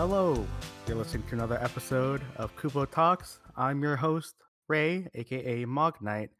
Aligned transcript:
Hello, 0.00 0.46
you're 0.86 0.96
listening 0.96 1.26
to 1.28 1.34
another 1.34 1.62
episode 1.62 2.22
of 2.36 2.56
Kubo 2.56 2.86
Talks. 2.86 3.38
I'm 3.54 3.82
your 3.82 3.96
host, 3.96 4.34
Ray, 4.66 5.06
aka 5.12 5.66
Mog 5.66 6.00
Knight, 6.00 6.30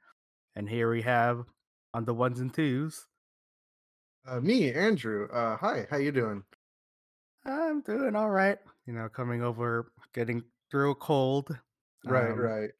and 0.57 0.67
here 0.67 0.91
we 0.91 1.03
have 1.03 1.45
on 1.93 2.07
the 2.07 2.15
ones 2.15 2.41
and 2.41 2.55
twos. 2.55 3.07
Uh, 4.27 4.41
me, 4.41 4.73
Andrew. 4.73 5.29
Uh, 5.31 5.59
hi, 5.59 5.87
how 5.91 5.99
you 5.99 6.11
doing? 6.11 6.43
I'm 7.45 7.83
doing 7.83 8.17
all 8.17 8.31
right. 8.31 8.57
You 8.87 8.95
know, 8.95 9.11
coming 9.11 9.43
over, 9.43 9.93
getting 10.15 10.43
through 10.71 10.93
a 10.93 10.95
cold. 10.95 11.55
Right, 12.07 12.31
Um, 12.31 12.39
right. 12.39 12.71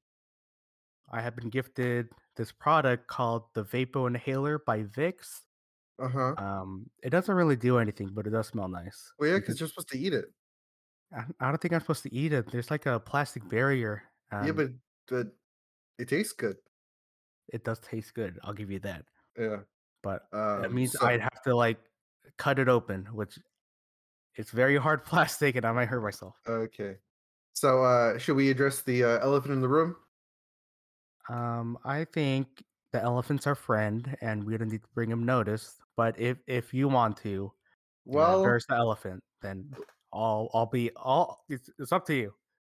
I 1.13 1.21
have 1.21 1.37
been 1.37 1.51
gifted 1.51 2.09
this 2.39 2.53
product 2.53 3.07
called 3.07 3.43
the 3.53 3.65
Vapo 3.65 4.07
Inhaler 4.07 4.59
by 4.59 4.85
Vicks. 4.85 5.41
Uh 6.03 6.09
huh. 6.09 6.35
Um, 6.39 6.89
it 7.03 7.11
doesn't 7.11 7.35
really 7.35 7.57
do 7.57 7.77
anything, 7.77 8.13
but 8.15 8.27
it 8.27 8.31
does 8.31 8.47
smell 8.47 8.69
nice. 8.69 9.13
Well, 9.19 9.29
yeah, 9.29 9.41
because 9.41 9.61
you're 9.61 9.69
supposed 9.69 9.91
to 9.91 9.99
eat 9.99 10.15
it. 10.15 10.25
I 11.13 11.25
I 11.41 11.49
don't 11.49 11.61
think 11.61 11.75
I'm 11.75 11.81
supposed 11.81 12.03
to 12.05 12.15
eat 12.15 12.33
it. 12.33 12.51
There's 12.51 12.71
like 12.71 12.87
a 12.87 13.01
plastic 13.01 13.49
barrier. 13.49 14.03
yeah, 14.33 14.41
Um, 14.51 14.57
but 14.57 14.71
but 15.09 15.27
it 15.99 16.09
tastes 16.09 16.33
good. 16.33 16.57
it 17.53 17.65
does 17.65 17.79
taste 17.81 18.15
good. 18.15 18.39
I'll 18.45 18.55
give 18.55 18.71
you 18.71 18.79
that. 18.81 19.05
Yeah. 19.39 19.59
But 20.03 20.27
Um, 20.33 20.63
that 20.63 20.73
means 20.73 20.93
so- 20.93 21.05
I'd 21.07 21.21
have 21.21 21.43
to 21.45 21.55
like 21.55 21.79
cut 22.39 22.59
it 22.59 22.69
open, 22.69 23.07
which 23.13 23.39
it's 24.37 24.51
very 24.53 24.77
hard 24.77 25.05
plastic, 25.11 25.57
and 25.57 25.65
I 25.67 25.73
might 25.73 25.89
hurt 25.89 26.03
myself. 26.03 26.37
Okay. 26.47 26.97
So, 27.55 27.83
uh, 27.85 28.17
should 28.19 28.37
we 28.37 28.49
address 28.51 28.83
the 28.83 29.03
uh, 29.05 29.19
elephant 29.19 29.53
in 29.53 29.61
the 29.61 29.69
room? 29.69 29.97
Um, 31.29 31.79
I 31.85 32.05
think 32.05 32.63
the 32.93 33.03
elephant's 33.03 33.47
our 33.47 33.55
friend, 33.57 34.17
and 34.21 34.45
we 34.45 34.57
don't 34.57 34.71
need 34.71 34.83
to 34.83 34.89
bring 34.95 35.11
him 35.11 35.25
notice. 35.25 35.77
But 35.97 36.19
if 36.19 36.39
if 36.47 36.73
you 36.73 36.89
want 36.89 37.17
to, 37.19 37.29
you 37.29 37.43
know, 38.07 38.19
Well, 38.19 38.43
there's 38.43 38.65
the 38.67 38.77
elephant. 38.77 39.23
Then 39.43 39.75
I'll 40.13 40.51
I'll 40.55 40.67
be 40.67 40.91
all. 40.97 41.45
It's, 41.49 41.71
it's 41.79 41.93
up 41.93 42.07
to 42.07 42.15
you. 42.15 42.35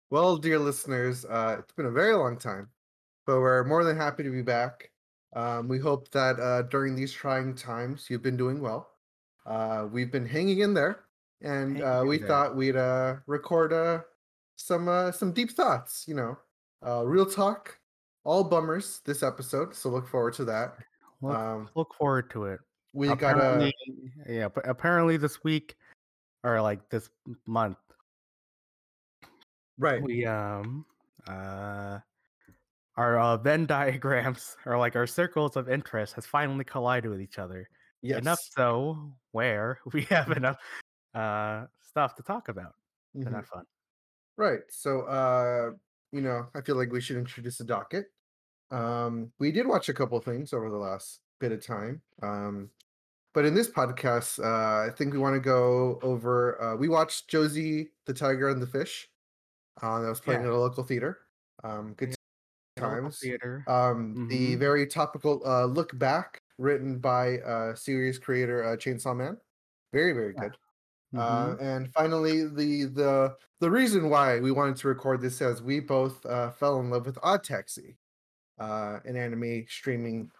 well, 0.09 0.37
dear 0.37 0.59
listeners, 0.59 1.25
uh, 1.25 1.57
it's 1.59 1.73
been 1.73 1.85
a 1.87 1.91
very 1.91 2.13
long 2.13 2.37
time, 2.37 2.69
but 3.25 3.39
we're 3.39 3.63
more 3.63 3.83
than 3.83 3.97
happy 3.97 4.23
to 4.23 4.29
be 4.31 4.41
back. 4.41 4.91
Um, 5.35 5.67
we 5.67 5.79
hope 5.79 6.09
that 6.11 6.39
uh, 6.39 6.61
during 6.63 6.95
these 6.95 7.11
trying 7.11 7.55
times, 7.55 8.07
you've 8.09 8.21
been 8.23 8.37
doing 8.37 8.61
well. 8.61 8.89
Uh, 9.45 9.87
we've 9.91 10.11
been 10.11 10.25
hanging 10.25 10.59
in 10.59 10.73
there, 10.73 11.01
and 11.41 11.81
uh, 11.81 12.03
we 12.05 12.17
there. 12.17 12.27
thought 12.27 12.55
we'd 12.55 12.75
uh, 12.77 13.15
record 13.27 13.73
uh, 13.73 13.99
some 14.55 14.87
uh, 14.87 15.11
some 15.11 15.31
deep 15.33 15.51
thoughts. 15.51 16.05
You 16.07 16.15
know, 16.15 16.37
uh, 16.85 17.03
real 17.05 17.25
talk, 17.25 17.77
all 18.23 18.43
bummers 18.43 19.01
this 19.05 19.23
episode. 19.23 19.75
So 19.75 19.89
look 19.89 20.07
forward 20.07 20.33
to 20.35 20.45
that. 20.45 20.75
Look, 21.21 21.35
Um, 21.35 21.69
look 21.75 21.93
forward 21.95 22.29
to 22.31 22.45
it. 22.45 22.59
we 22.93 23.07
got 23.15 23.37
a 23.37 23.67
apparently, 23.67 23.73
yeah, 24.29 24.47
but 24.47 24.67
apparently 24.67 25.17
this 25.17 25.43
week 25.43 25.75
or 26.45 26.61
like 26.61 26.87
this 26.89 27.09
month, 27.47 27.77
right. 29.77 30.01
we 30.01 30.25
um 30.25 30.85
uh 31.27 31.99
our 32.97 33.19
uh, 33.19 33.35
Venn 33.35 33.65
diagrams 33.65 34.55
or 34.65 34.77
like 34.77 34.95
our 34.95 35.07
circles 35.07 35.57
of 35.57 35.69
interest 35.69 36.13
has 36.13 36.25
finally 36.25 36.63
collided 36.63 37.09
with 37.11 37.19
each 37.19 37.39
other. 37.39 37.67
Yes. 38.01 38.19
Enough 38.19 38.39
so 38.55 39.11
where 39.31 39.79
we 39.91 40.03
have 40.09 40.31
enough 40.31 40.57
uh 41.15 41.65
stuff 41.81 42.15
to 42.15 42.23
talk 42.23 42.47
about. 42.47 42.75
Mhm. 43.17 43.21
Isn't 43.21 43.47
fun? 43.47 43.65
Right. 44.37 44.59
So, 44.69 45.01
uh, 45.01 45.71
you 46.11 46.21
know, 46.21 46.47
I 46.53 46.61
feel 46.61 46.75
like 46.75 46.91
we 46.91 47.01
should 47.01 47.17
introduce 47.17 47.57
the 47.57 47.63
docket. 47.63 48.07
Um, 48.71 49.31
we 49.39 49.51
did 49.51 49.67
watch 49.67 49.89
a 49.89 49.93
couple 49.93 50.19
things 50.19 50.53
over 50.53 50.69
the 50.69 50.77
last 50.77 51.21
bit 51.39 51.51
of 51.51 51.65
time. 51.65 52.01
Um, 52.21 52.69
but 53.35 53.45
in 53.45 53.55
this 53.55 53.69
podcast, 53.69 54.39
uh, 54.43 54.89
I 54.91 54.95
think 54.95 55.13
we 55.13 55.19
want 55.19 55.35
to 55.35 55.41
go 55.41 55.99
over. 56.03 56.61
Uh, 56.61 56.77
we 56.77 56.89
watched 56.89 57.29
Josie 57.29 57.91
the 58.07 58.15
Tiger 58.15 58.49
and 58.49 58.61
the 58.61 58.67
Fish. 58.67 59.09
Uh, 59.81 60.01
that 60.01 60.09
was 60.09 60.21
playing 60.21 60.41
Yeah. 60.41 60.45
at 60.45 60.51
a 60.51 60.57
local 60.57 60.83
theater. 60.83 61.27
Um, 61.63 61.93
good 61.95 62.15
Yeah. 62.77 62.99
Times. 62.99 63.19
Theater. 63.21 63.67
Um, 63.67 64.19
the 64.27 64.55
Mhm. 64.55 64.57
very 64.57 64.87
topical 64.87 65.41
uh, 65.45 65.65
look 65.65 65.97
back 65.99 66.41
written 66.57 66.99
by 66.99 67.39
uh, 67.39 67.75
series 67.75 68.19
creator 68.19 68.63
uh, 68.63 68.77
Chainsaw 68.77 69.15
Man. 69.15 69.39
Very, 69.93 70.13
very 70.13 70.33
Yeah. 70.35 70.43
good. 70.43 70.57
Uh, 71.17 71.55
Mhm. 71.55 71.59
and 71.59 71.93
finally, 71.93 72.47
the 72.47 72.85
the 72.85 73.37
the 73.61 73.71
reason 73.71 74.09
why 74.09 74.39
we 74.39 74.51
wanted 74.51 74.77
to 74.77 74.87
record 74.89 75.21
this 75.21 75.41
is 75.41 75.63
we 75.63 75.79
both 75.81 76.25
uh, 76.25 76.51
fell 76.51 76.79
in 76.81 76.89
love 76.91 77.05
with 77.05 77.17
Odd 77.23 77.43
Taxi, 77.43 77.97
uh, 78.59 78.99
an 79.05 79.17
anime 79.17 79.65
streaming, 79.67 80.31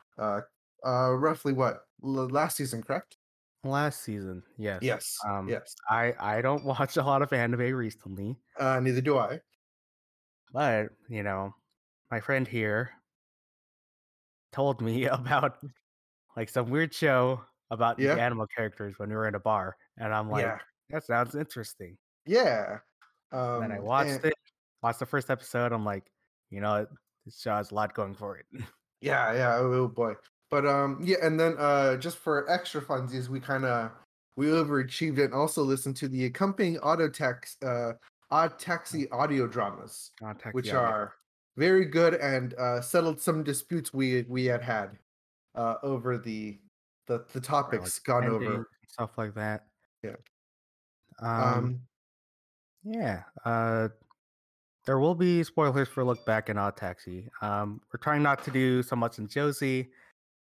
uh, 0.86 1.12
roughly 1.13 1.53
what 1.53 1.81
l- 2.03 2.30
last 2.30 2.58
season, 2.58 2.81
correct? 2.84 3.18
Last 3.63 4.02
season, 4.03 4.44
yes. 4.58 4.80
Yes, 4.81 5.18
Um, 5.28 5.47
yes. 5.50 5.75
I 5.90 6.13
I 6.19 6.41
don't 6.41 6.63
watch 6.74 6.97
a 6.97 7.03
lot 7.03 7.22
of 7.22 7.34
anime 7.34 7.74
recently, 7.74 8.38
Uh, 8.59 8.80
neither 8.80 9.02
do 9.02 9.18
I. 9.18 9.41
but 10.53 10.90
you 11.09 11.24
know, 11.24 11.53
my 12.12 12.19
friend 12.19 12.47
here 12.47 12.91
told 14.52 14.81
me 14.81 15.06
about 15.19 15.58
like 16.38 16.50
some 16.50 16.69
weird 16.69 16.94
show 16.94 17.42
about 17.72 17.97
Yeah? 18.00 18.16
animal 18.16 18.47
characters 18.47 19.00
when 19.00 19.09
we 19.09 19.16
were 19.16 19.28
in 19.28 19.36
a 19.36 19.40
bar, 19.40 19.75
and 19.97 20.13
I'm 20.13 20.30
like, 20.30 20.44
yeah, 20.46 20.59
that 20.92 21.03
sounds 21.03 21.36
interesting. 21.36 21.97
yeah. 22.25 22.80
And 23.31 23.42
Um, 23.42 23.62
then 23.62 23.72
I 23.72 23.80
watched 23.80 24.12
and- 24.12 24.25
it, 24.25 24.34
watched 24.84 25.00
the 25.00 25.06
first 25.07 25.30
episode. 25.31 25.72
I'm 25.74 25.84
like, 25.84 26.06
you 26.52 26.62
know, 26.62 26.86
this 27.25 27.40
show 27.42 27.56
has 27.56 27.72
a 27.72 27.75
lot 27.75 27.94
going 27.96 28.13
for 28.13 28.38
it. 28.38 28.46
Yeah, 29.02 29.34
yeah. 29.34 29.57
Oh, 29.57 29.74
oh 29.74 29.88
boy. 29.88 30.13
But 30.51 30.66
um, 30.66 31.00
yeah, 31.01 31.17
and 31.22 31.39
then 31.39 31.56
uh, 31.57 31.97
just 31.97 32.17
for 32.17 32.50
extra 32.50 32.81
funsies, 32.81 33.28
we 33.29 33.39
kind 33.39 33.66
of 33.66 33.91
we 34.35 34.47
overachieved 34.47 35.23
and 35.23 35.33
also 35.33 35.63
listened 35.63 35.95
to 35.97 36.07
the 36.07 36.25
accompanying 36.25 36.78
auto 36.79 37.09
tax 37.09 37.57
uh 37.63 37.94
odd 38.31 38.57
taxi 38.59 39.09
audio 39.11 39.47
dramas. 39.47 40.11
Contact 40.19 40.53
which 40.53 40.69
audio. 40.69 40.79
are 40.79 41.13
very 41.57 41.85
good 41.85 42.16
and 42.16 42.53
uh, 42.56 42.81
settled 42.81 43.22
some 43.22 43.44
disputes 43.44 43.94
we 43.94 44.23
we 44.28 44.45
had 44.45 44.61
had 44.61 44.97
uh, 45.56 45.75
over 45.83 46.17
the 46.17 46.59
the 47.07 47.25
the 47.33 47.39
topics 47.39 48.00
like, 48.00 48.03
gone 48.03 48.29
over. 48.29 48.69
stuff 48.88 49.17
like 49.17 49.33
that. 49.35 49.66
Yeah. 50.03 50.16
Um, 51.22 51.41
Um, 51.41 51.81
Yeah. 52.83 53.23
Uh 53.44 53.89
there 54.85 55.00
will 55.00 55.16
be 55.16 55.44
spoilers 55.44 55.88
for 55.88 56.03
Look 56.03 56.23
Back 56.27 56.50
and 56.50 56.59
Odd 56.59 56.77
Taxi. 56.77 57.29
Um 57.41 57.81
we're 57.91 58.00
trying 58.00 58.22
not 58.22 58.44
to 58.44 58.51
do 58.51 58.83
so 58.83 58.95
much 58.95 59.17
in 59.17 59.27
Josie 59.27 59.89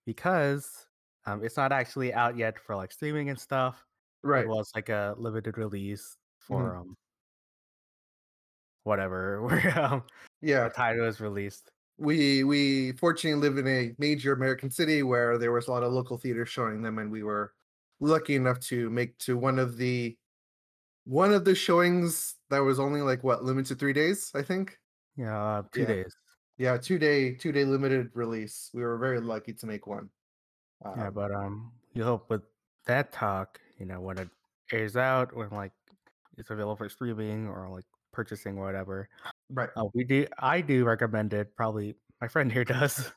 because 0.06 0.88
um 1.25 1.44
it's 1.44 1.57
not 1.57 1.72
actually 1.72 2.13
out 2.13 2.38
yet 2.38 2.59
for 2.59 2.75
like 2.75 2.91
streaming 2.91 3.29
and 3.29 3.39
stuff. 3.39 3.85
right. 4.23 4.45
It 4.45 4.50
was 4.50 4.72
like 4.75 4.89
a 4.89 5.16
limited 5.17 5.57
release 5.57 6.17
for 6.39 6.75
um 6.75 6.95
whatever 8.84 9.41
where 9.45 9.79
um 9.79 10.03
Yeah. 10.41 10.67
the 10.67 10.69
title 10.73 11.07
is 11.07 11.19
released. 11.22 11.72
We 11.97 12.44
we 12.44 12.94
fortunately 12.94 13.39
live 13.47 13.57
in 13.57 13.67
a 13.67 13.94
major 14.00 14.34
American 14.34 14.72
city 14.72 15.03
where 15.03 15.38
there 15.38 15.51
was 15.51 15.67
a 15.67 15.72
lot 15.72 15.84
of 15.84 15.94
local 15.94 16.18
theaters 16.18 16.50
showing 16.50 16.81
them, 16.81 16.97
and 16.97 17.12
we 17.12 17.22
were 17.23 17.53
lucky 18.00 18.35
enough 18.35 18.59
to 18.62 18.89
make 18.89 19.18
to 19.19 19.38
one 19.38 19.59
of 19.59 19.78
the 19.78 20.18
one 21.06 21.33
of 21.33 21.45
the 21.45 21.56
showings 21.56 22.35
that 22.50 22.59
was 22.59 22.79
only 22.79 23.01
like 23.01 23.23
what 23.23 23.44
limited 23.44 23.79
three 23.79 23.94
days, 23.94 24.31
I 24.35 24.44
think. 24.44 24.79
Yeah, 25.18 25.38
uh, 25.59 25.63
two 25.73 25.81
Yeah. 25.81 25.88
days. 25.88 26.16
Yeah, 26.61 26.77
two 26.77 26.99
day 26.99 27.33
two 27.33 27.51
day 27.51 27.66
limited 27.66 28.11
release. 28.13 28.69
We 28.72 28.83
were 28.83 28.99
very 28.99 29.19
lucky 29.19 29.51
to 29.51 29.66
make 29.66 29.88
one. 29.88 30.09
yeah, 30.85 31.07
Um, 31.07 31.13
but 31.16 31.31
um 31.33 31.72
you 31.94 32.03
hope 32.03 32.29
with 32.29 32.44
that 32.85 33.11
talk, 33.11 33.59
you 33.80 33.88
know, 33.88 34.00
when 34.00 34.19
it 34.19 34.30
airs 34.71 34.95
out, 34.95 35.36
when 35.36 35.50
like 35.50 35.71
it's 36.38 36.51
available 36.51 36.75
for 36.75 36.88
streaming 36.88 37.47
or 37.47 37.68
like 37.68 37.86
purchasing 38.13 38.59
or 38.59 38.65
whatever, 38.65 39.09
right. 39.50 39.69
Uh, 39.75 39.86
we 39.95 40.03
do. 40.03 40.27
I 40.38 40.62
do 40.62 40.86
recommend 40.86 41.33
it. 41.33 41.56
Probably 41.56 41.95
my 42.21 42.27
friend 42.27 42.51
here 42.51 42.63
does. 42.77 43.12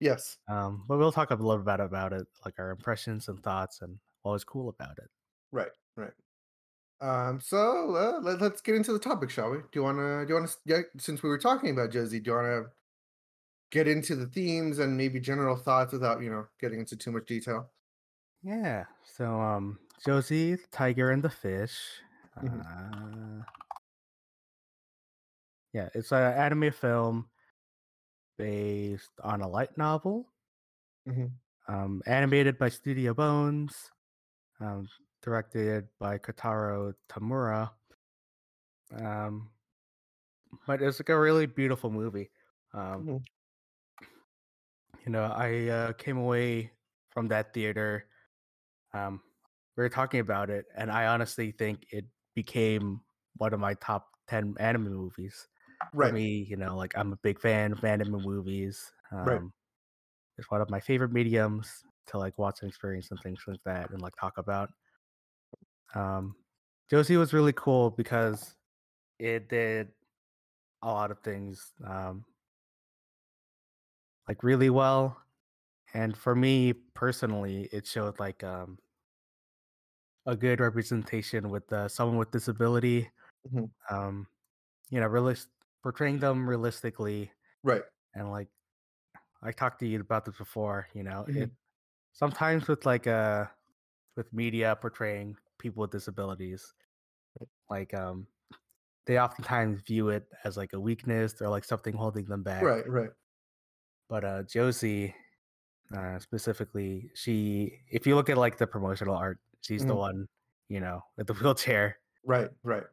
Yes. 0.00 0.36
Um, 0.50 0.84
but 0.86 0.98
we'll 0.98 1.10
talk 1.10 1.30
a 1.30 1.34
little 1.34 1.64
bit 1.64 1.80
about 1.80 2.12
it, 2.12 2.26
like 2.44 2.58
our 2.58 2.68
impressions 2.68 3.28
and 3.28 3.42
thoughts, 3.42 3.80
and 3.80 3.96
what 4.24 4.32
was 4.32 4.44
cool 4.44 4.68
about 4.68 4.98
it. 4.98 5.08
Right, 5.52 5.72
right. 5.96 6.12
Um, 7.00 7.40
so 7.40 7.96
uh, 7.96 8.20
let, 8.20 8.42
us 8.42 8.60
get 8.60 8.74
into 8.74 8.92
the 8.92 8.98
topic, 8.98 9.30
shall 9.30 9.52
we? 9.52 9.58
Do 9.58 9.64
you 9.72 9.84
want 9.84 9.96
to? 9.96 10.26
Do 10.26 10.34
you 10.34 10.38
want 10.38 10.50
to? 10.50 10.56
Yeah, 10.66 10.82
since 10.98 11.22
we 11.22 11.30
were 11.30 11.38
talking 11.38 11.70
about 11.70 11.92
Josie, 11.92 12.20
do 12.20 12.30
you 12.30 12.36
want 12.36 12.46
to 12.46 12.70
get 13.70 13.88
into 13.88 14.16
the 14.16 14.26
themes 14.26 14.78
and 14.78 14.96
maybe 14.96 15.20
general 15.20 15.56
thoughts 15.56 15.92
without 15.92 16.22
you 16.22 16.30
know 16.30 16.48
getting 16.60 16.80
into 16.80 16.96
too 16.96 17.12
much 17.12 17.26
detail? 17.26 17.70
Yeah. 18.42 18.86
So, 19.04 19.40
um, 19.40 19.78
Josie, 20.04 20.54
the 20.54 20.66
Tiger, 20.68 21.10
and 21.10 21.22
the 21.22 21.30
Fish. 21.30 22.00
Mhm. 22.42 22.60
Uh, 22.62 23.42
yeah, 25.72 25.88
it's 25.94 26.12
an 26.12 26.32
anime 26.32 26.72
film 26.72 27.30
based 28.36 29.10
on 29.22 29.40
a 29.40 29.48
light 29.48 29.76
novel. 29.78 30.32
Mhm. 31.06 31.40
Um, 31.68 32.02
animated 32.06 32.58
by 32.58 32.68
Studio 32.68 33.14
Bones. 33.14 33.90
Um, 34.60 34.88
directed 35.22 35.88
by 35.98 36.18
Kotaro 36.18 36.94
Tamura. 37.08 37.72
Um, 38.92 39.50
but 40.66 40.82
it's 40.82 41.00
like 41.00 41.08
a 41.08 41.18
really 41.18 41.46
beautiful 41.46 41.90
movie. 41.90 42.30
Um, 42.72 43.06
Mhm. 43.06 43.24
You 45.04 45.12
know, 45.12 45.24
I 45.24 45.68
uh, 45.68 45.92
came 45.94 46.18
away 46.18 46.72
from 47.10 47.28
that 47.28 47.52
theater. 47.54 48.06
Um, 48.92 49.22
we 49.76 49.82
were 49.82 49.88
talking 49.88 50.20
about 50.20 50.50
it, 50.50 50.66
and 50.76 50.90
I 50.90 51.06
honestly 51.06 51.52
think 51.52 51.86
it 51.92 52.06
became 52.34 53.00
one 53.36 53.54
of 53.54 53.60
my 53.60 53.74
top 53.74 54.10
10 54.28 54.54
anime 54.60 54.84
movies. 54.92 55.48
For 55.98 56.08
Right. 56.08 56.14
me, 56.14 56.46
you 56.48 56.56
know, 56.56 56.76
like 56.76 56.96
I'm 56.96 57.12
a 57.12 57.16
big 57.16 57.40
fan 57.40 57.72
of 57.72 57.84
anime 57.84 58.22
movies. 58.22 58.90
Right. 59.24 59.40
Um, 59.40 59.52
it's 60.38 60.50
one 60.50 60.60
of 60.62 60.70
my 60.70 60.80
favorite 60.80 61.12
mediums 61.12 61.84
to 62.08 62.18
like 62.18 62.38
watch 62.38 62.62
and 62.62 62.68
experience 62.68 63.10
and 63.10 63.20
things 63.20 63.42
like 63.46 63.60
that 63.64 63.90
and 63.90 64.00
like 64.00 64.14
talk 64.16 64.38
about. 64.38 64.70
Um, 65.94 66.36
Josie 66.90 67.16
was 67.16 67.32
really 67.32 67.52
cool 67.52 67.90
because 67.90 68.56
it 69.18 69.48
did 69.48 69.92
a 70.82 70.88
lot 70.88 71.10
of 71.10 71.20
things 71.20 71.72
um, 71.86 72.24
like 74.30 74.44
really 74.44 74.70
well. 74.70 75.20
And 75.94 76.16
for 76.16 76.36
me 76.36 76.74
personally, 76.74 77.68
it 77.72 77.86
showed 77.86 78.20
like 78.20 78.44
um, 78.44 78.78
a 80.26 80.36
good 80.36 80.60
representation 80.60 81.48
with 81.50 81.72
uh, 81.72 81.88
someone 81.88 82.18
with 82.18 82.30
disability. 82.30 83.10
Mhm. 83.44 83.70
Um, 83.90 84.28
you 84.90 85.00
know, 85.00 85.08
realist 85.08 85.48
portraying 85.82 86.20
them 86.20 86.48
realistically 86.48 87.32
Right. 87.62 87.84
and 88.14 88.30
like 88.30 88.48
I 89.42 89.52
talked 89.52 89.80
to 89.80 89.86
you 89.88 90.00
about 90.00 90.24
this 90.26 90.36
before. 90.38 90.88
You 90.94 91.04
know, 91.04 91.28
it 91.34 91.50
Mhm. 91.50 91.56
sometimes 92.12 92.68
with 92.68 92.86
like 92.86 93.06
uh 93.08 93.46
with 94.16 94.32
media 94.32 94.76
portraying 94.80 95.36
people 95.58 95.82
with 95.82 95.92
disabilities, 95.92 96.74
like 97.70 97.94
um 97.94 98.26
they 99.06 99.18
oftentimes 99.20 99.82
view 99.82 100.10
it 100.10 100.28
as 100.44 100.56
like 100.56 100.72
a 100.74 100.80
weakness 100.80 101.40
or 101.42 101.48
like 101.50 101.64
something 101.64 101.94
holding 101.94 102.26
them 102.26 102.42
back. 102.44 102.70
Right. 102.70 102.88
Right. 102.88 103.10
But 104.10 104.24
uh 104.26 104.44
Josie 104.44 105.16
uh 105.94 106.18
specifically, 106.20 107.10
she 107.14 107.80
if 107.90 108.06
you 108.06 108.16
look 108.16 108.30
at 108.30 108.38
like 108.38 108.58
the 108.58 108.66
promotional 108.68 109.16
art, 109.16 109.40
she's 109.62 109.86
the 109.86 109.94
Mhm. 109.94 109.96
one, 109.96 110.28
you 110.68 110.80
know, 110.80 111.02
with 111.16 111.28
the 111.28 111.34
wheelchair. 111.40 111.98
Right. 112.24 112.50
Right. 112.62 112.86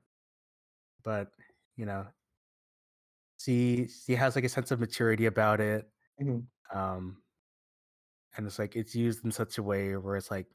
But, 1.03 1.31
you 1.75 1.85
know, 1.85 2.07
she 3.37 3.87
she 3.87 4.15
has 4.15 4.35
like 4.35 4.45
a 4.45 4.49
sense 4.49 4.71
of 4.71 4.79
maturity 4.79 5.25
about 5.25 5.59
it. 5.59 5.89
Mhm. 6.19 6.47
Um 6.73 7.23
and 8.35 8.45
it's 8.45 8.59
like 8.59 8.75
it's 8.75 8.95
used 8.95 9.23
in 9.25 9.31
such 9.31 9.57
a 9.57 9.63
way 9.63 9.95
where 9.97 10.15
it's 10.15 10.31
like 10.31 10.47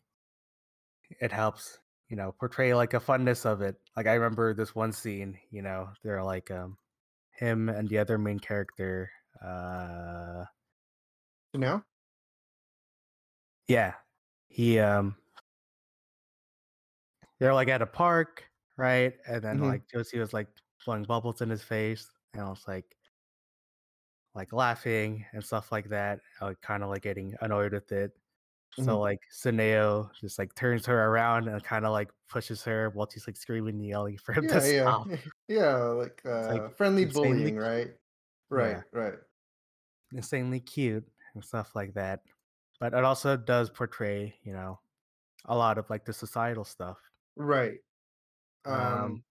it 1.20 1.32
helps 1.32 1.78
you 2.08 2.16
know 2.16 2.32
portray 2.32 2.74
like 2.74 2.94
a 2.94 3.00
funness 3.00 3.44
of 3.46 3.60
it 3.62 3.80
like 3.96 4.06
i 4.06 4.14
remember 4.14 4.54
this 4.54 4.74
one 4.74 4.92
scene 4.92 5.38
you 5.50 5.62
know 5.62 5.90
they're 6.02 6.22
like 6.24 6.50
um 6.50 6.76
him 7.32 7.68
and 7.68 7.88
the 7.88 7.98
other 7.98 8.18
main 8.18 8.38
character 8.38 9.10
uh 9.40 10.44
So 11.52 11.58
now. 11.58 11.84
yeah 13.68 13.94
he 14.48 14.78
um 14.78 15.16
they're 17.38 17.54
like 17.54 17.68
at 17.68 17.82
a 17.82 17.86
park 17.86 18.50
right 18.76 19.14
and 19.26 19.42
then 19.42 19.58
Mhm. 19.58 19.62
like 19.62 19.82
josie 19.88 20.18
was 20.18 20.32
like 20.32 20.48
blowing 20.84 21.04
bubbles 21.04 21.40
in 21.40 21.50
his 21.50 21.62
face 21.62 22.10
and 22.34 22.42
i 22.42 22.48
was 22.48 22.66
like 22.66 22.96
like 24.34 24.52
laughing 24.52 25.24
and 25.32 25.44
stuff 25.44 25.70
like 25.72 25.88
that 25.88 26.20
like 26.40 26.60
kind 26.60 26.82
of 26.82 26.88
like 26.88 27.02
getting 27.02 27.34
annoyed 27.40 27.72
with 27.72 27.92
it 27.92 28.12
So 28.76 29.00
Mhm. 29.00 29.00
like 29.00 29.20
Tsuneo 29.32 30.10
just 30.20 30.38
like 30.38 30.54
turns 30.54 30.86
her 30.86 31.06
around 31.08 31.48
and 31.48 31.62
kind 31.64 31.86
of 31.86 31.92
like 31.92 32.10
pushes 32.28 32.64
her 32.64 32.90
while 32.90 33.08
she's 33.10 33.26
like 33.28 33.36
screaming 33.38 33.76
and 33.76 33.86
yelling 33.88 34.18
for 34.24 34.32
him 34.34 34.46
to 34.48 34.60
Yeah. 34.60 34.64
Yeah. 34.64 34.94
stop. 34.94 35.10
yeah. 35.48 35.76
Like 35.88 36.24
It's 36.38 36.48
like 36.48 36.64
uh, 36.64 36.70
friendly 36.70 37.04
bullying. 37.06 37.56
Right. 37.56 37.96
Right. 38.52 38.76
yeah, 38.76 38.82
Right. 38.92 39.14
insanely 40.12 40.60
cute 40.60 41.04
and 41.34 41.44
stuff 41.44 41.74
like 41.74 41.94
that. 41.94 42.20
But 42.80 42.94
it 42.94 43.04
also 43.04 43.36
does 43.36 43.70
portray, 43.70 44.34
you 44.42 44.52
know, 44.52 44.80
a 45.46 45.56
lot 45.56 45.78
of 45.78 45.88
like 45.90 46.04
the 46.04 46.12
societal 46.12 46.64
stuff. 46.64 46.98
Right. 47.36 47.78
Um, 48.64 48.74
Um. 48.74 49.24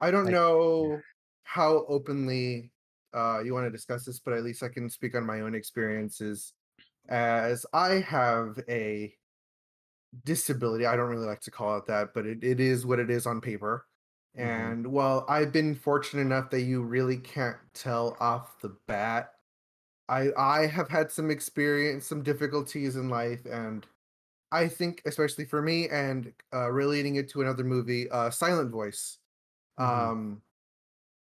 I 0.00 0.10
don't 0.10 0.24
like 0.24 0.32
know 0.32 1.00
how 1.44 1.86
openly 1.88 2.70
uh, 3.14 3.40
you 3.40 3.54
want 3.54 3.66
to 3.66 3.70
discuss 3.70 4.04
this, 4.04 4.18
but 4.18 4.34
at 4.34 4.44
least 4.44 4.62
I 4.62 4.68
can 4.68 4.90
speak 4.90 5.14
on 5.14 5.24
my 5.24 5.40
own 5.40 5.54
experiences. 5.54 6.52
As 7.08 7.64
I 7.72 7.94
have 8.00 8.58
a 8.68 9.14
disability, 10.24 10.86
I 10.86 10.96
don't 10.96 11.08
really 11.08 11.26
like 11.26 11.40
to 11.42 11.50
call 11.50 11.78
it 11.78 11.86
that, 11.86 12.12
but 12.14 12.26
it, 12.26 12.42
it 12.42 12.60
is 12.60 12.84
what 12.84 12.98
it 12.98 13.10
is 13.10 13.26
on 13.26 13.40
paper. 13.40 13.86
Mhm, 14.40 14.76
And 14.76 14.88
while 14.88 15.24
I've 15.28 15.52
been 15.52 15.74
fortunate 15.74 16.22
enough 16.22 16.50
that 16.50 16.62
you 16.62 16.82
really 16.82 17.18
can't 17.18 17.58
tell 17.74 18.16
off 18.20 18.60
the 18.60 18.70
bat, 18.86 19.34
I 20.08 20.32
I 20.36 20.66
have 20.66 20.88
had 20.90 21.12
some 21.12 21.30
experience, 21.30 22.06
some 22.06 22.22
difficulties 22.24 22.96
in 22.96 23.08
life, 23.10 23.46
and 23.46 23.86
I 24.52 24.68
think 24.68 25.02
especially 25.06 25.46
for 25.46 25.62
me, 25.62 25.88
and 25.90 26.34
uh, 26.54 26.70
relating 26.72 27.16
it 27.16 27.28
to 27.30 27.42
another 27.42 27.64
movie, 27.64 28.10
uh, 28.10 28.30
Silent 28.30 28.70
Voice. 28.72 29.18
mhm, 29.78 30.16
Um, 30.16 30.42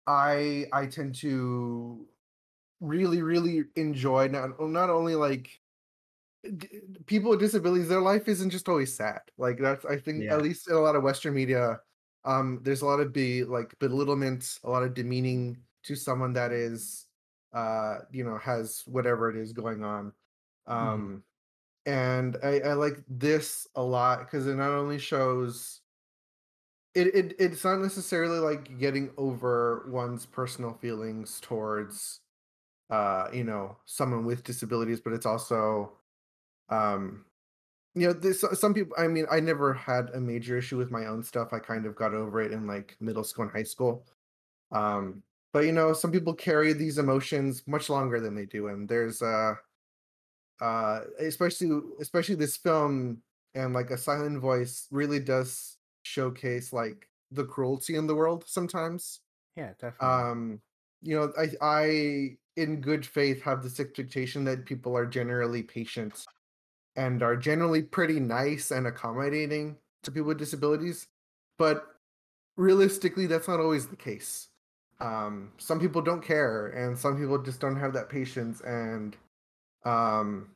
I 0.07 0.67
I 0.73 0.87
tend 0.87 1.15
to 1.17 2.09
really 2.81 3.23
really 3.23 3.65
enjoy 3.77 4.29
not 4.29 4.61
not 4.61 4.91
only 4.91 5.15
like 5.17 5.61
d- 6.57 6.81
people 7.07 7.31
with 7.31 7.41
disabilities 7.41 7.89
their 7.89 8.01
life 8.01 8.29
isn't 8.29 8.51
just 8.51 8.69
always 8.69 8.95
sad. 8.95 9.23
Like 9.39 9.59
that's 9.59 9.85
i 9.85 9.99
think 9.99 10.31
at 10.31 10.43
least 10.43 10.69
in 10.69 10.75
a 10.77 10.81
lot 10.81 10.97
of 10.97 11.03
western 11.03 11.35
media 11.35 11.81
um 12.25 12.61
there's 12.62 12.82
a 12.82 12.87
lot 12.87 13.00
of 13.00 13.12
be 13.12 13.44
like 13.44 13.79
belittlement 13.79 14.59
a 14.65 14.71
lot 14.71 14.82
of 14.82 14.94
demeaning 14.94 15.62
to 15.82 15.94
someone 15.97 16.32
that 16.32 16.53
is 16.53 17.06
uh 17.53 17.99
you 18.11 18.25
know 18.25 18.38
has 18.38 18.82
whatever 18.87 19.31
it 19.31 19.37
is 19.37 19.53
going 19.53 19.85
on. 19.85 20.12
Mhm, 20.76 21.05
um 21.06 21.25
and 21.87 22.37
i 22.44 22.61
i 22.61 22.73
like 22.75 22.99
this 23.09 23.69
a 23.76 23.82
lot 23.82 24.21
because 24.21 24.47
it 24.47 24.55
not 24.56 24.71
only 24.73 24.99
shows 24.99 25.82
it, 26.94 27.09
it 27.15 27.37
it's 27.38 27.65
not 27.65 27.81
necessarily 27.81 28.38
like 28.38 28.79
getting 28.79 29.12
over 29.17 29.87
one's 29.91 30.27
personal 30.27 30.75
feelings 30.75 31.41
towards 31.41 32.20
uh 32.91 33.29
you 33.32 33.44
know 33.44 33.79
someone 33.87 34.25
with 34.25 34.44
disabilities 34.44 35.00
but 35.00 35.12
it's 35.15 35.27
also 35.27 35.99
um 36.70 37.27
you 37.94 38.06
know 38.08 38.12
this 38.12 38.44
some 38.55 38.75
people 38.75 38.94
i 38.99 39.06
mean 39.06 39.26
i 39.31 39.38
never 39.38 39.73
had 39.73 40.11
a 40.14 40.20
major 40.20 40.58
issue 40.58 40.77
with 40.77 40.91
my 40.91 41.06
own 41.06 41.22
stuff. 41.22 41.53
I 41.53 41.58
kind 41.60 41.86
of 41.86 41.94
got 41.94 42.15
over 42.15 42.41
it 42.41 42.53
in 42.53 42.67
like 42.67 42.96
middle 43.01 43.24
school 43.24 43.44
and 43.44 43.53
high 43.53 43.63
school. 43.63 44.05
Um 44.72 45.22
but 45.53 45.65
you 45.65 45.72
know 45.72 45.93
some 45.93 46.10
people 46.10 46.34
carry 46.34 46.72
these 46.72 46.98
emotions 46.98 47.63
much 47.67 47.89
longer 47.89 48.20
than 48.20 48.34
they 48.34 48.46
do 48.46 48.67
and 48.69 48.89
there's 48.89 49.22
uh 49.22 49.55
uh 50.60 51.01
especially 51.20 51.81
especially 52.01 52.34
this 52.34 52.56
film 52.56 53.22
and 53.55 53.72
like 53.72 53.91
a 53.91 53.98
silent 53.98 54.41
voice 54.41 54.89
really 54.91 55.20
does 55.20 55.77
showcase 56.03 56.72
like 56.72 57.08
the 57.31 57.44
cruelty 57.44 57.94
in 57.96 58.06
the 58.06 58.15
world 58.15 58.44
sometimes. 58.46 59.20
Yeah, 59.56 59.72
definitely. 59.81 60.08
um 60.08 60.60
you 61.03 61.17
know 61.17 61.32
i 61.39 61.48
i 61.60 62.36
in 62.56 62.81
good 62.81 63.06
faith 63.06 63.43
have 63.43 63.63
this 63.63 63.79
expectation 63.79 64.44
that 64.44 64.65
people 64.65 64.96
are 64.96 65.06
generally 65.06 65.63
patient 65.63 66.24
and 66.96 67.22
are 67.22 67.36
generally 67.36 67.82
pretty 67.82 68.20
nice 68.20 68.70
and 68.70 68.86
accommodating 68.86 69.77
to 70.03 70.10
people 70.10 70.29
with 70.29 70.39
disabilities 70.39 71.08
but 71.58 71.96
realistically 72.56 73.27
that's 73.27 73.48
not 73.48 73.60
always 73.60 73.89
the 73.89 73.96
case. 73.96 74.48
Um 75.01 75.53
some 75.58 75.81
people 75.81 76.03
don't 76.03 76.22
care 76.22 76.69
and 76.69 76.96
some 76.98 77.19
people 77.19 77.39
just 77.43 77.60
don't 77.60 77.77
have 77.77 77.93
that 77.94 78.08
patience 78.08 78.60
and 78.63 79.17
um 79.84 80.51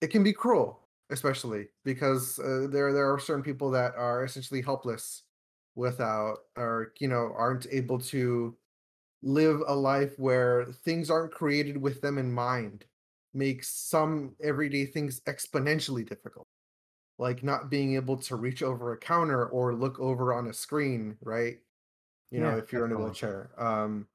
it 0.00 0.08
can 0.08 0.22
be 0.22 0.32
cruel 0.32 0.80
especially 1.10 1.68
because 1.84 2.38
uh, 2.40 2.66
there 2.70 2.92
there 2.92 3.12
are 3.12 3.18
certain 3.18 3.42
people 3.42 3.70
that 3.70 3.94
are 3.96 4.24
essentially 4.24 4.62
helpless 4.62 5.22
without 5.76 6.38
or 6.56 6.92
you 7.00 7.08
know 7.08 7.32
aren't 7.36 7.66
able 7.70 7.98
to 7.98 8.56
live 9.22 9.62
a 9.66 9.74
life 9.74 10.18
where 10.18 10.66
things 10.66 11.10
aren't 11.10 11.32
created 11.32 11.76
with 11.76 12.00
them 12.00 12.18
in 12.18 12.32
mind 12.32 12.84
makes 13.34 13.68
some 13.68 14.36
everyday 14.42 14.86
things 14.86 15.20
exponentially 15.22 16.06
difficult 16.08 16.46
like 17.18 17.42
not 17.42 17.70
being 17.70 17.94
able 17.94 18.16
to 18.16 18.36
reach 18.36 18.62
over 18.62 18.92
a 18.92 18.98
counter 18.98 19.46
or 19.46 19.74
look 19.74 19.98
over 20.00 20.32
on 20.34 20.48
a 20.48 20.52
screen 20.52 21.16
right 21.22 21.58
you 22.30 22.40
know 22.40 22.56
if 22.56 22.72
you're 22.72 22.86
in 22.86 22.92
a 22.92 22.98
wheelchair 22.98 23.50
um 23.58 24.08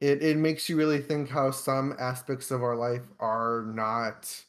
it, 0.00 0.22
it 0.22 0.36
makes 0.36 0.68
you 0.68 0.76
really 0.76 1.00
think 1.00 1.28
how 1.28 1.50
some 1.50 1.94
aspects 1.98 2.50
of 2.50 2.62
our 2.62 2.76
life 2.76 3.04
are 3.20 3.64
not 3.74 4.44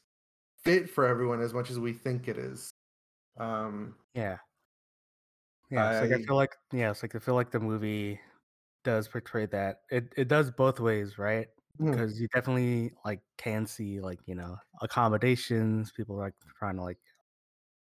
fit 0.63 0.89
for 0.89 1.05
everyone 1.05 1.41
as 1.41 1.53
much 1.53 1.71
as 1.71 1.79
we 1.79 1.93
think 1.93 2.27
it 2.27 2.37
is 2.37 2.71
um 3.39 3.95
Yeah, 4.13 4.39
yeah. 5.69 5.89
It's 5.89 6.01
like 6.01 6.11
I 6.11 6.15
i 6.15 6.17
feel 6.17 6.35
like 6.35 6.55
yeah, 6.73 6.91
it's 6.91 7.03
like 7.03 7.15
I 7.15 7.19
feel 7.19 7.35
like 7.35 7.51
the 7.51 7.59
movie 7.59 8.19
does 8.83 9.07
portray 9.07 9.45
that. 9.47 9.81
It 9.91 10.13
it 10.17 10.27
does 10.27 10.51
both 10.51 10.79
ways, 10.79 11.17
right? 11.17 11.47
Mhm, 11.79 12.01
Because 12.01 12.19
you 12.21 12.27
definitely 12.29 12.93
like 13.05 13.21
can 13.37 13.65
see 13.65 13.99
like 14.01 14.19
you 14.27 14.35
know 14.35 14.57
accommodations, 14.81 15.91
people 15.91 16.15
like 16.17 16.33
trying 16.57 16.75
to 16.77 16.83
like 16.83 16.99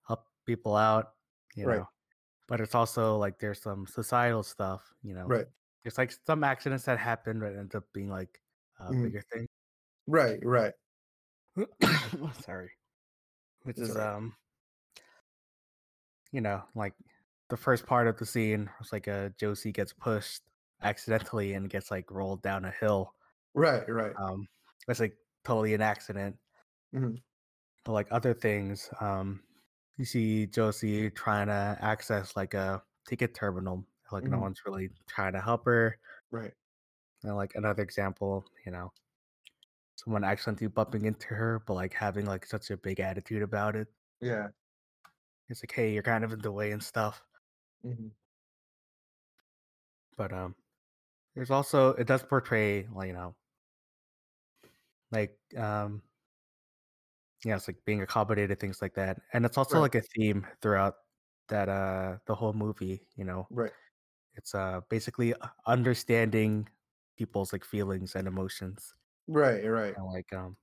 help 0.06 0.26
people 0.46 0.76
out, 0.76 1.14
you 1.56 1.64
right 1.64 1.84
know. 1.84 1.86
But 2.48 2.60
it's 2.62 2.74
also 2.76 3.18
like 3.18 3.38
there's 3.40 3.62
some 3.62 3.86
societal 3.86 4.42
stuff, 4.44 4.94
you 5.02 5.14
know. 5.14 5.32
right 5.32 5.48
There's 5.84 5.98
like 5.98 6.12
some 6.26 6.44
accidents 6.44 6.84
that 6.86 6.98
happen 7.00 7.40
that 7.40 7.56
end 7.56 7.74
up 7.76 7.84
being 7.94 8.10
like 8.10 8.40
a 8.80 8.94
mhm, 8.94 9.02
bigger 9.02 9.22
thing. 9.32 9.46
right 10.08 10.40
right 10.44 10.74
Sorry, 12.32 12.70
which 13.62 13.76
that's 13.76 13.88
is 13.88 13.96
right 13.96 13.96
um 13.96 14.36
you 16.32 16.40
know 16.40 16.62
like 16.74 16.94
the 17.48 17.56
first 17.56 17.86
part 17.86 18.06
of 18.06 18.18
the 18.18 18.26
scene 18.26 18.68
was 18.78 18.92
like 18.92 19.06
a 19.06 19.32
Josie 19.38 19.72
gets 19.72 19.92
pushed 19.92 20.42
accidentally 20.82 21.54
and 21.54 21.70
gets 21.70 21.90
like 21.90 22.10
rolled 22.10 22.42
down 22.42 22.64
a 22.66 22.70
hill. 22.70 23.14
Right, 23.54 23.86
right. 23.88 24.16
Um, 24.18 24.46
it's 24.88 25.00
like 25.00 25.16
totally 25.44 25.74
an 25.74 25.80
accident. 25.80 26.36
Mhm. 26.92 27.18
But 27.84 27.92
like 27.92 28.08
other 28.10 28.34
things, 28.34 28.90
um, 29.00 29.42
you 29.96 30.04
see 30.04 30.46
Josie 30.46 31.10
trying 31.10 31.46
to 31.48 31.76
access 31.80 32.36
like 32.36 32.54
a 32.54 32.82
ticket 33.06 33.34
terminal. 33.34 33.86
Like 34.12 34.30
no 34.30 34.38
Mhm. 34.38 34.40
one's 34.40 34.64
really 34.64 34.90
trying 35.06 35.32
to 35.34 35.40
help 35.40 35.64
her. 35.66 35.98
Right. 36.30 36.54
And 37.22 37.36
like 37.36 37.54
another 37.54 37.82
example, 37.84 38.44
you 38.66 38.72
know, 38.72 38.92
someone 39.96 40.24
accidentally 40.24 40.66
bumping 40.68 41.04
into 41.04 41.28
her, 41.28 41.58
but 41.66 41.74
like 41.74 41.92
having 41.92 42.24
like 42.26 42.46
such 42.46 42.70
a 42.70 42.76
big 42.78 43.00
attitude 43.00 43.42
about 43.42 43.76
it. 43.76 43.88
Yeah. 44.20 44.50
It's 45.48 45.62
like, 45.62 45.72
hey, 45.72 45.92
you're 45.92 46.02
kind 46.02 46.24
of 46.24 46.32
in 46.32 46.38
the 46.40 46.50
way 46.52 46.72
and 46.72 46.82
stuff. 46.82 47.22
Mhm. 47.82 48.10
But 50.18 50.32
um, 50.34 50.54
there's 51.38 51.50
also 51.50 51.90
it 51.94 52.06
does 52.08 52.22
portray 52.24 52.86
like 52.88 53.06
you 53.06 53.14
know, 53.14 53.36
like 55.10 55.38
um, 55.56 56.02
yeah, 57.44 57.56
it's 57.56 57.68
like 57.68 57.84
being 57.84 58.02
accommodated, 58.02 58.58
things 58.60 58.82
like 58.82 58.94
that, 58.94 59.20
and 59.32 59.44
it's 59.46 59.56
also 59.58 59.78
Right. 59.78 59.80
like 59.80 59.94
a 59.94 60.02
theme 60.02 60.46
throughout 60.62 60.94
that 61.48 61.68
uh 61.68 62.18
the 62.26 62.34
whole 62.34 62.52
movie. 62.52 63.06
You 63.16 63.24
know, 63.24 63.48
Right. 63.50 63.72
it's 64.34 64.54
uh 64.54 64.82
basically 64.90 65.34
uh, 65.34 65.48
understanding 65.66 66.68
people's 67.16 67.52
like 67.54 67.64
feelings 67.64 68.16
and 68.16 68.28
emotions, 68.28 68.94
Right, 69.28 69.64
right. 69.64 69.96
and 69.96 70.06
like 70.06 70.32
um, 70.32 70.56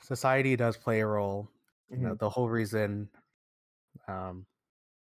society 0.00 0.56
does 0.56 0.76
play 0.76 1.00
a 1.00 1.06
role. 1.06 1.50
You 1.96 2.02
know, 2.02 2.14
Mhm. 2.14 2.18
the 2.18 2.30
whole 2.30 2.48
reason 2.48 3.10
um 4.08 4.46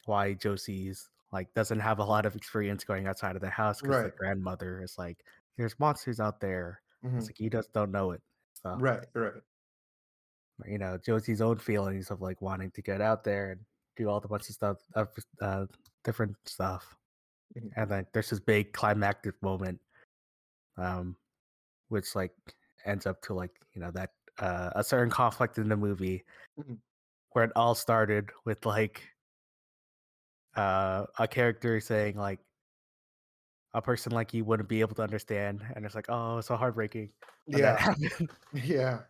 why 0.06 0.34
Josie's 0.34 1.10
like 1.36 1.54
doesn't 1.54 1.80
have 1.80 1.98
a 2.00 2.04
lot 2.04 2.26
of 2.26 2.36
experience 2.36 2.84
going 2.84 3.06
outside 3.08 3.36
of 3.36 3.42
the 3.42 3.50
house 3.50 3.82
because 3.82 4.00
the 4.02 4.10
grandmother 4.18 4.82
is 4.82 4.98
like, 4.98 5.24
"There's 5.58 5.78
monsters 5.80 6.20
out 6.20 6.40
there." 6.40 6.82
It's 7.16 7.28
Mhm. 7.28 7.30
like 7.30 7.40
you 7.40 7.50
just 7.50 7.72
don't 7.74 7.92
know 7.92 8.12
it. 8.12 8.22
So 8.54 8.80
Right, 8.80 9.08
right. 9.14 9.42
you 10.66 10.78
know 10.78 10.98
Josie's 10.98 11.40
own 11.40 11.58
feelings 11.58 12.10
of 12.10 12.20
like 12.20 12.40
wanting 12.40 12.70
to 12.72 12.82
get 12.82 13.00
out 13.00 13.24
there 13.24 13.52
and 13.52 13.60
do 13.96 14.08
all 14.08 14.20
the 14.20 14.28
bunch 14.28 14.48
of 14.48 14.54
stuff, 14.54 14.78
of 14.94 15.08
uh, 15.40 15.66
different 16.04 16.36
stuff, 16.46 16.96
Mhm. 17.54 17.76
and 17.76 17.90
then 17.90 18.06
there's 18.14 18.30
this 18.30 18.40
big 18.40 18.72
climactic 18.74 19.40
moment, 19.42 19.80
um, 20.76 21.16
which 21.88 22.14
like 22.16 22.34
ends 22.86 23.06
up 23.06 23.22
to 23.22 23.34
like 23.34 23.52
you 23.74 23.80
know 23.80 23.92
that 23.92 24.12
uh, 24.40 24.70
a 24.76 24.84
certain 24.84 25.10
conflict 25.10 25.58
in 25.58 25.68
the 25.68 25.76
movie 25.76 26.24
Mhm. 26.56 26.76
where 27.32 27.44
it 27.44 27.52
all 27.56 27.74
started 27.74 28.30
with 28.44 28.64
like 28.66 29.08
uh, 30.56 31.06
a 31.18 31.28
character 31.28 31.80
saying 31.80 32.16
like 32.16 32.40
a 33.74 33.82
person 33.82 34.12
like 34.12 34.32
you 34.32 34.44
wouldn't 34.44 34.68
be 34.68 34.80
able 34.80 34.94
to 34.96 35.02
understand, 35.02 35.62
and 35.74 35.84
it's 35.84 35.94
like, 35.94 36.06
oh, 36.08 36.38
it's 36.38 36.48
so 36.48 36.56
heartbreaking 36.56 37.10
Yeah. 37.46 37.94
Yeah. 38.52 39.00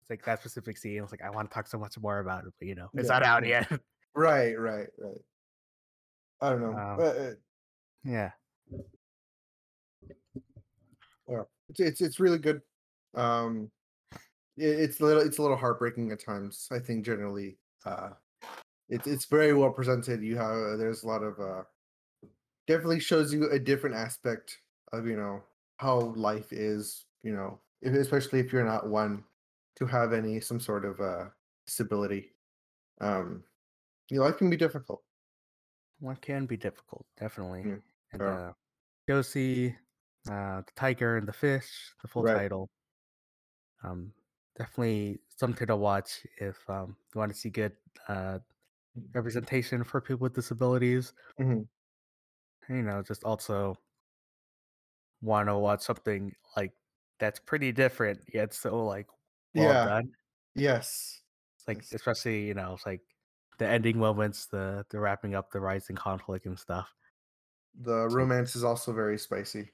It's 0.00 0.10
like 0.10 0.24
that 0.24 0.40
specific 0.40 0.76
scene. 0.76 0.98
I 0.98 1.02
was 1.02 1.12
like, 1.12 1.22
I 1.22 1.30
want 1.30 1.48
to 1.48 1.54
talk 1.54 1.68
so 1.68 1.78
much 1.78 1.96
more 2.00 2.18
about 2.18 2.44
it, 2.44 2.52
but 2.58 2.66
you 2.66 2.74
know, 2.74 2.88
it's 2.94 3.08
Yeah, 3.08 3.14
not 3.14 3.22
out 3.22 3.46
yet. 3.46 3.70
Right, 4.14 4.58
right, 4.58 4.88
right. 4.98 5.20
I 6.42 6.50
don't 6.50 6.60
know. 6.60 6.72
um, 6.76 7.00
Uh, 7.00 7.30
yeah, 8.04 8.32
yeah. 11.26 11.42
It's 11.70 11.80
it's 11.80 12.00
it's 12.02 12.20
really 12.20 12.36
good. 12.36 12.60
Um 13.14 13.70
it, 14.58 14.66
it's 14.66 15.00
a 15.00 15.04
little 15.04 15.22
it's 15.22 15.38
a 15.38 15.42
little 15.42 15.56
heartbreaking 15.56 16.10
at 16.12 16.22
times, 16.22 16.68
I 16.70 16.78
think 16.78 17.06
generally. 17.06 17.56
Uh 17.86 18.10
it's 18.92 19.08
it's 19.08 19.26
very 19.26 19.54
well 19.54 19.72
presented. 19.72 20.22
You 20.22 20.36
have 20.38 20.78
there's 20.78 21.02
a 21.04 21.08
lot 21.08 21.24
of 21.24 21.40
uh 21.40 21.64
definitely 22.66 23.00
shows 23.00 23.32
you 23.32 23.50
a 23.50 23.58
different 23.58 23.96
aspect 23.96 24.60
of, 24.92 25.06
you 25.06 25.16
know, 25.16 25.42
how 25.78 25.98
life 26.00 26.52
is, 26.52 27.06
you 27.22 27.32
know, 27.32 27.60
if, 27.80 27.94
especially 27.94 28.40
if 28.40 28.52
you're 28.52 28.64
not 28.64 28.88
one 28.88 29.24
to 29.76 29.86
have 29.86 30.12
any 30.12 30.40
some 30.40 30.60
sort 30.60 30.84
of 30.84 31.00
uh 31.00 31.30
stability. 31.66 32.32
Um 33.00 33.44
your 34.10 34.24
life 34.24 34.38
can 34.38 34.50
be 34.50 34.56
difficult. 34.58 35.04
one 36.00 36.16
can 36.16 36.46
be 36.46 36.56
difficult, 36.56 37.06
definitely. 37.16 37.68
Yeah. 37.68 37.76
And 38.12 38.28
uh, 38.28 38.52
Josie, 39.08 39.76
uh, 40.30 40.62
the 40.62 40.72
tiger 40.76 41.16
and 41.16 41.26
the 41.28 41.32
fish, 41.32 41.94
the 42.02 42.08
full 42.08 42.24
Right. 42.24 42.34
title. 42.34 42.70
Um, 43.82 44.14
definitely 44.56 45.20
something 45.28 45.66
to 45.66 45.76
watch 45.76 46.26
if 46.38 46.68
um 46.68 46.96
you 47.14 47.18
want 47.18 47.32
to 47.32 47.38
see 47.38 47.50
good 47.50 47.76
uh 48.08 48.38
representation 49.14 49.84
for 49.84 50.00
people 50.00 50.24
with 50.24 50.34
disabilities. 50.34 51.12
Mhm. 51.38 51.64
You 52.68 52.82
know, 52.82 53.02
just 53.02 53.22
also 53.24 53.76
want 55.20 55.48
to 55.48 55.56
watch 55.58 55.82
something 55.82 56.34
like 56.56 56.72
that's 57.18 57.38
pretty 57.40 57.72
different 57.72 58.20
yet 58.32 58.52
so 58.54 58.84
like 58.84 59.06
well 59.54 59.74
Yeah. 59.74 59.86
done. 59.86 60.12
Yes. 60.54 61.22
It's 61.56 61.68
like 61.68 61.86
Yes. 61.90 61.92
especially 61.92 62.46
you 62.46 62.54
know 62.54 62.74
it's 62.74 62.86
like 62.86 63.02
the 63.58 63.66
ending 63.68 63.98
moments, 63.98 64.46
the 64.46 64.84
the 64.90 64.98
wrapping 65.00 65.34
up 65.34 65.50
the 65.50 65.60
rising 65.60 65.96
conflict 65.96 66.46
and 66.46 66.58
stuff. 66.58 66.94
The 67.74 68.08
romance 68.08 68.56
is 68.56 68.64
also 68.64 68.94
very 68.94 69.18
spicy. 69.18 69.72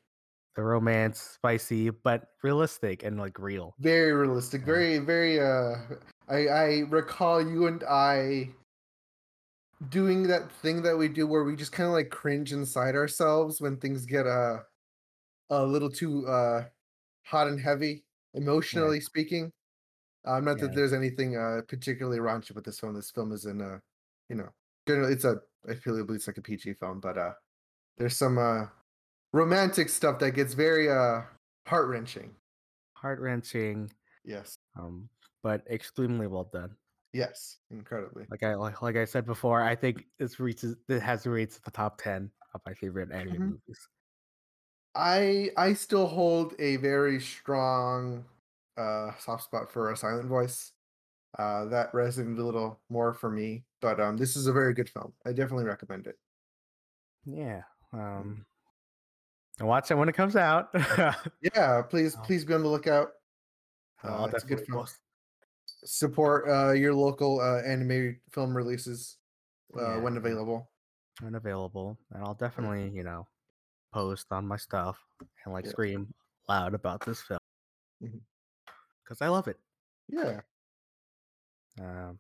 the 0.57 0.63
romance, 0.63 1.21
spicy 1.21 1.91
but 1.91 2.33
realistic 2.43 3.03
and 3.03 3.19
like 3.19 3.39
real. 3.39 3.79
Very 3.79 4.13
realistic. 4.13 4.63
Yeah. 4.65 4.65
Very, 4.65 4.99
very 4.99 5.41
uh 5.41 5.77
I 6.29 6.47
I 6.49 6.79
recall 6.89 7.41
you 7.41 7.67
and 7.67 7.83
I 7.85 8.51
doing 9.89 10.25
that 10.25 10.51
thing 10.51 10.83
that 10.83 10.97
we 10.97 11.09
do 11.09 11.27
where 11.27 11.45
we 11.45 11.55
just 11.57 11.73
kind 11.73 11.87
of 11.87 11.93
like 11.93 12.11
cringe 12.11 12.53
inside 12.53 12.95
ourselves 12.97 13.61
when 13.61 13.77
things 13.79 14.05
get 14.07 14.27
uh 14.27 14.59
a 15.51 15.65
little 15.65 15.91
too 15.91 16.27
uh 16.27 16.65
hot 17.25 17.47
and 17.49 17.61
heavy, 17.61 18.05
Yeah, 18.35 18.41
emotionally 18.43 19.01
speaking. 19.01 19.53
Um, 20.27 20.45
not 20.45 20.59
that 20.59 20.75
there's 20.75 20.93
anything 20.93 21.37
uh 21.37 21.63
particularly 21.69 22.19
raunchy 22.19 22.55
with 22.55 22.65
this 22.65 22.81
film. 22.81 22.95
This 22.95 23.11
film 23.11 23.33
is 23.33 23.45
in 23.47 23.61
uh 23.63 23.79
you 24.29 24.37
know 24.37 24.49
generally 24.87 25.13
it's 25.15 25.25
a 25.25 25.41
I 25.69 25.75
feel 25.75 25.95
like 25.99 26.11
it's 26.11 26.27
like 26.27 26.39
a 26.39 26.43
PG 26.43 26.75
film, 26.75 27.01
but 27.01 27.17
uh 27.19 27.33
there's 27.99 28.17
some 28.17 28.39
uh 28.39 28.67
romantic 29.33 29.89
stuff 29.89 30.19
that 30.21 30.33
gets 30.33 30.55
very 30.55 30.91
uh 30.91 31.23
heart 31.67 31.89
wrenching. 31.89 32.35
Heart 32.95 33.21
wrenching, 33.21 33.93
Yes. 34.25 34.59
um, 34.77 35.09
but 35.43 35.65
extremely 35.71 36.27
well 36.27 36.51
done. 36.53 36.77
Yes. 37.13 37.59
Incredibly. 37.71 38.29
Like 38.31 38.43
I 38.43 38.55
like 38.55 38.83
like 38.83 38.97
I 38.97 39.05
said 39.07 39.25
before, 39.27 39.63
I 39.63 39.75
think 39.75 40.07
this 40.19 40.39
reaches 40.39 40.77
it 40.89 41.01
has 41.01 41.27
rates 41.27 41.59
the 41.61 41.71
top 41.71 41.99
ten 41.99 42.31
of 42.55 42.61
my 42.67 42.75
favorite 42.75 43.11
anime 43.13 43.39
Mhm. 43.39 43.53
movies. 43.67 43.89
I 44.95 45.51
I 45.57 45.75
still 45.75 46.07
hold 46.09 46.55
a 46.59 46.77
very 46.77 47.21
strong 47.21 48.27
uh 48.77 49.15
soft 49.19 49.45
spot 49.45 49.71
for 49.71 49.91
a 49.91 49.97
silent 49.97 50.29
voice. 50.29 50.73
Uh 51.39 51.67
that 51.67 51.93
resonated 51.93 52.39
a 52.41 52.45
little 52.45 52.83
more 52.91 53.15
for 53.15 53.31
me, 53.31 53.67
but 53.81 54.01
um 54.01 54.17
this 54.19 54.37
is 54.37 54.49
a 54.49 54.53
very 54.53 54.75
good 54.75 54.91
film. 54.91 55.15
I 55.27 55.33
definitely 55.35 55.67
recommend 55.67 56.07
it. 56.07 56.19
Yeah. 57.25 57.63
Mm. 58.17 58.33
Um 58.33 58.47
and 59.59 59.69
watch 59.69 59.91
it 59.91 59.95
when 59.97 60.09
it 60.09 60.15
comes 60.15 60.37
out. 60.37 60.71
Yeah, 61.41 61.83
please 61.83 62.17
Um, 62.17 62.27
please 62.27 62.45
be 62.45 62.55
on 62.55 62.63
the 62.63 62.69
lookout. 62.69 63.13
I'll 64.03 64.27
Uh 64.27 64.29
it's 64.31 64.45
a 64.45 64.47
good 64.47 64.63
definitely 64.63 64.69
post. 64.73 65.01
Support 65.85 66.49
uh 66.49 66.73
your 66.73 66.95
local 66.95 67.41
uh 67.41 67.63
anime 67.63 68.21
film 68.31 68.57
releases 68.57 69.19
uh 69.75 69.99
Yeah, 69.99 70.01
when 70.01 70.17
available. 70.17 70.71
when 71.21 71.35
available, 71.37 71.99
and 72.13 72.25
I'll 72.25 72.35
Mm, 72.59 72.75
definitely 72.75 72.91
you 72.91 73.05
know 73.05 73.27
post 73.93 74.27
on 74.33 74.47
my 74.47 74.57
stuff 74.57 74.99
and 75.45 75.55
like 75.55 75.67
Yeah. 75.67 75.73
scream 75.73 76.15
loud 76.49 76.75
about 76.75 77.05
this 77.05 77.23
film 77.23 77.41
because 79.03 79.21
I 79.23 79.29
love 79.29 79.49
it. 79.49 79.59
Yeah. 80.09 80.43
Um, 81.81 82.19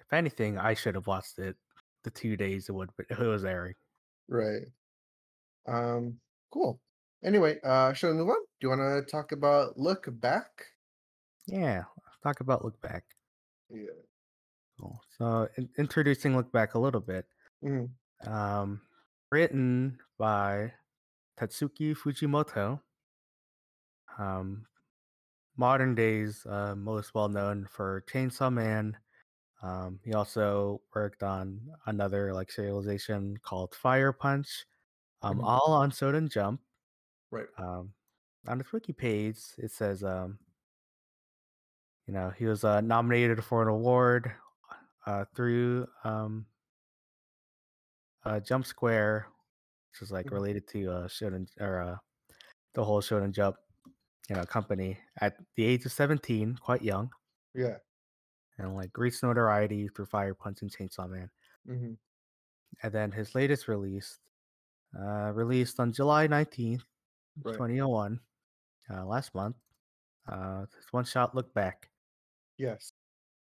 if 0.00 0.12
anything, 0.12 0.58
I 0.58 0.74
should 0.74 0.94
have 0.96 1.06
watched 1.08 1.38
it 1.38 1.56
the 2.04 2.10
two 2.10 2.36
days 2.36 2.68
it 2.68 2.72
would 2.74 2.90
it 3.10 3.18
was 3.18 3.44
airing. 3.44 3.74
Right. 4.28 4.68
Um 5.66 6.20
cool. 6.50 6.80
Anyway, 7.22 7.60
uh 7.62 7.92
shall 7.92 8.10
we 8.10 8.16
move 8.16 8.28
on? 8.30 8.40
Do 8.60 8.66
you 8.66 8.68
want 8.70 8.80
to 9.06 9.10
talk 9.10 9.32
about 9.32 9.78
Look 9.78 10.06
Back? 10.10 10.66
Yeah, 11.46 11.84
talk 12.28 12.40
about 12.40 12.64
Look 12.64 12.80
Back. 12.80 13.04
Yeah. 13.70 13.86
Cool. 14.78 15.00
So 15.16 15.48
in- 15.56 15.70
introducing 15.78 16.36
Look 16.36 16.52
Back 16.52 16.74
a 16.74 16.78
little 16.78 17.00
bit. 17.00 17.26
Mhm. 17.64 17.90
Um, 18.26 18.80
written 19.30 19.98
by 20.18 20.74
Tatsuki 21.38 21.96
Fujimoto. 21.96 22.80
Um, 24.18 24.66
modern 25.56 25.94
days, 25.94 26.44
uh, 26.46 26.74
most 26.76 27.14
well 27.14 27.28
known 27.28 27.66
for 27.66 28.04
Chainsaw 28.08 28.52
Man. 28.52 28.96
Um, 29.62 30.00
he 30.04 30.12
also 30.14 30.80
worked 30.94 31.22
on 31.22 31.60
another 31.86 32.32
like 32.32 32.48
serialization 32.48 33.40
called 33.42 33.74
Fire 33.74 34.12
Punch. 34.12 34.66
Um, 35.22 35.38
Mhm. 35.38 35.44
all 35.44 35.72
on 35.72 35.90
Shonen 35.90 36.30
Jump. 36.30 36.60
Right. 37.30 37.48
Um, 37.58 37.94
on 38.46 38.58
his 38.60 38.72
wiki 38.72 38.92
page, 38.92 39.40
it 39.58 39.72
says, 39.72 40.04
um, 40.04 40.38
you 42.08 42.14
know, 42.14 42.30
he 42.30 42.46
was 42.46 42.64
uh, 42.64 42.80
nominated 42.80 43.44
for 43.44 43.62
an 43.62 43.68
award 43.68 44.32
uh, 45.06 45.26
through 45.36 45.86
um, 46.04 46.46
uh, 48.24 48.40
Jump 48.40 48.66
Square, 48.66 49.28
which 49.92 50.02
is 50.02 50.10
like 50.10 50.26
Mhm. 50.26 50.32
related 50.32 50.66
to 50.68 50.90
uh, 50.90 51.08
Shonen 51.08 51.48
or 51.60 51.82
uh, 51.82 51.98
the 52.74 52.84
whole 52.84 53.02
Shonen 53.02 53.32
Jump, 53.32 53.56
you 54.30 54.36
know, 54.36 54.44
company 54.46 54.98
at 55.20 55.36
the 55.56 55.64
age 55.64 55.84
of 55.84 55.92
17, 55.92 56.56
quite 56.56 56.82
young, 56.82 57.10
Yeah. 57.54 57.78
and 58.58 58.74
like 58.74 58.96
reached 58.96 59.22
notoriety 59.22 59.88
through 59.88 60.06
Fire 60.06 60.34
Punch 60.34 60.62
and 60.62 60.70
Chainsaw 60.70 61.08
Man. 61.08 61.30
Mm-hmm. 61.68 61.94
And 62.82 62.92
then 62.92 63.12
his 63.12 63.34
latest 63.34 63.68
release, 63.68 64.20
uh, 64.98 65.32
released 65.34 65.80
on 65.80 65.92
July 65.92 66.26
19th, 66.26 66.84
Right. 67.44 67.52
2001, 67.54 68.20
uh, 68.90 69.04
last 69.06 69.34
month. 69.34 69.56
Uh, 70.26 70.66
this 70.66 70.92
one 70.92 71.04
shot 71.04 71.34
look 71.34 71.54
back. 71.54 71.90
Yes. 72.58 72.92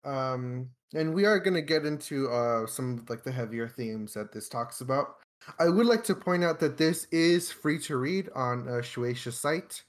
Um, 0.05 0.69
and 0.95 1.15
we 1.15 1.25
are 1.25 1.41
going 1.41 1.55
to 1.55 1.63
get 1.63 1.87
into 1.87 2.29
uh, 2.29 2.67
some 2.67 2.99
of, 2.99 3.09
like 3.11 3.25
the 3.25 3.33
heavier 3.33 3.69
themes 3.69 4.15
that 4.15 4.33
this 4.33 4.49
talks 4.49 4.81
about. 4.81 5.17
I 5.59 5.69
would 5.69 5.87
like 5.87 6.05
to 6.05 6.15
point 6.15 6.45
out 6.45 6.61
that 6.61 6.79
this 6.79 7.07
is 7.11 7.51
free 7.51 7.79
to 7.81 7.97
read 7.97 8.29
on 8.35 8.69
uh, 8.69 8.83
Shueisha's 8.83 9.39
site. 9.39 9.83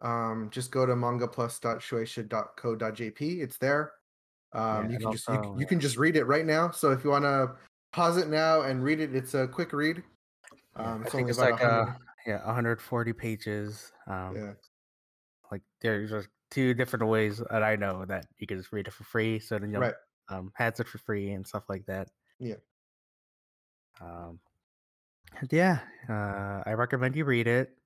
Um, 0.00 0.48
just 0.50 0.70
go 0.70 0.86
to 0.86 0.94
mangaplus.shueisha.co.jp. 0.94 3.42
It's 3.42 3.58
there. 3.58 3.92
Um, 4.52 4.86
Yeah, 4.86 4.92
you 4.92 4.98
can 4.98 5.12
just 5.12 5.28
you, 5.28 5.34
also, 5.34 5.56
you 5.58 5.66
can 5.66 5.80
just 5.80 5.96
read 5.96 6.16
it 6.16 6.24
right 6.24 6.46
now. 6.46 6.70
So 6.70 6.90
if 6.90 7.04
you 7.04 7.10
want 7.10 7.24
to 7.24 7.52
pause 7.92 8.16
it 8.16 8.28
now 8.28 8.62
and 8.62 8.82
read 8.82 9.00
it, 9.00 9.14
it's 9.14 9.34
a 9.34 9.46
quick 9.46 9.72
read. 9.72 10.02
Um, 10.76 11.02
I 11.02 11.02
it's 11.02 11.12
think 11.12 11.22
only 11.22 11.30
it's 11.30 11.38
like 11.38 11.60
100. 11.60 11.68
uh, 11.68 11.92
yeah, 12.26 12.46
140 12.46 13.12
pages. 13.12 13.92
Um, 14.06 14.34
yeah. 14.36 14.52
like 15.52 15.62
there's 15.80 16.10
just 16.10 16.28
two 16.50 16.74
different 16.74 17.06
ways 17.08 17.38
that 17.50 17.62
I 17.62 17.76
know 17.76 18.04
that 18.06 18.26
you 18.38 18.46
can 18.46 18.58
just 18.58 18.72
read 18.72 18.88
it 18.88 18.92
for 18.92 19.04
free. 19.04 19.38
So 19.40 19.58
then 19.58 19.72
you 19.72 19.78
Right. 19.78 19.94
um 20.28 20.52
has 20.56 20.80
it 20.80 20.88
for 20.88 20.98
free 20.98 21.32
and 21.32 21.46
stuff 21.46 21.64
like 21.68 21.86
that. 21.86 22.10
Yeah. 22.40 22.56
Um, 24.00 24.40
yeah, 25.50 25.80
uh, 26.08 26.62
I 26.68 26.72
recommend 26.74 27.16
you 27.16 27.24
read 27.24 27.46
it. 27.46 27.76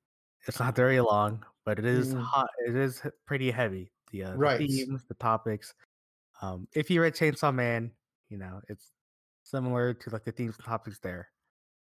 It's 0.47 0.59
not 0.61 0.77
very 0.77 1.01
long, 1.01 1.45
but 1.65 1.79
it 1.79 1.85
is 1.85 2.13
Mhm. 2.13 2.23
hot. 2.33 2.49
It 2.67 2.77
is 2.77 3.03
pretty 3.27 3.51
heavy. 3.51 3.93
The, 4.11 4.25
uh, 4.25 4.37
the 4.39 4.49
themes, 4.51 5.05
the 5.07 5.15
topics. 5.15 5.75
Um, 6.43 6.69
if 6.75 6.91
you 6.91 7.03
read 7.03 7.15
Chainsaw 7.15 7.55
Man, 7.55 7.93
you 8.31 8.39
know 8.39 8.63
it's 8.69 8.93
similar 9.45 9.95
to 9.95 10.11
like 10.11 10.25
the 10.25 10.33
themes 10.33 10.57
and 10.57 10.65
topics 10.67 11.01
there 11.01 11.31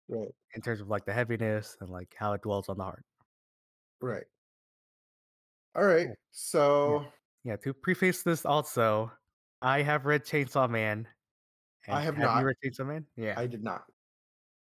Right. 0.08 0.34
in 0.54 0.62
terms 0.62 0.80
of 0.80 0.88
like 0.88 1.04
the 1.04 1.12
heaviness 1.12 1.76
and 1.80 1.90
like 1.90 2.14
how 2.18 2.32
it 2.32 2.42
dwells 2.42 2.68
on 2.68 2.78
the 2.78 2.84
heart. 2.84 3.04
Right. 4.00 4.26
All 5.74 5.84
right. 5.84 6.08
So 6.30 7.06
Yeah, 7.44 7.56
to 7.56 7.72
preface 7.72 8.22
this 8.22 8.44
also, 8.44 9.10
I 9.62 9.82
have 9.82 10.06
read 10.06 10.24
Chainsaw 10.24 10.68
Man. 10.68 11.06
I 11.88 12.00
have 12.02 12.16
have 12.16 12.24
not. 12.24 12.40
you 12.40 12.46
read 12.46 12.56
Chainsaw 12.64 12.86
Man? 12.86 13.06
Yeah. 13.16 13.34
I 13.36 13.46
did 13.46 13.62
not. 13.62 13.84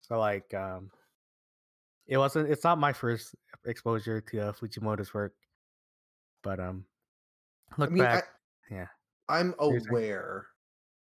So 0.02 0.20
like 0.20 0.54
um 0.54 0.92
it 2.08 2.18
wasn't 2.18 2.50
it's 2.50 2.64
not 2.64 2.78
my 2.78 2.94
first 2.94 3.36
exposure 3.66 4.22
to 4.22 4.50
uh, 4.50 4.52
Fujimoto's 4.52 5.14
work, 5.14 5.34
but 6.44 6.60
um 6.60 6.86
I 7.72 7.76
look 7.78 7.92
mean, 7.92 8.04
I, 8.04 8.16
back, 8.16 8.24
yeah. 8.70 8.88
I'm 9.28 9.56
You're 9.60 9.82
aware, 9.90 10.48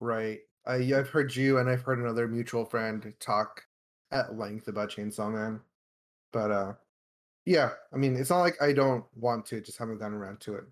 right? 0.01 0.41
I, 0.67 0.75
I've 0.95 1.09
heard 1.09 1.35
you 1.35 1.59
and 1.59 1.69
I've 1.69 1.83
heard 1.83 1.99
another 1.99 2.29
mutual 2.29 2.65
friend 2.65 3.12
talk 3.19 3.62
at 4.11 4.39
length 4.39 4.69
about 4.69 4.91
Chainsaw 4.91 5.33
Man, 5.33 5.61
but 6.33 6.50
uh, 6.50 6.73
yeah. 7.45 7.75
I 7.93 7.97
mean, 7.97 8.17
it's 8.17 8.31
not 8.31 8.41
like 8.41 8.61
I 8.63 8.73
don't 8.73 9.05
want 9.17 9.47
to, 9.47 9.61
just 9.61 9.78
haven't 9.78 9.99
gotten 9.99 10.15
around 10.17 10.41
to 10.43 10.57
it. 10.57 10.65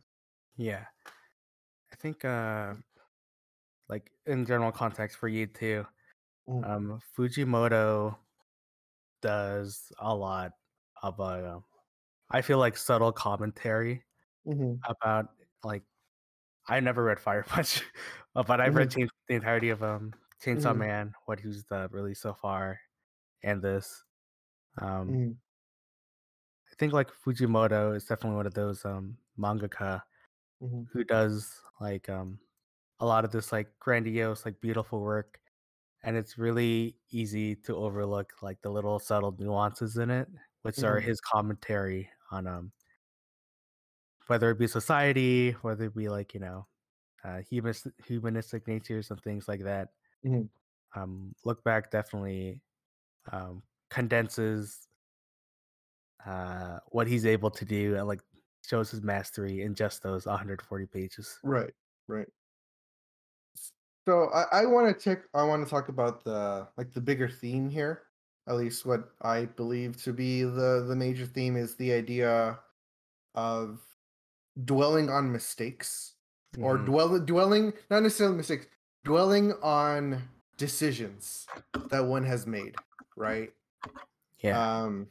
Yeah. 0.57 0.87
I 1.93 1.97
think 1.97 2.25
uh 2.25 2.75
like 3.89 4.13
in 4.27 4.47
general 4.47 4.73
context 4.73 5.17
for 5.19 5.29
you 5.29 5.47
too, 5.47 5.87
Mm. 6.49 6.65
um 6.69 7.01
Fujimoto 7.17 8.19
does 9.23 9.93
a 9.99 10.15
lot 10.15 10.53
of 11.03 11.21
uh 11.21 11.61
I 12.31 12.43
feel 12.43 12.59
like 12.59 12.77
subtle 12.77 13.13
commentary 13.13 14.05
Mm-hmm. 14.47 14.81
about 14.85 15.29
like 15.65 15.85
I 16.69 16.81
never 16.81 17.05
read 17.05 17.21
Fire 17.21 17.45
Punch, 17.49 17.85
uh, 18.37 18.43
but 18.45 18.61
I've 18.61 18.77
read 18.77 18.91
chain, 18.91 19.09
the 19.29 19.35
entirety 19.37 19.71
of 19.71 19.83
um 19.83 20.15
Chainsaw 20.43 20.75
Mhm. 20.75 20.79
Man, 20.79 21.15
what 21.27 21.41
he's 21.41 21.65
uh, 21.73 21.89
released 21.93 22.23
so 22.23 22.35
far, 22.35 22.81
and 23.45 23.63
this. 23.63 24.05
Um. 24.79 25.21
I 25.21 25.50
think 26.81 26.95
like 26.95 27.13
Fujimoto 27.13 27.97
is 27.97 28.07
definitely 28.07 28.39
one 28.39 28.47
of 28.49 28.55
those 28.55 28.85
um 28.87 29.19
mangaka 29.39 30.03
Mhm. 30.61 30.91
who 30.93 31.05
does 31.05 31.63
like 31.81 32.09
um 32.11 32.41
a 33.01 33.07
lot 33.07 33.25
of 33.27 33.33
this 33.33 33.53
like 33.53 33.79
grandiose, 33.81 34.45
like 34.47 34.61
beautiful 34.61 35.01
work, 35.03 35.41
and 36.05 36.17
it's 36.17 36.39
really 36.39 36.99
easy 37.11 37.57
to 37.57 37.77
overlook 37.77 38.33
like 38.43 38.63
the 38.63 38.71
little 38.71 38.99
subtle 39.01 39.33
nuances 39.39 39.99
in 39.99 40.11
it, 40.11 40.29
which 40.63 40.85
are 40.85 41.01
Mhm. 41.01 41.11
his 41.11 41.21
commentary 41.23 42.11
on 42.33 42.47
um 42.49 42.73
whether 44.27 44.51
it 44.51 44.59
be 44.59 44.67
society, 44.67 45.53
whether 45.63 45.85
it 45.87 45.95
be 45.95 46.09
like 46.09 46.35
you 46.35 46.41
know 46.41 46.67
uh, 47.25 47.41
humanist, 47.41 47.89
humanistic 48.07 48.67
natures 48.69 49.11
and 49.11 49.23
things 49.23 49.49
like 49.49 49.63
that. 49.65 49.91
Mhm. 50.23 50.49
Um, 50.95 51.35
look 51.45 51.63
back 51.65 51.91
definitely 51.91 52.63
um, 53.33 53.65
condenses 53.91 54.89
uh, 56.27 56.81
what 56.89 57.07
he's 57.07 57.27
able 57.27 57.51
to 57.51 57.65
do 57.65 57.97
and 57.97 58.07
like 58.07 58.21
shows 58.67 58.91
his 58.91 59.03
mastery 59.03 59.63
in 59.63 59.75
just 59.75 60.03
those 60.03 60.27
140 60.27 60.87
pages. 60.87 61.41
Right. 61.43 61.75
Right. 62.09 62.29
So 64.07 64.31
I, 64.31 64.63
I 64.63 64.67
want 64.67 64.95
to 64.97 65.03
take 65.03 65.25
I 65.35 65.43
want 65.45 65.65
to 65.65 65.71
talk 65.71 65.89
about 65.89 66.25
the 66.25 66.69
like 66.77 66.93
the 66.93 67.01
bigger 67.01 67.29
theme 67.29 67.69
here. 67.69 68.05
At 68.49 68.57
least 68.57 68.85
what 68.87 69.11
I 69.21 69.45
believe 69.45 70.03
to 70.05 70.13
be 70.13 70.43
the 70.43 70.85
the 70.87 70.97
major 70.97 71.27
theme 71.27 71.57
is 71.57 71.77
the 71.77 71.93
idea 71.93 72.59
of 73.35 73.83
dwelling 74.65 75.11
on 75.11 75.33
mistakes 75.33 76.17
or 76.61 76.79
Mhm. 76.79 76.87
dwell 76.87 77.21
dwelling 77.21 77.75
not 77.91 78.03
necessarily 78.03 78.37
mistakes, 78.37 78.67
dwelling 79.05 79.53
on 79.63 80.29
decisions 80.57 81.51
that 81.91 82.01
one 82.07 82.25
has 82.25 82.47
made, 82.47 82.79
right? 83.17 83.55
yeah, 84.43 84.59
Um 84.59 85.11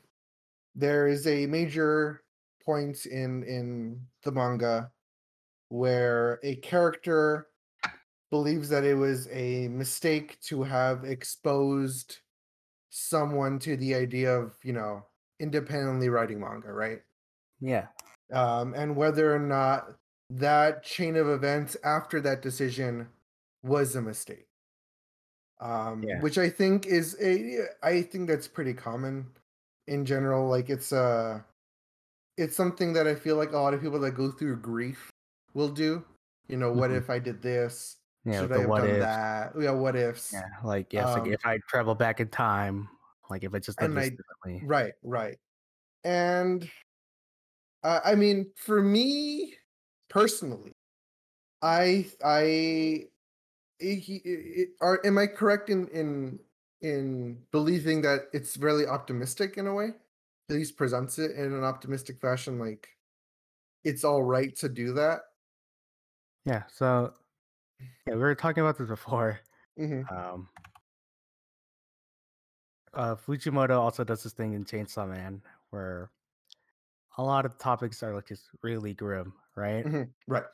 there 0.75 1.07
is 1.07 1.27
a 1.27 1.45
major 1.47 2.23
point 2.63 3.05
in 3.05 3.43
in 3.43 4.07
the 4.23 4.31
manga 4.31 4.91
where 5.69 6.39
a 6.43 6.57
character 6.57 7.49
believes 8.31 8.69
that 8.69 8.83
it 8.85 8.95
was 8.95 9.27
a 9.29 9.67
mistake 9.69 10.39
to 10.41 10.63
have 10.63 11.03
exposed 11.05 12.19
someone 12.89 13.59
to 13.59 13.77
the 13.77 13.95
idea 13.95 14.33
of, 14.35 14.57
you 14.63 14.73
know, 14.73 15.05
independently 15.39 16.09
writing 16.09 16.39
manga, 16.41 16.73
right? 16.73 17.03
yeah, 17.59 17.89
Um, 18.31 18.73
and 18.75 18.95
whether 18.95 19.33
or 19.33 19.39
not 19.39 19.97
that 20.29 20.83
chain 20.83 21.15
of 21.15 21.27
events 21.27 21.75
after 21.83 22.21
that 22.21 22.41
decision 22.41 23.09
was 23.63 23.95
a 23.95 24.01
mistake. 24.01 24.47
Um, 25.61 26.07
Yeah. 26.07 26.21
which 26.21 26.37
I 26.37 26.49
think 26.49 26.85
is 26.85 27.17
a 27.21 27.67
I 27.83 28.01
think 28.03 28.29
that's 28.29 28.47
pretty 28.47 28.73
common 28.73 29.33
in 29.89 30.05
general. 30.05 30.47
Like 30.47 30.69
it's 30.69 30.93
uh 30.93 31.41
it's 32.37 32.55
something 32.55 32.93
that 32.93 33.07
I 33.07 33.15
feel 33.15 33.35
like 33.35 33.51
a 33.51 33.57
lot 33.57 33.73
of 33.73 33.81
people 33.81 33.99
that 33.99 34.11
go 34.11 34.31
through 34.31 34.61
grief 34.61 35.09
will 35.53 35.69
do. 35.69 36.05
You 36.47 36.57
know, 36.57 36.71
what 36.71 36.91
Mhm. 36.91 36.97
if 36.97 37.09
I 37.09 37.19
did 37.19 37.41
this? 37.41 37.97
yeah. 38.25 38.41
Should 38.41 38.51
I 38.53 38.59
have 38.59 38.69
what 38.69 38.81
done 38.81 38.89
ifs. 38.89 39.05
that? 39.05 39.53
Yeah, 39.59 39.71
what 39.71 39.95
ifs? 39.95 40.33
Yeah, 40.33 40.47
like 40.63 40.93
yes, 40.93 41.05
like 41.13 41.27
Um, 41.27 41.33
if 41.33 41.45
I 41.45 41.59
travel 41.67 41.95
back 41.95 42.19
in 42.19 42.29
time, 42.29 42.87
like 43.29 43.43
if 43.43 43.53
I 43.53 43.59
just 43.59 43.77
did 43.79 43.91
this 43.91 43.97
I 43.97 44.09
differently. 44.09 44.67
right, 44.67 44.93
right. 45.03 45.37
And 46.03 46.69
uh, 47.83 47.99
I 48.03 48.15
mean, 48.15 48.51
for 48.55 48.81
me 48.81 49.55
personally, 50.09 50.71
I 51.61 52.09
I 52.23 53.07
i- 53.81 53.99
he- 53.99 54.21
i- 54.25 54.61
i- 54.61 54.71
are 54.81 55.01
am 55.05 55.17
I 55.17 55.27
correct 55.27 55.69
in 55.69 55.87
in 55.89 56.39
in 56.81 57.37
believing 57.51 58.01
that 58.01 58.21
it's 58.33 58.57
really 58.57 58.85
optimistic 58.87 59.57
in 59.57 59.67
a 59.67 59.73
way? 59.73 59.89
At 60.49 60.55
least 60.55 60.77
presents 60.77 61.19
it 61.19 61.31
in 61.31 61.53
an 61.53 61.63
optimistic 61.63 62.19
fashion, 62.19 62.59
like 62.59 62.89
it's 63.83 64.03
all 64.03 64.23
right 64.23 64.55
to 64.57 64.69
do 64.69 64.93
that. 64.93 65.21
Yeah. 66.45 66.63
So 66.71 67.13
yeah, 67.79 68.15
we 68.15 68.19
were 68.19 68.35
talking 68.35 68.61
about 68.61 68.77
this 68.77 68.87
before. 68.87 69.39
hmm 69.77 70.01
Um, 70.09 70.49
uh, 72.93 73.15
Fujimoto 73.15 73.77
also 73.79 74.03
does 74.03 74.23
this 74.23 74.33
thing 74.33 74.53
in 74.53 74.65
Chainsaw 74.65 75.07
Man 75.07 75.41
where 75.69 76.09
a 77.17 77.23
lot 77.23 77.45
of 77.45 77.57
topics 77.57 78.01
are 78.01 78.15
like 78.15 78.27
just 78.27 78.49
really 78.63 78.93
grim, 78.93 79.33
right? 79.55 79.85
hmm 79.85 80.03
Right. 80.27 80.45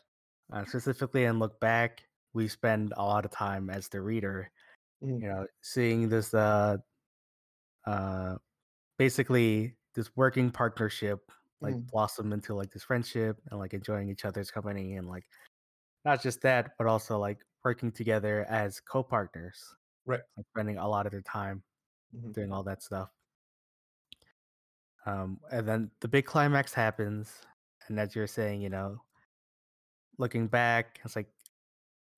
Uh, 0.52 0.66
specifically 0.66 1.24
in 1.24 1.40
Look 1.40 1.60
Back, 1.60 2.04
we 2.34 2.48
spend 2.48 2.94
a 2.98 3.04
lot 3.04 3.26
of 3.26 3.32
time 3.32 3.70
as 3.70 3.88
the 3.88 4.02
reader, 4.02 4.52
Mhm. 5.02 5.22
you 5.22 5.28
know, 5.28 5.48
seeing 5.62 6.10
this 6.10 6.34
uh 6.34 6.78
uh 7.86 8.38
basically 8.98 9.78
this 9.96 10.16
working 10.18 10.52
partnership 10.52 11.32
like 11.62 11.78
Mhm. 11.78 11.92
blossom 11.92 12.34
into 12.34 12.56
like 12.56 12.72
this 12.72 12.84
friendship 12.84 13.42
and 13.52 13.60
like 13.60 13.74
enjoying 13.74 14.10
each 14.10 14.26
other's 14.26 14.52
company 14.52 14.96
and 14.98 15.08
like 15.10 15.26
not 16.06 16.22
just 16.22 16.42
that, 16.42 16.74
but 16.78 16.88
also 16.88 17.20
like 17.20 17.40
working 17.66 17.92
together 17.92 18.46
as 18.50 18.80
co-partners, 18.82 19.76
Right. 20.06 20.26
like 20.38 20.48
spending 20.50 20.78
a 20.78 20.88
lot 20.88 21.06
of 21.08 21.12
their 21.14 21.22
time 21.24 21.64
Mhm. 22.12 22.36
doing 22.36 22.52
all 22.52 22.64
that 22.64 22.84
stuff. 22.84 23.12
Um, 25.06 25.40
and 25.52 25.68
then 25.68 25.92
the 26.00 26.08
big 26.08 26.26
climax 26.26 26.74
happens, 26.74 27.42
and 27.88 28.00
as 28.00 28.16
you're 28.16 28.28
saying, 28.28 28.62
you 28.62 28.70
know, 28.70 29.02
looking 30.18 30.48
back, 30.48 31.00
it's 31.04 31.16
like 31.16 31.32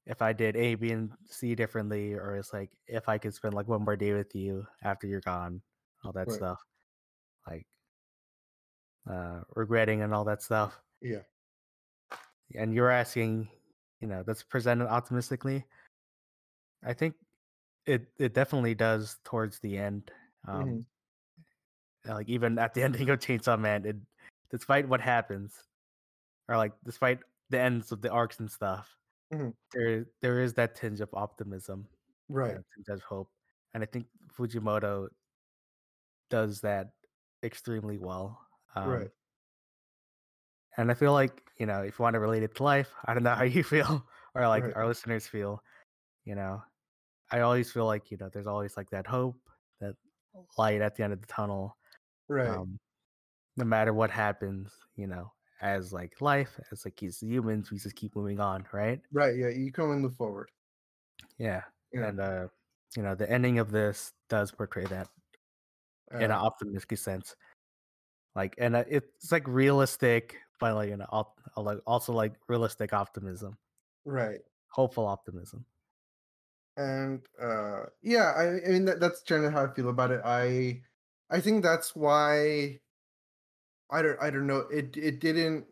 if 0.08 0.22
I 0.22 0.32
did 0.34 0.56
A, 0.56 0.76
B, 0.76 0.92
and 0.92 1.12
C 1.26 1.54
differently, 1.54 2.14
or 2.14 2.38
it's 2.38 2.54
like 2.54 2.72
if 2.88 3.10
I 3.10 3.18
could 3.18 3.34
spend 3.34 3.54
like 3.54 3.68
one 3.68 3.84
more 3.84 3.96
day 3.98 4.14
with 4.14 4.34
you 4.34 4.66
after 4.84 5.06
you're 5.06 5.22
gone, 5.22 5.62
all 6.04 6.14
that 6.14 6.28
Right. 6.28 6.38
stuff, 6.38 6.60
like 7.46 7.68
uh, 9.10 9.42
regretting 9.56 10.02
and 10.02 10.14
all 10.14 10.24
that 10.26 10.42
stuff. 10.42 10.82
Yeah. 11.02 11.24
And 12.56 12.74
you're 12.74 12.90
asking, 12.90 13.50
you 14.00 14.08
know, 14.08 14.24
that's 14.24 14.44
presented 14.44 14.88
optimistically. 14.88 15.66
I 16.84 16.94
think 16.94 17.16
it 17.86 18.08
it 18.18 18.34
definitely 18.34 18.76
does 18.76 19.18
towards 19.26 19.60
the 19.60 19.78
end. 19.78 20.12
Um, 20.48 20.86
Mhm. 22.06 22.14
like 22.14 22.30
even 22.30 22.58
at 22.58 22.74
the 22.74 22.84
ending 22.88 23.10
of 23.10 23.20
Chainsaw 23.20 23.60
Man, 23.60 23.86
it 23.86 23.98
despite 24.52 24.88
what 24.88 25.02
happens, 25.02 25.54
or 26.48 26.56
like 26.56 26.74
despite 26.86 27.20
the 27.50 27.60
ends 27.60 27.92
of 27.92 28.02
the 28.02 28.10
arcs 28.10 28.40
and 28.40 28.50
stuff, 28.50 28.98
Mhm. 29.32 29.54
there 29.74 30.06
there 30.22 30.40
is 30.42 30.54
that 30.56 30.76
tinge 30.76 31.02
of 31.02 31.14
optimism, 31.14 31.88
Right. 32.30 32.62
tinge 32.76 32.90
of 32.90 33.02
hope, 33.04 33.32
and 33.74 33.84
I 33.84 33.88
think 33.88 34.08
Fujimoto 34.30 35.10
does 36.30 36.62
that 36.62 36.92
extremely 37.44 37.98
well. 37.98 38.48
Um, 38.76 38.92
Right. 38.94 39.12
And 40.78 40.92
I 40.92 40.94
feel 40.94 41.14
like 41.14 41.44
you 41.58 41.66
know, 41.66 41.82
if 41.84 41.98
you 42.00 42.04
want 42.04 42.14
to 42.16 42.20
relate 42.20 42.44
it 42.44 42.56
to 42.56 42.64
life, 42.64 42.94
I 43.06 43.14
don't 43.14 43.24
know 43.24 43.34
how 43.36 43.44
you 43.44 43.64
feel 43.64 44.08
or 44.36 44.48
like 44.48 44.66
Right. 44.66 44.76
our 44.76 44.88
listeners 44.88 45.28
feel. 45.28 45.64
You 46.26 46.36
know, 46.36 46.64
I 47.32 47.42
always 47.42 47.72
feel 47.72 47.86
like 47.86 48.12
you 48.12 48.18
know, 48.18 48.30
there's 48.30 48.48
always 48.48 48.78
like 48.78 48.92
that 48.92 49.08
hope, 49.08 49.50
that 49.82 49.96
light 50.58 50.82
at 50.82 50.96
the 50.96 51.04
end 51.04 51.14
of 51.14 51.22
the 51.22 51.28
tunnel. 51.28 51.78
Right. 52.30 52.62
um, 52.62 52.80
no 53.58 53.66
matter 53.66 53.94
what 53.94 54.12
happens, 54.12 54.74
you 54.98 55.08
know, 55.08 55.34
as 55.62 55.94
like 55.94 56.20
life, 56.22 56.60
as 56.72 56.86
like 56.86 57.02
as 57.04 57.22
humans, 57.22 57.72
we 57.72 57.78
just 57.80 57.96
keep 57.96 58.16
moving 58.16 58.40
on, 58.40 58.66
right? 58.74 59.02
Right. 59.12 59.36
Yeah. 59.36 59.50
You 59.50 59.72
can 59.72 59.84
only 59.86 59.98
move 59.98 60.16
forward. 60.16 60.50
Yeah. 61.38 61.64
Yeah. 61.94 62.10
And 62.10 62.20
uh, 62.20 62.48
you 62.96 63.04
know, 63.04 63.16
the 63.16 63.30
ending 63.30 63.60
of 63.60 63.72
this 63.72 64.14
does 64.30 64.52
portray 64.52 64.86
that 64.86 65.10
in 66.20 66.26
an 66.26 66.32
Uh, 66.32 66.38
optimistic 66.38 66.98
sense. 66.98 67.36
Like, 68.36 68.56
and 68.58 68.76
uh, 68.76 68.84
it's 68.88 69.32
like 69.32 69.48
realistic, 69.48 70.38
but 70.60 70.76
like 70.76 70.92
an 70.92 71.02
op- 71.10 71.42
uh, 71.56 71.62
like 71.62 71.80
also 71.88 72.14
like 72.14 72.34
realistic 72.48 72.94
optimism, 72.94 73.58
right. 74.06 74.42
hopeful 74.70 75.06
optimism. 75.06 75.66
and 76.78 77.26
uh 77.42 77.84
yeah 78.02 78.34
i, 78.38 78.44
I 78.66 78.70
mean 78.70 78.86
that, 78.86 79.00
that's 79.00 79.22
generally 79.22 79.52
how 79.54 79.66
i 79.66 79.74
feel 79.74 79.90
about 79.90 80.12
it 80.12 80.22
i 80.24 80.82
i 81.30 81.40
think 81.42 81.64
that's 81.64 81.96
why 81.96 82.80
i 83.90 84.02
don't 84.02 84.22
i 84.22 84.30
don't 84.30 84.48
know 84.48 84.60
it 84.72 84.96
it 84.98 85.20
didn't 85.20 85.66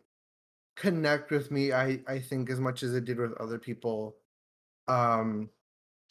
connect 0.76 1.30
with 1.30 1.50
me 1.50 1.72
i 1.72 2.02
i 2.08 2.20
think 2.20 2.50
as 2.50 2.60
much 2.60 2.82
as 2.82 2.94
it 2.94 3.04
did 3.04 3.18
with 3.18 3.32
other 3.34 3.58
people 3.58 4.16
um 4.88 5.50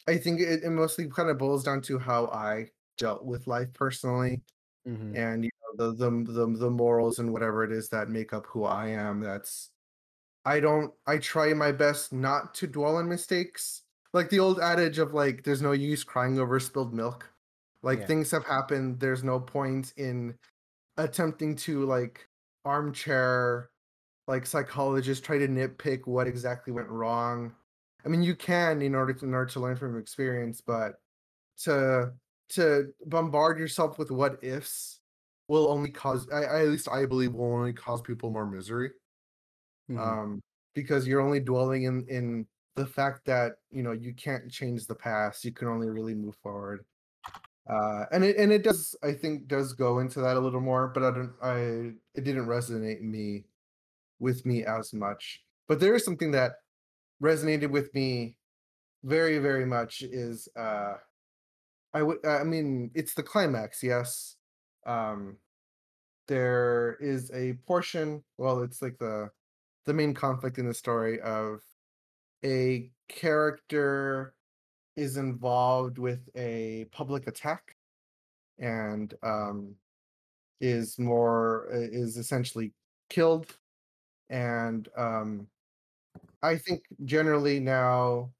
i 0.08 0.16
think 0.18 0.40
it, 0.40 0.64
it 0.64 0.70
mostly 0.70 1.08
kind 1.08 1.30
of 1.30 1.38
boils 1.38 1.64
down 1.64 1.82
to 1.82 1.98
how 1.98 2.26
i 2.28 2.70
dealt 2.98 3.24
with 3.24 3.46
life 3.48 3.72
personally 3.74 4.42
Mhm. 4.84 5.16
and 5.16 5.44
you 5.44 5.50
know, 5.78 5.92
the, 5.94 6.10
the 6.10 6.32
the 6.32 6.46
the 6.58 6.70
morals 6.70 7.18
and 7.18 7.32
whatever 7.32 7.64
it 7.64 7.72
is 7.72 7.88
that 7.90 8.08
make 8.10 8.32
up 8.32 8.46
who 8.46 8.64
i 8.64 8.88
am 8.88 9.20
that's 9.20 9.72
I 10.44 10.60
don't 10.60 10.94
I 11.06 11.18
try 11.18 11.52
my 11.54 11.72
best 11.72 12.12
not 12.12 12.54
to 12.56 12.66
dwell 12.66 12.96
on 12.96 13.08
mistakes. 13.08 13.82
Like 14.12 14.30
the 14.30 14.38
old 14.38 14.60
adage 14.60 14.98
of 14.98 15.12
like 15.12 15.42
there's 15.44 15.62
no 15.62 15.72
use 15.72 16.04
crying 16.04 16.38
over 16.38 16.60
spilled 16.60 16.94
milk. 16.94 17.32
Like 17.82 18.04
Yeah. 18.04 18.06
things 18.06 18.30
have 18.30 18.46
happened, 18.46 19.00
there's 19.00 19.24
no 19.24 19.40
point 19.40 19.92
in 19.96 20.38
attempting 20.96 21.56
to 21.56 21.84
like 21.84 22.28
armchair 22.64 23.70
like 24.28 24.46
psychologists 24.46 25.24
try 25.24 25.38
to 25.38 25.48
nitpick 25.48 26.06
what 26.06 26.26
exactly 26.28 26.72
went 26.72 26.88
wrong. 26.88 27.54
I 28.04 28.08
mean 28.08 28.22
you 28.22 28.36
can 28.36 28.82
in 28.82 28.94
order 28.94 29.14
to 29.14 29.24
in 29.26 29.34
order 29.34 29.50
to 29.52 29.60
learn 29.60 29.76
from 29.76 29.98
experience, 29.98 30.60
but 30.60 31.00
to 31.58 32.14
to 32.50 32.94
bombard 33.06 33.58
yourself 33.58 33.98
with 33.98 34.10
what 34.10 34.42
ifs 34.44 35.00
will 35.48 35.68
only 35.70 35.90
cause 35.90 36.28
I, 36.30 36.44
I 36.44 36.62
at 36.62 36.68
least 36.68 36.88
I 36.88 37.06
believe 37.06 37.34
will 37.34 37.52
only 37.54 37.72
cause 37.74 38.02
people 38.02 38.30
more 38.30 38.46
misery 38.46 38.92
Mhm. 39.88 39.98
um, 40.00 40.42
because 40.74 41.06
you're 41.06 41.20
only 41.20 41.40
dwelling 41.40 41.84
in 41.84 42.06
in 42.08 42.46
the 42.74 42.86
fact 42.86 43.24
that 43.26 43.54
you 43.70 43.82
know 43.82 43.92
you 43.92 44.14
can't 44.14 44.50
change 44.50 44.86
the 44.86 44.94
past. 44.94 45.44
You 45.44 45.52
can 45.52 45.68
only 45.68 45.88
really 45.88 46.14
move 46.14 46.36
forward. 46.36 46.84
Uh, 47.68 48.04
and 48.12 48.24
it 48.24 48.36
and 48.36 48.52
it 48.52 48.62
does 48.62 48.94
I 49.02 49.12
think 49.12 49.48
does 49.48 49.72
go 49.72 49.98
into 49.98 50.20
that 50.20 50.36
a 50.36 50.40
little 50.40 50.60
more, 50.60 50.88
but 50.88 51.02
I 51.02 51.10
don't 51.10 51.32
I 51.42 51.56
it 52.14 52.24
didn't 52.24 52.46
resonate 52.46 53.00
me 53.02 53.44
with 54.20 54.46
me 54.46 54.64
as 54.64 54.94
much. 54.94 55.42
But 55.68 55.80
there 55.80 55.94
is 55.96 56.04
something 56.04 56.32
that 56.32 56.54
resonated 57.22 57.70
with 57.70 57.94
me 57.94 58.36
very 59.04 59.38
very 59.38 59.66
much 59.66 60.02
is 60.02 60.48
uh 60.56 60.94
I 61.94 62.02
would 62.04 62.24
I 62.26 62.44
mean 62.44 62.90
it's 62.94 63.14
the 63.14 63.22
climax, 63.24 63.82
yes. 63.82 64.36
Um 64.86 65.38
there 66.28 66.96
is 67.00 67.30
a 67.34 67.54
portion, 67.66 68.24
well 68.38 68.62
it's 68.62 68.82
like 68.82 68.98
the 68.98 69.30
the 69.86 69.94
main 69.94 70.14
conflict 70.14 70.58
in 70.58 70.66
the 70.68 70.74
story 70.74 71.20
of 71.22 71.62
a 72.44 72.92
character 73.08 74.35
is 74.96 75.16
involved 75.16 75.98
with 75.98 76.28
a 76.36 76.86
public 76.90 77.26
attack 77.26 77.76
and 78.58 79.14
um 79.22 79.74
is 80.60 80.98
more 80.98 81.68
is 81.70 82.16
essentially 82.16 82.72
killed 83.10 83.56
and 84.30 84.88
um 84.96 85.46
i 86.42 86.56
think 86.56 86.82
generally 87.04 87.60
now 87.60 88.30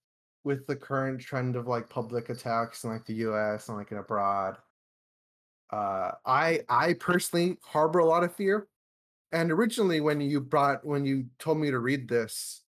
with 0.44 0.66
the 0.66 0.76
current 0.76 1.20
trend 1.20 1.56
of 1.56 1.66
like 1.66 1.88
public 1.90 2.30
attacks 2.30 2.84
in 2.84 2.90
like 2.90 3.04
the 3.04 3.14
us 3.14 3.68
and 3.68 3.76
like 3.76 3.92
in 3.92 3.98
abroad 3.98 4.56
uh 5.70 6.12
i 6.24 6.60
i 6.68 6.94
personally 6.94 7.58
harbor 7.62 7.98
a 7.98 8.04
lot 8.04 8.22
of 8.24 8.34
fear. 8.34 8.68
And 9.32 9.50
originally 9.50 10.00
when 10.00 10.20
you 10.20 10.40
brought 10.40 10.84
when 10.86 11.04
you 11.04 11.26
told 11.38 11.58
me 11.58 11.70
to 11.70 11.80
read 11.80 12.08
this 12.08 12.62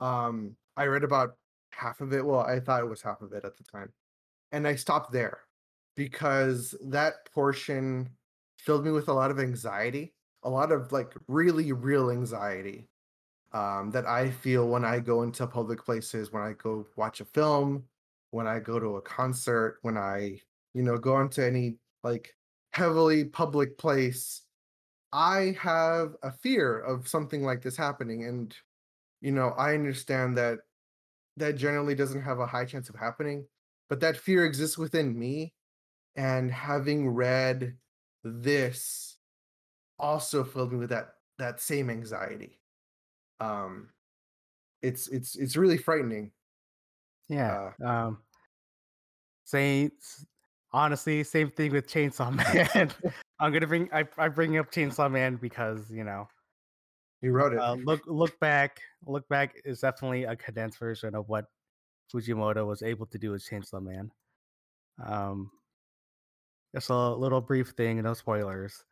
um 0.00 0.56
i 0.76 0.86
read 0.86 1.02
about 1.02 1.36
half 1.74 2.00
of 2.00 2.12
it 2.12 2.24
well 2.24 2.40
i 2.40 2.58
thought 2.60 2.82
it 2.82 2.88
was 2.88 3.02
half 3.02 3.20
of 3.22 3.32
it 3.32 3.44
at 3.44 3.56
the 3.56 3.64
time 3.64 3.92
and 4.52 4.66
i 4.66 4.74
stopped 4.74 5.12
there 5.12 5.40
because 5.96 6.74
that 6.84 7.30
portion 7.32 8.08
filled 8.58 8.84
me 8.84 8.90
with 8.90 9.08
a 9.08 9.12
lot 9.12 9.30
of 9.30 9.38
anxiety 9.38 10.14
a 10.42 10.50
lot 10.50 10.72
of 10.72 10.92
like 10.92 11.12
really 11.28 11.72
real 11.72 12.10
anxiety 12.10 12.88
um 13.52 13.90
that 13.90 14.06
i 14.06 14.30
feel 14.30 14.68
when 14.68 14.84
i 14.84 14.98
go 14.98 15.22
into 15.22 15.46
public 15.46 15.84
places 15.84 16.32
when 16.32 16.42
i 16.42 16.52
go 16.52 16.86
watch 16.96 17.20
a 17.20 17.24
film 17.24 17.84
when 18.30 18.46
i 18.46 18.58
go 18.58 18.78
to 18.78 18.96
a 18.96 19.02
concert 19.02 19.78
when 19.82 19.96
i 19.96 20.38
you 20.74 20.82
know 20.82 20.96
go 20.98 21.20
into 21.20 21.44
any 21.44 21.76
like 22.02 22.34
heavily 22.72 23.24
public 23.24 23.78
place 23.78 24.44
I 25.14 25.56
have 25.60 26.16
a 26.24 26.32
fear 26.32 26.80
of 26.80 27.06
something 27.06 27.44
like 27.44 27.62
this 27.62 27.76
happening, 27.76 28.24
and 28.24 28.54
you 29.20 29.30
know, 29.30 29.50
I 29.50 29.74
understand 29.74 30.36
that 30.38 30.60
that 31.36 31.56
generally 31.56 31.94
doesn't 31.94 32.22
have 32.22 32.38
a 32.38 32.46
high 32.46 32.64
chance 32.64 32.88
of 32.88 32.96
happening, 32.96 33.46
but 33.88 34.00
that 34.00 34.16
fear 34.16 34.44
exists 34.44 34.78
within 34.78 35.18
me. 35.18 35.54
And 36.16 36.50
having 36.50 37.08
read 37.10 37.76
this 38.22 39.16
also 39.98 40.44
filled 40.44 40.72
me 40.72 40.78
with 40.78 40.90
that 40.90 41.14
that 41.38 41.60
same 41.60 41.90
anxiety. 41.90 42.60
Um, 43.40 43.90
it's 44.82 45.08
it's 45.08 45.34
it's 45.36 45.56
really 45.56 45.78
frightening. 45.78 46.30
Yeah. 47.28 47.72
Uh, 47.82 47.86
Um, 47.88 48.18
Saints. 49.44 50.26
Honestly, 50.72 51.22
same 51.22 51.50
thing 51.50 51.72
with 51.72 51.86
Chainsaw 51.86 52.32
Man. 52.74 52.90
I'm 53.40 53.52
gonna 53.52 53.66
bring 53.66 53.88
I, 53.92 54.04
I 54.18 54.28
bring 54.28 54.58
up 54.58 54.70
Chainsaw 54.72 55.10
Man 55.10 55.36
because 55.36 55.90
you 55.90 56.04
know 56.04 56.28
you 57.24 57.32
wrote 57.32 57.52
it. 57.54 57.58
uh, 57.58 57.74
look 57.74 58.02
look 58.06 58.38
back 58.40 58.80
look 59.06 59.26
back 59.28 59.54
is 59.64 59.80
definitely 59.80 60.24
a 60.24 60.36
condensed 60.36 60.78
version 60.78 61.14
of 61.14 61.28
what 61.28 61.46
Fujimoto 62.12 62.66
was 62.66 62.82
able 62.82 63.06
to 63.06 63.18
do 63.18 63.30
with 63.32 63.42
Chainsaw 63.48 63.82
Man. 63.82 64.10
Um, 65.04 65.50
just 66.74 66.90
a 66.90 67.08
little 67.14 67.40
brief 67.40 67.70
thing, 67.76 68.02
no 68.02 68.14
spoilers. 68.14 68.84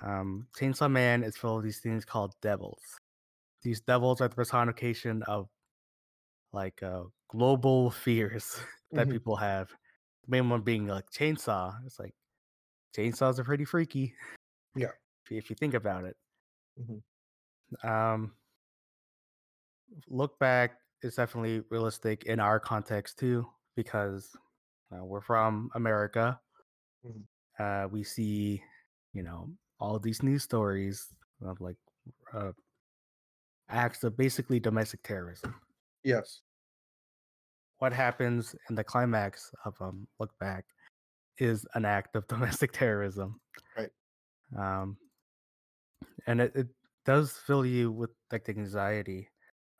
Um, 0.00 0.48
Chainsaw 0.58 0.90
Man 0.90 1.22
is 1.22 1.36
full 1.36 1.56
of 1.58 1.62
these 1.64 1.78
things 1.80 2.04
called 2.04 2.34
devils. 2.42 2.82
These 3.62 3.80
devils 3.80 4.20
are 4.20 4.28
the 4.28 4.34
personification 4.34 5.22
of 5.24 5.48
like 6.52 6.82
uh, 6.82 7.04
global 7.28 7.90
fears 8.04 8.60
that 8.92 9.08
Mhm. 9.08 9.12
people 9.12 9.36
have. 9.36 9.68
The 10.24 10.30
main 10.30 10.48
one 10.50 10.60
being 10.62 10.86
like 10.86 11.10
chainsaw. 11.10 11.74
It's 11.86 11.98
like 11.98 12.14
chainsaws 12.96 13.38
are 13.38 13.44
pretty 13.44 13.64
freaky. 13.64 14.14
Yeah. 14.74 14.92
if 15.24 15.30
you, 15.30 15.38
if 15.38 15.50
you 15.50 15.56
think 15.56 15.74
about 15.74 16.04
it. 16.04 16.16
Mhm. 16.80 17.02
Um, 17.82 18.32
look 20.08 20.38
back 20.38 20.78
is 21.02 21.16
definitely 21.16 21.62
realistic 21.70 22.24
in 22.24 22.40
our 22.40 22.60
context 22.60 23.18
too, 23.18 23.46
because 23.76 24.30
uh, 24.92 25.04
we're 25.04 25.20
from 25.20 25.70
America. 25.74 26.38
Mhm. 27.04 27.24
uh, 27.58 27.88
we 27.88 28.04
see, 28.04 28.62
you 29.12 29.22
know, 29.22 29.50
all 29.80 29.98
these 29.98 30.22
news 30.22 30.44
stories 30.44 31.08
of 31.44 31.60
like 31.60 31.76
uh, 32.32 32.52
acts 33.68 34.04
of 34.04 34.16
basically 34.16 34.60
domestic 34.60 35.02
terrorism. 35.02 35.54
Yes. 36.04 36.42
What 37.78 37.92
happens 37.92 38.54
in 38.68 38.76
the 38.76 38.84
climax 38.84 39.50
of 39.64 39.74
um, 39.80 40.06
Look 40.20 40.38
Back 40.38 40.64
is 41.38 41.66
an 41.74 41.84
act 41.84 42.14
of 42.14 42.26
domestic 42.28 42.72
terrorism. 42.72 43.40
Right. 43.76 43.90
Um, 44.56 44.96
and 46.26 46.40
it, 46.40 46.52
it 46.54 46.68
does 47.04 47.32
fill 47.32 47.64
you 47.66 47.90
with 47.92 48.10
like 48.30 48.44
the 48.44 48.52
anxiety. 48.52 49.28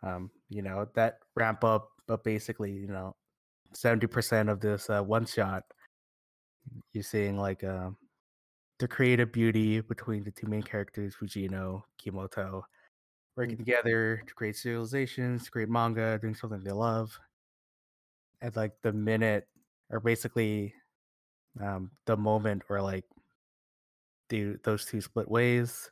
Um, 0.02 0.30
you 0.48 0.62
know, 0.62 0.86
that 0.94 1.18
ramp 1.36 1.64
up, 1.64 1.88
but 2.08 2.24
basically, 2.24 2.72
you 2.72 2.88
know, 2.88 3.14
70% 3.74 4.50
of 4.50 4.60
this 4.60 4.90
uh, 4.90 5.02
one 5.02 5.26
shot, 5.26 5.64
you're 6.92 7.02
seeing 7.04 7.36
like 7.38 7.64
um, 7.64 7.96
the 8.78 8.88
creative 8.88 9.32
beauty 9.32 9.80
between 9.80 10.24
the 10.24 10.30
two 10.30 10.46
main 10.46 10.62
characters, 10.62 11.14
Fujino, 11.16 11.82
Kyomoto, 12.00 12.62
working 13.36 13.56
Mm. 13.56 13.58
together 13.58 14.22
to 14.26 14.34
create 14.34 14.56
serializations, 14.56 15.44
to 15.44 15.50
create 15.50 15.68
manga, 15.68 16.18
doing 16.20 16.34
something 16.34 16.62
they 16.64 16.72
love. 16.72 17.18
At 18.42 18.56
like 18.56 18.72
the 18.82 18.92
minute, 18.92 19.48
or 19.90 20.00
basically 20.00 20.74
um, 21.60 21.90
the 22.06 22.16
moment 22.16 22.64
where 22.68 22.82
like 22.82 23.04
the 24.28 24.56
those 24.64 24.84
two 24.84 25.00
split 25.00 25.30
ways, 25.30 25.90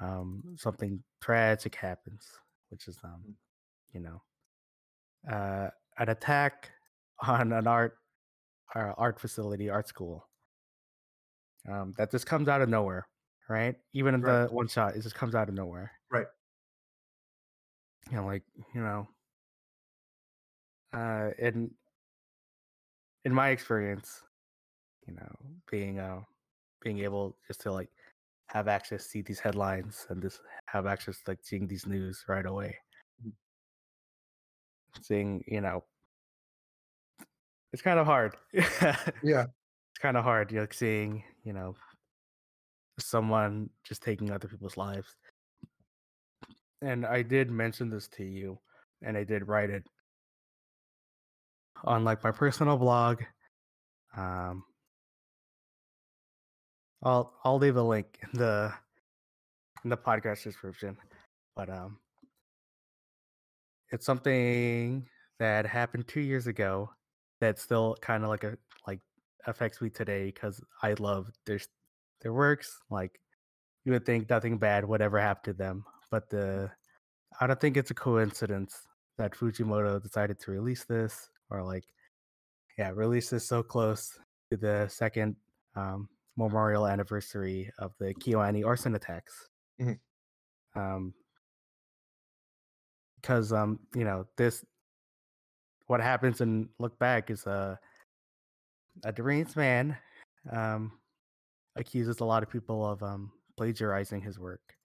um, 0.00 0.56
something 0.56 1.02
tragic 1.20 1.74
happens, 1.74 2.26
which 2.70 2.88
is 2.88 2.98
um, 3.04 3.24
Mm. 3.26 3.34
you 3.92 4.00
know, 4.00 4.22
uh, 5.30 5.70
an 5.98 6.08
attack 6.08 6.70
on 7.26 7.52
an 7.52 7.66
art 7.66 7.98
uh, 8.74 8.92
art 8.96 9.20
facility, 9.20 9.68
art 9.70 9.88
school. 9.88 10.28
Um, 11.68 11.94
that 11.98 12.10
just 12.10 12.26
comes 12.26 12.48
out 12.48 12.62
of 12.62 12.68
nowhere, 12.68 13.06
right? 13.48 13.76
Even 13.92 14.14
in 14.14 14.22
Right. 14.22 14.48
the 14.48 14.52
one 14.52 14.68
shot, 14.68 14.96
it 14.96 15.02
just 15.02 15.14
comes 15.14 15.34
out 15.34 15.48
of 15.48 15.54
nowhere. 15.54 15.92
Right. 16.10 16.26
You 18.10 18.16
know, 18.16 18.26
like 18.26 18.44
you 18.74 18.80
know, 18.80 19.08
uh, 20.92 21.30
in 21.38 21.70
in 23.24 23.34
my 23.34 23.50
experience, 23.50 24.22
you 25.06 25.14
know, 25.14 25.28
being 25.70 25.98
uh, 25.98 26.22
being 26.80 27.00
able 27.00 27.36
just 27.46 27.60
to 27.62 27.72
like 27.72 27.90
have 28.48 28.68
access 28.68 29.04
to 29.04 29.08
see 29.10 29.22
these 29.22 29.40
headlines 29.40 30.06
and 30.10 30.22
just 30.22 30.40
have 30.66 30.86
access 30.86 31.16
to 31.22 31.30
like 31.32 31.40
seeing 31.42 31.66
these 31.68 31.86
news 31.86 32.24
right 32.28 32.46
away. 32.46 32.76
Mhm. 33.24 33.32
Seeing, 35.02 35.44
you 35.46 35.60
know, 35.60 35.84
it's 37.72 37.82
kind 37.82 37.98
of 37.98 38.06
hard. 38.06 38.36
Yeah. 39.22 39.46
It's 39.92 40.00
kind 40.00 40.16
of 40.16 40.24
hard, 40.24 40.52
you 40.52 40.60
know, 40.60 40.66
seeing, 40.70 41.24
you 41.44 41.52
know, 41.52 41.74
someone 42.98 43.70
just 43.84 44.02
taking 44.02 44.30
other 44.30 44.48
people's 44.48 44.76
lives. 44.76 45.16
And 46.80 47.04
I 47.04 47.22
did 47.22 47.50
mention 47.50 47.90
this 47.90 48.08
to 48.08 48.24
you, 48.24 48.58
and 49.02 49.16
I 49.16 49.24
did 49.24 49.48
write 49.48 49.70
it 49.70 49.84
on 51.84 52.04
like 52.04 52.22
my 52.22 52.30
personal 52.30 52.76
blog. 52.76 53.22
Um, 54.16 54.64
I'll 57.02 57.32
I'll 57.44 57.58
leave 57.58 57.76
a 57.76 57.82
link 57.82 58.18
in 58.22 58.38
the 58.38 58.72
in 59.84 59.90
the 59.90 59.96
podcast 59.96 60.42
description, 60.42 60.96
but 61.54 61.70
um, 61.70 61.98
it's 63.92 64.04
something 64.04 65.06
that 65.38 65.66
happened 65.66 66.08
two 66.08 66.20
years 66.20 66.46
ago 66.46 66.90
that 67.40 67.58
still 67.58 67.96
kind 68.00 68.24
of 68.24 68.30
like 68.30 68.44
a 68.44 68.56
like 68.86 69.00
affects 69.46 69.80
me 69.80 69.90
today 69.90 70.26
because 70.26 70.60
I 70.82 70.94
love 70.94 71.30
their 71.46 71.60
their 72.20 72.32
works. 72.32 72.78
Like 72.90 73.20
you 73.84 73.92
would 73.92 74.04
think 74.04 74.28
nothing 74.28 74.58
bad 74.58 74.84
would 74.84 75.00
ever 75.00 75.20
happen 75.20 75.52
to 75.52 75.58
them, 75.58 75.84
but 76.10 76.28
the 76.30 76.70
I 77.40 77.46
don't 77.46 77.60
think 77.60 77.76
it's 77.76 77.92
a 77.92 77.94
coincidence 77.94 78.76
that 79.18 79.34
Fujimoto 79.34 80.02
decided 80.02 80.40
to 80.40 80.50
release 80.50 80.84
this 80.84 81.28
or 81.50 81.62
like 81.62 81.84
yeah 82.76 82.90
release 82.94 83.30
this 83.30 83.46
so 83.46 83.62
close 83.62 84.18
to 84.50 84.56
the 84.56 84.88
second 84.88 85.36
um, 85.76 86.08
memorial 86.38 86.86
anniversary 86.86 87.70
of 87.78 87.92
the 87.98 88.14
Kyoani 88.14 88.64
arson 88.64 88.94
attacks. 88.94 89.48
Mhm. 89.80 89.98
Um, 90.74 91.14
because 93.16 93.52
um 93.52 93.80
you 93.96 94.04
know 94.04 94.24
this 94.36 94.64
what 95.86 96.00
happens 96.00 96.40
and 96.40 96.68
look 96.78 96.96
back 97.00 97.30
is 97.30 97.46
a 97.46 97.78
a 99.04 99.12
deranged 99.12 99.56
man 99.56 99.98
um 100.52 101.00
accuses 101.76 102.20
a 102.20 102.24
lot 102.24 102.42
of 102.44 102.48
people 102.50 102.86
of 102.86 103.02
um 103.02 103.32
plagiarizing 103.56 104.20
his 104.22 104.38
work 104.38 104.76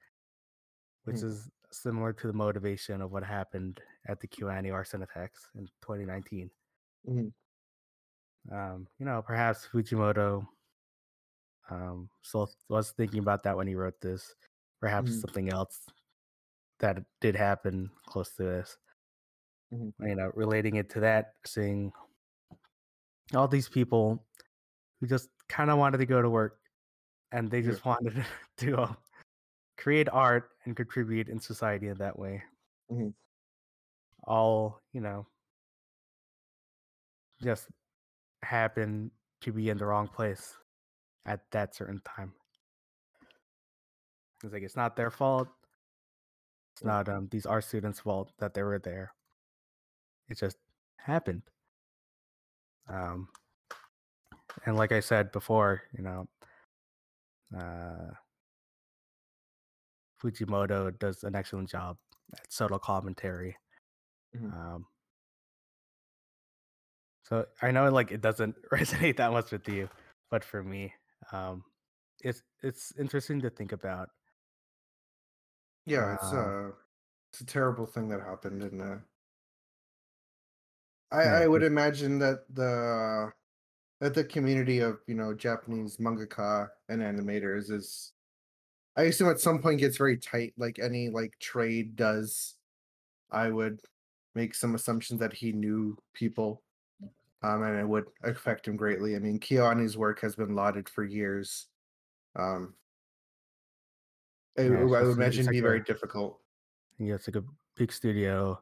which 1.04 1.18
Mhm. 1.18 1.24
is 1.26 1.52
similar 1.72 2.12
to 2.14 2.28
the 2.28 2.34
motivation 2.34 3.02
of 3.02 3.12
what 3.12 3.24
happened 3.24 3.80
at 4.08 4.20
the 4.20 4.28
Kyoani 4.28 4.74
arson 4.74 5.04
attacks 5.04 5.50
in 5.56 5.68
2019 5.82 6.50
Mhm. 7.08 7.34
um 8.52 8.88
you 8.98 9.06
know 9.06 9.22
perhaps 9.22 9.68
Fujimoto 9.72 10.48
um 11.74 12.10
so 12.22 12.48
was 12.70 12.92
thinking 12.92 13.20
about 13.20 13.44
that 13.44 13.58
when 13.58 13.68
he 13.68 13.76
wrote 13.76 14.00
this 14.02 14.36
perhaps 14.80 15.12
Mhm. 15.12 15.22
something 15.22 15.50
else 15.50 15.88
that 16.80 17.04
did 17.22 17.36
happen 17.36 17.90
close 18.08 18.36
to 18.36 18.44
this 18.44 18.78
Mhm. 19.72 19.94
you 20.00 20.16
know 20.16 20.32
relating 20.36 20.76
it 20.76 20.90
to 20.90 21.00
that 21.00 21.34
seeing 21.46 21.92
all 23.34 23.48
these 23.48 23.70
people 23.70 24.26
who 25.00 25.08
just 25.08 25.30
kind 25.50 25.70
of 25.70 25.78
wanted 25.78 25.98
to 26.00 26.06
go 26.06 26.22
to 26.22 26.30
work 26.30 26.60
and 27.32 27.50
they 27.52 27.62
just 27.62 27.86
wanted 27.86 28.26
to 28.58 28.78
uh, 28.78 28.94
create 29.78 30.10
art 30.10 30.52
and 30.66 30.76
contribute 30.76 31.30
in 31.30 31.40
society 31.40 31.88
in 31.88 31.98
that 31.98 32.18
way 32.18 32.44
Mhm. 32.90 33.14
all 34.28 34.82
you 34.94 35.02
know 35.02 35.28
just 37.42 37.68
happen 38.44 39.12
to 39.42 39.52
be 39.52 39.70
in 39.70 39.78
the 39.78 39.86
wrong 39.86 40.08
place 40.08 40.58
at 41.26 41.42
that 41.52 41.76
certain 41.76 42.02
time. 42.04 42.34
It's 44.44 44.54
like 44.54 44.64
it's 44.64 44.76
not 44.76 44.96
their 44.96 45.12
fault. 45.12 45.48
It's 46.76 46.84
not 46.84 47.08
um 47.10 47.28
these 47.32 47.46
are 47.46 47.62
students 47.62 48.00
fault 48.00 48.32
that 48.40 48.54
they 48.54 48.64
were 48.64 48.80
there. 48.80 49.14
It 50.30 50.38
just 50.38 50.58
happened. 50.98 51.44
Um 52.90 53.30
and 54.66 54.76
like 54.78 54.92
i 54.92 55.00
said 55.00 55.32
before 55.32 55.82
you 55.98 56.04
know 56.04 56.28
uh 57.58 58.12
fujimoto 60.22 60.98
does 61.00 61.24
an 61.24 61.36
excellent 61.36 61.70
job 61.70 61.98
at 62.34 62.52
subtle 62.52 62.80
commentary 62.80 63.56
Mhm. 64.36 64.54
um 64.54 64.86
so 67.24 67.46
i 67.62 67.72
know 67.72 67.90
like 67.90 68.12
it 68.12 68.22
doesn't 68.22 68.56
resonate 68.72 69.18
that 69.18 69.32
much 69.32 69.52
with 69.52 69.68
you 69.68 69.90
but 70.30 70.44
for 70.44 70.64
me 70.64 70.94
um 71.32 71.64
it's 72.22 72.44
it's 72.62 72.94
interesting 72.98 73.42
to 73.42 73.50
think 73.50 73.72
about 73.72 74.10
Yeah, 75.86 76.14
it's 76.14 76.32
um 76.32 76.34
uh 76.34 76.72
it's 77.32 77.42
a 77.42 77.46
terrible 77.46 77.86
thing 77.86 78.10
that 78.10 78.22
happened 78.22 78.64
and 78.64 78.82
uh 78.82 79.00
I 81.12 81.24
yeah 81.24 81.44
I 81.44 81.48
would 81.48 81.64
imagine 81.64 82.20
that 82.20 82.46
the 82.54 83.32
that 84.02 84.16
the 84.16 84.26
community 84.26 84.80
of, 84.80 85.00
you 85.08 85.16
know, 85.16 85.34
Japanese 85.36 85.98
mangaka 85.98 86.70
and 86.90 87.02
animators 87.02 87.72
is 87.72 88.14
I 88.98 89.04
assume 89.04 89.30
at 89.30 89.40
some 89.42 89.62
point 89.62 89.80
gets 89.82 89.98
very 89.98 90.18
tight 90.18 90.54
like 90.58 90.80
any 90.80 91.10
like 91.10 91.40
trade 91.40 91.96
does. 91.98 92.58
I 93.32 93.50
would 93.52 93.82
make 94.36 94.56
some 94.56 94.76
assumptions 94.76 95.20
that 95.22 95.34
he 95.34 95.54
knew 95.54 95.98
people 96.14 96.64
um 97.44 97.64
and 97.64 97.78
it 97.80 97.88
would 97.88 98.06
affect 98.24 98.68
him 98.68 98.76
greatly. 98.76 99.16
I 99.16 99.20
mean, 99.20 99.40
Kyoani's 99.40 99.98
work 99.98 100.22
has 100.22 100.36
been 100.36 100.56
lauded 100.56 100.90
for 100.90 101.04
years. 101.04 101.68
Um 102.36 102.74
I, 104.58 104.64
yeah 104.64 104.84
it's 104.84 104.94
I 104.94 105.04
would 105.04 105.18
imagine 105.18 105.46
like 105.46 105.54
be 105.54 105.60
a 105.60 105.62
very 105.62 105.82
difficult. 105.82 106.40
yeah 107.00 107.16
it's 107.16 107.28
like 107.28 107.36
a 107.38 107.44
big 107.76 107.92
studio 107.92 108.62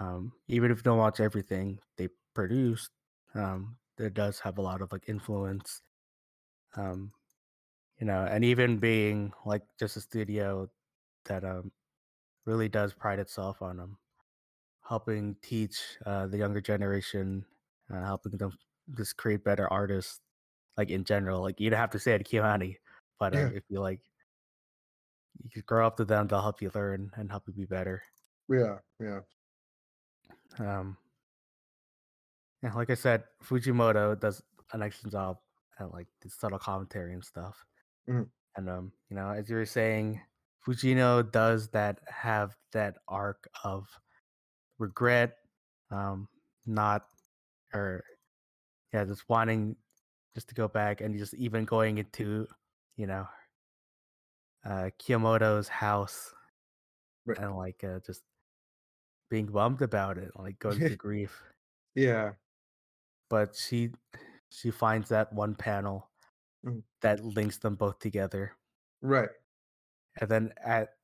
um 0.00 0.32
even 0.48 0.70
if 0.70 0.78
you 0.78 0.82
don't 0.82 0.98
watch 0.98 1.20
everything 1.20 1.78
they 1.96 2.08
produce 2.34 2.88
um 3.34 3.76
it 3.98 4.14
does 4.14 4.40
have 4.40 4.58
a 4.58 4.62
lot 4.62 4.82
of 4.82 4.90
like 4.90 5.04
influence 5.08 5.82
um 6.76 7.12
you 8.00 8.06
know 8.06 8.26
and 8.28 8.44
even 8.44 8.78
being 8.78 9.32
like 9.46 9.62
just 9.78 9.96
a 9.96 10.00
studio 10.00 10.68
that 11.26 11.44
um 11.44 11.70
really 12.46 12.68
does 12.68 12.92
pride 12.92 13.20
itself 13.20 13.62
on 13.62 13.78
um 13.78 13.96
helping 14.82 15.36
teach 15.40 15.80
uh 16.06 16.26
the 16.26 16.38
younger 16.38 16.60
generation 16.60 17.44
uh, 17.90 18.04
helping 18.04 18.36
them 18.36 18.52
just 18.96 19.16
create 19.16 19.44
better 19.44 19.70
artists 19.72 20.20
like 20.76 20.90
in 20.90 21.04
general 21.04 21.40
like 21.40 21.60
you 21.60 21.70
don't 21.70 21.78
have 21.78 21.90
to 21.90 21.98
say 21.98 22.12
it 22.12 22.24
Kyoani 22.26 22.76
but 23.18 23.34
Yeah. 23.34 23.46
um 23.46 23.52
if 23.54 23.64
you 23.68 23.80
like 23.80 24.00
you 25.42 25.50
could 25.50 25.66
grow 25.66 25.86
up 25.86 25.96
to 25.96 26.04
them 26.04 26.26
they'll 26.26 26.42
help 26.42 26.60
you 26.60 26.70
learn 26.74 27.10
and 27.16 27.30
help 27.30 27.44
you 27.46 27.54
be 27.54 27.64
better 27.64 28.02
Yeah, 28.48 28.78
yeah. 29.00 29.20
um 30.58 30.96
yeah 32.62 32.72
like 32.74 32.90
i 32.90 32.94
said 32.94 33.24
fujimoto 33.42 34.18
does 34.18 34.42
an 34.72 34.82
excellent 34.82 35.12
job 35.12 35.38
and 35.78 35.90
like 35.92 36.06
the 36.20 36.30
subtle 36.30 36.58
commentary 36.58 37.12
and 37.12 37.24
stuff. 37.24 37.64
Mhm. 38.08 38.28
And 38.56 38.68
um, 38.68 38.92
you 39.08 39.16
know, 39.16 39.30
as 39.30 39.48
you 39.48 39.56
were 39.56 39.66
saying, 39.66 40.20
Fujino 40.66 41.28
does 41.30 41.68
that 41.70 42.00
have 42.06 42.56
that 42.72 42.98
arc 43.08 43.48
of 43.64 43.88
regret, 44.78 45.36
um, 45.90 46.28
not 46.66 47.06
or 47.74 48.04
yeah, 48.92 49.04
just 49.04 49.28
wanting 49.28 49.76
just 50.34 50.48
to 50.50 50.54
go 50.56 50.68
back 50.68 51.00
and 51.02 51.18
just 51.18 51.34
even 51.34 51.64
going 51.66 51.98
into, 51.98 52.48
you 52.96 53.06
know, 53.06 53.28
uh 54.64 54.90
Kyomoto's 54.98 55.68
house 55.68 56.34
Right. 57.24 57.38
and 57.38 57.56
like 57.56 57.84
uh, 57.84 58.00
just 58.00 58.22
being 59.30 59.46
bummed 59.46 59.82
about 59.82 60.16
it, 60.18 60.30
like 60.36 60.58
going 60.60 60.80
through 60.80 60.96
grief. 60.96 61.42
Yeah. 61.94 62.34
But 63.28 63.56
she 63.56 63.94
she 64.50 64.70
finds 64.70 65.08
that 65.08 65.32
one 65.32 65.56
panel 65.56 66.12
Mhm. 66.64 66.82
that 67.02 67.24
links 67.24 67.58
them 67.58 67.76
both 67.76 67.98
together. 68.00 68.58
Right. 69.02 69.30
And 70.20 70.30
then 70.30 70.54
at 70.56 70.96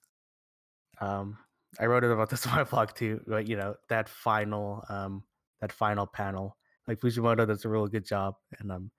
um 1.01 1.39
I 1.79 1.87
wrote 1.87 2.05
it 2.05 2.11
about 2.11 2.31
this 2.31 2.47
on 2.47 2.55
my 2.57 2.65
blog 2.65 2.95
too, 2.95 3.23
but 3.27 3.47
you 3.49 3.57
know, 3.57 3.77
that 3.89 4.09
final 4.09 4.85
um 4.89 5.25
that 5.61 5.73
final 5.73 6.07
panel. 6.07 6.58
Like 6.89 7.01
Fujimoto 7.01 7.47
does 7.47 7.65
a 7.67 7.69
really 7.69 7.91
good 7.91 8.07
job 8.07 8.37
and 8.59 8.73
um 8.73 8.91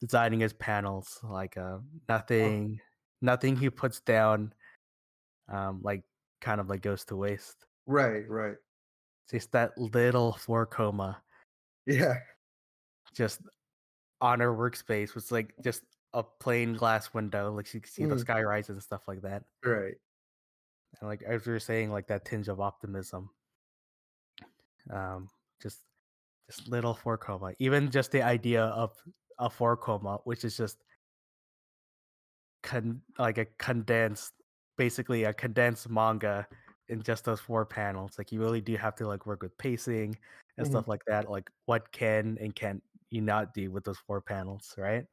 designing 0.00 0.40
his 0.40 0.52
panels. 0.52 1.18
Like 1.24 1.56
uh 1.56 1.78
Oh. 1.78 1.84
nothing 2.08 2.80
nothing 3.22 3.56
he 3.56 3.70
puts 3.70 4.00
down 4.00 4.52
um 5.48 5.80
like 5.82 6.04
kind 6.42 6.60
of 6.60 6.68
like 6.68 6.82
goes 6.82 7.04
to 7.06 7.16
waste. 7.16 7.64
Right, 7.86 8.28
right. 8.28 8.56
Just 9.30 9.50
that 9.52 9.76
little 9.78 10.34
four 10.34 10.66
coma 10.66 11.22
Yeah. 11.86 12.20
just 13.14 13.40
on 14.20 14.40
her 14.40 14.52
workspace 14.54 15.14
was 15.14 15.32
like 15.32 15.54
just 15.64 15.82
a 16.12 16.22
plain 16.22 16.74
glass 16.74 17.14
window, 17.14 17.52
like 17.52 17.72
you 17.72 17.80
could 17.80 17.90
see 17.92 18.04
the 18.04 18.14
Mhm. 18.14 18.20
sky 18.20 18.42
rise 18.42 18.68
and 18.68 18.82
stuff 18.82 19.08
like 19.08 19.22
that. 19.22 19.44
Right. 19.64 19.94
And 21.00 21.08
like 21.08 21.22
as 21.22 21.46
we 21.46 21.52
were 21.52 21.60
saying, 21.60 21.90
like 21.90 22.06
that 22.08 22.24
tinge 22.26 22.48
of 22.48 22.60
optimism. 22.60 23.30
Um 24.90 25.30
just 25.62 25.80
just 26.50 26.68
little 26.68 26.94
four 26.94 27.18
coma. 27.18 27.54
Even 27.58 27.90
just 27.90 28.12
the 28.12 28.22
idea 28.22 28.64
of 28.64 28.96
a 29.38 29.50
four 29.50 29.76
coma, 29.76 30.18
which 30.24 30.44
is 30.44 30.56
just 30.56 30.84
con- 32.62 33.02
like 33.18 33.38
a 33.38 33.46
condensed 33.58 34.32
basically 34.76 35.24
a 35.24 35.32
condensed 35.32 35.88
manga 35.88 36.46
in 36.88 37.02
just 37.02 37.24
those 37.24 37.40
four 37.40 37.64
panels. 37.66 38.18
Like 38.18 38.30
you 38.32 38.40
really 38.40 38.60
do 38.60 38.76
have 38.76 38.94
to 38.96 39.06
like 39.08 39.24
work 39.26 39.42
with 39.42 39.56
pacing 39.58 40.18
and 40.58 40.66
Mhm. 40.66 40.66
stuff 40.66 40.86
like 40.88 41.02
that. 41.06 41.28
Like 41.30 41.50
what 41.66 41.90
can 41.92 42.36
and 42.40 42.54
can't 42.54 42.82
you 43.10 43.22
not 43.22 43.54
do 43.54 43.70
with 43.70 43.84
those 43.84 43.98
four 43.98 44.20
panels, 44.20 44.74
right? 44.78 45.06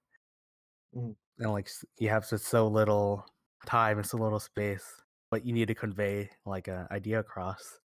Mhm. 0.93 1.15
and 1.39 1.51
like 1.51 1.69
you 1.99 2.09
have 2.09 2.27
just 2.29 2.45
so 2.45 2.67
little 2.67 3.25
time 3.65 3.97
and 3.97 4.05
so 4.07 4.17
little 4.17 4.39
space 4.39 5.01
but 5.31 5.45
you 5.45 5.53
need 5.53 5.67
to 5.67 5.75
convey 5.75 6.29
like 6.45 6.67
an 6.67 6.87
idea 6.91 7.19
across 7.19 7.79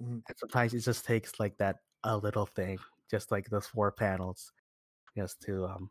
Mhm. 0.00 0.22
and 0.28 0.38
sometimes 0.38 0.74
it 0.74 0.80
just 0.80 1.04
takes 1.04 1.40
like 1.40 1.56
that 1.58 1.78
a 2.06 2.16
little 2.16 2.46
thing 2.46 2.78
just 3.10 3.30
like 3.32 3.48
those 3.50 3.66
four 3.66 3.92
panels 3.92 4.52
just 5.16 5.40
to 5.42 5.66
um 5.66 5.90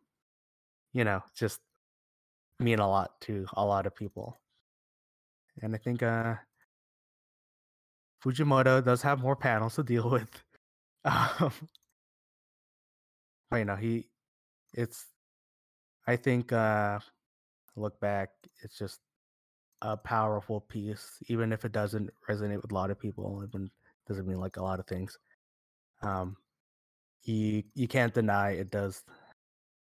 you 0.93 1.03
know 1.03 1.21
just 1.35 1.61
mean 2.59 2.79
a 2.79 2.89
lot 2.89 3.19
to 3.21 3.45
a 3.55 3.65
lot 3.65 3.85
of 3.85 3.95
people 3.95 4.37
and 5.61 5.75
i 5.75 5.77
think 5.77 6.03
uh 6.03 6.35
fujimoto 8.23 8.83
does 8.83 9.01
have 9.01 9.21
more 9.21 9.35
panels 9.35 9.75
to 9.75 9.83
deal 9.83 10.09
with 10.09 10.31
um 11.05 11.51
but 13.49 13.57
you 13.57 13.65
know 13.65 13.75
he 13.75 14.09
it's 14.73 15.07
i 16.07 16.15
think 16.15 16.51
uh 16.53 16.99
look 17.75 17.99
back 17.99 18.29
it's 18.63 18.77
just 18.77 19.01
a 19.81 19.97
powerful 19.97 20.61
piece, 20.61 21.19
even 21.27 21.53
if 21.53 21.65
it 21.65 21.71
doesn't 21.71 22.09
resonate 22.29 22.61
with 22.61 22.71
a 22.71 22.75
lot 22.75 22.91
of 22.91 22.99
people, 22.99 23.43
even 23.47 23.69
doesn't 24.07 24.27
mean 24.27 24.39
like 24.39 24.57
a 24.57 24.63
lot 24.63 24.79
of 24.79 24.87
things. 24.87 25.17
Um, 26.05 26.37
you 27.23 27.63
you 27.75 27.87
can't 27.89 28.13
deny 28.13 28.51
it 28.51 28.71
does 28.71 29.03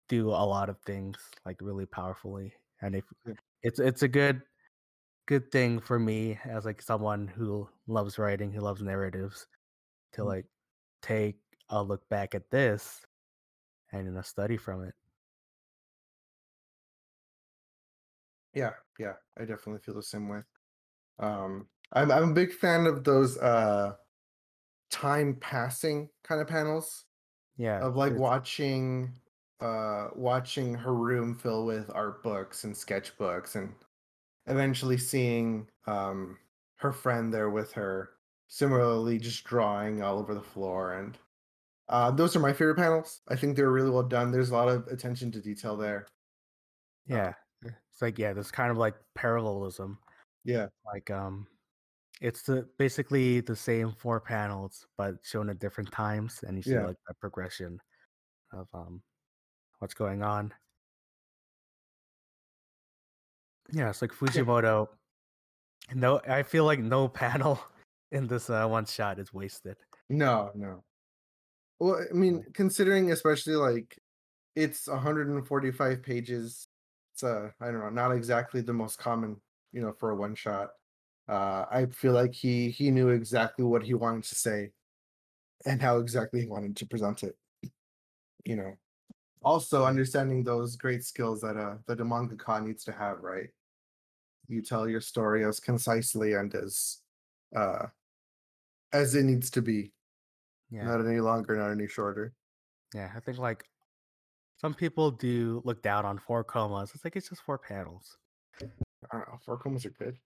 do 0.09 0.30
a 0.30 0.46
lot 0.46 0.68
of 0.70 0.80
things 0.83 1.18
like 1.46 1.61
really 1.62 1.87
powerfully, 1.87 2.54
and 2.83 2.96
if 2.96 3.04
it's 3.62 3.80
it's 3.80 4.02
a 4.02 4.09
good 4.09 4.42
good 5.26 5.52
thing 5.52 5.80
for 5.80 5.98
me 6.00 6.38
as 6.44 6.64
like 6.66 6.83
someone 6.83 7.28
who 7.28 7.68
loves 7.88 8.18
writing, 8.18 8.52
who 8.52 8.61
loves 8.62 8.83
narratives, 8.83 9.46
to 10.14 10.24
Mhm. 10.24 10.26
like 10.26 10.46
take 11.02 11.40
a 11.70 11.83
look 11.83 12.09
back 12.11 12.35
at 12.37 12.50
this 12.50 13.06
and 13.92 14.06
you 14.06 14.12
know 14.12 14.22
study 14.22 14.56
from 14.59 14.85
it. 14.85 14.94
Yeah, 18.54 18.74
yeah. 18.98 19.14
I 19.37 19.44
definitely 19.44 19.80
feel 19.80 19.94
the 19.94 20.02
same 20.02 20.28
way. 20.28 20.42
Um, 21.18 21.70
I'm 21.92 22.11
I'm 22.12 22.30
a 22.30 22.35
big 22.35 22.52
fan 22.52 22.87
of 22.87 23.04
those 23.04 23.38
uh 23.38 23.96
time 24.90 25.37
passing 25.37 26.11
kind 26.24 26.40
of 26.40 26.48
panels 26.48 27.07
Yeah, 27.57 27.83
of 27.83 27.96
like 27.96 28.14
it's, 28.14 28.18
watching 28.18 29.20
uh 29.61 30.09
watching 30.14 30.74
her 30.74 30.94
room 30.94 31.37
fill 31.37 31.66
with 31.66 31.90
art 31.94 32.22
books 32.22 32.64
and 32.64 32.74
sketchbooks 32.74 33.57
and 33.57 33.74
eventually 34.46 34.98
seeing 34.98 35.70
um 35.87 36.38
her 36.76 36.92
friend 36.92 37.33
there 37.35 37.50
with 37.50 37.72
her 37.72 38.11
similarly 38.48 39.18
just 39.18 39.44
drawing 39.44 40.03
all 40.03 40.18
over 40.18 40.35
the 40.35 40.42
floor 40.42 40.94
and 40.94 41.18
uh 41.88 42.11
those 42.11 42.37
are 42.37 42.40
my 42.40 42.53
favorite 42.53 42.76
panels. 42.76 43.22
I 43.29 43.37
think 43.37 43.57
they're 43.57 43.70
really 43.72 43.90
well 43.90 44.05
done. 44.05 44.33
There's 44.33 44.50
a 44.50 44.55
lot 44.55 44.68
of 44.68 44.88
attention 44.88 45.33
to 45.33 45.42
detail 45.42 45.76
there. 45.76 46.09
Uh, 47.11 47.22
yeah, 47.22 47.35
it's 47.62 48.03
like 48.03 48.18
yeah, 48.18 48.33
there's 48.33 48.50
kind 48.50 48.70
of 48.70 48.76
like 48.79 48.96
parallelism 49.14 49.98
yeah. 50.44 50.68
like 50.87 51.11
um 51.11 51.48
it's 52.20 52.42
the 52.42 52.68
basically 52.79 53.40
the 53.40 53.57
same 53.57 53.92
four 53.92 54.20
panels 54.20 54.87
but 54.96 55.16
shown 55.25 55.49
at 55.51 55.59
different 55.59 55.90
times 55.92 56.42
and 56.42 56.57
you 56.57 56.62
see 56.62 56.70
Yeah. 56.73 56.87
like 56.87 56.96
the 57.07 57.14
progression 57.14 57.81
of 58.53 58.68
um 58.75 59.03
what's 59.81 59.94
going 59.94 60.23
on 60.23 60.53
yeah 63.73 63.88
it's 63.90 64.03
like 64.03 64.12
Yeah. 64.35 64.42
fujimoto 64.42 64.88
no 65.94 66.20
i 66.29 66.42
feel 66.42 66.64
like 66.64 66.79
no 66.81 67.09
panel 67.23 67.61
in 68.12 68.27
this 68.27 68.51
uh 68.51 68.66
one 68.66 68.85
shot 68.87 69.18
is 69.18 69.33
wasted 69.33 69.77
No, 70.09 70.51
no. 70.55 70.85
Well, 71.81 72.05
I 72.11 72.14
mean, 72.14 72.44
considering 72.55 73.12
especially 73.12 73.57
like 73.57 73.99
it's 74.57 74.88
145 74.88 76.03
pages, 76.03 76.68
it's 77.14 77.25
uh 77.25 77.53
I 77.61 77.66
don't 77.66 77.81
know, 77.81 77.90
not 77.90 78.12
exactly 78.12 78.61
the 78.62 78.73
most 78.75 78.99
common, 78.99 79.40
you 79.73 79.83
know, 79.83 79.92
for 79.92 80.11
a 80.11 80.16
one 80.16 80.35
shot. 80.35 80.70
Uh 81.30 81.64
I 81.70 81.86
feel 81.86 82.12
like 82.12 82.34
he 82.34 82.70
he 82.70 82.90
knew 82.90 83.10
exactly 83.10 83.64
what 83.64 83.82
he 83.84 83.94
wanted 83.94 84.24
to 84.24 84.34
say 84.34 84.72
and 85.64 85.80
how 85.80 85.98
exactly 85.98 86.40
he 86.40 86.46
wanted 86.48 86.74
to 86.76 86.86
present 86.86 87.22
it. 87.22 87.36
You 88.44 88.56
know. 88.56 88.72
Also 89.42 89.84
understanding 89.86 90.42
those 90.44 90.76
great 90.76 91.02
skills 91.04 91.40
that 91.42 91.56
uh 91.56 91.76
that 91.86 92.00
a 92.00 92.04
mangaka 92.04 92.56
needs 92.66 92.84
to 92.84 92.92
have, 92.92 93.18
right? 93.22 93.50
You 94.48 94.60
tell 94.62 94.88
your 94.88 95.00
story 95.00 95.44
as 95.44 95.60
concisely 95.60 96.34
and 96.34 96.52
as 96.54 96.98
uh 97.54 97.87
as 98.92 99.14
it 99.14 99.22
needs 99.22 99.50
to 99.50 99.62
be, 99.62 99.92
yeah 100.70 100.85
not 100.85 101.06
any 101.06 101.20
longer, 101.20 101.56
not 101.56 101.70
any 101.70 101.87
shorter. 101.87 102.35
yeah 102.94 103.10
i 103.16 103.20
think 103.20 103.38
like 103.38 103.62
some 104.62 104.74
people 104.74 105.10
do 105.12 105.62
look 105.64 105.81
down 105.83 106.04
on 106.04 106.18
four 106.18 106.42
comas 106.42 106.90
it's 106.94 107.04
like 107.04 107.16
it's 107.16 107.28
just 107.28 107.42
four 107.42 107.58
panels 107.58 108.18
I 108.60 108.66
don't 109.12 109.28
know, 109.28 109.38
four 109.46 109.56
comas 109.58 109.87
are 109.87 109.94
good. 110.02 110.16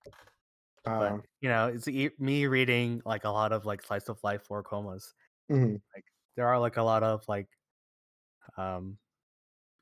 But 0.98 1.14
Um, 1.14 1.24
you 1.40 1.48
know 1.48 1.68
it's 1.68 1.88
e- 1.88 2.10
me 2.18 2.46
reading 2.46 3.02
like 3.04 3.24
a 3.24 3.30
lot 3.30 3.52
of 3.52 3.64
like 3.66 3.82
slice 3.82 4.08
of 4.08 4.18
life 4.24 4.42
four 4.44 4.62
comas 4.62 5.14
mhm, 5.48 5.76
there 6.36 6.46
are 6.48 6.58
like 6.58 6.76
a 6.76 6.82
lot 6.82 7.02
of 7.02 7.26
like 7.28 7.48
um 8.56 8.98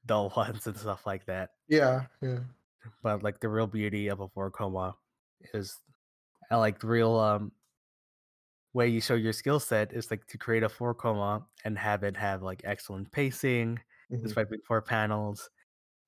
dull 0.07 0.31
ones 0.37 0.67
and 0.67 0.79
stuff 0.79 1.07
like 1.07 1.27
that. 1.27 1.51
Yeah, 1.69 2.07
yeah, 2.21 2.45
but 3.03 3.23
like 3.23 3.41
the 3.41 3.49
real 3.49 3.67
beauty 3.67 4.09
of 4.09 4.21
a 4.21 4.29
four 4.29 4.51
coma 4.51 4.97
is 5.55 5.81
and 6.51 6.61
like 6.61 6.81
the 6.81 6.87
real 6.87 7.17
um 7.19 7.53
way 8.73 8.89
you 8.89 9.01
show 9.01 9.15
your 9.15 9.33
skill 9.33 9.61
set 9.61 9.93
is 9.93 10.11
like 10.11 10.27
to 10.27 10.39
create 10.39 10.63
a 10.63 10.69
four 10.69 10.95
coma 10.95 11.47
and 11.65 11.79
have 11.79 12.03
it 12.05 12.17
have 12.17 12.43
like 12.43 12.63
excellent 12.65 13.11
pacing 13.13 13.79
mhm. 14.09 14.33
despite 14.33 14.49
being 14.51 14.63
four 14.67 14.81
panels 14.83 15.51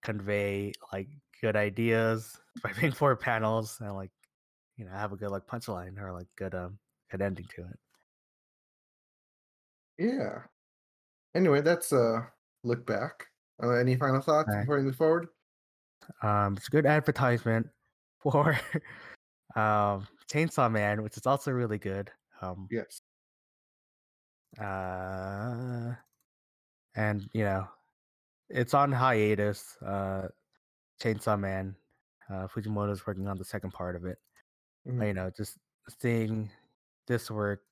convey 0.03 0.73
like 0.93 1.09
good 1.43 1.57
ideas 1.57 2.41
being 2.81 2.93
four 2.93 3.17
panels 3.17 3.79
and 3.81 3.95
like 3.95 4.13
you 4.77 4.85
know 4.85 4.91
have 4.93 5.13
a 5.13 5.17
good 5.17 5.31
like 5.31 5.47
punchline 5.47 5.99
or 6.01 6.13
like 6.13 6.27
good 6.37 6.55
um 6.55 6.79
good 7.11 7.23
ending 7.23 7.47
to 7.55 7.63
it 7.63 7.79
yeah. 9.97 10.43
Anyway, 11.37 11.61
that's 11.61 11.93
a 11.93 12.27
look 12.65 12.85
back. 12.85 13.27
Uh, 13.63 13.71
any 13.71 13.95
final 13.95 14.21
thoughts 14.21 14.49
Right. 14.49 14.63
before 14.63 14.79
we 14.79 14.83
move 14.83 14.97
forward? 14.97 15.29
um 16.23 16.55
it's 16.57 16.67
a 16.67 16.71
good 16.71 16.85
advertisement 16.85 17.67
for 18.19 18.59
um 19.57 20.07
chainsaw 20.29 20.71
man 20.71 21.03
which 21.03 21.17
is 21.17 21.27
also 21.27 21.51
really 21.53 21.79
good 21.79 22.11
um 22.43 22.69
Yes. 22.71 22.99
uh 24.61 25.95
and 26.97 27.29
you 27.33 27.45
know 27.45 27.69
it's 28.51 28.75
on 28.75 28.93
hiatus. 28.93 29.77
Uh, 29.81 30.29
Chainsaw 31.03 31.39
Man, 31.39 31.75
uh, 32.31 32.47
Fujimoto's 32.47 33.07
working 33.07 33.27
on 33.27 33.39
the 33.39 33.45
second 33.45 33.73
part 33.73 33.97
of 33.97 34.05
it. 34.05 34.19
Mhm. 34.87 35.07
You 35.09 35.15
know, 35.15 35.31
just 35.31 35.59
seeing 36.01 36.51
this 37.07 37.31
work 37.31 37.63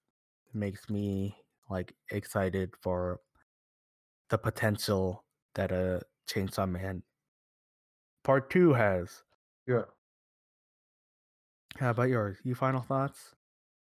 makes 0.53 0.89
me 0.91 1.37
like 1.71 1.95
excited 2.11 2.75
for 2.81 3.21
the 4.29 4.39
potential 4.39 5.25
that 5.55 5.73
a 5.73 6.03
Chainsaw 6.27 6.69
Man 6.71 7.03
Part 8.25 8.51
Two 8.51 8.73
has. 8.73 9.23
Yeah. 9.67 9.85
How 11.79 11.91
about 11.91 12.09
yours? 12.09 12.39
You 12.45 12.55
final 12.55 12.83
thoughts? 12.83 13.35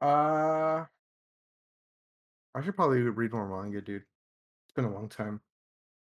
Uh, 0.02 0.86
I 2.56 2.62
should 2.62 2.76
probably 2.76 3.02
read 3.02 3.32
more 3.32 3.48
manga, 3.48 3.82
dude. 3.82 4.04
It's 4.66 4.74
been 4.76 4.86
a 4.86 4.94
long 4.94 5.10
time. 5.10 5.42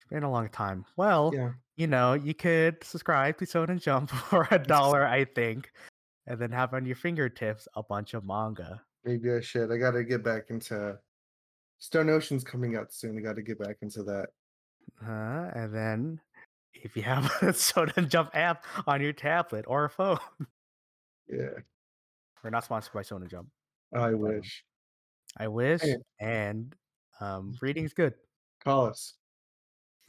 It's 0.00 0.08
been 0.08 0.22
a 0.22 0.30
long 0.30 0.48
time. 0.48 0.84
Well, 0.96 1.32
Yeah. 1.34 1.52
you 1.76 1.86
know, 1.86 2.14
you 2.14 2.34
could 2.34 2.82
subscribe 2.84 3.38
to 3.38 3.44
Shonen 3.46 3.80
Jump 3.80 4.10
for 4.30 4.48
a 4.50 4.58
dollar, 4.58 5.06
I 5.06 5.24
think, 5.24 5.72
and 6.30 6.38
then 6.40 6.52
have 6.52 6.72
on 6.74 6.86
your 6.86 6.94
fingertips 6.94 7.66
a 7.74 7.82
bunch 7.82 8.14
of 8.14 8.24
manga. 8.24 8.80
Maybe 9.04 9.32
I 9.32 9.40
should. 9.40 9.72
I 9.72 9.78
got 9.78 9.90
to 9.92 10.04
get 10.04 10.22
back 10.22 10.44
into 10.50 10.96
Stone 11.78 12.08
Ocean's 12.08 12.44
coming 12.44 12.76
out 12.76 12.92
soon. 12.92 13.18
I 13.18 13.20
got 13.20 13.34
to 13.36 13.42
get 13.42 13.58
back 13.58 13.78
into 13.82 14.04
that. 14.04 14.28
Uh, 15.04 15.50
and 15.58 15.74
then 15.74 16.20
if 16.74 16.96
you 16.96 17.02
have 17.02 17.24
a 17.42 17.46
Shonen 17.46 18.08
Jump 18.08 18.30
app 18.34 18.64
on 18.86 19.00
your 19.02 19.12
tablet 19.12 19.64
or 19.66 19.86
a 19.86 19.90
phone, 19.90 20.18
Yeah. 21.28 21.50
we're 22.44 22.50
not 22.50 22.64
sponsored 22.64 22.92
by 22.92 23.02
Shonen 23.02 23.28
Jump. 23.28 23.48
I 23.92 24.14
wish. 24.14 24.64
I 25.36 25.48
wish, 25.48 25.80
Hey. 25.80 25.96
and 26.20 26.74
um, 27.20 27.56
reading's 27.60 27.92
good. 28.00 28.14
Call 28.62 28.86
us. 28.86 29.14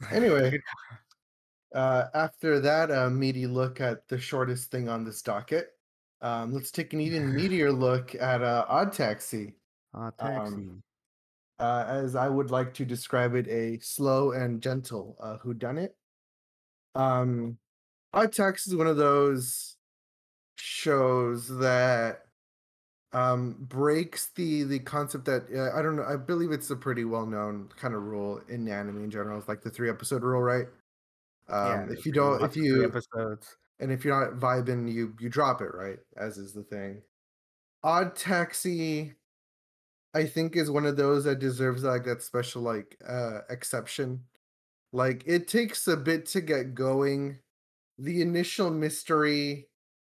Anyway, 0.12 0.60
uh, 1.74 2.04
after 2.14 2.58
that 2.60 2.90
uh, 2.90 3.08
meaty 3.08 3.46
look 3.46 3.80
at 3.80 4.06
the 4.08 4.18
shortest 4.18 4.70
thing 4.70 4.88
on 4.88 5.04
this 5.04 5.22
docket, 5.22 5.68
um, 6.22 6.52
let's 6.52 6.70
take 6.70 6.92
an 6.92 7.00
even 7.00 7.32
meatier 7.34 7.76
look 7.76 8.14
at 8.14 8.42
uh, 8.42 8.64
Odd 8.68 8.92
Taxi. 8.92 9.54
uh, 9.94 10.10
taxi. 10.18 10.54
Um, 10.54 10.82
uh, 11.58 11.84
as 11.86 12.16
I 12.16 12.28
would 12.28 12.50
like 12.50 12.74
to 12.74 12.84
describe 12.84 13.34
it, 13.34 13.46
a 13.48 13.78
slow 13.80 14.32
and 14.32 14.60
gentle 14.60 15.16
uh, 15.20 15.36
whodunit. 15.44 15.90
Um, 16.94 17.58
Odd 18.14 18.32
Taxi 18.32 18.70
is 18.70 18.76
one 18.76 18.86
of 18.86 18.96
those 18.96 19.76
shows 20.56 21.48
that 21.58 22.22
um, 23.12 23.56
breaks 23.58 24.30
the 24.34 24.62
the 24.64 24.78
concept 24.78 25.24
that 25.26 25.44
uh, 25.54 25.76
I 25.76 25.82
don't 25.82 25.96
know. 25.96 26.04
I 26.04 26.16
believe 26.16 26.50
it's 26.50 26.70
a 26.70 26.76
pretty 26.76 27.04
well 27.04 27.26
known 27.26 27.68
kind 27.76 27.94
of 27.94 28.02
rule 28.02 28.40
in 28.48 28.68
anime 28.68 29.04
in 29.04 29.10
general. 29.10 29.38
It's 29.38 29.48
like 29.48 29.62
the 29.62 29.70
three 29.70 29.90
episode 29.90 30.22
rule, 30.22 30.40
right? 30.40 30.66
Um, 31.48 31.88
if 31.90 32.06
you 32.06 32.12
don't, 32.12 32.42
if 32.42 32.56
you 32.56 32.84
episodes, 32.84 33.56
and 33.82 33.90
if 33.90 34.04
you're 34.04 34.18
not 34.18 34.38
vibing, 34.38 34.90
you 34.90 35.14
you 35.18 35.28
drop 35.28 35.60
it, 35.60 35.74
right? 35.74 35.98
As 36.16 36.38
is 36.38 36.52
the 36.52 36.62
thing. 36.62 37.02
Odd 37.82 38.14
Taxi, 38.14 39.14
I 40.14 40.24
think, 40.24 40.54
is 40.54 40.70
one 40.70 40.86
of 40.86 40.96
those 40.96 41.24
that 41.24 41.40
deserves 41.40 41.82
like 41.82 42.04
that 42.04 42.22
special 42.22 42.62
like 42.62 42.96
uh 43.06 43.40
exception. 43.50 44.22
Like 44.92 45.24
it 45.26 45.48
takes 45.48 45.88
a 45.88 45.96
bit 45.96 46.26
to 46.26 46.40
get 46.40 46.74
going. 46.74 47.40
The 47.98 48.22
initial 48.22 48.70
mystery 48.70 49.68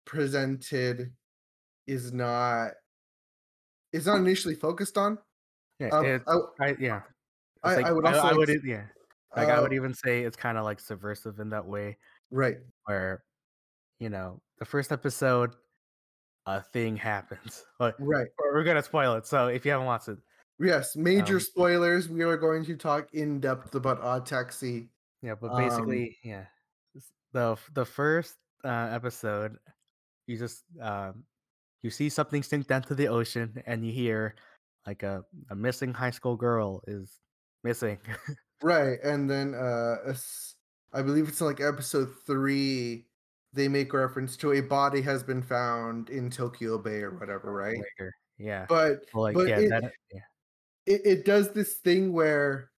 presented 0.07 1.13
is 1.87 2.13
not 2.13 2.73
is 3.93 4.07
not 4.07 4.17
initially 4.17 4.57
focused 4.57 4.99
on. 4.99 5.19
yeah, 5.79 5.89
Um, 5.89 6.05
it, 6.07 6.23
I, 6.27 6.65
I, 6.65 6.77
yeah. 6.81 7.03
I, 7.63 7.77
like- 7.77 7.87
I 7.87 7.93
would 7.93 8.07
also 8.07 8.21
I, 8.21 8.33
would, 8.33 8.49
yeah, 8.65 8.87
like 9.37 9.49
I 9.49 9.61
would 9.61 9.71
uh, 9.71 9.77
even 9.77 9.95
say 9.95 10.23
it's 10.23 10.37
kind 10.37 10.59
of 10.59 10.65
like 10.65 10.81
subversive 10.81 11.39
in 11.39 11.51
that 11.51 11.65
way, 11.65 11.97
right. 12.33 12.57
where 12.87 13.23
you 14.03 14.11
know 14.11 14.43
the 14.59 14.65
first 14.65 14.91
episode, 14.91 15.55
a 16.47 16.61
thing 16.61 16.97
happens. 16.97 17.65
But 17.79 17.95
Right. 17.99 18.29
we're 18.39 18.65
gonna 18.65 18.83
spoil 18.83 19.15
it, 19.15 19.27
so 19.27 19.47
if 19.47 19.65
you 19.65 19.71
haven't 19.71 19.87
watched 19.87 20.09
it, 20.09 20.19
Yes, 20.59 20.95
major 20.97 21.37
Um, 21.37 21.41
spoilers. 21.41 22.09
We 22.09 22.23
are 22.23 22.37
going 22.37 22.65
to 22.67 22.77
talk 22.77 23.15
in 23.15 23.41
depth 23.41 23.75
about 23.75 24.01
Odd 24.01 24.27
Taxi. 24.27 24.91
Yeah, 25.23 25.35
but 25.35 25.51
Um, 25.51 25.57
basically, 25.57 26.19
yeah, 26.23 26.47
the 27.33 27.57
the 27.75 27.85
first 27.87 28.37
uh, 28.65 28.91
episode, 28.91 29.59
you 30.27 30.37
just 30.39 30.65
um, 30.81 31.25
you 31.83 31.91
see 31.91 32.09
something 32.09 32.43
sink 32.43 32.67
down 32.67 32.83
to 32.83 32.95
the 32.95 33.09
ocean, 33.09 33.63
and 33.67 33.87
you 33.87 33.93
hear 33.93 34.35
like 34.87 35.03
a 35.03 35.25
a 35.51 35.55
missing 35.57 35.95
high 35.95 36.11
school 36.11 36.37
girl 36.37 36.83
is 36.87 37.21
missing. 37.63 37.99
Right, 38.63 39.01
and 39.03 39.29
then 39.29 39.55
uh, 39.55 40.15
I 40.93 41.03
believe 41.03 41.27
it's 41.27 41.41
like 41.41 41.61
episode 41.61 42.15
three. 42.27 43.07
They 43.55 43.69
make 43.69 43.93
reference 43.93 44.37
to 44.39 44.53
a 44.53 44.61
body 44.61 45.03
has 45.03 45.23
been 45.23 45.43
found 45.43 46.09
in 46.11 46.31
Tokyo 46.31 46.79
Bay 46.79 47.03
or 47.03 47.11
whatever, 47.19 47.53
right? 47.53 47.77
Later, 47.77 48.15
yeah, 48.39 48.65
But 48.69 49.05
well, 49.13 49.25
like 49.25 49.35
but 49.35 49.49
yeah, 49.49 49.59
it, 49.59 49.69
that 49.71 49.93
yeah, 50.13 50.21
it 50.87 51.01
it 51.05 51.25
does 51.25 51.53
this 51.53 51.75
thing 51.75 52.13
where 52.13 52.71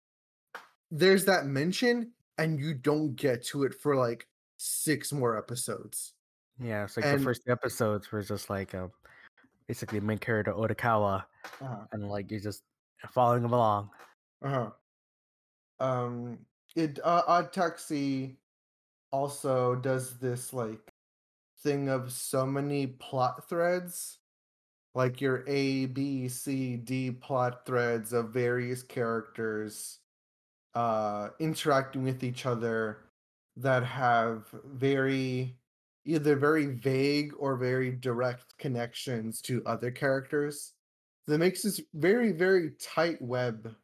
there's 0.89 1.26
that 1.26 1.45
mention 1.45 2.11
and 2.39 2.59
you 2.59 2.74
don't 2.74 3.15
get 3.15 3.43
to 3.45 3.63
it 3.63 3.76
for 3.76 3.95
like 3.95 4.28
six 4.57 5.11
more 5.13 5.38
episodes. 5.38 6.13
yeah. 6.59 6.84
It's 6.86 6.97
like 6.97 7.05
and- 7.05 7.19
the 7.19 7.24
first 7.24 7.47
episodes 7.47 8.11
were 8.11 8.24
just 8.24 8.49
like 8.49 8.74
um, 8.74 8.91
basically 9.67 9.99
main 9.99 10.17
character 10.17 10.53
Odokawa, 10.53 11.24
Uh-huh. 11.61 11.86
and 11.91 12.09
like 12.09 12.32
you're 12.32 12.39
just 12.39 12.63
following 13.11 13.43
him 13.43 13.53
along. 13.53 13.89
Uh-huh. 14.43 14.69
Um 15.80 16.39
it 16.76 16.99
uh, 17.03 17.21
Odd 17.28 17.53
Taxi 17.53 18.38
also 19.14 19.76
does 19.76 20.18
this 20.18 20.51
like 20.51 20.91
thing 21.61 21.88
of 21.88 22.11
so 22.11 22.45
many 22.45 22.88
plot 22.88 23.47
threads 23.47 24.18
like 24.95 25.22
your 25.22 25.43
A, 25.47 25.88
B, 25.88 26.28
C, 26.28 26.76
D 26.76 27.11
plot 27.11 27.66
threads 27.66 28.11
of 28.11 28.32
various 28.32 28.84
characters 28.84 29.99
uh 30.76 31.30
interacting 31.39 32.03
with 32.03 32.24
each 32.24 32.47
other 32.47 32.97
that 33.55 33.84
have 33.84 34.47
very 34.66 35.55
either 36.05 36.36
very 36.36 36.66
vague 36.66 37.32
or 37.38 37.55
very 37.55 37.91
direct 37.91 38.57
connections 38.57 39.39
to 39.41 39.61
other 39.68 39.91
characters 39.91 40.74
that 41.28 41.38
makes 41.38 41.61
this 41.61 41.80
very 41.93 42.32
very 42.32 42.72
tight 42.82 43.22
web 43.22 43.76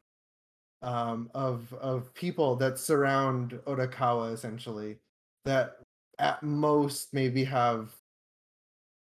um, 0.81 1.29
of 1.35 1.71
of 1.73 2.11
people 2.15 2.55
that 2.55 2.79
surround 2.79 3.51
Odokawa 3.67 4.33
essentially 4.33 4.97
that 5.49 5.77
at 6.19 6.43
most 6.43 7.13
maybe 7.13 7.43
have 7.43 7.91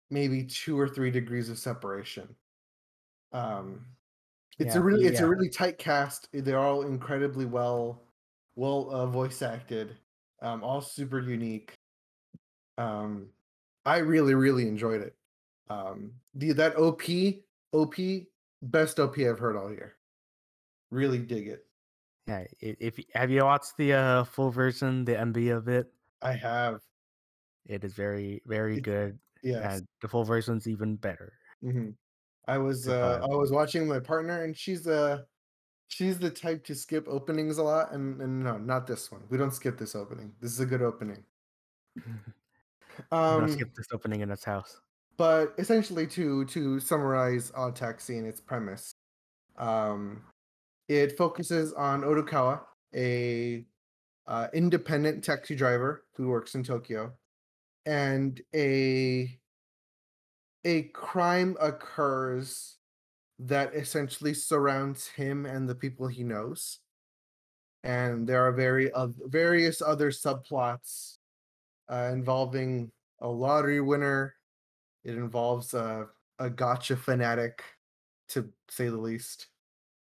maybe 0.10 0.44
two 0.44 0.80
or 0.80 0.88
three 0.88 1.12
degrees 1.12 1.50
of 1.50 1.60
separation. 1.60 2.34
Um, 3.34 3.86
it's 4.58 4.76
a 4.76 4.82
really 4.82 5.06
it's 5.06 5.20
a 5.20 5.28
really 5.28 5.50
tight 5.50 5.78
cast. 5.78 6.28
They're 6.34 6.60
all 6.60 6.84
incredibly 6.84 7.46
well 7.46 8.02
well 8.56 8.90
uh, 8.92 9.06
voice 9.06 9.42
acted. 9.42 9.96
Um, 10.42 10.64
all 10.64 10.82
super 10.82 11.20
unique. 11.20 11.74
Um, 12.78 13.28
I 13.86 13.98
really 13.98 14.34
really 14.34 14.68
enjoyed 14.68 15.02
it. 15.02 15.16
Um, 15.70 16.12
the 16.36 16.54
that 16.54 16.78
OP 16.78 17.04
OP 17.74 17.96
best 18.62 19.00
OP 19.00 19.20
I've 19.20 19.40
heard 19.40 19.58
all 19.58 19.72
year. 19.72 19.96
Really 20.90 21.20
dig 21.20 21.48
it. 21.48 21.66
Yeah, 22.28 22.46
if 22.60 23.00
have 23.14 23.32
you 23.32 23.44
watched 23.44 23.78
the 23.78 23.94
uh, 23.94 24.24
full 24.24 24.52
version, 24.52 25.06
the 25.06 25.14
MV 25.14 25.56
of 25.56 25.68
it? 25.68 25.92
I 26.22 26.34
have. 26.34 26.82
It 27.66 27.84
is 27.86 27.94
very 27.94 28.42
very 28.46 28.80
good, 28.82 29.20
Yes. 29.42 29.82
and 29.82 29.88
the 30.02 30.08
full 30.10 30.26
version's 30.26 30.68
even 30.68 30.98
better. 30.98 31.40
hmm 31.62 31.92
I 32.48 32.58
was 32.60 32.88
uh. 32.90 33.20
I 33.24 33.36
was 33.36 33.52
watching 33.52 33.88
my 33.88 34.00
partner, 34.00 34.44
and 34.44 34.58
she's 34.58 34.88
uh 34.88 35.24
she's 35.90 36.20
the 36.20 36.32
type 36.32 36.66
to 36.66 36.76
skip 36.76 37.08
openings 37.10 37.58
a 37.60 37.64
lot, 37.64 37.94
and, 37.94 38.22
and 38.22 38.44
no, 38.44 38.58
not 38.58 38.88
this 38.88 39.12
one. 39.12 39.28
We 39.30 39.38
don't 39.38 39.54
skip 39.54 39.78
this 39.80 39.96
opening. 39.96 40.36
This 40.42 40.52
is 40.54 40.60
a 40.62 40.68
good 40.68 40.82
opening. 40.84 41.26
Um, 43.12 43.48
skip 43.50 43.74
this 43.76 43.88
opening 43.94 44.22
in 44.22 44.32
its 44.32 44.44
house. 44.44 44.82
but 45.18 45.54
essentially, 45.58 46.08
to 46.08 46.46
to 46.46 46.80
summarize 46.80 47.52
Odd 47.56 47.76
Taxi 47.76 48.18
and 48.18 48.28
its 48.28 48.40
premise, 48.42 48.94
um, 49.58 50.24
it 50.90 51.18
focuses 51.18 51.74
on 51.74 52.02
Odokawa, 52.04 52.66
a 52.96 53.66
uh, 54.30 54.48
independent 54.54 55.24
taxi 55.24 55.56
driver 55.56 56.06
who 56.16 56.28
works 56.28 56.54
in 56.54 56.64
Tokyo, 56.64 57.12
and 57.86 58.40
a 58.56 59.38
a 60.64 60.84
crime 60.84 61.58
occurs 61.60 62.78
that 63.40 63.74
essentially 63.74 64.34
surrounds 64.34 65.08
him 65.08 65.46
and 65.46 65.68
the 65.68 65.74
people 65.74 66.08
he 66.08 66.24
knows, 66.24 66.80
and 67.84 68.28
there 68.28 68.46
are 68.46 68.52
very 68.52 68.92
uh, 68.92 69.08
various 69.26 69.82
other 69.82 70.12
subplots 70.12 71.18
uh, 71.92 72.12
involving 72.14 72.92
a 73.22 73.28
lottery 73.28 73.82
winner. 73.82 74.36
It 75.04 75.16
involves 75.16 75.74
a 75.74 76.08
a 76.38 76.52
gacha 76.52 76.98
fanatic, 76.98 77.64
to 78.30 78.48
say 78.70 78.90
the 78.90 78.98
least. 78.98 79.48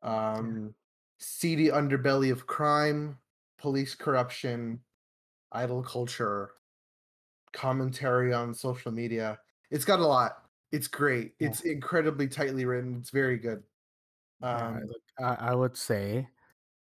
Um, 0.03 0.75
seedy 1.19 1.69
underbelly 1.69 2.31
of 2.31 2.47
crime, 2.47 3.19
police 3.59 3.95
corruption, 3.95 4.81
idol 5.53 5.83
culture, 5.83 6.51
commentary 7.53 8.33
on 8.33 8.55
social 8.55 8.93
media. 8.93 9.39
It's 9.71 9.85
got 9.85 10.01
a 10.01 10.07
lot. 10.07 10.43
It's 10.73 10.89
great. 10.89 11.33
Yeah. 11.39 11.49
It's 11.49 11.61
incredibly 11.63 12.29
tightly 12.29 12.65
written. 12.65 12.97
It's 13.01 13.11
very 13.11 13.39
good. 13.39 13.63
Um, 14.43 14.83
look, 14.87 15.03
I, 15.19 15.51
I 15.51 15.55
would 15.55 15.77
say 15.77 16.29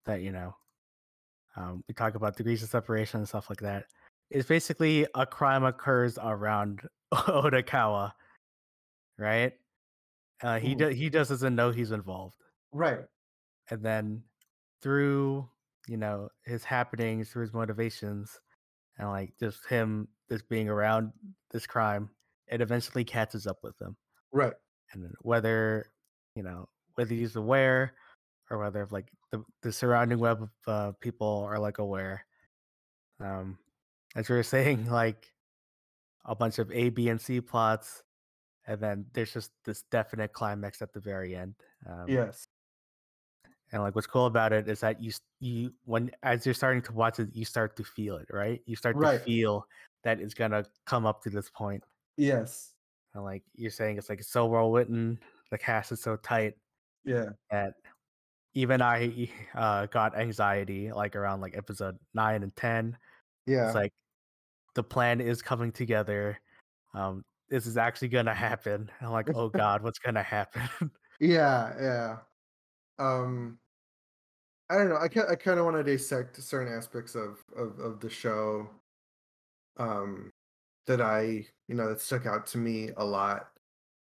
that 0.06 0.22
you 0.22 0.32
know, 0.32 0.54
um, 1.56 1.82
we 1.88 1.94
talk 1.94 2.14
about 2.14 2.36
degrees 2.36 2.62
of 2.62 2.68
separation 2.68 3.20
and 3.20 3.28
stuff 3.28 3.50
like 3.50 3.60
that. 3.60 3.86
It's 4.30 4.48
basically 4.48 5.06
a 5.14 5.26
crime 5.26 5.64
occurs 5.64 6.18
around 6.22 6.82
Odokawa, 7.12 8.12
right? 9.18 9.52
Uh, 10.42 10.58
he 10.58 10.74
do, 10.74 10.88
he 10.88 11.10
just 11.10 11.30
doesn't 11.30 11.54
know 11.54 11.70
he's 11.70 11.92
involved, 11.92 12.36
right. 12.72 13.00
and 13.70 13.82
then 13.82 14.22
through 14.80 15.48
you 15.88 15.96
know 15.96 16.28
his 16.44 16.64
happenings, 16.64 17.30
through 17.30 17.42
his 17.42 17.54
motivations, 17.54 18.40
and 18.98 19.08
like 19.08 19.32
just 19.38 19.66
him 19.66 20.08
just 20.30 20.48
being 20.48 20.68
around 20.68 21.12
this 21.50 21.66
crime, 21.66 22.10
it 22.48 22.60
eventually 22.60 23.04
catches 23.04 23.46
up 23.46 23.58
with 23.62 23.80
him. 23.80 23.96
Right. 24.32 24.54
and 24.92 25.10
whether 25.20 25.90
you 26.34 26.42
know 26.42 26.68
whether 26.94 27.14
he's 27.14 27.36
aware 27.36 27.94
or 28.50 28.58
whether 28.58 28.86
like 28.90 29.08
the, 29.30 29.44
the 29.62 29.72
surrounding 29.72 30.18
web 30.18 30.42
of 30.42 30.50
uh, 30.66 30.92
people 31.00 31.46
are 31.48 31.58
like 31.58 31.78
aware 31.78 32.24
um 33.20 33.58
as 34.16 34.28
we 34.28 34.36
were 34.36 34.42
saying 34.56 34.86
like 34.90 35.32
a 36.24 36.34
bunch 36.34 36.58
of 36.58 36.70
a 36.72 36.88
b 36.90 37.08
and 37.08 37.20
c 37.20 37.40
plots 37.40 38.02
and 38.66 38.80
then 38.80 39.06
there's 39.12 39.32
just 39.32 39.50
this 39.64 39.82
definite 39.90 40.32
climax 40.32 40.80
at 40.80 40.92
the 40.92 41.00
very 41.00 41.34
end 41.34 41.54
um, 41.88 42.06
Yes. 42.08 42.46
And 43.72 43.82
like 43.82 43.94
what's 43.94 44.06
cool 44.06 44.26
about 44.26 44.52
it 44.52 44.68
is 44.68 44.80
that 44.80 45.02
you 45.02 45.12
you 45.40 45.72
when 45.84 46.10
as 46.22 46.44
you're 46.46 46.54
starting 46.54 46.82
to 46.82 46.92
watch 46.92 47.18
it 47.18 47.28
you 47.34 47.44
start 47.44 47.76
to 47.76 47.84
feel 47.84 48.16
it 48.16 48.26
right 48.30 48.60
you 48.66 48.76
start 48.76 48.96
Right. 48.96 49.18
to 49.18 49.24
feel 49.24 49.66
that 50.04 50.20
it's 50.20 50.34
gonna 50.34 50.64
come 50.86 51.06
up 51.06 51.22
to 51.22 51.30
this 51.30 51.48
point 51.50 51.82
Yes. 52.16 52.74
and 53.14 53.24
like 53.24 53.42
you're 53.54 53.70
saying 53.70 53.98
it's 53.98 54.08
like 54.08 54.20
it's 54.20 54.28
so 54.30 54.46
well 54.46 54.70
written 54.70 55.18
the 55.50 55.58
cast 55.58 55.92
is 55.92 56.02
so 56.02 56.16
tight 56.16 56.54
Yeah. 57.04 57.30
that 57.50 57.74
even 58.54 58.82
I 58.82 59.30
uh, 59.54 59.86
got 59.86 60.16
anxiety 60.18 60.92
like 60.92 61.16
around 61.16 61.40
like 61.40 61.56
episode 61.56 61.98
nine 62.14 62.42
and 62.42 62.54
ten. 62.54 62.96
Yeah. 63.46 63.66
It's 63.66 63.74
like 63.74 63.92
the 64.74 64.82
plan 64.84 65.20
is 65.22 65.40
coming 65.42 65.72
together. 65.72 66.38
Um, 66.94 67.24
this 67.48 67.66
is 67.66 67.76
actually 67.78 68.08
gonna 68.08 68.34
happen. 68.34 68.90
I'm 69.00 69.10
like, 69.10 69.30
oh 69.34 69.48
god, 69.62 69.82
what's 69.82 69.98
gonna 69.98 70.22
happen? 70.22 70.68
Yeah, 71.20 71.72
yeah. 71.80 72.16
Um 72.98 73.58
I 74.70 74.76
don't 74.78 74.88
know. 74.88 74.96
I 74.96 75.08
ca- 75.08 75.26
I 75.28 75.34
kind 75.36 75.58
of 75.58 75.64
want 75.64 75.76
to 75.76 75.84
dissect 75.84 76.42
certain 76.42 76.72
aspects 76.72 77.14
of, 77.14 77.44
of 77.56 77.78
of 77.78 78.00
the 78.00 78.10
show 78.10 78.68
um 79.76 80.30
that 80.86 81.00
I, 81.00 81.46
you 81.68 81.74
know, 81.74 81.88
that 81.88 82.00
stuck 82.00 82.26
out 82.26 82.46
to 82.48 82.58
me 82.58 82.90
a 82.96 83.04
lot. 83.04 83.48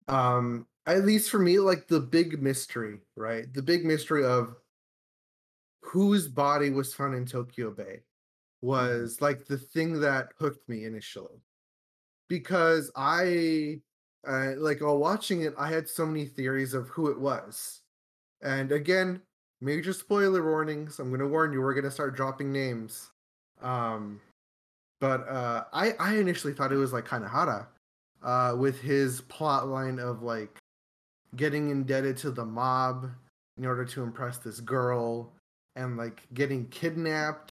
Um 0.08 0.68
at 0.88 1.06
least 1.06 1.32
for 1.32 1.40
me 1.40 1.60
like 1.60 1.88
the 1.88 2.00
big 2.02 2.42
mystery, 2.42 3.00
right? 3.16 3.54
The 3.54 3.64
big 3.64 3.86
mystery 3.86 4.26
of 4.26 4.56
whose 5.82 6.28
body 6.28 6.70
was 6.70 6.94
found 6.94 7.16
in 7.16 7.26
Tokyo 7.26 7.72
Bay 7.72 8.02
was 8.62 9.22
like 9.22 9.46
the 9.46 9.58
thing 9.58 10.00
that 10.02 10.30
hooked 10.40 10.68
me 10.70 10.86
initially. 10.86 11.42
Because 12.30 12.92
I 12.96 13.82
uh, 14.28 14.54
like 14.58 14.82
while 14.82 14.98
watching 14.98 15.44
it, 15.44 15.54
I 15.58 15.70
had 15.70 15.90
so 15.90 16.06
many 16.06 16.26
theories 16.26 16.74
of 16.74 16.90
who 16.90 17.10
it 17.12 17.20
was. 17.20 17.82
And 18.42 18.72
again, 18.72 19.22
major 19.62 19.94
spoiler 19.94 20.44
warnings. 20.44 21.00
I'm 21.00 21.12
gonna 21.12 21.28
warn 21.28 21.54
you, 21.54 21.62
we're 21.62 21.74
gonna 21.74 21.92
start 21.92 22.16
dropping 22.16 22.52
names. 22.52 23.12
Um 23.62 24.20
but 25.00 25.28
uh 25.28 25.66
I, 25.74 25.94
I 26.00 26.18
initially 26.18 26.54
thought 26.54 26.72
it 26.72 26.78
was 26.78 26.94
like 26.94 27.06
Kakihana, 27.06 27.68
uh, 28.24 28.56
with 28.58 28.82
his 28.82 29.22
plot 29.22 29.68
line 29.68 30.00
of 30.00 30.24
like 30.24 30.58
getting 31.36 31.70
indebted 31.70 32.18
to 32.18 32.32
the 32.32 32.46
mob 32.46 33.10
in 33.58 33.66
order 33.66 33.86
to 33.86 34.04
impress 34.04 34.38
this 34.38 34.60
girl 34.60 35.32
and 35.76 35.98
like 35.98 36.22
getting 36.34 36.68
kidnapped. 36.68 37.52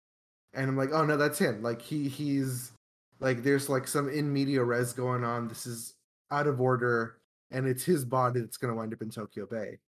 And 0.55 0.69
I'm 0.69 0.77
like, 0.77 0.91
oh 0.93 1.05
no, 1.05 1.17
that's 1.17 1.39
him. 1.39 1.63
Like 1.63 1.81
he 1.81 2.09
he's 2.09 2.73
like 3.21 3.43
there's 3.43 3.69
like 3.69 3.87
some 3.87 4.09
in 4.09 4.33
media 4.33 4.63
res 4.63 4.93
going 4.93 5.25
on. 5.25 5.49
This 5.49 5.67
is 5.67 5.95
out 6.31 6.47
of 6.47 6.61
order, 6.61 7.19
and 7.51 7.67
it's 7.67 7.85
his 7.85 8.05
body 8.05 8.41
that's 8.41 8.57
gonna 8.57 8.75
wind 8.75 8.93
up 8.93 9.03
in 9.03 9.11
Tokyo 9.11 9.47
Bay. 9.47 9.79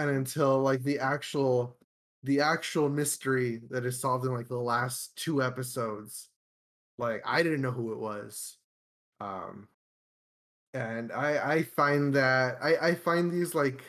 And 0.00 0.08
until 0.08 0.60
like 0.62 0.82
the 0.82 0.98
actual 0.98 1.76
the 2.22 2.40
actual 2.40 2.88
mystery 2.88 3.60
that 3.68 3.84
is 3.84 4.00
solved 4.00 4.24
in 4.24 4.32
like 4.32 4.48
the 4.48 4.56
last 4.56 5.14
two 5.16 5.42
episodes, 5.42 6.30
like 6.96 7.22
I 7.26 7.42
didn't 7.42 7.60
know 7.60 7.70
who 7.70 7.92
it 7.92 7.98
was. 7.98 8.56
Um 9.20 9.68
and 10.72 11.12
I 11.12 11.52
I 11.56 11.62
find 11.64 12.14
that 12.14 12.56
I 12.62 12.76
I 12.88 12.94
find 12.94 13.30
these 13.30 13.54
like 13.54 13.84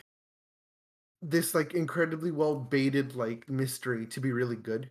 this 1.21 1.55
like 1.55 1.75
incredibly 1.75 2.31
well 2.31 2.55
baited 2.55 3.15
like 3.15 3.47
mystery 3.49 4.05
to 4.07 4.19
be 4.19 4.33
really 4.33 4.57
good. 4.57 4.89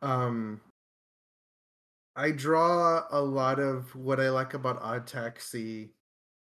Um 0.00 0.62
I 2.16 2.30
draw 2.30 3.04
a 3.10 3.20
lot 3.20 3.58
of 3.60 3.94
what 3.94 4.20
I 4.20 4.30
like 4.30 4.54
about 4.54 4.80
Odd 4.80 5.06
Taxi 5.06 5.92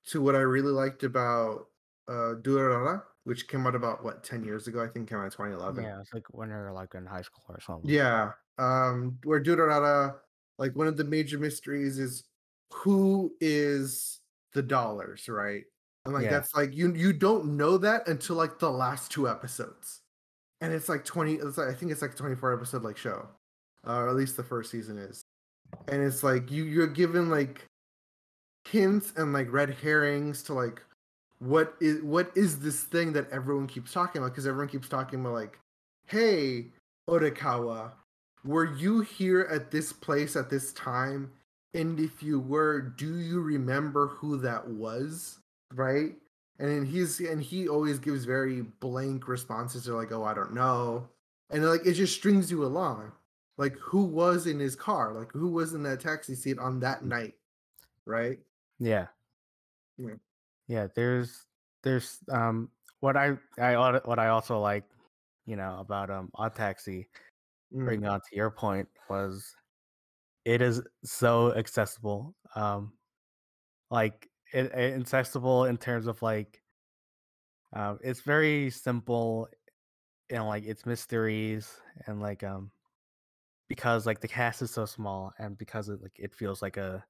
to 0.07 0.21
what 0.21 0.35
I 0.35 0.41
really 0.41 0.71
liked 0.71 1.03
about 1.03 1.69
uh 2.07 2.35
Durarara, 2.43 3.03
which 3.29 3.47
came 3.47 3.67
out 3.67 3.75
about 3.75 4.03
what 4.03 4.23
10 4.23 4.43
years 4.43 4.67
ago, 4.67 4.83
I 4.83 4.87
think 4.87 5.07
came 5.07 5.19
out 5.19 5.25
in 5.25 5.29
2011. 5.31 5.83
yeah, 5.83 5.99
it's 6.01 6.11
like 6.15 6.25
when 6.31 6.49
you're 6.49 6.71
like 6.71 6.95
in 6.95 7.05
high 7.05 7.21
school 7.21 7.43
or 7.47 7.61
something. 7.61 7.87
Yeah. 7.89 8.31
Um 8.57 9.19
where 9.23 9.39
Durarara, 9.41 10.15
like 10.57 10.75
one 10.75 10.87
of 10.87 10.97
the 10.97 11.03
major 11.03 11.37
mysteries 11.37 11.99
is 11.99 12.23
who 12.73 13.31
is 13.39 14.19
the 14.53 14.63
dollars, 14.63 15.29
right? 15.29 15.63
And 16.05 16.13
like 16.15 16.23
Yeah. 16.23 16.31
that's 16.31 16.55
like 16.55 16.75
you 16.75 16.91
you 16.95 17.13
don't 17.13 17.55
know 17.55 17.77
that 17.77 18.07
until 18.07 18.35
like 18.35 18.57
the 18.57 18.71
last 18.71 19.11
two 19.11 19.29
episodes. 19.29 20.01
And 20.61 20.73
it's 20.73 20.89
like 20.89 21.05
20 21.05 21.35
it's 21.35 21.57
like, 21.59 21.67
I 21.69 21.73
think 21.75 21.91
it's 21.91 22.01
like 22.01 22.15
24 22.15 22.55
episode 22.55 22.81
like 22.83 22.97
show. 22.97 23.27
Uh, 23.87 23.99
or 23.99 24.09
at 24.09 24.15
least 24.15 24.37
the 24.37 24.43
first 24.43 24.71
season 24.71 24.97
is. 24.97 25.23
And 25.87 26.01
it's 26.01 26.23
like 26.23 26.49
you 26.51 26.63
you're 26.63 26.87
given 26.87 27.29
like 27.29 27.63
hints 28.67 29.13
and 29.17 29.33
like 29.33 29.51
red 29.53 29.69
herrings 29.69 30.41
to 30.43 30.53
like 30.53 30.81
what 31.39 31.75
is 31.79 32.01
what 32.01 32.31
is 32.35 32.59
this 32.59 32.83
thing 32.83 33.13
that 33.13 33.29
everyone 33.31 33.67
keeps 33.67 33.91
talking 33.91 34.21
about? 34.21 34.31
Because 34.31 34.45
everyone 34.45 34.67
keeps 34.67 34.89
talking 34.89 35.21
about 35.21 35.33
like 35.33 35.59
hey 36.05 36.67
Odokawa 37.09 37.91
were 38.43 38.73
you 38.75 39.01
here 39.01 39.47
at 39.51 39.71
this 39.71 39.91
place 39.91 40.35
at 40.35 40.49
this 40.49 40.71
time? 40.73 41.31
And 41.73 41.99
if 41.99 42.23
you 42.23 42.39
were 42.39 42.81
do 42.81 43.19
you 43.19 43.41
remember 43.41 44.07
who 44.07 44.37
that 44.39 44.67
was? 44.67 45.39
Right? 45.73 46.15
And 46.59 46.69
then 46.69 46.85
he's 46.85 47.19
and 47.21 47.41
he 47.41 47.67
always 47.67 47.99
gives 47.99 48.25
very 48.25 48.61
blank 48.61 49.27
responses. 49.27 49.85
They're 49.85 49.95
like 49.95 50.11
oh 50.11 50.23
i 50.23 50.33
don't 50.33 50.53
know. 50.53 51.07
And 51.49 51.65
like 51.65 51.85
it 51.85 51.93
just 51.93 52.15
strings 52.15 52.51
you 52.51 52.65
along. 52.65 53.13
Like 53.57 53.77
who 53.77 54.03
was 54.03 54.45
in 54.45 54.59
his 54.59 54.75
car? 54.75 55.13
Like 55.13 55.31
who 55.31 55.47
was 55.47 55.73
in 55.73 55.83
that 55.83 56.01
taxi 56.01 56.35
seat 56.35 56.59
on 56.59 56.81
that 56.81 57.05
night? 57.05 57.35
Right? 58.05 58.39
Yeah. 58.79 59.07
Yeah. 59.97 60.15
Yeah, 60.69 60.87
there's 60.95 61.47
there's 61.83 62.19
um 62.31 62.71
what 63.01 63.17
I 63.17 63.37
I 63.59 63.75
what 64.05 64.19
I 64.19 64.29
also 64.29 64.61
like, 64.61 64.85
you 65.47 65.57
know, 65.57 65.79
about 65.79 66.11
um 66.11 66.31
Odd 66.35 66.55
Taxi, 66.55 67.09
Mm, 67.73 67.85
bringing 67.85 68.07
on 68.07 68.21
to 68.21 68.37
your 68.37 68.51
point 68.51 68.89
was 69.09 69.55
it 70.45 70.61
is 70.61 70.83
so 71.05 71.53
accessible. 71.55 72.35
Um 72.55 72.93
like 73.91 74.29
it, 74.53 74.67
it 74.73 74.99
accessible 75.01 75.65
in 75.65 75.77
terms 75.77 76.07
of 76.07 76.21
like 76.23 76.63
um 77.73 77.99
it's 78.01 78.21
very 78.21 78.69
simple 78.69 79.47
and 80.31 80.47
like 80.47 80.65
its 80.65 80.85
mysteries 80.85 81.81
and 82.07 82.21
like 82.21 82.43
um 82.43 82.71
because 83.69 84.05
like 84.05 84.21
the 84.21 84.29
cast 84.29 84.61
is 84.61 84.71
so 84.71 84.85
small 84.85 85.33
and 85.39 85.57
because 85.57 85.89
it 85.89 86.01
like 86.01 86.17
it 86.19 86.33
feels 86.35 86.61
like 86.61 86.77
a 86.77 87.05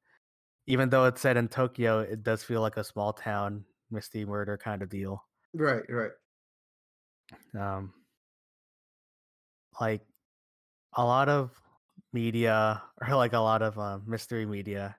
even 0.67 0.89
though 0.89 1.05
it's 1.05 1.21
set 1.21 1.37
in 1.37 1.47
Tokyo, 1.47 1.99
it 1.99 2.23
does 2.23 2.43
feel 2.43 2.61
like 2.61 2.77
a 2.77 2.83
small 2.83 3.13
town 3.13 3.65
misty 3.91 4.25
murder 4.25 4.57
kind 4.57 4.81
of 4.81 4.89
deal. 4.89 5.25
right 5.53 5.83
right 5.89 6.11
Um 7.57 7.93
like 9.79 10.01
a 10.93 11.03
lot 11.03 11.29
of 11.29 11.59
media 12.13 12.81
or 13.01 13.15
like 13.15 13.33
a 13.33 13.39
lot 13.39 13.61
of 13.61 13.77
uh, 13.77 13.99
mystery 14.05 14.45
media, 14.45 14.95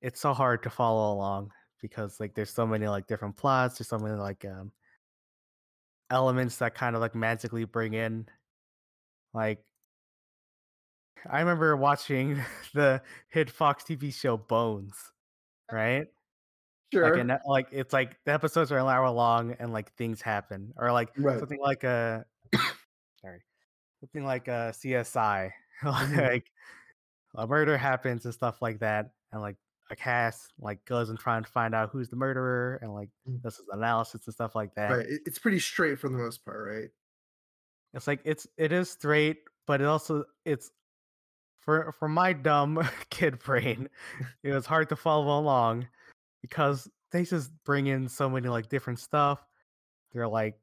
it's 0.00 0.20
so 0.20 0.32
hard 0.32 0.62
to 0.62 0.70
follow 0.70 1.14
along 1.14 1.52
because 1.80 2.20
like 2.20 2.34
there's 2.34 2.50
so 2.50 2.66
many 2.66 2.86
like 2.88 3.06
different 3.06 3.36
plots, 3.36 3.78
there's 3.78 3.88
so 3.88 3.98
many 3.98 4.14
like 4.14 4.44
um 4.44 4.72
elements 6.10 6.56
that 6.58 6.74
kind 6.74 6.94
of 6.94 7.00
like 7.00 7.14
magically 7.14 7.64
bring 7.64 7.94
in 7.94 8.26
like 9.34 9.64
I 11.30 11.40
remember 11.40 11.76
watching 11.76 12.36
the 12.74 13.02
hit 13.28 13.50
Fox 13.50 13.84
TV 13.84 14.10
show 14.10 14.36
Bones, 14.36 15.12
right? 15.72 16.08
sure 16.92 17.04
Like 17.04 17.16
and 17.16 17.38
like 17.46 17.68
it's 17.72 17.92
like 17.92 18.18
the 18.24 18.32
episodes 18.32 18.72
are 18.72 18.78
an 18.78 18.86
hour 18.86 19.10
long 19.10 19.52
and 19.60 19.72
like 19.72 19.94
things 19.96 20.22
happen 20.22 20.72
or 20.78 20.92
like 20.92 21.14
Right. 21.16 21.38
something 21.38 21.60
like 21.60 21.84
a 21.84 22.26
sorry 23.22 23.42
something 24.00 24.24
like 24.24 24.48
a 24.48 24.72
CSI 24.74 25.52
Mhm. 25.98 26.32
like 26.32 26.50
a 27.36 27.46
murder 27.46 27.78
happens 27.78 28.24
and 28.26 28.34
stuff 28.34 28.62
like 28.62 28.80
that, 28.80 29.12
and 29.32 29.42
like 29.42 29.56
a 29.90 29.96
cast 29.96 30.52
like 30.58 30.84
goes 30.86 31.10
and 31.10 31.18
try 31.18 31.36
and 31.38 31.46
find 31.46 31.74
out 31.74 31.90
who's 31.90 32.08
the 32.10 32.16
murderer 32.16 32.78
and 32.82 32.94
like 32.94 33.10
Mm. 33.28 33.42
this 33.44 33.58
is 33.60 33.66
analysis 33.72 34.26
and 34.26 34.34
stuff 34.34 34.54
like 34.54 34.74
that. 34.76 34.90
Right. 34.96 35.06
It's 35.26 35.38
pretty 35.38 35.58
straight 35.60 35.98
for 35.98 36.08
the 36.08 36.18
most 36.18 36.44
part, 36.44 36.66
right? 36.66 36.90
It's 37.94 38.06
like 38.06 38.20
it's 38.24 38.46
it 38.56 38.72
is 38.72 38.90
straight, 38.90 39.44
but 39.66 39.80
it 39.80 39.86
also 39.86 40.24
it's 40.44 40.70
for 41.64 41.92
for 41.98 42.08
my 42.08 42.32
dumb 42.32 42.80
kid 43.10 43.38
brain, 43.38 43.88
it 44.42 44.52
was 44.52 44.66
hard 44.66 44.88
to 44.90 44.96
follow 44.96 45.38
along 45.38 45.86
because 46.40 46.88
they 47.10 47.24
just 47.24 47.50
bring 47.64 47.86
in 47.86 48.08
so 48.08 48.28
many 48.28 48.48
like 48.48 48.68
different 48.68 48.98
stuff. 48.98 49.44
They're 50.12 50.28
like 50.28 50.58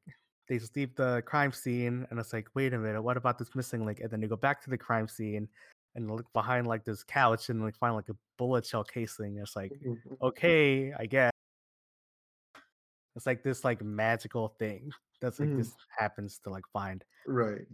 they 0.48 0.58
just 0.58 0.74
leave 0.76 0.94
the 0.96 1.22
crime 1.26 1.52
scene 1.52 2.06
and 2.10 2.18
it's 2.18 2.32
like, 2.32 2.48
wait 2.54 2.74
a 2.74 2.78
minute, 2.78 3.00
what 3.00 3.16
about 3.16 3.38
this 3.38 3.54
missing 3.54 3.86
link? 3.86 4.00
And 4.00 4.10
then 4.10 4.20
you 4.20 4.28
go 4.28 4.36
back 4.36 4.60
to 4.64 4.70
the 4.70 4.76
crime 4.78 5.06
scene 5.06 5.48
and 5.94 6.10
look 6.10 6.26
behind 6.32 6.66
like 6.66 6.84
this 6.84 7.04
couch 7.04 7.50
and 7.50 7.62
like 7.62 7.76
find 7.76 7.94
like 7.94 8.08
a 8.08 8.16
bullet 8.36 8.66
shell 8.66 8.84
casing. 8.84 9.38
It's 9.38 9.54
like, 9.54 9.72
okay, 10.22 10.92
I 10.98 11.06
guess. 11.06 11.30
It's 13.16 13.26
like 13.26 13.42
this 13.42 13.64
like 13.64 13.82
magical 13.82 14.48
thing 14.58 14.90
that's 15.20 15.40
like 15.40 15.50
Mhm. 15.50 15.58
this 15.58 15.74
happens 15.96 16.38
to 16.40 16.50
like 16.50 16.64
find. 16.72 17.04
Right. 17.26 17.66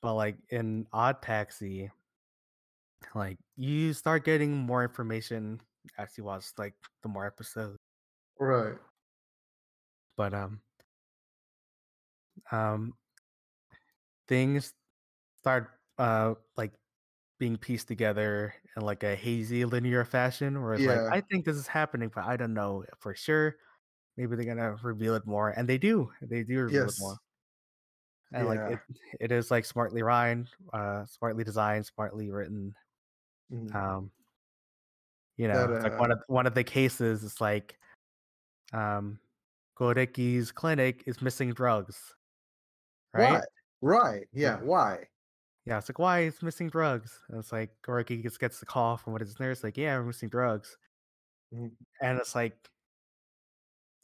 But 0.00 0.14
like 0.14 0.36
in 0.50 0.86
Odd 0.92 1.20
Taxi, 1.22 1.90
like 3.14 3.38
you 3.56 3.92
start 3.92 4.24
getting 4.24 4.52
more 4.56 4.82
information 4.84 5.60
as 5.98 6.16
you 6.18 6.24
watch 6.24 6.46
like 6.58 6.74
the 7.02 7.08
more 7.08 7.26
episodes. 7.26 7.78
Right. 8.38 8.78
But 10.16 10.32
um 10.32 10.62
um 12.50 12.94
things 14.28 14.74
start 15.42 15.70
uh 15.98 16.34
like 16.56 16.74
being 17.38 17.58
pieced 17.58 17.88
together 17.88 18.54
in 18.76 18.82
like 18.84 19.02
a 19.04 19.16
hazy 19.16 19.64
linear 19.66 20.04
fashion 20.04 20.62
where 20.62 20.74
it's 20.74 20.86
like 20.86 21.02
I 21.10 21.22
think 21.22 21.44
this 21.46 21.56
is 21.56 21.68
happening, 21.68 22.10
but 22.14 22.24
I 22.26 22.36
don't 22.36 22.54
know 22.54 22.84
for 22.98 23.14
sure. 23.16 23.56
Maybe 24.16 24.36
they're 24.36 24.46
gonna 24.46 24.76
reveal 24.84 25.14
it 25.16 25.26
more, 25.26 25.50
and 25.50 25.68
they 25.68 25.78
do. 25.78 26.12
They 26.22 26.44
do 26.44 26.60
reveal 26.60 26.88
it 26.90 26.98
more, 26.98 27.18
Yes. 27.18 27.22
and 28.32 28.46
like 28.46 28.62
it, 28.66 28.80
it 29.20 29.32
is 29.32 29.50
like 29.50 29.64
smartly 29.64 30.02
rhymed, 30.02 30.50
uh, 30.72 31.04
smartly 31.06 31.44
designed, 31.44 31.86
smartly 31.86 32.30
written. 32.30 32.74
Mhm. 33.52 33.74
Um, 33.74 34.10
you 35.36 35.48
That 35.48 35.68
know, 35.70 35.76
like 35.78 35.92
uh 35.92 35.96
one 35.96 36.10
of 36.12 36.20
one 36.28 36.46
of 36.46 36.54
the 36.54 36.64
cases 36.64 37.22
is 37.22 37.40
like, 37.40 37.78
um, 38.72 39.18
Goriki's 39.78 40.52
clinic 40.52 41.02
is 41.06 41.20
missing 41.22 41.52
drugs, 41.52 42.14
why? 43.12 43.32
right? 43.34 43.44
Right. 43.80 44.28
Yeah. 44.32 44.60
Why? 44.60 45.08
yeah. 45.66 45.78
It's 45.78 45.88
like 45.88 45.98
why 45.98 46.20
is 46.20 46.42
missing 46.42 46.68
drugs? 46.70 47.20
And 47.28 47.38
it's 47.38 47.52
like 47.52 47.70
Goreki 47.86 48.22
just 48.22 48.40
gets 48.40 48.60
the 48.60 48.66
call 48.66 48.96
from 48.96 49.12
what 49.12 49.20
his 49.22 49.38
nurse, 49.40 49.62
like, 49.64 49.76
yeah, 49.76 49.96
we're 49.98 50.04
missing 50.06 50.28
drugs, 50.28 50.76
Mhm. 51.54 51.72
and 52.00 52.18
it's 52.18 52.34
like 52.34 52.56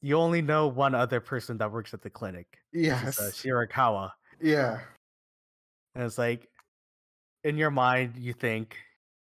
you 0.02 0.16
only 0.16 0.40
know 0.42 0.68
one 0.68 0.94
other 0.94 1.20
person 1.20 1.58
that 1.58 1.72
works 1.72 1.92
at 1.94 2.02
the 2.02 2.10
clinic, 2.10 2.58
is 2.72 2.90
uh, 2.92 2.94
Yes. 3.04 3.18
Shirakawa. 3.18 4.12
Yeah. 4.40 4.80
And 5.94 6.04
it's 6.04 6.18
like 6.18 6.48
in 7.44 7.56
your 7.56 7.70
mind, 7.72 8.16
you 8.16 8.32
think, 8.32 8.76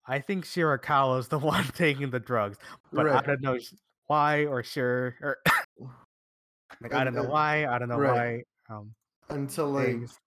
I 0.07 0.18
think 0.20 0.44
Shirakawa 0.44 1.18
is 1.20 1.28
the 1.28 1.38
one 1.53 1.64
taking 1.74 2.11
the 2.11 2.20
drugs, 2.20 2.59
but 2.92 3.09
I 3.09 3.20
don't 3.20 3.40
know 3.40 3.59
why 4.07 4.46
or 4.46 4.62
sure 4.62 5.14
or 5.20 5.38
like 6.80 6.92
I 6.94 7.05
don't 7.05 7.14
know 7.14 7.24
why, 7.24 7.66
I 7.66 7.78
don't 7.78 7.88
know 7.88 7.98
right 7.98 8.44
why. 8.68 8.74
Um, 8.74 8.94
until 9.30 9.70
like 9.70 9.86
things, 9.86 10.18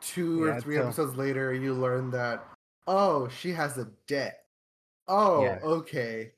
two 0.00 0.42
or 0.42 0.48
yeah, 0.48 0.60
three 0.60 0.76
until 0.76 0.88
episodes 0.88 1.16
later, 1.16 1.52
you 1.52 1.74
learn 1.74 2.10
that 2.12 2.46
oh, 2.86 3.28
she 3.28 3.50
has 3.52 3.76
a 3.78 3.88
debt. 4.06 4.44
Oh, 5.08 5.42
yeah, 5.42 5.58
okay, 5.62 6.32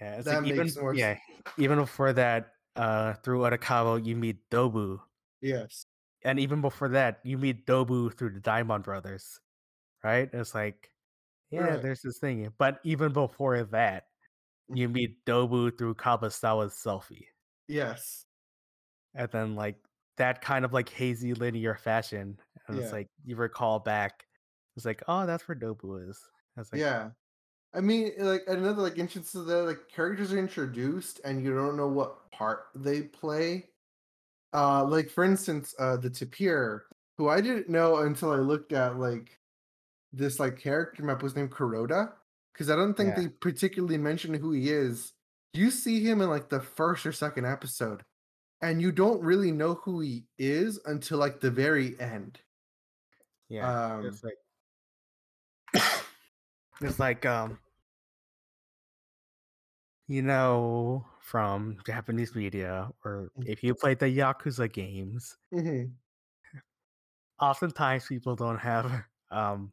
yeah. 0.00 0.16
It's 0.16 0.24
that 0.26 0.42
like 0.42 0.52
even 0.52 0.64
makes 0.64 0.76
more. 0.76 0.92
s- 0.92 0.98
yeah, 0.98 1.16
even 1.58 1.78
before 1.78 2.12
that, 2.14 2.52
uh, 2.74 3.14
through 3.14 3.40
Arakawa, 3.40 4.04
you 4.04 4.16
meet 4.16 4.48
Dobu, 4.50 5.00
Yes. 5.40 5.86
and 6.24 6.38
even 6.40 6.60
before 6.60 6.88
that, 6.90 7.20
you 7.24 7.38
meet 7.38 7.66
Dobu 7.66 8.12
through 8.12 8.30
the 8.30 8.40
Diamond 8.40 8.84
Brothers, 8.84 9.38
right? 10.02 10.28
It's 10.32 10.54
like 10.54 10.90
yeah, 11.50 11.60
Right. 11.60 11.82
there's 11.82 12.02
this 12.02 12.18
thing, 12.18 12.52
but 12.58 12.80
even 12.84 13.12
before 13.12 13.62
that, 13.64 14.04
you 14.68 14.88
meet 14.88 15.24
Dobu 15.26 15.76
through 15.78 15.94
Kabasawa's 15.94 16.74
selfie. 16.74 17.26
Yes. 17.68 18.24
and 19.14 19.30
then 19.30 19.54
like 19.54 19.76
that 20.18 20.40
kind 20.40 20.64
of 20.64 20.72
like 20.72 20.88
hazy 20.88 21.34
linear 21.34 21.74
fashion 21.74 22.38
and 22.68 22.78
it's 22.78 22.92
like 22.92 23.08
you 23.24 23.36
recall 23.36 23.78
back 23.78 24.26
it's 24.76 24.84
like 24.86 25.02
oh 25.08 25.26
that's 25.26 25.46
where 25.48 25.54
dobu 25.56 26.08
is 26.08 26.18
I 26.56 26.60
was 26.60 26.72
like 26.72 26.80
Yeah. 26.80 27.10
I 27.74 27.80
mean, 27.80 28.12
like 28.18 28.42
another 28.46 28.80
like 28.82 28.96
instance 28.98 29.34
of 29.34 29.46
that, 29.46 29.64
like 29.64 29.88
characters 29.88 30.32
are 30.32 30.38
introduced 30.38 31.20
and 31.24 31.44
you 31.44 31.54
don't 31.54 31.76
know 31.76 31.88
what 31.88 32.30
part 32.32 32.68
they 32.74 33.02
play. 33.02 33.68
Uh, 34.54 34.84
like 34.84 35.10
for 35.10 35.24
instance, 35.24 35.74
uh, 35.78 35.96
the 35.98 36.08
Tapir, 36.08 36.86
who 37.18 37.28
I 37.28 37.40
didn't 37.42 37.68
know 37.68 37.98
until 37.98 38.30
I 38.32 38.36
looked 38.36 38.72
at 38.72 38.98
like 38.98 39.38
this 40.16 40.40
like 40.40 40.58
character 40.58 41.02
map 41.04 41.22
was 41.22 41.36
named 41.36 41.50
Kuroda, 41.52 42.14
because 42.52 42.70
I 42.70 42.76
don't 42.76 42.94
think 42.94 43.14
yeah 43.14 43.22
they 43.22 43.28
particularly 43.28 43.98
mention 43.98 44.34
who 44.34 44.52
he 44.52 44.70
is. 44.70 45.12
You 45.54 45.70
see 45.70 46.00
him 46.04 46.20
in 46.20 46.30
like 46.30 46.48
the 46.48 46.60
first 46.60 47.06
or 47.06 47.12
second 47.12 47.46
episode, 47.46 48.04
and 48.62 48.82
you 48.82 48.92
don't 48.92 49.22
really 49.22 49.52
know 49.52 49.74
who 49.76 50.00
he 50.00 50.26
is 50.38 50.80
until 50.86 51.18
like 51.18 51.40
the 51.40 51.50
very 51.50 51.98
end. 52.00 52.40
yeah 53.48 53.96
Um, 53.98 54.06
it's 54.06 54.22
like 54.24 54.38
it's 56.80 56.98
like 56.98 57.24
um 57.26 57.58
you 60.08 60.22
know 60.22 61.04
from 61.20 61.78
japanese 61.86 62.34
media 62.34 62.88
or 63.04 63.30
Mm. 63.36 63.46
if 63.46 63.62
you 63.62 63.74
played 63.74 63.98
the 63.98 64.06
yakuza 64.06 64.70
games 64.72 65.36
mhm, 65.50 65.96
oftentimes 67.40 68.06
people 68.06 68.36
don't 68.36 68.58
have 68.58 69.04
um 69.30 69.72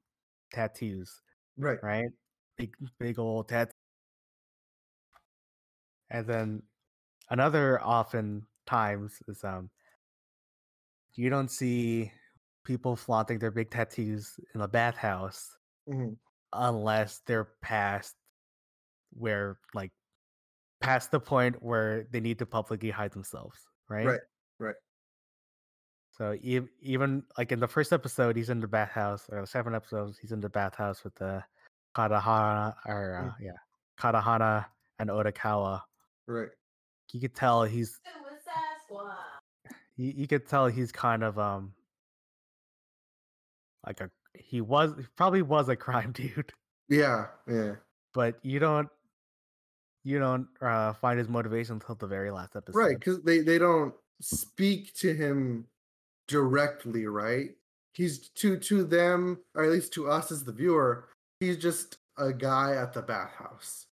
tattoos 0.54 1.22
right. 1.58 1.80
right 1.82 2.10
big 2.58 2.76
big 3.00 3.20
old 3.20 3.50
tattoo 3.50 3.72
and 6.10 6.28
then 6.28 6.64
another 7.30 7.82
often 7.84 8.48
times 8.66 9.22
is 9.28 9.44
um 9.44 9.70
you 11.16 11.30
don't 11.30 11.50
see 11.50 12.12
people 12.64 12.96
flaunting 12.96 13.40
their 13.40 13.52
big 13.52 13.70
tattoos 13.70 14.40
in 14.56 14.62
a 14.62 14.68
bathhouse 14.68 15.58
mhm, 15.88 16.18
unless 16.54 17.20
they're 17.28 17.50
past 17.62 18.16
where 19.14 19.60
like 19.74 19.92
past 20.82 21.12
the 21.12 21.20
point 21.20 21.62
where 21.64 22.06
they 22.12 22.20
need 22.20 22.40
to 22.40 22.46
publicly 22.46 22.90
hide 22.92 23.12
themselves 23.12 23.60
right 23.90 24.06
Right. 24.06 24.20
Right. 24.60 24.76
So 26.16 26.38
ev- 26.46 26.70
even 26.82 27.24
like 27.38 27.52
in 27.52 27.60
the 27.60 27.68
first 27.68 27.92
episode 27.92 28.36
he's 28.36 28.50
in 28.50 28.60
the 28.60 28.68
bathhouse 28.68 29.26
or 29.32 29.42
the 29.42 29.48
seven 29.48 29.74
episodes 29.74 30.18
he's 30.20 30.32
in 30.32 30.40
the 30.40 30.50
bathhouse 30.50 31.04
with 31.04 31.16
the 31.16 31.44
kakihana 31.96 32.76
or 32.86 33.20
mm, 33.24 33.30
uh, 33.30 33.34
yeah 33.42 33.58
kakihana 34.00 34.66
and 35.00 35.10
odokawa 35.10 35.82
Right. 36.28 36.50
you 37.12 37.20
could 37.20 37.36
tell 37.36 37.64
he's 37.64 38.00
you, 39.98 40.14
you 40.16 40.28
could 40.28 40.48
tell 40.48 40.68
he's 40.68 40.92
kind 40.92 41.24
of 41.24 41.38
um 41.40 41.74
like 43.86 44.00
a 44.02 44.10
he 44.38 44.62
was 44.62 44.94
he 44.98 45.06
probably 45.16 45.42
was 45.42 45.68
a 45.70 45.76
crime 45.86 46.12
dude 46.12 46.52
Yeah. 46.90 47.26
Yeah. 47.48 47.76
but 48.14 48.38
you 48.44 48.60
don't 48.60 48.88
you 50.04 50.20
don't 50.20 50.48
uh, 50.62 50.94
find 50.94 51.18
his 51.18 51.30
motivation 51.30 51.76
until 51.76 51.96
the 51.96 52.08
very 52.08 52.30
last 52.30 52.56
episode, 52.58 52.78
Right. 52.78 53.00
Because 53.00 53.22
they 53.24 53.40
they 53.40 53.58
don't 53.58 53.94
speak 54.22 54.94
to 54.96 55.14
him 55.14 55.66
directly. 56.28 57.06
Right. 57.08 57.52
He's 57.94 58.30
to 58.30 58.58
to 58.58 58.84
them, 58.84 59.40
or 59.56 59.64
at 59.64 59.72
least 59.72 59.94
to 59.94 60.10
us 60.10 60.32
as 60.32 60.44
the 60.44 60.52
viewer. 60.52 61.10
He's 61.40 61.58
just 61.58 61.98
a 62.18 62.32
guy 62.34 62.76
at 62.76 62.94
the 62.94 63.02
bathhouse. 63.02 63.86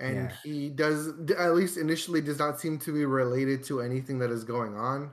and 0.00 0.30
Yeah. 0.30 0.36
he 0.44 0.68
does 0.70 1.08
at 1.36 1.54
least 1.54 1.76
initially 1.76 2.20
does 2.20 2.38
not 2.38 2.60
seem 2.60 2.78
to 2.78 2.92
be 2.92 3.04
related 3.04 3.64
to 3.64 3.80
anything 3.80 4.18
that 4.20 4.30
is 4.30 4.44
going 4.44 4.76
on 4.76 5.10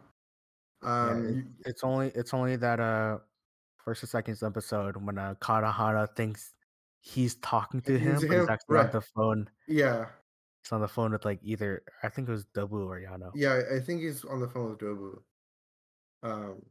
um 0.84 1.28
you- 1.38 1.46
it's 1.66 1.84
only 1.84 2.10
it's 2.10 2.36
only 2.36 2.56
that 2.56 2.80
uh 2.80 3.18
first 3.84 4.04
or 4.04 4.08
second 4.08 4.38
episode 4.44 4.96
when 4.98 5.18
uh 5.18 5.34
Kakihana 5.42 6.16
thinks 6.16 6.54
he's 7.02 7.34
talking 7.36 7.82
to 7.82 7.98
him, 7.98 8.14
but 8.14 8.22
he's 8.22 8.32
him, 8.32 8.48
actually 8.50 8.78
on 8.78 8.92
the 8.92 9.02
phone. 9.02 9.50
yeah 9.68 10.06
He's 10.64 10.72
on 10.72 10.82
the 10.82 10.88
phone 10.88 11.12
with 11.14 11.26
like 11.26 11.40
either 11.44 11.82
I 12.04 12.10
think 12.10 12.28
it 12.30 12.32
was 12.32 12.46
Dobu 12.56 12.86
or 12.88 13.00
Yano. 13.00 13.32
yeah 13.34 13.54
I- 13.54 13.78
i 13.78 13.80
think 13.80 14.02
he's 14.02 14.24
on 14.26 14.40
the 14.40 14.48
phone 14.48 14.70
with 14.70 14.80
dobu 14.80 15.20
um 16.26 16.62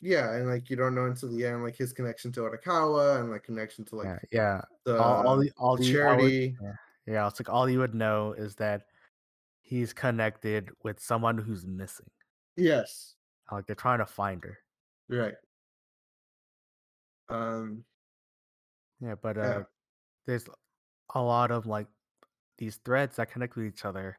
yeah 0.00 0.32
and 0.34 0.48
like 0.48 0.68
you 0.70 0.76
don't 0.76 0.94
know 0.94 1.06
until 1.06 1.30
the 1.30 1.44
end 1.46 1.62
like 1.62 1.76
his 1.76 1.92
connection 1.92 2.32
to 2.32 2.40
Arakawa 2.40 3.20
and 3.20 3.30
like 3.30 3.44
connection 3.44 3.84
to 3.84 3.96
like 3.96 4.06
yeah, 4.06 4.18
yeah. 4.32 4.60
the, 4.84 4.98
all, 4.98 5.26
all 5.26 5.36
the 5.36 5.52
all 5.56 5.76
the 5.76 5.82
the 5.84 6.02
all 6.02 6.16
would- 6.16 6.22
charity 6.32 6.56
yeah, 6.60 6.72
yeah, 7.06 7.26
it's 7.28 7.38
like 7.38 7.48
all 7.48 7.68
you 7.68 7.78
would 7.78 7.94
know 7.94 8.32
is 8.32 8.54
that 8.56 8.82
he's 9.60 9.92
connected 9.92 10.70
with 10.82 10.98
someone 11.00 11.38
who's 11.38 11.64
missing. 11.64 12.10
yes 12.56 13.14
Like 13.52 13.66
they're 13.66 13.76
trying 13.76 13.98
to 14.00 14.06
find 14.06 14.42
her. 14.42 14.58
right 15.08 15.34
um 17.28 17.84
Yeah, 19.00 19.14
but 19.22 19.36
Yeah. 19.36 19.42
uh, 19.42 19.64
there's 20.26 20.46
a 21.14 21.22
lot 21.22 21.50
of 21.50 21.66
like 21.66 21.86
these 22.58 22.76
threads 22.84 23.16
that 23.16 23.30
connect 23.30 23.56
with 23.56 23.66
each 23.66 23.84
other. 23.84 24.18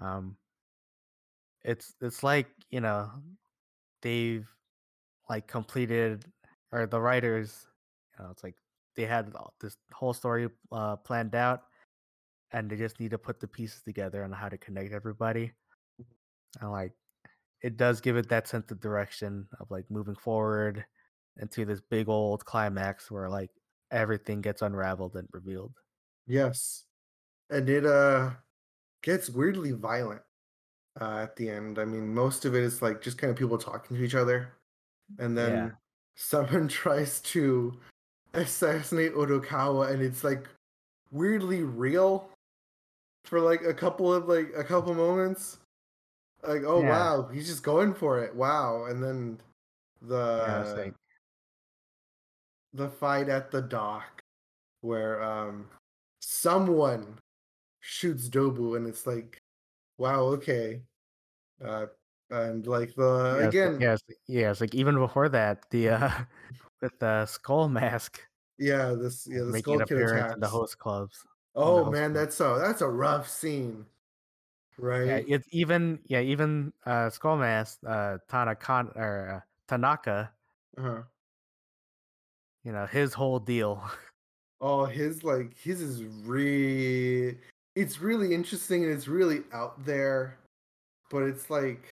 Um, 0.00 0.36
it's 1.64 1.94
it's 2.00 2.22
like 2.22 2.48
you 2.70 2.80
know 2.80 3.10
they've 4.02 4.48
like 5.28 5.46
completed 5.46 6.24
or 6.72 6.86
the 6.86 7.00
writers, 7.00 7.66
you 8.18 8.24
know, 8.24 8.30
it's 8.30 8.44
like 8.44 8.54
they 8.96 9.04
had 9.04 9.32
this 9.60 9.76
whole 9.92 10.12
story 10.12 10.48
uh, 10.72 10.96
planned 10.96 11.34
out, 11.34 11.62
and 12.52 12.70
they 12.70 12.76
just 12.76 13.00
need 13.00 13.10
to 13.10 13.18
put 13.18 13.40
the 13.40 13.48
pieces 13.48 13.82
together 13.82 14.24
on 14.24 14.32
how 14.32 14.48
to 14.48 14.58
connect 14.58 14.92
everybody. 14.92 15.52
And 16.60 16.70
like 16.70 16.92
it 17.62 17.76
does 17.76 18.00
give 18.00 18.16
it 18.16 18.28
that 18.28 18.48
sense 18.48 18.70
of 18.70 18.80
direction 18.80 19.48
of 19.60 19.70
like 19.70 19.90
moving 19.90 20.14
forward 20.14 20.84
into 21.40 21.64
this 21.64 21.80
big 21.80 22.08
old 22.08 22.44
climax 22.44 23.10
where 23.10 23.28
like 23.28 23.50
everything 23.90 24.40
gets 24.40 24.62
unraveled 24.62 25.16
and 25.16 25.28
revealed. 25.32 25.74
Yes. 26.26 26.84
And 27.50 27.68
it 27.68 27.86
uh 27.86 28.30
gets 29.02 29.30
weirdly 29.30 29.72
violent 29.72 30.22
uh, 31.00 31.18
at 31.22 31.36
the 31.36 31.48
end. 31.50 31.78
I 31.78 31.84
mean, 31.84 32.12
most 32.12 32.44
of 32.44 32.54
it 32.54 32.62
is 32.62 32.82
like 32.82 33.00
just 33.00 33.18
kind 33.18 33.30
of 33.30 33.36
people 33.36 33.58
talking 33.58 33.96
to 33.96 34.02
each 34.02 34.14
other, 34.14 34.52
and 35.18 35.36
Yeah. 35.36 35.44
then 35.44 35.72
someone 36.16 36.68
tries 36.82 37.20
to 37.22 37.78
assassinate 38.34 39.14
Odokawa, 39.14 39.90
and 39.90 40.02
it's 40.02 40.24
like 40.24 40.48
weirdly 41.10 41.62
real 41.62 42.30
for 43.24 43.40
like 43.40 43.62
a 43.62 43.74
couple 43.74 44.12
of 44.12 44.28
like 44.28 44.52
a 44.56 44.64
couple 44.64 44.94
moments. 44.94 45.58
Like, 46.42 46.62
oh 46.64 46.80
Yeah. 46.80 46.88
wow, 46.88 47.28
he's 47.32 47.48
just 47.48 47.62
going 47.62 47.94
for 47.94 48.22
it. 48.22 48.34
Wow, 48.34 48.84
and 48.84 49.02
then 49.02 49.40
Yeah, 50.08 50.62
the 50.62 50.74
like 50.76 50.94
the 52.74 52.88
fight 52.88 53.28
at 53.28 53.50
the 53.50 53.62
dock 53.62 54.20
where 54.82 55.22
um 55.22 55.68
someone 56.20 57.18
shoots 57.80 58.28
Dobu, 58.28 58.76
and 58.76 58.86
it's 58.86 59.06
like, 59.06 59.38
wow, 59.98 60.20
okay. 60.24 60.80
Uh, 61.64 61.86
and 62.30 62.66
like 62.66 62.94
the 62.94 63.38
like, 63.40 63.48
again, 63.48 63.80
yes, 63.80 64.00
yes, 64.00 64.00
like- 64.08 64.18
yeah, 64.28 64.50
it's 64.50 64.60
like 64.60 64.74
even 64.74 64.96
before 64.96 65.28
that, 65.28 65.68
the 65.70 65.90
uh 65.90 66.10
with 66.80 66.98
the 66.98 67.26
skull 67.26 67.68
mask 67.68 68.20
yeah, 68.58 68.94
this 68.98 69.26
yeah, 69.30 69.42
the 69.42 69.58
Skull 69.58 69.78
Kid 69.86 69.98
in 69.98 70.40
the 70.40 70.48
host 70.48 70.78
clubs. 70.78 71.24
Oh 71.54 71.84
host 71.84 71.92
man, 71.92 72.12
club. 72.12 72.24
that's 72.24 72.40
a 72.40 72.58
that's 72.60 72.80
a 72.82 72.88
rough 72.88 73.28
scene, 73.28 73.86
Right. 74.76 75.06
Yeah, 75.06 75.20
it's 75.26 75.46
even 75.50 76.00
yeah, 76.06 76.20
even 76.20 76.72
uh 76.86 77.10
skull 77.10 77.36
mask, 77.36 77.78
uh 77.86 78.18
Tanaka 78.28 78.90
or 78.96 79.30
uh, 79.30 79.40
Tanaka, 79.68 80.30
Uh-huh. 80.76 81.02
you 82.64 82.72
know, 82.72 82.86
his 82.86 83.14
whole 83.14 83.38
deal. 83.38 83.82
Oh, 84.60 84.86
his 84.86 85.22
like 85.22 85.56
his 85.56 85.80
is 85.80 86.02
re 86.26 87.38
it's 87.76 88.00
really 88.00 88.34
interesting 88.34 88.82
and 88.82 88.92
it's 88.92 89.06
really 89.06 89.42
out 89.52 89.84
there, 89.84 90.36
but 91.10 91.22
it's 91.22 91.50
like 91.50 91.88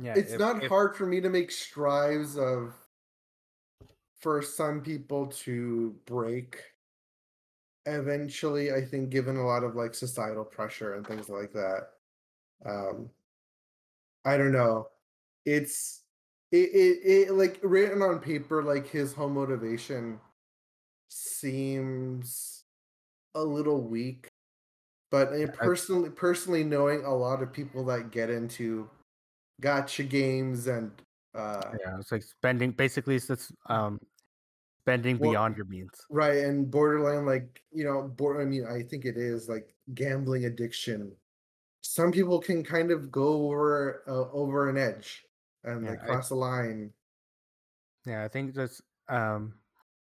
yeah, 0.00 0.14
it's 0.16 0.32
if, 0.32 0.40
not 0.40 0.62
if 0.62 0.68
hard 0.68 0.96
for 0.96 1.06
me 1.06 1.20
to 1.20 1.28
make 1.28 1.50
strives 1.50 2.36
of 2.36 2.74
for 4.20 4.42
some 4.42 4.80
people 4.80 5.26
to 5.26 5.94
break 6.06 6.58
eventually 7.86 8.72
i 8.72 8.80
think 8.80 9.10
given 9.10 9.36
a 9.36 9.46
lot 9.46 9.62
of 9.62 9.76
like 9.76 9.94
societal 9.94 10.44
pressure 10.44 10.94
and 10.94 11.06
things 11.06 11.28
like 11.28 11.52
that 11.52 11.88
um 12.64 13.08
i 14.24 14.36
don't 14.36 14.52
know. 14.52 14.88
It's 15.44 16.02
it, 16.50 16.70
it, 16.74 17.28
it 17.28 17.32
like 17.32 17.60
written 17.62 18.02
on 18.02 18.18
paper 18.18 18.62
like 18.62 18.88
his 18.88 19.12
whole 19.12 19.28
motivation 19.28 20.18
seems 21.08 22.64
a 23.34 23.42
little 23.42 23.80
weak 23.80 24.28
but 25.10 25.32
I 25.32 25.42
I- 25.44 25.46
personally 25.46 26.10
personally 26.10 26.64
knowing 26.64 27.04
a 27.04 27.14
lot 27.14 27.42
of 27.42 27.52
people 27.52 27.84
that 27.86 28.10
get 28.10 28.30
into 28.30 28.88
gacha 29.62 30.08
games 30.08 30.66
and 30.66 30.90
uh 31.34 31.72
yeah, 31.84 31.98
it's 31.98 32.12
like 32.12 32.22
spending 32.22 32.70
basically 32.72 33.16
it's 33.16 33.28
just, 33.28 33.52
um 33.68 33.98
spending 34.82 35.16
Well, 35.18 35.30
beyond 35.30 35.56
your 35.56 35.66
means. 35.66 35.90
right 36.10 36.38
and 36.44 36.70
borderline 36.70 37.26
like 37.26 37.62
you 37.72 37.84
know 37.84 38.02
bor- 38.16 38.40
i 38.40 38.44
mean 38.44 38.66
i 38.66 38.82
think 38.82 39.04
it 39.04 39.16
is 39.16 39.48
like 39.48 39.74
gambling 39.94 40.44
addiction 40.44 41.10
some 41.82 42.12
people 42.12 42.38
can 42.40 42.62
kind 42.62 42.90
of 42.90 43.10
go 43.10 43.46
over 43.46 44.02
uh, 44.06 44.30
over 44.32 44.68
an 44.68 44.76
edge 44.76 45.24
and 45.64 45.84
Yeah, 45.84 45.90
like 45.90 46.00
cross 46.00 46.30
a 46.30 46.34
line 46.34 46.92
Yeah, 48.04 48.24
I 48.24 48.28
think 48.28 48.54
just 48.54 48.82
um 49.08 49.54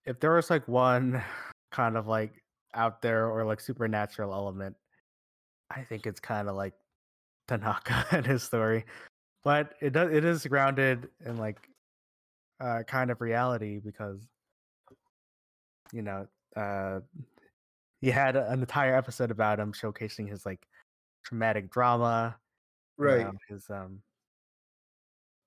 if 0.05 0.20
there 0.20 0.34
was 0.34 0.51
like 0.51 0.66
one 0.68 1.22
kind 1.70 1.97
of 1.97 2.07
like 2.07 2.42
out 2.74 3.01
there 3.01 3.30
or 3.30 3.44
like 3.44 3.61
supernatural 3.61 4.34
element, 4.34 4.76
I 5.71 5.85
think 5.85 6.07
it's 6.07 6.21
kind 6.21 6.49
of 6.49 6.57
like 6.57 6.75
Tanaka 7.49 8.07
and 8.12 8.27
his 8.27 8.45
story. 8.45 8.87
But 9.45 9.75
it 9.81 9.93
does 9.93 10.12
it 10.12 10.25
is 10.25 10.47
grounded 10.47 11.11
in 11.25 11.39
like 11.39 11.71
uh 12.61 12.85
kind 12.87 13.11
of 13.11 13.21
reality 13.21 13.81
because 13.81 14.29
you 15.93 16.03
know, 16.03 16.27
uh 16.57 17.01
he 18.01 18.11
had 18.11 18.37
an 18.37 18.61
entire 18.61 18.95
episode 18.97 19.31
about 19.31 19.59
him 19.61 19.73
showcasing 19.73 20.29
his 20.29 20.47
like 20.47 20.67
traumatic 21.25 21.71
drama, 21.71 22.41
you 23.03 23.14
right 23.14 23.17
know, 23.17 23.35
his 23.49 23.71
um 23.71 24.03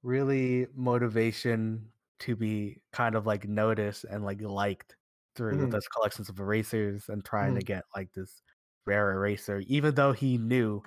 really 0.03 0.67
motivation 0.73 1.91
to 2.19 2.35
be 2.35 2.81
kind 2.91 3.15
of 3.15 3.25
like 3.25 3.47
noticed 3.47 4.03
and 4.05 4.23
like 4.25 4.41
liked 4.41 4.95
through 5.35 5.67
Mhm. 5.67 5.71
those 5.71 5.87
collections 5.87 6.29
of 6.29 6.39
erasers 6.39 7.09
and 7.09 7.23
trying 7.25 7.55
to 7.55 7.61
Mhm. 7.61 7.63
get 7.63 7.83
like 7.95 8.11
this 8.13 8.41
rare 8.85 9.11
eraser, 9.11 9.59
even 9.67 9.95
though 9.95 10.11
he 10.11 10.37
knew 10.37 10.81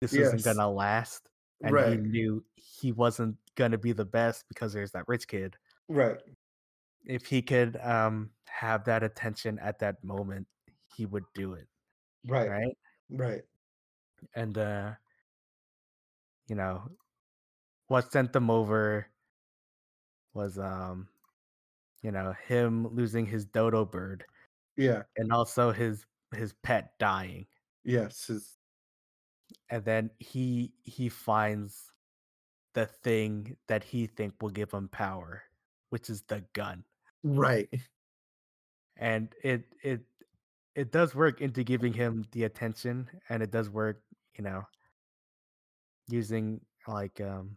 this 0.00 0.12
isn't 0.12 0.44
gonna 0.44 0.70
last 0.70 1.28
and 1.62 1.78
he 1.78 1.96
knew 1.96 2.44
he 2.54 2.92
wasn't 2.92 3.36
gonna 3.54 3.78
be 3.78 3.92
the 3.92 4.04
best 4.04 4.44
because 4.48 4.72
there's 4.72 4.92
that 4.92 5.08
rich 5.08 5.26
kid. 5.26 5.56
right. 5.88 6.18
If 7.04 7.26
he 7.26 7.40
could 7.40 7.78
um 7.82 8.30
have 8.46 8.84
that 8.84 9.02
attention 9.02 9.58
at 9.60 9.78
that 9.78 10.02
moment, 10.02 10.46
he 10.96 11.06
would 11.06 11.24
do 11.34 11.52
it, 11.54 11.66
right. 12.26 12.48
right? 12.50 12.76
right. 13.10 13.42
And 14.34 14.58
uh 14.58 14.92
you 16.48 16.56
know, 16.56 16.82
what 17.88 18.12
sent 18.12 18.32
them 18.32 18.50
over 18.50 19.06
was 20.34 20.58
um 20.58 21.08
you 22.02 22.10
know 22.10 22.34
him 22.46 22.86
losing 22.94 23.26
his 23.26 23.46
dodo 23.46 23.84
bird 23.84 24.24
yeah. 24.76 25.02
and 25.16 25.32
also 25.32 25.72
his 25.72 26.04
his 26.34 26.52
pet 26.62 26.92
dying. 26.98 27.46
Yes 27.84 28.26
his, 28.26 28.56
and 29.70 29.84
then 29.84 30.10
he 30.18 30.72
he 30.84 31.08
finds 31.08 31.92
the 32.74 32.86
thing 32.86 33.56
that 33.68 33.84
he 33.84 34.06
think 34.06 34.34
will 34.40 34.50
give 34.50 34.70
him 34.72 34.88
power 34.88 35.42
which 35.90 36.10
is 36.10 36.22
the 36.22 36.44
gun. 36.52 36.84
Right. 37.22 37.68
And 38.96 39.34
it 39.42 39.64
it 39.82 40.00
it 40.74 40.92
does 40.92 41.14
work 41.14 41.40
into 41.40 41.64
giving 41.64 41.92
him 41.92 42.24
the 42.32 42.44
attention 42.44 43.08
and 43.28 43.42
it 43.42 43.50
does 43.50 43.70
work 43.70 44.02
you 44.36 44.44
know 44.44 44.62
using 46.08 46.60
like 46.86 47.20
um 47.20 47.56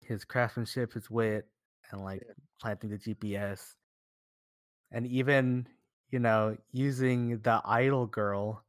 his 0.00 0.24
craftsmanship 0.24 0.92
his 0.92 1.10
wit 1.10 1.46
and 1.90 2.02
like 2.02 2.22
planting 2.60 2.90
the 2.90 2.98
gps 2.98 3.74
and 4.92 5.06
even 5.06 5.66
you 6.14 6.20
know 6.20 6.56
using 6.72 7.40
the 7.40 7.60
idol 7.64 8.06
girl 8.06 8.64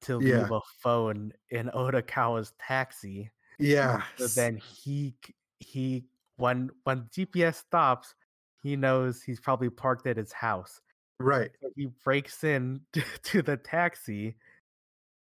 to 0.00 0.16
Yeah. 0.18 0.38
leave 0.40 0.50
a 0.50 0.60
phone 0.82 1.30
in 1.50 1.68
Odokawa's 1.74 2.54
taxi. 2.58 3.30
yeah 3.58 4.02
So 4.16 4.28
then 4.28 4.56
he 4.56 5.14
he 5.60 6.06
when 6.36 6.70
when 6.84 7.08
GPS 7.14 7.56
stops, 7.58 8.14
he 8.62 8.76
knows 8.76 9.22
he's 9.22 9.40
probably 9.40 9.68
parked 9.68 10.06
at 10.06 10.16
his 10.16 10.32
house. 10.32 10.80
right 11.20 11.50
So 11.62 11.70
he 11.76 11.86
breaks 12.02 12.44
in 12.44 12.80
to 13.24 13.42
the 13.42 13.58
taxi 13.58 14.36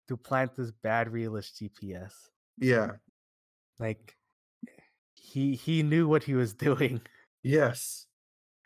to 0.08 0.16
plant 0.18 0.56
this 0.56 0.72
batteryless 0.72 1.52
GPS. 1.58 2.14
yeah 2.60 2.92
Like 3.80 4.16
he 5.16 5.56
he 5.56 5.84
knew 5.84 6.08
what 6.08 6.24
he 6.24 6.34
was 6.36 6.54
doing, 6.68 7.02
yes 7.44 8.07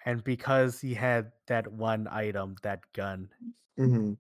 and 0.06 0.24
because 0.24 0.82
he 0.82 0.94
had 0.94 1.32
that 1.48 1.72
one 1.72 2.08
item, 2.10 2.56
that 2.64 2.82
gun, 2.94 3.32
hmm 3.78 4.14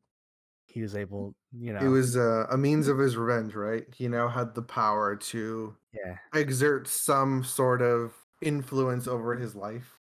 he 0.67 0.81
was 0.81 0.95
able, 0.95 1.35
you 1.51 1.73
know, 1.73 1.85
it 1.85 1.87
was 1.87 2.15
uh, 2.15 2.45
a 2.49 2.57
means 2.57 2.87
of 2.87 2.97
his 2.97 3.17
revenge 3.17 3.55
right 3.55 3.93
he 3.93 4.07
now 4.07 4.27
had 4.27 4.53
the 4.55 4.61
power 4.61 5.15
to 5.15 5.75
yeah, 5.93 6.17
exert 6.33 6.87
some 6.87 7.43
sort 7.43 7.81
of 7.81 8.15
influence 8.41 9.07
over 9.07 9.35
his 9.35 9.55
life 9.55 9.99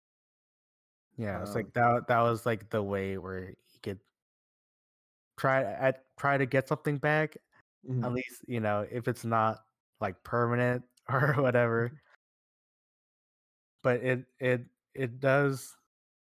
Yeah, 1.18 1.42
it's 1.42 1.52
Um, 1.52 1.56
like 1.56 1.74
that. 1.74 2.08
That 2.08 2.22
was 2.22 2.46
like 2.46 2.70
the 2.70 2.82
way 2.84 3.18
where 3.18 3.54
he 3.66 3.80
could 3.84 4.00
try 5.38 5.64
at 5.64 6.06
try 6.18 6.38
to 6.38 6.46
get 6.46 6.68
something 6.68 6.98
back. 6.98 7.38
Mhm. 7.84 8.04
At 8.06 8.14
least 8.14 8.46
you 8.48 8.60
know 8.60 8.88
if 8.92 9.08
it's 9.08 9.26
not 9.26 9.66
like 10.02 10.24
permanent 10.24 10.86
or 11.10 11.34
whatever. 11.36 12.02
But 13.82 14.04
it 14.04 14.26
it 14.40 14.66
it 14.96 15.20
does 15.20 15.76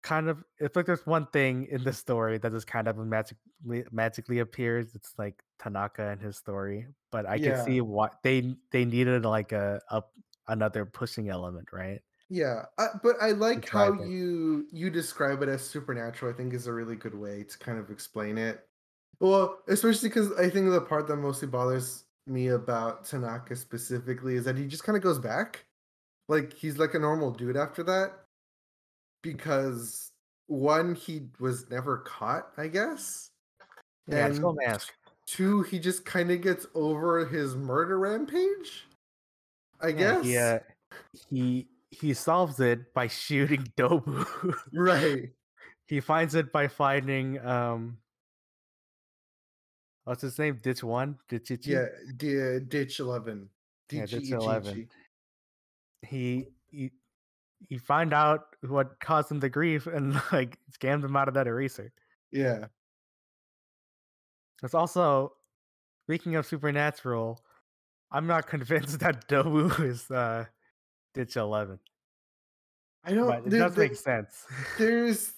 kind 0.03 0.30
of 0.30 0.43
it's 0.60 0.76
like 0.76 0.86
there's 0.86 1.05
one 1.05 1.28
thing 1.28 1.66
in 1.68 1.84
the 1.84 1.93
story 1.93 2.38
that 2.39 2.51
just 2.51 2.68
kind 2.68 2.88
of 2.88 2.97
magically 2.97 3.86
magically 3.91 4.39
appears. 4.39 4.95
It's 4.95 5.14
like 5.18 5.43
Tanaka 5.60 6.10
and 6.10 6.22
his 6.22 6.38
story, 6.38 6.88
but 7.12 7.26
I 7.26 7.39
can 7.39 7.55
Yeah. 7.55 7.55
see 7.55 7.82
what 7.82 8.16
they 8.24 8.55
they 8.72 8.86
needed 8.86 9.26
like 9.26 9.51
a, 9.53 9.82
a 9.89 10.03
another 10.47 10.86
pushing 10.86 11.30
element, 11.30 11.70
right? 11.74 12.01
Yeah, 12.30 12.66
uh, 12.78 12.89
but 13.03 13.16
I 13.22 13.32
like 13.32 13.68
how 13.70 13.93
it. 13.99 14.12
you 14.12 14.68
you 14.72 14.89
describe 14.89 15.41
it 15.41 15.49
as 15.49 15.68
supernatural. 15.68 16.34
I 16.34 16.36
think 16.36 16.53
is 16.53 16.68
a 16.68 16.74
really 16.74 16.95
good 16.95 17.16
way 17.16 17.43
to 17.43 17.58
kind 17.58 17.80
of 17.80 17.89
explain 17.89 18.38
it. 18.38 18.68
Well, 19.20 19.64
especially 19.68 20.10
because 20.10 20.32
I 20.34 20.49
think 20.49 20.70
the 20.70 20.82
part 20.82 21.08
that 21.08 21.18
mostly 21.18 21.47
bothers 21.47 22.05
me 22.28 22.49
about 22.49 23.05
Tanaka 23.05 23.55
specifically 23.55 24.36
is 24.36 24.45
that 24.45 24.58
he 24.58 24.68
just 24.68 24.84
kind 24.84 24.97
of 24.97 25.03
goes 25.03 25.20
back, 25.20 25.68
like 26.30 26.53
he's 26.53 26.80
like 26.80 26.95
a 26.95 26.99
normal 26.99 27.32
dude 27.32 27.58
after 27.58 27.84
that. 27.86 28.26
Because 29.22 30.11
one, 30.47 30.95
he 30.95 31.28
was 31.39 31.70
never 31.70 31.99
caught, 31.99 32.51
I 32.57 32.68
guess, 32.68 33.32
Yeah, 34.07 34.30
the 34.30 34.36
skull 34.36 34.55
mask. 34.65 34.93
two, 35.26 35.63
he 35.63 35.80
just 35.80 36.05
kind 36.05 36.32
of 36.32 36.41
gets 36.41 36.65
over 36.76 37.26
his 37.26 37.55
murder 37.55 37.99
rampage. 37.99 38.88
I 39.82 39.89
Yeah, 39.89 39.97
guess. 39.97 40.24
he 40.26 40.38
uh, 40.38 40.59
he 41.30 41.68
he 41.91 42.13
solves 42.13 42.59
it 42.59 42.93
by 42.93 43.07
shooting 43.11 43.63
Dobu. 43.78 44.26
Right. 44.74 45.30
he 45.88 45.99
finds 45.99 46.36
it 46.36 46.51
by 46.51 46.68
finding 46.68 47.39
um 47.45 47.97
what's 50.05 50.22
his 50.22 50.39
name? 50.39 50.57
Ditch 50.63 50.84
one? 50.84 51.18
Ditchichi? 51.30 51.68
Yeah, 51.68 51.88
D- 52.15 52.59
Ditch 52.65 52.99
11. 52.99 53.49
Yeah, 53.91 54.05
Ditch 54.05 54.32
11. 54.32 54.89
He 56.07 56.47
he 56.72 56.91
he 57.70 57.78
find 57.78 58.14
out 58.14 58.55
what 58.68 58.99
caused 58.99 59.32
him 59.32 59.39
the 59.39 59.49
grief 59.49 59.88
and 59.88 60.20
like 60.32 60.58
scammed 60.72 61.03
him 61.03 61.16
out 61.16 61.28
of 61.28 61.34
that 61.36 61.47
eraser. 61.47 61.91
Yeah. 62.32 62.66
It's 64.64 64.74
also 64.74 65.34
speaking 66.05 66.36
of 66.36 66.45
supernatural, 66.45 67.39
I'm 68.12 68.28
not 68.28 68.47
convinced 68.55 68.99
that 68.99 69.28
Dobu 69.28 69.80
is 69.84 70.10
uh 70.12 70.45
Ditch 71.14 71.36
Eleven. 71.36 71.80
I 73.03 73.14
don't. 73.14 73.28
But 73.28 73.39
it 73.45 73.49
there- 73.49 73.60
does 73.62 73.76
there- 73.76 73.88
make 73.88 73.95
sense. 73.95 74.45
there's 74.78 75.34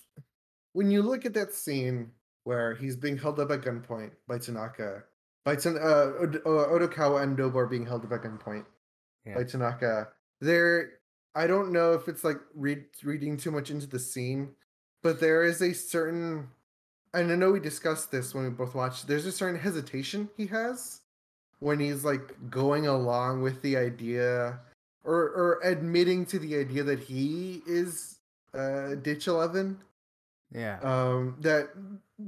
when 0.74 0.92
you 0.92 1.02
look 1.02 1.26
at 1.26 1.34
that 1.34 1.54
scene 1.54 2.12
where 2.44 2.74
he's 2.76 2.96
being 2.96 3.18
held 3.18 3.40
up 3.40 3.52
at 3.52 3.62
gunpoint 3.62 4.12
by 4.28 4.38
Tanaka, 4.38 5.04
by 5.46 5.56
Tan- 5.56 5.78
uh, 5.78 5.82
uh, 5.82 6.70
Odokawa 6.70 7.22
and 7.24 7.38
Dobu 7.38 7.56
are 7.56 7.68
being 7.68 7.86
held 7.86 8.06
up 8.06 8.12
at 8.12 8.24
gunpoint 8.24 8.66
by 9.26 9.32
Yeah. 9.32 9.44
Tanaka. 9.44 10.08
There, 10.42 10.92
I 11.36 11.48
don't 11.48 11.72
know 11.72 11.94
if 11.94 12.08
it's 12.08 12.24
like 12.24 12.38
read, 12.56 12.86
reading 13.04 13.38
too 13.38 13.52
much 13.52 13.70
into 13.72 13.88
the 13.88 14.00
scene, 14.00 14.56
but 15.02 15.20
there 15.20 15.44
is 15.44 15.62
a 15.62 15.74
certain, 15.74 16.48
and 17.14 17.32
I 17.32 17.36
know 17.36 17.52
we 17.52 17.60
discussed 17.60 18.12
this 18.12 18.34
when 18.34 18.44
we 18.46 18.50
both 18.50 18.76
watched. 18.76 19.08
There's 19.08 19.26
a 19.26 19.32
certain 19.32 19.60
hesitation 19.60 20.30
he 20.38 20.48
has 20.48 21.02
when 21.60 21.80
he's 21.80 22.04
like 22.06 22.36
going 22.50 22.88
along 22.88 23.42
with 23.42 23.62
the 23.62 23.78
idea 23.78 24.60
or 25.04 25.16
or 25.30 25.60
admitting 25.64 26.26
to 26.28 26.40
the 26.40 26.58
idea 26.58 26.84
that 26.84 27.00
he 27.00 27.62
is 27.68 28.20
uh 28.54 28.96
ditch 28.96 29.28
11 29.28 29.78
Yeah. 30.52 30.80
um 30.82 31.36
that 31.42 31.70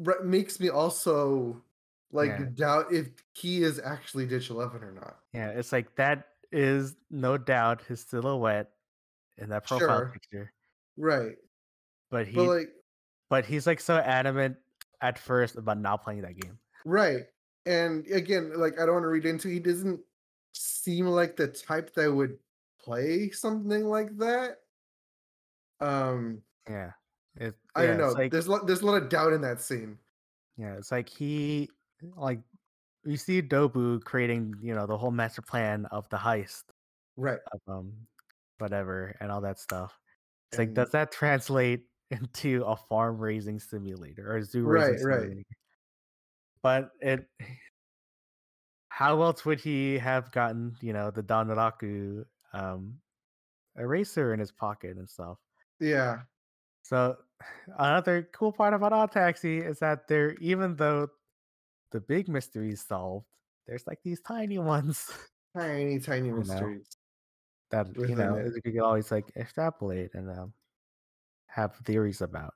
r- 0.05 0.21
makes 0.23 0.59
me 0.59 0.69
also 0.69 1.61
like 2.11 2.29
Yeah. 2.29 2.45
doubt 2.55 2.91
if 2.93 3.07
he 3.33 3.63
is 3.63 3.79
actually 3.79 4.25
ditch 4.25 4.49
11 4.49 4.83
or 4.83 4.91
not 4.91 5.19
Yeah, 5.33 5.49
it's 5.49 5.71
like 5.71 5.95
that 5.95 6.27
is 6.51 6.95
no 7.09 7.37
doubt 7.37 7.81
his 7.81 8.01
silhouette 8.01 8.71
in 9.37 9.49
that 9.49 9.65
profile 9.65 9.87
Sure. 9.87 10.09
picture. 10.13 10.51
right 10.97 11.35
But 12.09 12.27
he 12.27 12.35
but 12.35 12.43
like 12.47 12.69
but 13.29 13.45
he's 13.45 13.65
like 13.67 13.79
so 13.79 13.97
adamant 13.97 14.57
at 15.01 15.17
first 15.17 15.55
about 15.55 15.79
not 15.79 16.03
playing 16.03 16.21
that 16.21 16.35
game. 16.39 16.57
right 16.85 17.25
and 17.65 18.05
again 18.07 18.51
like 18.59 18.73
i 18.79 18.85
don't 18.85 18.95
want 18.95 19.03
to 19.03 19.07
read 19.09 19.25
into 19.25 19.47
he 19.47 19.59
doesn't 19.59 19.99
seem 20.53 21.05
like 21.07 21.35
the 21.35 21.47
type 21.47 21.93
that 21.93 22.11
would 22.11 22.37
play 22.79 23.29
something 23.29 23.85
like 23.85 24.15
that 24.17 24.57
um 25.79 26.41
Yeah. 26.69 26.91
It, 27.37 27.55
i 27.75 27.83
yeah, 27.83 27.87
don't 27.87 27.97
know 27.99 28.11
like, 28.11 28.31
there's 28.31 28.47
a 28.47 28.51
lot, 28.51 28.67
there's 28.67 28.81
a 28.81 28.85
lot 28.85 29.01
of 29.01 29.09
doubt 29.09 29.33
in 29.33 29.41
that 29.41 29.61
scene 29.61 29.97
yeah, 30.57 30.75
it's 30.77 30.91
like 30.91 31.07
he 31.09 31.69
like 32.17 32.39
you 33.03 33.17
see 33.17 33.41
Dobu 33.41 34.03
creating, 34.03 34.53
you 34.61 34.75
know, 34.75 34.85
the 34.85 34.97
whole 34.97 35.09
master 35.09 35.41
plan 35.41 35.87
of 35.87 36.07
the 36.09 36.17
heist 36.17 36.65
right 37.15 37.39
of 37.53 37.61
um 37.67 37.93
whatever 38.61 39.15
and 39.19 39.31
all 39.31 39.41
that 39.41 39.59
stuff. 39.59 39.99
It's 40.51 40.59
like 40.59 40.73
does 40.73 40.91
that 40.91 41.11
translate 41.11 41.87
into 42.11 42.63
a 42.65 42.75
farm 42.77 43.19
raising 43.19 43.59
simulator 43.59 44.31
or 44.31 44.37
a 44.37 44.43
zoo 44.45 44.63
Right, 44.63 44.67
raising 44.67 44.97
right. 45.01 45.31
simulator? 45.31 45.45
But 46.63 46.91
it 47.01 47.29
how 48.89 49.21
else 49.21 49.45
would 49.45 49.59
he 49.59 49.97
have 49.97 50.31
gotten, 50.31 50.75
you 50.81 50.93
know, 50.93 51.11
the 51.11 51.23
Danraku 51.23 52.25
um 52.53 53.01
eraser 53.77 54.33
in 54.33 54.39
his 54.41 54.51
pocket 54.51 54.97
and 54.97 55.09
stuff? 55.09 55.39
yeah 55.79 56.23
So 56.83 57.17
another 57.77 58.23
cool 58.33 58.51
part 58.51 58.73
about 58.73 58.93
Odd 58.93 59.11
Taxi 59.11 59.59
is 59.59 59.79
that 59.79 60.07
there, 60.07 60.33
even 60.35 60.75
though 60.75 61.09
the 61.91 62.01
big 62.01 62.29
mystery 62.29 62.71
is 62.71 62.81
solved, 62.81 63.27
there's 63.67 63.87
like 63.87 64.03
these 64.03 64.21
tiny 64.21 64.59
ones 64.59 65.09
tiny 65.55 65.99
tiny 65.99 66.31
mysteries 66.31 66.87
that 67.71 67.87
you 68.07 68.15
Within 68.15 68.15
know 68.15 68.37
it. 68.37 68.53
you 68.55 68.61
could 68.61 68.79
always 68.79 69.11
like 69.11 69.31
extrapolate 69.35 70.13
and 70.15 70.29
um, 70.29 70.53
have 71.47 71.75
theories 71.85 72.21
about. 72.21 72.53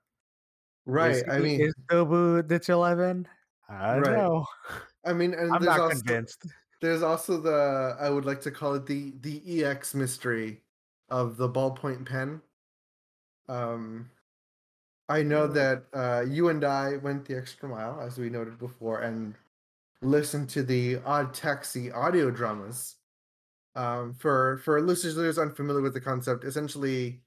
right 0.85 1.23
Is, 1.23 1.23
i 1.29 1.39
mean 1.39 1.61
is 1.61 1.73
Dobu 1.89 2.47
Ditch 2.47 2.69
Eleven? 2.69 3.27
I 3.69 3.95
don't 3.99 4.01
Right. 4.01 4.15
know. 4.15 4.45
i 5.05 5.13
mean 5.13 5.33
and 5.35 5.51
I'm 5.51 5.61
there's 5.61 5.77
not 5.77 5.79
also 5.79 6.03
convinced. 6.05 6.45
there's 6.81 7.03
also 7.03 7.39
the 7.41 7.97
i 7.99 8.09
would 8.09 8.25
like 8.25 8.41
to 8.41 8.51
call 8.51 8.75
it 8.75 8.85
the 8.85 9.13
the 9.21 9.65
ex 9.65 9.93
mystery 9.95 10.61
of 11.09 11.37
the 11.37 11.49
ballpoint 11.49 12.05
pen 12.07 12.41
um 13.47 14.09
i 15.09 15.21
know 15.23 15.47
Mm. 15.47 15.53
that 15.53 15.85
uh 15.93 16.23
you 16.27 16.49
and 16.49 16.63
i 16.63 16.97
went 16.97 17.25
the 17.25 17.37
extra 17.37 17.69
mile 17.69 17.99
as 18.01 18.17
we 18.17 18.29
noted 18.29 18.57
before 18.59 19.01
and 19.01 19.35
listened 20.01 20.49
to 20.49 20.63
the 20.63 20.97
odd 21.05 21.33
taxi 21.33 21.91
audio 21.91 22.31
dramas 22.31 22.94
um 23.75 24.13
for 24.13 24.57
for 24.59 24.81
listeners 24.81 25.37
unfamiliar 25.37 25.81
with 25.81 25.93
the 25.93 26.01
concept 26.01 26.43
essentially 26.43 27.21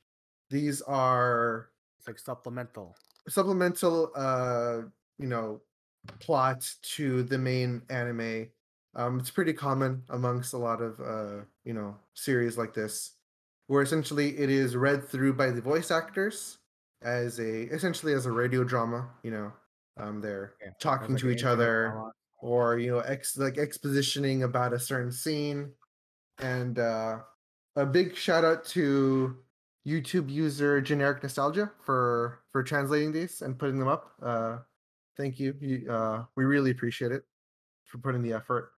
these 0.50 0.82
are 0.82 1.70
It's 1.98 2.08
like 2.08 2.18
supplemental. 2.18 2.96
supplemental 3.28 4.10
uh 4.14 4.82
you 5.18 5.26
know 5.26 5.60
plot 6.20 6.68
to 6.82 7.22
the 7.24 7.38
main 7.38 7.82
anime. 7.90 8.48
Um 8.94 9.18
it's 9.20 9.30
pretty 9.30 9.52
common 9.52 10.04
amongst 10.08 10.54
a 10.54 10.58
lot 10.58 10.80
of 10.80 11.00
uh 11.00 11.44
you 11.64 11.74
know 11.74 11.98
series 12.14 12.56
like 12.56 12.74
this 12.74 13.16
where 13.66 13.82
essentially 13.82 14.38
it 14.38 14.48
is 14.50 14.76
read 14.76 15.04
through 15.06 15.34
by 15.34 15.50
the 15.50 15.60
voice 15.60 15.90
actors 15.90 16.58
as 17.02 17.38
a 17.38 17.64
essentially 17.74 18.12
as 18.14 18.26
a 18.26 18.32
radio 18.32 18.64
drama 18.64 19.10
you 19.22 19.30
know 19.30 19.52
um 19.98 20.20
they're 20.20 20.54
Yeah, 20.60 20.70
talking 20.80 21.14
As 21.14 21.16
to 21.16 21.28
like 21.28 21.30
each 21.30 21.44
other 21.44 22.04
or 22.38 22.78
you 22.78 22.90
know 22.90 23.00
ex 23.00 23.36
like 23.36 23.54
expositioning 23.54 24.42
about 24.42 24.72
a 24.72 24.78
certain 24.78 25.12
scene 25.12 25.74
and 26.40 26.78
uh 26.78 27.20
a 27.76 27.86
big 27.86 28.14
shout 28.16 28.44
out 28.44 28.64
to 28.64 29.36
youtube 29.86 30.28
user 30.30 30.80
generic 30.80 31.22
nostalgia 31.22 31.72
for 31.80 32.44
for 32.50 32.62
translating 32.62 33.12
these 33.12 33.42
and 33.42 33.58
putting 33.58 33.78
them 33.78 33.88
up 33.88 34.14
uh 34.22 34.58
thank 35.16 35.38
you 35.40 35.54
you 35.60 35.90
uh 35.90 36.24
we 36.36 36.44
really 36.44 36.70
appreciate 36.70 37.12
it 37.12 37.24
for 37.84 37.98
putting 37.98 38.22
the 38.22 38.32
effort 38.32 38.72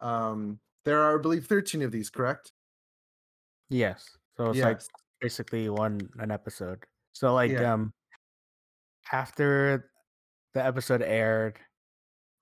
um 0.00 0.60
there 0.84 1.00
are 1.02 1.18
i 1.18 1.22
believe 1.22 1.46
13 1.46 1.82
of 1.82 1.92
these 1.92 2.10
correct 2.10 2.52
Yes. 3.68 4.18
So 4.36 4.50
it's 4.50 4.62
like 4.62 4.80
basically 5.20 5.68
one 5.68 6.10
an 6.18 6.30
episode. 6.30 6.84
So 7.12 7.34
like 7.34 7.60
Yeah. 7.60 7.60
um 7.60 7.92
after 9.12 9.90
the 10.54 10.64
episode 10.64 11.02
aired, 11.02 11.60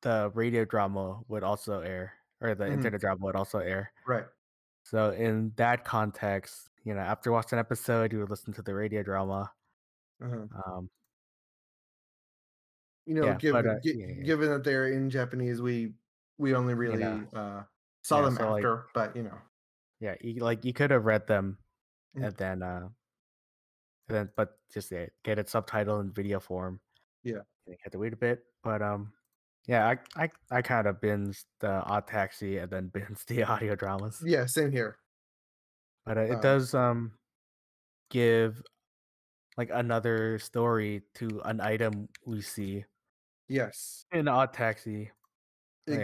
the 0.02 0.30
radio 0.34 0.64
drama 0.64 1.22
would 1.28 1.44
also 1.44 1.80
air, 1.82 2.14
or 2.40 2.54
the 2.54 2.70
Mhm. 2.70 2.72
internet 2.72 3.00
drama 3.00 3.20
would 3.26 3.36
also 3.36 3.58
air. 3.60 3.92
right 4.06 4.26
So 4.88 5.10
in 5.10 5.52
that 5.56 5.84
context, 5.84 6.70
you 6.84 6.94
know, 6.94 7.00
after 7.00 7.30
watching 7.30 7.58
an 7.58 7.60
episode, 7.60 8.12
you 8.12 8.20
would 8.20 8.30
listen 8.30 8.54
to 8.54 8.62
the 8.62 8.72
radio 8.74 9.02
drama. 9.02 9.52
uh-huh. 10.24 10.46
Um, 10.64 10.90
you 13.06 13.14
know 13.14 13.24
Yeah, 13.26 13.34
given 13.36 13.62
but, 13.64 13.70
uh, 13.70 13.80
gi- 13.82 13.96
yeah, 13.98 14.06
yeah. 14.18 14.22
given 14.22 14.48
that 14.50 14.64
they're 14.64 14.88
in 14.88 15.08
japanese 15.08 15.62
we 15.62 15.94
we 16.36 16.54
only 16.54 16.74
really 16.74 16.98
know. 16.98 17.24
uh 17.34 17.62
saw 18.02 18.22
them 18.22 18.36
so, 18.36 18.50
like- 18.50 18.60
after 18.60 18.86
but 18.94 19.14
you 19.16 19.22
know 19.22 19.38
yeah, 20.00 20.14
you, 20.20 20.40
like 20.44 20.64
you 20.64 20.72
could 20.72 20.90
have 20.92 21.06
read 21.06 21.26
them, 21.26 21.58
Mm. 22.16 22.26
and 22.26 22.36
then, 22.36 22.62
uh, 22.62 22.88
and 24.08 24.14
then, 24.16 24.30
but 24.36 24.58
just 24.72 24.92
yeah, 24.92 25.06
get 25.24 25.38
it 25.40 25.48
subtitled 25.48 26.00
in 26.02 26.12
video 26.12 26.38
form. 26.38 26.80
Yeah. 27.24 27.42
you 27.66 27.74
had 27.82 27.90
to 27.92 27.98
wait 27.98 28.12
a 28.12 28.16
bit, 28.16 28.44
but 28.62 28.80
um, 28.80 29.12
yeah, 29.68 29.86
I 30.16 30.24
I 30.24 30.30
I 30.50 30.62
kind 30.62 30.86
of 30.88 30.96
binged 31.00 31.44
the 31.60 31.70
Odd 31.84 32.06
Taxi 32.08 32.58
and 32.58 32.70
then 32.70 32.90
binged 32.94 33.26
the 33.26 33.44
audio 33.44 33.76
dramas. 33.76 34.22
yeah 34.24 34.46
same 34.46 34.72
here 34.72 34.98
But 36.06 36.18
uh, 36.18 36.22
it 36.22 36.34
Um, 36.36 36.40
does 36.40 36.74
um 36.74 37.12
give 38.10 38.62
like 39.56 39.70
another 39.72 40.38
story 40.38 41.02
to 41.14 41.40
an 41.44 41.60
item 41.60 42.08
we 42.26 42.40
see 42.40 42.84
Yes. 43.48 44.04
in 44.12 44.28
Odd 44.28 44.52
Taxi. 44.52 45.10
Oh, 45.88 45.92
It, 45.92 46.00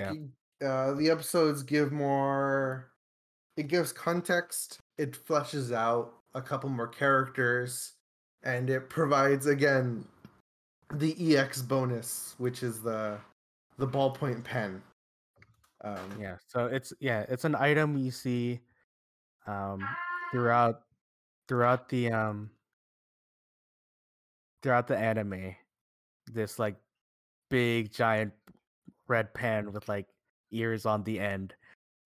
yeah. 0.61 0.69
uh, 0.69 0.95
the 0.95 1.11
episodes 1.11 1.63
give 1.63 1.93
more. 1.93 2.91
It 3.57 3.69
gives 3.69 3.93
context. 3.93 4.79
It 4.99 5.13
fleshes 5.13 5.73
out 5.73 6.15
a 6.35 6.43
couple 6.43 6.69
more 6.71 6.89
characters, 6.89 7.95
and 8.43 8.69
it 8.71 8.89
provides 8.91 9.47
again 9.47 10.09
the 10.95 11.15
EX 11.37 11.63
bonus, 11.63 12.35
which 12.39 12.63
is 12.63 12.83
the 12.83 13.21
the 13.79 13.87
ballpoint 13.87 14.45
pen. 14.45 14.83
Um, 15.83 16.17
Yeah. 16.19 16.37
So 16.47 16.67
it's 16.67 16.93
yeah, 17.01 17.27
it's 17.29 17.45
an 17.45 17.55
item 17.55 17.97
you 17.97 18.11
see 18.11 18.61
um 19.47 19.87
throughout 20.31 20.83
throughout 21.49 21.89
the 21.89 22.11
um 22.11 22.51
throughout 24.63 24.87
the 24.87 24.97
anime. 24.97 25.55
This 26.33 26.59
like 26.59 26.77
big 27.51 27.93
giant 27.93 28.33
red 29.09 29.33
pen 29.35 29.73
with 29.73 29.89
like 29.89 30.07
ears 30.51 30.87
on 30.87 31.05
the 31.05 31.21
end. 31.21 31.55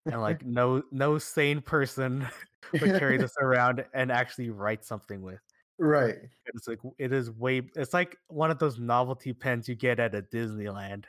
And 0.05 0.21
like 0.21 0.43
no 0.45 0.81
no 0.91 1.17
sane 1.19 1.61
person 1.61 2.27
would 2.73 2.99
carry 2.99 3.17
this 3.17 3.35
around 3.41 3.85
and 3.93 4.11
actually 4.11 4.49
write 4.49 4.83
something 4.83 5.21
with. 5.21 5.39
right. 5.77 6.17
It's 6.47 6.67
like 6.67 6.79
it 6.97 7.13
is 7.13 7.29
way 7.31 7.61
it's 7.75 7.93
like 7.93 8.17
one 8.27 8.49
of 8.49 8.57
those 8.57 8.79
novelty 8.79 9.33
pens 9.33 9.69
you 9.69 9.75
get 9.75 9.99
at 9.99 10.15
a 10.15 10.23
Disneyland. 10.23 11.05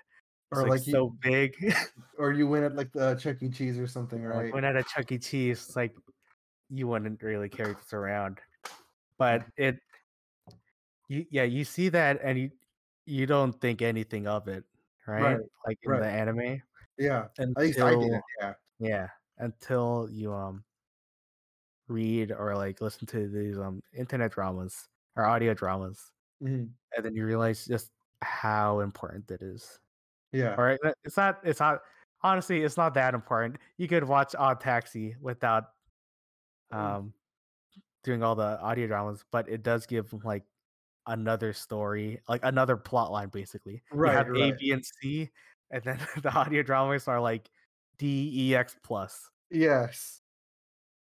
It's 0.51 0.59
Or 0.61 0.63
like, 0.63 0.71
like 0.81 0.87
you- 0.87 0.93
so 0.93 1.11
big. 1.23 1.55
Or 2.19 2.33
you 2.33 2.49
win 2.49 2.65
at 2.65 2.75
like 2.75 2.91
the 2.93 3.15
Chuck 3.15 3.43
E. 3.43 3.49
Cheese 3.49 3.79
or 3.79 3.87
something, 3.87 4.25
Like, 4.25 4.35
right? 4.35 4.53
when 4.53 4.65
at 4.65 4.77
a 4.77 4.83
Chuck 4.83 5.13
E. 5.13 5.19
Cheese, 5.19 5.65
it's 5.67 5.77
like 5.77 5.95
you 6.69 6.89
wouldn't 6.89 7.23
really 7.23 7.49
carry 7.49 7.75
this 7.75 7.93
around. 7.93 8.39
But 9.19 9.45
it 9.57 9.79
you 11.09 11.27
yeah, 11.31 11.45
you 11.45 11.65
see 11.65 11.89
that 11.91 12.21
and 12.23 12.39
you 12.39 12.51
you 13.07 13.25
don't 13.27 13.53
think 13.61 13.83
anything 13.83 14.27
of 14.27 14.49
it, 14.49 14.65
right? 15.07 15.23
Right, 15.37 15.41
Like 15.67 15.79
in 15.83 15.91
right. 15.93 16.01
the 16.01 16.09
anime. 16.09 16.63
yeah. 16.99 17.29
At 17.39 17.57
least 17.57 17.81
I 17.81 17.95
did. 17.95 18.21
Yeah. 18.41 18.55
yeah, 18.81 19.09
until 19.39 20.09
you 20.11 20.33
um 20.35 20.65
read 21.89 22.33
or 22.33 22.55
like 22.57 22.81
listen 22.81 23.07
to 23.09 23.29
these 23.29 23.59
um 23.59 23.81
internet 23.97 24.33
dramas 24.33 24.89
or 25.17 25.25
audio 25.25 25.55
dramas, 25.55 26.13
Mhm. 26.43 26.69
and 26.97 27.05
then 27.05 27.15
you 27.15 27.25
realize 27.25 27.65
just 27.65 27.91
how 28.23 28.81
important 28.81 29.31
it 29.31 29.41
is. 29.43 29.79
Yeah. 30.33 30.55
Or 30.57 30.71
it- 30.71 30.81
it's 31.05 31.17
not 31.17 31.41
it's 31.45 31.61
not 31.61 31.81
honestly 32.23 32.63
it's 32.63 32.77
not 32.77 32.95
that 32.95 33.15
important. 33.15 33.57
You 33.77 33.89
could 33.89 34.05
watch 34.05 34.35
Odd 34.37 34.61
Taxi 34.61 35.17
without 35.21 35.65
Mm. 36.73 36.77
um 36.77 37.15
doing 38.05 38.23
all 38.23 38.35
the 38.35 38.61
audio 38.61 38.87
dramas, 38.87 39.25
but 39.33 39.49
it 39.49 39.63
does 39.63 39.87
give 39.87 40.13
like 40.25 40.45
another 41.07 41.53
story, 41.55 42.21
like 42.29 42.41
another 42.45 42.77
plot 42.77 43.11
line 43.11 43.29
basically. 43.29 43.83
Right, 43.91 44.13
you 44.13 44.17
have 44.19 44.29
A, 44.29 44.33
right. 44.33 44.59
B, 44.59 44.73
and 44.73 44.85
C, 44.85 45.31
and 45.71 45.83
then 45.83 45.99
the 46.23 46.31
audio 46.31 46.63
dramas 46.63 47.09
are 47.09 47.21
like 47.21 47.49
D, 47.99 48.31
E, 48.35 48.55
X 48.55 48.77
plus. 48.83 49.31
Yes. 49.51 50.21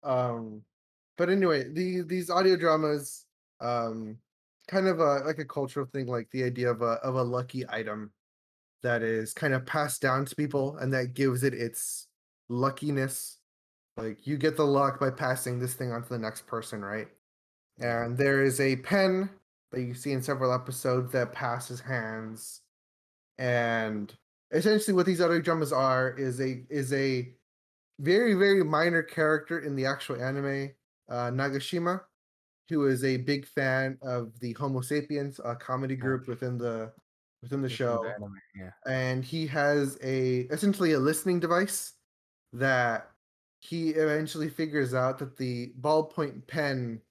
Um, 0.03 0.63
but 1.17 1.31
anyway, 1.31 1.69
the 1.73 2.03
these 2.03 2.31
audio 2.31 2.57
dramas, 2.57 3.27
um, 3.61 4.19
kind 4.67 4.89
of 4.89 4.99
a 4.99 5.21
like 5.25 5.39
a 5.39 5.45
cultural 5.45 5.87
thing, 5.87 6.07
like 6.07 6.29
the 6.31 6.43
idea 6.43 6.69
of 6.71 6.83
a 6.83 6.99
of 7.05 7.15
a 7.15 7.23
lucky 7.23 7.65
item 7.69 8.13
that 8.85 9.03
is 9.03 9.33
kind 9.33 9.55
of 9.55 9.65
passed 9.65 10.03
down 10.03 10.27
to 10.27 10.37
people, 10.37 10.77
and 10.77 10.93
that 10.93 11.15
gives 11.15 11.43
it 11.43 11.55
its 11.55 12.07
luckiness. 12.49 13.39
Like 13.97 14.27
you 14.27 14.37
get 14.37 14.57
the 14.57 14.67
luck 14.67 15.01
by 15.01 15.11
passing 15.11 15.59
this 15.59 15.75
thing 15.75 15.91
on 15.91 16.03
to 16.03 16.09
the 16.09 16.19
next 16.19 16.47
person, 16.47 16.83
right? 16.83 17.09
And 17.81 18.17
there 18.17 18.45
is 18.45 18.61
a 18.61 18.77
pen 18.77 19.31
that 19.73 19.81
you 19.81 19.95
see 19.95 20.13
in 20.13 20.23
several 20.23 20.53
episodes 20.53 21.13
that 21.13 21.33
passes 21.33 21.81
hands, 21.81 22.61
and 23.39 24.15
essentially 24.53 24.95
what 24.95 25.07
these 25.07 25.21
audio 25.21 25.41
dramas 25.41 25.73
are 25.73 26.11
is 26.19 26.41
a 26.41 26.63
is 26.69 26.93
a 26.93 27.33
very 28.01 28.35
very 28.35 28.63
minor 28.63 29.03
character 29.03 29.61
in 29.61 29.75
the 29.75 29.87
actual 29.87 30.21
anime 30.21 30.71
uh, 31.09 31.31
nagashima 31.31 32.01
who 32.69 32.87
is 32.87 33.05
a 33.05 33.19
big 33.19 33.47
fan 33.47 33.97
of 34.03 34.39
the 34.41 34.53
homo 34.55 34.81
sapiens 34.81 35.41
a 35.45 35.55
comedy 35.55 35.97
group 35.97 36.27
within 36.29 36.59
the 36.59 36.93
within 37.45 37.63
the 37.63 37.69
show 37.69 38.05
anime, 38.05 38.41
Yeah. 38.55 38.71
and 38.87 39.25
he 39.25 39.47
has 39.49 39.99
a 40.03 40.43
essentially 40.53 40.93
a 40.93 40.99
listening 41.01 41.41
device 41.41 41.95
that 42.53 43.13
he 43.61 43.91
eventually 43.91 44.51
figures 44.51 44.95
out 44.95 45.19
that 45.19 45.37
the 45.39 45.75
ballpoint 45.81 46.47
pen 46.49 47.03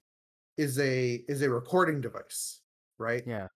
is 0.58 0.80
a 0.80 1.16
is 1.30 1.42
a 1.44 1.50
recording 1.50 2.02
device 2.02 2.62
right 3.00 3.26
Yeah. 3.26 3.48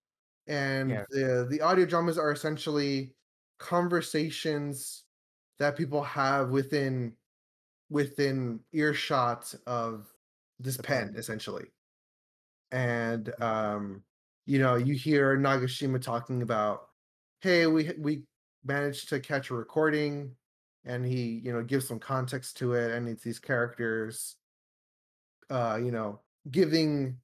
and 0.48 0.90
Yeah. 0.90 1.04
the 1.10 1.46
the 1.50 1.60
audio 1.62 1.86
dramas 1.86 2.18
are 2.18 2.32
essentially 2.32 3.16
conversations 3.58 5.04
that 5.58 5.76
people 5.76 6.02
have 6.02 6.50
within 6.50 7.16
within 7.90 8.64
earshot 8.72 9.54
of 9.66 10.14
this 10.60 10.78
pen 10.78 11.10
pen. 11.10 11.14
essentially 11.16 11.72
and 12.70 13.32
um 13.42 14.04
you 14.48 14.58
know 14.58 14.76
you 14.76 14.94
hear 14.94 15.36
nagashima 15.36 16.00
talking 16.00 16.40
about 16.42 16.88
hey 17.42 17.66
we 17.66 17.92
we 17.98 18.22
managed 18.64 19.10
to 19.10 19.20
catch 19.20 19.50
a 19.50 19.54
recording 19.54 20.34
and 20.86 21.04
he 21.04 21.42
you 21.44 21.52
know 21.52 21.62
gives 21.62 21.86
some 21.86 21.98
context 21.98 22.56
to 22.56 22.72
it 22.72 22.92
and 22.92 23.06
it's 23.08 23.22
these 23.22 23.38
characters 23.38 24.36
uh 25.50 25.78
you 25.82 25.90
know 25.92 26.18
giving 26.50 27.14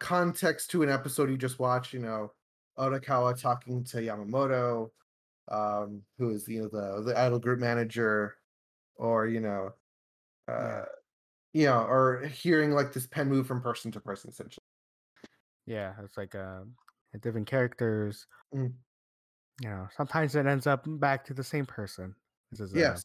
context 0.00 0.70
to 0.70 0.82
an 0.82 0.90
episode 0.90 1.30
you 1.30 1.38
just 1.38 1.58
watched 1.58 1.94
you 1.94 2.00
know 2.00 2.30
Odokawa 2.78 3.38
talking 3.38 3.84
to 3.84 3.98
Yamamoto, 3.98 4.90
um, 5.48 6.02
who 6.18 6.30
is 6.30 6.48
you 6.48 6.62
know 6.62 6.68
the 6.68 7.02
the 7.02 7.18
idol 7.18 7.38
group 7.38 7.60
manager, 7.60 8.36
or 8.96 9.26
you 9.26 9.40
know, 9.40 9.74
uh, 10.48 10.52
Yeah. 10.52 10.84
you 11.54 11.66
know, 11.66 11.82
or 11.84 12.22
hearing 12.26 12.72
like 12.72 12.92
this 12.94 13.06
pen 13.06 13.28
move 13.28 13.46
from 13.46 13.62
person 13.62 13.92
to 13.92 14.00
person 14.00 14.30
essentially. 14.30 14.64
Yeah. 15.66 15.94
It's 16.02 16.16
like 16.16 16.34
um 16.34 16.74
different 17.20 17.46
characters. 17.46 18.26
Mm. 18.54 18.72
You 19.62 19.68
know, 19.68 19.88
sometimes 19.96 20.34
it 20.36 20.46
ends 20.46 20.66
up 20.66 20.84
back 20.86 21.24
to 21.26 21.34
the 21.34 21.44
same 21.44 21.66
person. 21.66 22.14
This 22.50 22.60
is 22.60 22.74
uh, 22.74 22.78
Yes. 22.78 23.02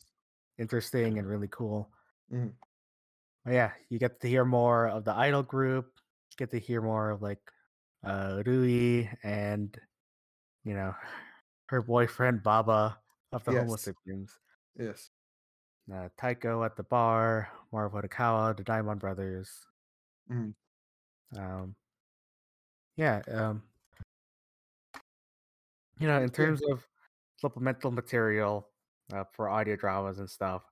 interesting 0.57 1.19
and 1.19 1.27
really 1.27 1.49
cool. 1.51 1.89
But 2.29 3.53
yeah, 3.53 3.71
you 3.89 3.99
get 3.99 4.19
to 4.21 4.27
hear 4.27 4.45
more 4.45 4.87
of 4.87 5.03
the 5.05 5.13
idol 5.13 5.43
group. 5.43 5.91
Get 6.37 6.51
to 6.51 6.59
hear 6.59 6.81
more 6.81 7.11
of 7.11 7.21
like 7.21 7.39
uh 8.03 8.43
Rui 8.45 9.07
and 9.23 9.75
you 10.63 10.73
know 10.73 10.93
her 11.67 11.81
boyfriend 11.81 12.43
Baba 12.43 12.97
of 13.31 13.43
the 13.43 13.51
Yes. 13.53 13.81
sapiens. 13.81 14.39
Yes. 14.77 15.09
Uh, 15.91 16.09
Taiko 16.17 16.63
at 16.63 16.75
the 16.75 16.83
bar, 16.83 17.49
more 17.71 17.85
of 17.85 17.93
Odokawa, 17.93 18.57
the 18.57 18.63
Diamond 18.63 18.99
Brothers. 18.99 19.67
Mhm. 20.31 20.55
Um, 21.37 21.75
yeah. 22.95 23.21
Um, 23.31 23.61
you 25.99 26.07
know, 26.07 26.21
in 26.21 26.29
terms 26.29 26.61
of 26.71 26.85
supplemental 27.37 27.91
material 27.91 28.67
uh, 29.13 29.23
for 29.33 29.49
audio 29.49 29.75
dramas 29.75 30.19
and 30.19 30.29
stuff, 30.29 30.63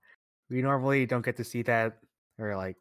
we 0.50 0.62
normally 0.62 1.06
don't 1.06 1.24
get 1.24 1.38
to 1.38 1.44
see 1.44 1.62
that 1.64 2.00
or 2.40 2.56
like 2.56 2.78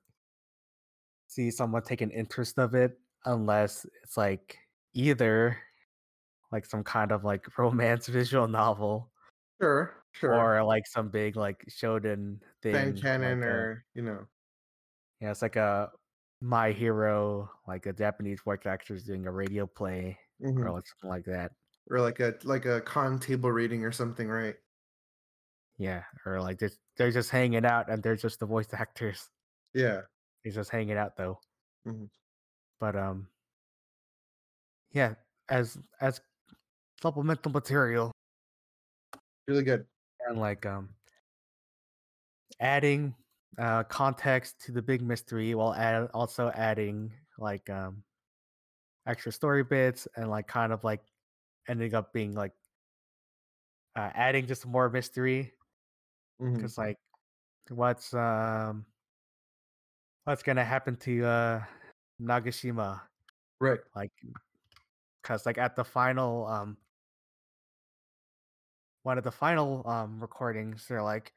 see 1.28 1.51
someone 1.51 1.82
take 1.82 2.01
an 2.01 2.11
interest 2.11 2.59
of 2.59 2.74
it 2.74 2.99
unless 3.24 3.86
it's 4.03 4.16
like 4.16 4.59
either 4.93 5.57
like 6.51 6.66
some 6.66 6.84
kind 6.84 7.12
of 7.12 7.24
like 7.24 7.47
romance 7.59 8.07
visual 8.07 8.47
novel 8.49 9.11
Sure. 9.61 9.95
Sure. 10.12 10.34
or 10.34 10.62
like 10.64 10.86
some 10.86 11.09
big 11.09 11.36
like 11.36 11.64
shonen 11.70 12.38
thing 12.62 12.74
fan 12.74 12.97
canon 12.97 13.40
like, 13.40 13.49
or 13.49 13.84
you 13.95 14.03
know. 14.03 14.26
yeah 15.20 15.30
it's 15.30 15.40
like 15.40 15.57
a 15.57 15.88
my 16.43 16.72
hero 16.72 17.49
like 17.68 17.86
a 17.86 17.93
japanese 17.93 18.40
voice 18.43 18.66
actor 18.66 18.95
is 18.95 19.05
doing 19.05 19.26
a 19.26 19.30
radio 19.30 19.64
play 19.66 20.18
mhm, 20.43 20.59
or 20.59 20.72
like 20.72 20.86
something 20.86 21.09
like 21.11 21.24
that 21.24 21.53
Or 21.88 22.01
like 22.01 22.18
a 22.20 22.34
like 22.43 22.66
a 22.66 22.80
con 22.82 23.18
table 23.20 23.51
reading 23.53 23.84
or 23.84 23.93
something, 23.93 24.28
right? 24.28 24.57
yeah 25.78 26.03
or 26.26 26.40
like 26.40 26.59
they're, 26.59 26.70
they're 26.97 27.11
just 27.11 27.30
hanging 27.30 27.64
out 27.64 27.88
and 27.90 28.03
they're 28.03 28.16
just 28.16 28.40
the 28.40 28.47
voice 28.47 28.68
actors 28.74 29.30
Yeah. 29.72 30.03
they're 30.45 30.53
just 30.53 30.70
hanging 30.70 30.97
out 30.99 31.16
though 31.16 31.38
Mhm. 31.86 32.11
but 32.80 32.97
um 32.97 33.28
yeah 34.90 35.14
as 35.49 35.78
as 36.01 36.20
supplemental 37.01 37.51
material 37.53 38.12
Really 39.49 39.64
good. 39.64 39.86
and 40.28 40.38
like 40.38 40.66
um 40.66 40.90
adding 42.61 43.14
uh 43.59 43.82
context 43.84 44.61
to 44.64 44.72
the 44.72 44.82
big 44.82 45.03
mystery 45.03 45.55
while 45.55 45.74
add, 45.74 46.09
also 46.14 46.50
adding 46.55 47.12
like 47.38 47.68
um 47.70 48.03
extra 49.07 49.32
story 49.32 49.64
bits 49.64 50.09
and 50.16 50.30
like 50.30 50.46
kind 50.46 50.72
of 50.72 50.84
like 50.84 51.03
ending 51.68 51.94
up 51.94 52.12
being 52.12 52.34
like 52.34 52.53
uh, 53.96 54.11
adding 54.14 54.46
just 54.46 54.66
more 54.66 54.88
mystery. 54.88 55.53
Because 56.55 56.78
like 56.78 56.98
what's 57.68 58.12
um 58.14 58.84
what's 60.24 60.42
gonna 60.42 60.64
happen 60.64 60.96
to 60.96 61.24
uh 61.24 61.62
nagashima? 62.20 63.00
Right. 63.61 63.80
like 63.94 64.11
because 65.22 65.46
like 65.46 65.59
at 65.59 65.76
the 65.76 65.84
final 65.84 66.46
um 66.46 66.76
one 69.05 69.18
of 69.18 69.24
the 69.24 69.30
final 69.30 69.86
um 69.86 70.20
recordings 70.20 70.86
they're 70.88 71.03
like 71.03 71.32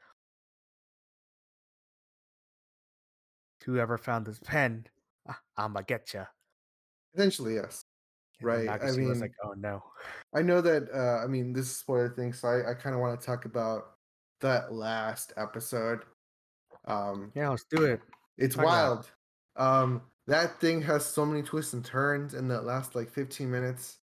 whoever 3.66 3.98
found 3.98 4.26
this 4.26 4.40
pen 4.44 4.86
"Ah, 5.28 5.40
i'ma 5.58 5.82
get 5.82 6.14
you 6.14 6.26
Eventually, 7.14 7.56
yes. 7.56 7.84
Right, 8.42 8.68
I 8.68 8.78
Nagashi 8.78 8.86
was 8.86 8.98
mean- 8.98 9.20
like 9.22 9.34
oh 9.44 9.54
no 9.58 9.84
I 10.34 10.42
know 10.42 10.60
that. 10.62 10.90
Uh, 10.94 11.24
I 11.24 11.28
mean, 11.28 11.54
this 11.54 11.66
is 11.68 11.78
spoiler 11.78 12.10
thing, 12.10 12.34
so 12.34 12.50
I, 12.50 12.72
I 12.72 12.74
kind 12.74 12.94
of 12.94 13.00
want 13.00 13.18
to 13.20 13.26
talk 13.26 13.46
about 13.46 13.92
that 14.42 14.74
last 14.74 15.32
episode. 15.38 16.02
Um, 16.88 17.32
yeah 17.36 17.50
let's 17.50 17.64
do 17.64 17.84
it 17.86 18.02
it's 18.38 18.56
Talk 18.56 18.66
wild. 18.66 19.12
Um, 19.56 20.02
that 20.28 20.60
thing 20.60 20.82
has 20.82 21.06
so 21.06 21.26
many 21.26 21.42
twists 21.42 21.74
and 21.74 21.86
turns 21.86 22.34
in 22.34 22.48
that 22.50 22.66
last 22.66 22.96
like 22.96 23.10
15 23.10 23.50
minutes. 23.50 23.98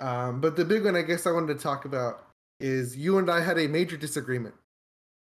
Um, 0.00 0.40
but 0.40 0.56
the 0.56 0.64
big 0.64 0.84
one, 0.84 0.96
I 0.96 1.02
guess, 1.02 1.26
I 1.26 1.30
wanted 1.30 1.56
to 1.56 1.62
talk 1.62 1.84
about 1.84 2.24
is 2.58 2.96
you 2.96 3.18
and 3.18 3.30
I 3.30 3.40
had 3.40 3.58
a 3.58 3.68
major 3.68 3.96
disagreement 3.96 4.54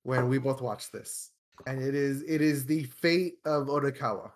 when 0.05 0.29
we 0.29 0.39
both 0.39 0.63
watched 0.63 0.93
this, 0.93 1.31
and 1.67 1.83
it 1.83 1.95
is 1.95 2.23
it 2.23 2.41
is 2.41 2.67
the 2.67 2.85
fate 2.85 3.39
of 3.45 3.69
Odokawa. 3.69 4.31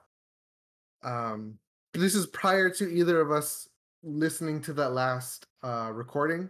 Um, 1.03 1.59
this 1.95 2.15
is 2.15 2.27
prior 2.27 2.71
to 2.71 2.89
either 2.89 3.21
of 3.21 3.31
us 3.31 3.69
listening 4.03 4.61
to 4.63 4.73
that 4.75 4.91
last 4.93 5.47
uh, 5.63 5.91
recording, 5.93 6.49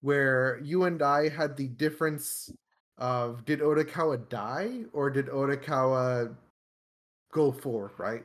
where 0.00 0.58
you 0.62 0.84
and 0.84 1.02
I 1.02 1.28
had 1.28 1.56
the 1.56 1.68
difference 1.68 2.50
of 2.98 3.44
did 3.44 3.60
Odokawa 3.60 4.28
die 4.28 4.84
or 4.92 5.10
did 5.10 5.26
Odokawa 5.26 6.34
go 7.32 7.52
forward, 7.52 7.92
right? 7.98 8.24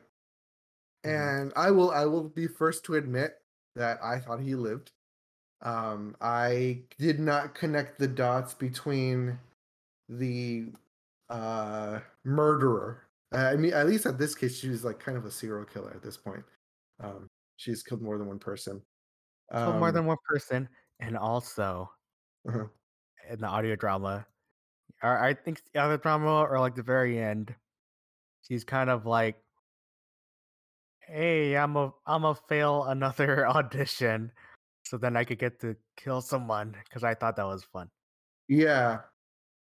Mhm. 1.05 1.41
And 1.43 1.53
I 1.55 1.71
will 1.71 1.91
I 1.91 2.05
will 2.05 2.29
be 2.29 2.47
first 2.47 2.83
to 2.85 2.95
admit 2.95 3.41
that 3.75 3.99
I 4.03 4.19
thought 4.19 4.39
he 4.41 4.55
lived. 4.55 4.91
Um, 5.61 6.15
I 6.21 6.83
did 6.97 7.19
not 7.19 7.53
connect 7.55 7.99
the 7.99 8.07
dots 8.07 8.53
between 8.53 9.39
the 10.07 10.67
uh, 11.29 11.99
murderer. 12.25 13.03
I 13.31 13.55
mean, 13.55 13.73
at 13.73 13.87
least 13.87 14.05
at 14.05 14.17
this 14.17 14.33
case, 14.35 14.57
she 14.57 14.69
was 14.69 14.83
like 14.83 14.99
kind 14.99 15.17
of 15.17 15.25
a 15.25 15.31
serial 15.31 15.65
killer 15.65 15.91
at 15.95 16.01
this 16.01 16.17
point. 16.17 16.43
Um, 16.99 17.27
she's 17.57 17.83
killed 17.83 18.01
more 18.01 18.17
than 18.17 18.27
one 18.27 18.39
person. 18.39 18.81
Killed 19.53 19.75
more 19.77 19.89
Um, 19.89 19.93
than 19.93 20.05
one 20.05 20.17
person 20.27 20.69
and 20.99 21.17
also 21.17 21.89
uh-huh. 22.47 22.65
in 23.29 23.39
the 23.39 23.47
audio 23.47 23.75
drama 23.75 24.25
or 25.01 25.17
i 25.17 25.33
think 25.33 25.61
the 25.73 25.81
other 25.81 25.97
drama 25.97 26.41
or 26.43 26.59
like 26.59 26.75
the 26.75 26.83
very 26.83 27.19
end 27.19 27.55
she's 28.47 28.63
kind 28.63 28.89
of 28.89 29.05
like 29.05 29.37
hey 31.07 31.55
i'm 31.57 31.75
a 31.75 31.91
i'm 32.05 32.25
a 32.25 32.35
fail 32.35 32.83
another 32.85 33.47
audition 33.55 34.31
so 34.83 34.97
then 34.97 35.15
i 35.15 35.23
could 35.23 35.39
get 35.39 35.59
to 35.59 35.75
kill 35.97 36.21
someone 36.21 36.75
because 36.83 37.03
i 37.03 37.13
thought 37.13 37.35
that 37.35 37.47
was 37.47 37.63
fun 37.63 37.89
Yeah, 38.47 38.99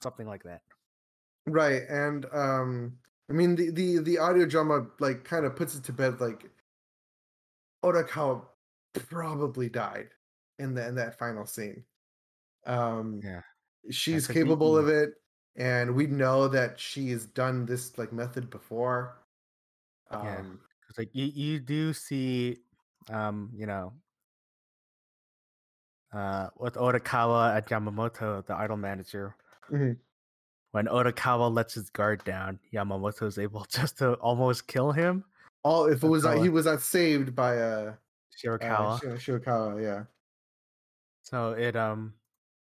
something 0.03 0.27
like 0.27 0.43
that 0.43 0.63
Right, 1.51 1.83
and 1.89 2.27
um, 2.33 2.99
I 3.31 3.33
mean 3.33 3.55
the 3.57 3.71
the 3.71 3.99
the 3.99 4.19
audio 4.19 4.47
drama 4.47 4.87
like 5.01 5.25
kind 5.25 5.45
of 5.47 5.57
puts 5.57 5.75
it 5.77 5.85
to 5.85 5.93
bed 5.93 6.21
like 6.21 6.51
Odokawa 7.85 8.47
probably 8.95 9.69
died 9.69 10.11
in 10.59 10.75
the 10.75 10.87
in 10.87 10.95
that 10.97 11.19
final 11.19 11.47
scene. 11.47 11.85
Um, 12.67 13.21
Yeah. 13.25 13.43
she's 13.91 14.27
capable 14.27 14.77
of 14.77 14.89
it, 14.89 15.11
and 15.57 15.95
we 15.95 16.07
know 16.07 16.49
that 16.49 16.79
she's 16.81 17.27
done 17.27 17.67
this 17.67 17.97
like 17.99 18.13
method 18.13 18.51
before. 18.51 19.27
Yeah. 20.11 20.39
Um, 20.39 20.61
Because 20.81 20.99
like 20.99 21.15
you, 21.15 21.27
you 21.27 21.61
do 21.61 21.93
see, 21.93 22.59
um, 23.11 23.51
you 23.55 23.67
know, 23.67 23.93
uh, 26.13 26.49
with 26.59 26.75
Odokawa 26.75 27.55
at 27.57 27.69
Yamamoto, 27.69 28.45
the 28.47 28.55
idol 28.55 28.77
manager, 28.77 29.37
mhm. 29.71 29.99
When 30.73 30.87
Odokawa 30.87 31.53
lets 31.53 31.75
his 31.75 31.91
guard 31.91 32.23
down, 32.25 32.59
Yamamoto 32.73 33.27
is 33.27 33.39
able 33.39 33.67
just 33.73 33.99
to 33.99 34.15
almost 34.15 34.67
kill 34.67 34.93
him. 34.93 35.25
all 35.65 35.87
if 35.87 36.03
it 36.03 36.09
was 36.09 36.25
Odokawa. 36.25 36.43
he 36.43 36.49
was 36.49 36.67
not 36.67 36.81
saved 36.83 37.35
by 37.35 37.59
uh, 37.59 37.65
uh 37.65 37.93
Shirakawa. 38.37 39.01
Shi- 39.01 39.33
Shirakawa, 39.33 39.83
yeah. 39.83 40.05
so 41.23 41.53
it 41.53 41.75
um, 41.77 42.13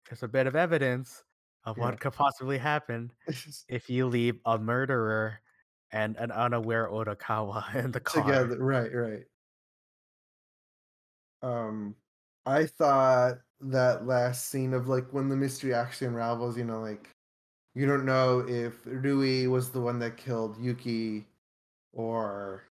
there's 0.08 0.22
a 0.22 0.28
bit 0.28 0.46
of 0.46 0.56
evidence 0.56 1.22
of 1.64 1.78
Yeah. 1.78 1.84
what 1.84 2.00
could 2.00 2.12
possibly 2.12 2.58
happen 2.58 3.12
if 3.68 3.88
you 3.88 4.06
leave 4.06 4.40
a 4.46 4.58
murderer 4.58 5.38
and 5.92 6.16
an 6.16 6.32
unaware 6.32 6.88
Odokawa 6.88 7.74
in 7.84 7.92
the 7.92 8.00
car. 8.00 8.24
together 8.24 8.56
right 8.58 8.92
right 8.94 9.22
um 11.42 11.94
i 12.46 12.64
thought 12.66 13.38
that 13.60 14.06
last 14.06 14.48
scene 14.48 14.74
of 14.74 14.88
like 14.88 15.06
when 15.12 15.28
the 15.28 15.36
mystery 15.36 15.74
actually 15.74 16.06
unravels 16.06 16.56
you 16.56 16.64
know 16.64 16.80
like 16.80 17.08
you 17.74 17.86
don't 17.86 18.04
know 18.04 18.40
if 18.48 18.74
rui 18.84 19.46
was 19.46 19.70
the 19.70 19.80
one 19.80 19.98
that 19.98 20.16
killed 20.16 20.56
yuki 20.60 21.24
or 21.92 22.64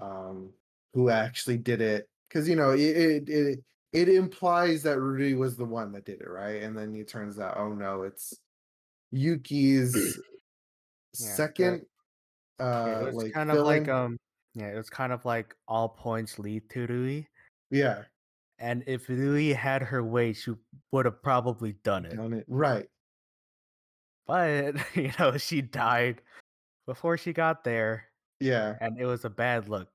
um 0.00 0.50
who 0.94 1.10
actually 1.10 1.56
did 1.56 1.80
it 1.80 2.08
because 2.28 2.48
you 2.48 2.56
know 2.56 2.70
it, 2.70 2.78
it 2.80 3.28
it 3.28 3.58
it 3.92 4.08
implies 4.08 4.82
that 4.82 4.98
rui 4.98 5.34
was 5.34 5.56
the 5.56 5.64
one 5.64 5.92
that 5.92 6.04
did 6.04 6.20
it 6.20 6.28
right 6.28 6.62
and 6.62 6.76
then 6.76 6.94
it 6.94 7.08
turns 7.08 7.38
out 7.38 7.56
oh 7.56 7.72
no 7.72 8.02
it's 8.02 8.34
yuki's 9.10 10.18
Yeah, 11.18 11.26
second 11.26 11.86
Yeah, 12.58 12.66
uh 12.66 13.00
it 13.00 13.06
was 13.06 13.24
like 13.24 13.32
kind 13.32 13.50
of 13.50 13.64
like 13.64 13.86
villain. 13.86 14.04
um, 14.04 14.18
yeah, 14.54 14.68
it 14.68 14.76
was 14.76 14.90
kind 14.90 15.12
of 15.12 15.24
like 15.24 15.54
all 15.68 15.88
points 15.88 16.38
lead 16.38 16.68
to 16.70 16.86
Rui. 16.86 17.24
yeah 17.70 18.02
And 18.58 18.84
if 18.86 19.08
Rui 19.08 19.52
had 19.52 19.82
her 19.82 20.02
way, 20.02 20.32
she 20.32 20.52
would 20.92 21.04
have 21.04 21.22
probably 21.22 21.74
done 21.84 22.04
it. 22.06 22.16
done 22.16 22.32
it 22.32 22.44
right 22.48 22.86
But 24.26 24.74
you 24.94 25.12
know, 25.18 25.36
she 25.36 25.62
died 25.62 26.22
before 26.86 27.16
she 27.16 27.32
got 27.32 27.64
there, 27.64 28.04
yeah 28.40 28.74
and 28.80 28.98
it 29.00 29.06
was 29.06 29.24
a 29.24 29.30
bad 29.30 29.68
look. 29.68 29.88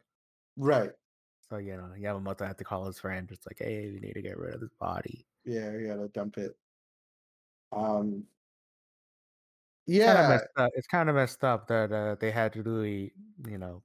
right 0.58 0.92
So 1.50 1.58
you 1.58 1.78
know, 1.78 1.92
Yamamoto 1.98 2.46
had 2.46 2.58
to 2.58 2.64
call 2.64 2.86
his 2.86 3.00
friend. 3.00 3.30
It's 3.32 3.46
like, 3.46 3.60
hey, 3.60 3.92
we 3.94 4.00
need 4.00 4.14
to 4.14 4.22
get 4.22 4.38
rid 4.38 4.56
of 4.56 4.62
this 4.62 4.74
body. 4.80 5.26
Yeah, 5.46 5.72
you 5.72 5.88
gotta 5.88 6.08
dump 6.10 6.38
it. 6.38 6.56
Um 7.72 8.24
Yeah, 9.86 10.30
messed 10.30 10.48
up. 10.58 10.72
It's 10.76 10.88
kind 10.88 11.10
of 11.10 11.16
messed 11.16 11.44
up 11.44 11.68
that 11.68 11.92
uh, 11.92 12.16
they 12.20 12.32
had 12.32 12.56
Rui. 12.56 13.10
You 13.48 13.58
know, 13.58 13.84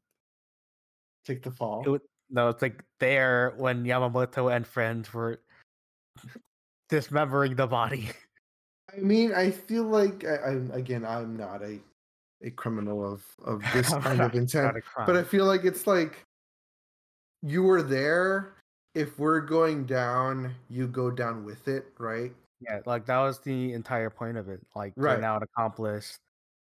take 1.25 1.43
the 1.43 1.51
fall. 1.51 1.83
it 1.85 1.89
was, 1.89 2.01
no, 2.31 2.49
it's 2.49 2.63
like 2.63 2.83
there 2.99 3.55
when 3.57 3.85
Yamamoto 3.85 4.55
and 4.55 4.67
friends 4.67 5.13
were 5.13 5.41
dismembering 6.89 7.57
the 7.57 7.67
body. 7.67 8.11
I 8.95 8.99
mean, 9.01 9.33
I 9.35 9.51
feel 9.51 9.85
like 9.85 10.25
I, 10.25 10.37
I'm 10.51 10.71
again, 10.73 11.05
I'm 11.05 11.37
not 11.37 11.63
a 11.63 11.79
a 12.43 12.51
criminal 12.51 13.05
of 13.05 13.25
of 13.45 13.63
this 13.73 13.89
kind 13.93 14.19
not- 14.19 14.35
of 14.35 14.35
intent, 14.35 14.77
but 15.07 15.17
I 15.17 15.23
feel 15.23 15.45
like 15.47 15.65
it's 15.65 15.87
like 15.87 16.25
you 17.43 17.63
were 17.63 17.83
there. 17.83 18.53
If 18.95 19.19
we're 19.19 19.41
going 19.43 19.85
down, 19.85 20.55
you 20.71 20.87
go 20.87 21.11
down 21.11 21.45
with 21.45 21.69
it, 21.69 21.87
right? 21.99 22.33
Yeah, 22.61 22.81
like 22.87 23.05
that 23.07 23.19
was 23.19 23.41
the 23.41 23.75
entire 23.75 24.09
point 24.09 24.39
of 24.39 24.49
it. 24.49 24.65
Like 24.75 24.95
Right. 24.97 25.21
now 25.21 25.37
an 25.37 25.43
accomplice. 25.43 26.19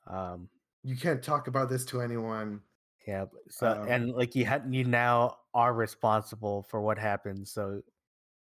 Um, 0.08 0.50
You 0.84 0.96
can't 0.96 1.22
talk 1.22 1.48
about 1.48 1.70
this 1.70 1.86
to 1.86 2.02
anyone. 2.02 2.62
yeah. 3.06 3.26
So 3.50 3.82
Um, 3.84 3.88
and 3.88 4.10
like 4.14 4.34
you 4.34 4.46
had 4.46 4.66
you 4.74 4.84
now 4.84 5.38
are 5.54 5.74
responsible 5.76 6.64
for 6.64 6.82
what 6.82 6.98
happened. 6.98 7.48
So 7.48 7.84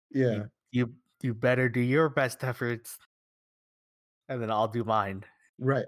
Yeah, 0.10 0.48
you 0.72 0.94
you 1.22 1.34
better 1.34 1.70
do 1.70 1.80
your 1.80 2.10
best 2.10 2.44
efforts, 2.44 2.98
and 4.32 4.42
then 4.42 4.50
I'll 4.52 4.68
do 4.68 4.84
mine. 4.84 5.26
right. 5.60 5.86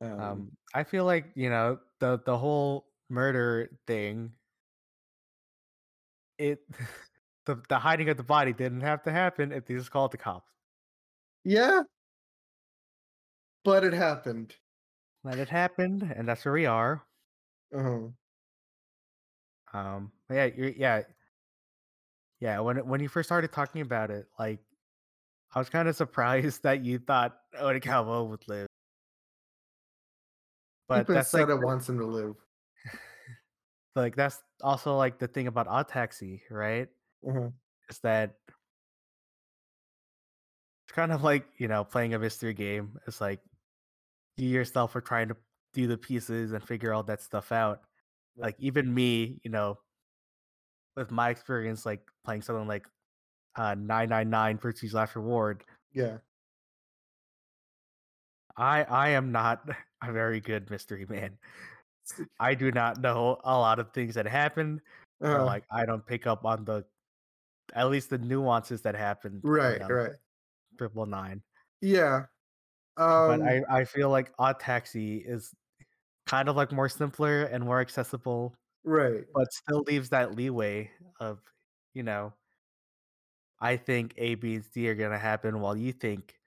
Um, 0.00 0.12
Um, 0.18 0.56
I 0.72 0.84
feel 0.84 1.04
like 1.04 1.32
you 1.34 1.50
know 1.50 1.80
the 2.00 2.18
the 2.24 2.38
whole 2.38 2.92
murder 3.08 3.78
thing. 3.86 4.34
It 6.38 6.60
the 7.46 7.56
the 7.68 7.78
hiding 7.80 8.08
of 8.08 8.16
the 8.16 8.22
body 8.22 8.52
didn't 8.52 8.82
have 8.82 9.02
to 9.04 9.10
happen 9.12 9.50
if 9.52 9.66
they 9.66 9.74
just 9.74 9.90
called 9.90 10.12
the 10.12 10.18
cops. 10.18 10.52
yeah, 11.44 11.84
but 13.64 13.82
it 13.82 13.92
happened. 13.92 14.56
Let 15.24 15.40
it 15.40 15.48
happen, 15.48 16.02
and 16.04 16.28
that's 16.28 16.44
where 16.44 16.54
we 16.54 16.66
are. 16.66 17.04
Uh-huh. 17.72 18.14
Um, 19.72 20.12
yeah, 20.30 20.46
yeah, 20.46 21.02
yeah. 22.40 22.60
When 22.60 22.86
when 22.88 23.00
you 23.00 23.08
first 23.08 23.28
started 23.28 23.52
talking 23.52 23.80
about 23.80 24.10
it, 24.10 24.28
like 24.38 24.60
I 25.54 25.58
was 25.58 25.68
kind 25.68 25.88
of 25.88 25.96
surprised 25.96 26.62
that 26.64 26.84
you 26.84 26.98
thought 26.98 27.36
Odokawa 27.60 28.28
would 28.28 28.46
live. 28.48 28.66
But 30.88 31.06
that's 31.06 31.30
said 31.30 31.48
like 31.48 31.58
it 31.58 31.64
wants 31.64 31.88
him 31.88 31.98
to 31.98 32.06
live. 32.06 32.34
like 33.96 34.16
that's 34.16 34.42
also 34.62 34.96
like 34.96 35.18
the 35.18 35.28
thing 35.28 35.46
about 35.46 35.66
Odd 35.68 35.90
right? 36.50 36.88
Uh-huh. 37.26 37.48
Is 37.88 37.98
that 38.00 38.34
it's 40.86 40.94
kind 40.94 41.12
of 41.12 41.22
like 41.22 41.46
you 41.56 41.68
know 41.68 41.84
playing 41.84 42.12
a 42.14 42.18
mystery 42.18 42.52
game. 42.52 42.98
It's 43.06 43.20
like 43.20 43.40
you 44.36 44.48
yourself 44.48 44.94
are 44.96 45.00
trying 45.00 45.28
to 45.28 45.36
do 45.72 45.86
the 45.86 45.96
pieces 45.96 46.52
and 46.52 46.62
figure 46.62 46.92
all 46.92 47.02
that 47.04 47.22
stuff 47.22 47.50
out, 47.50 47.80
like 48.36 48.56
even 48.58 48.92
me, 48.92 49.40
you 49.42 49.50
know, 49.50 49.78
with 50.96 51.10
my 51.10 51.30
experience 51.30 51.86
like 51.86 52.02
playing 52.24 52.42
something 52.42 52.68
like 52.68 52.86
uh 53.56 53.74
999 53.74 54.58
Virtue's 54.58 54.94
Last 54.94 55.16
Reward, 55.16 55.64
Yeah. 55.92 56.18
I 58.56 58.84
I 58.84 59.08
am 59.10 59.32
not 59.32 59.68
a 60.02 60.12
very 60.12 60.40
good 60.40 60.70
mystery 60.70 61.06
man. 61.08 61.38
I 62.38 62.54
do 62.54 62.70
not 62.72 63.00
know 63.00 63.40
a 63.44 63.58
lot 63.58 63.78
of 63.78 63.92
things 63.92 64.14
that 64.14 64.26
happen, 64.26 64.80
or 65.20 65.40
Uh, 65.40 65.44
like 65.44 65.64
I 65.70 65.86
don't 65.86 66.06
pick 66.06 66.26
up 66.26 66.44
on 66.44 66.64
the 66.64 66.84
at 67.74 67.90
least 67.90 68.10
the 68.10 68.18
nuances 68.18 68.82
that 68.82 68.94
happened 68.96 69.44
right, 69.44 69.80
um, 69.82 69.92
right. 69.92 70.12
Triple 70.78 71.06
Nine. 71.06 71.42
Yeah. 71.80 72.26
But 73.26 73.40
Um, 73.40 73.42
I 73.42 73.62
I 73.70 73.84
feel 73.84 74.10
like 74.10 74.32
Odd 74.38 74.60
Taxi 74.60 75.18
is 75.18 75.54
kind 76.26 76.48
of 76.48 76.56
like 76.56 76.72
more 76.72 76.88
simpler 76.88 77.44
and 77.44 77.64
more 77.64 77.80
accessible, 77.80 78.56
right. 78.84 79.24
but 79.34 79.52
still 79.52 79.82
leaves 79.82 80.10
that 80.10 80.34
leeway 80.36 80.90
of, 81.20 81.40
you 81.94 82.02
know, 82.02 82.34
I 83.60 83.76
think 83.76 84.14
A, 84.18 84.34
B, 84.36 84.56
and 84.56 84.64
C 84.64 84.88
are 84.88 84.94
gonna 84.94 85.18
happen, 85.18 85.60
while 85.60 85.76
you 85.76 85.92
think 85.92 86.38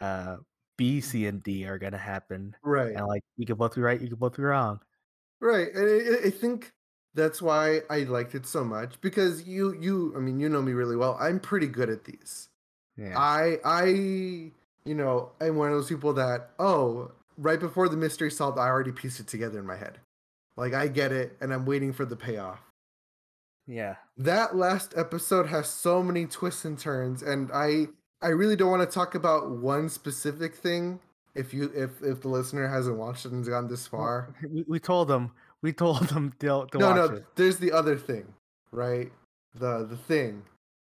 uh, 0.00 0.38
B, 0.78 1.00
C, 1.00 1.26
and 1.26 1.42
D 1.42 1.66
are 1.66 1.78
gonna 1.78 1.98
happen, 1.98 2.56
Right. 2.62 2.94
and 2.94 3.06
like 3.06 3.22
you 3.36 3.46
could 3.46 3.58
both 3.58 3.74
be 3.76 3.82
right, 3.82 4.00
you 4.00 4.08
could 4.08 4.18
both 4.20 4.36
be 4.36 4.42
wrong. 4.42 4.80
Right. 5.40 5.68
And 5.74 5.84
I, 5.88 6.14
I- 6.14 6.26
I 6.26 6.30
think 6.30 6.72
that's 7.14 7.42
why 7.42 7.80
I 7.90 8.00
liked 8.04 8.34
it 8.34 8.46
so 8.46 8.64
much 8.64 9.00
because 9.00 9.46
you 9.48 9.74
you 9.74 10.14
I 10.16 10.20
mean 10.20 10.38
you 10.40 10.48
know 10.48 10.62
me 10.62 10.72
really 10.72 10.96
well. 10.96 11.16
I'm 11.20 11.40
pretty 11.40 11.66
good 11.66 11.90
at 11.90 12.04
these. 12.04 12.48
Yeah, 12.96 13.18
I 13.18 13.58
I 13.64 13.84
you 14.84 14.94
know, 14.94 15.32
I'm 15.40 15.56
one 15.56 15.68
of 15.70 15.74
those 15.74 15.88
people 15.88 16.12
that 16.14 16.50
oh, 16.58 17.12
right 17.36 17.58
before 17.60 17.88
the 17.88 17.96
mystery 17.96 18.30
solved, 18.30 18.58
I 18.58 18.66
already 18.68 18.92
pieced 18.92 19.20
it 19.20 19.26
together 19.28 19.58
in 19.58 19.66
my 19.66 19.76
head. 19.76 20.00
Like 20.56 20.74
I 20.74 20.88
get 20.88 21.12
it 21.12 21.36
and 21.40 21.52
I'm 21.52 21.66
waiting 21.66 21.92
for 21.92 22.04
the 22.04 22.16
payoff. 22.16 22.60
Yeah, 23.70 23.94
That 24.18 24.56
last 24.56 24.94
episode 24.96 25.46
has 25.46 25.68
so 25.68 26.02
many 26.02 26.26
twists 26.26 26.64
and 26.64 26.78
turns 26.78 27.22
and 27.22 27.50
I 27.52 27.86
I 28.20 28.28
really 28.28 28.56
don't 28.56 28.70
want 28.70 28.82
to 28.88 28.92
talk 28.94 29.14
about 29.14 29.50
one 29.50 29.88
specific 29.88 30.54
thing 30.54 31.00
if 31.34 31.54
you 31.54 31.70
if 31.74 32.02
if 32.02 32.20
the 32.22 32.28
listener 32.28 32.66
hasn't 32.68 32.96
watched 32.98 33.24
it 33.26 33.32
and 33.32 33.46
gone 33.46 33.68
this 33.68 33.86
far. 33.86 34.34
we, 34.52 34.64
we 34.68 34.78
told 34.80 35.06
them, 35.08 35.30
we 35.62 35.72
told 35.72 36.02
them 36.12 36.32
to, 36.40 36.66
to 36.72 36.78
no, 36.78 36.92
no, 36.94 37.04
it. 37.04 37.24
there's 37.36 37.58
the 37.58 37.70
other 37.72 37.96
thing, 37.96 38.26
right? 38.72 39.10
The 39.54 39.86
the 39.86 39.96
thing, 39.96 40.42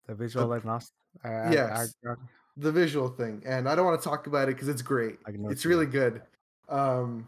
The 0.08 0.16
visual 0.16 0.48
the- 0.50 0.56
agnostic. 0.58 0.94
I- 1.24 1.52
yes. 1.52 1.96
I, 2.06 2.12
I, 2.12 2.14
the 2.60 2.72
visual 2.72 3.10
thing, 3.10 3.44
and 3.46 3.68
I 3.70 3.76
don't 3.76 3.86
want 3.86 4.02
to 4.02 4.08
talk 4.08 4.26
about 4.28 4.50
it 4.50 4.56
because 4.56 4.68
it's 4.68 4.82
great. 4.82 5.18
It's 5.28 5.66
really 5.66 5.86
good. 5.86 6.22
Um, 6.70 7.28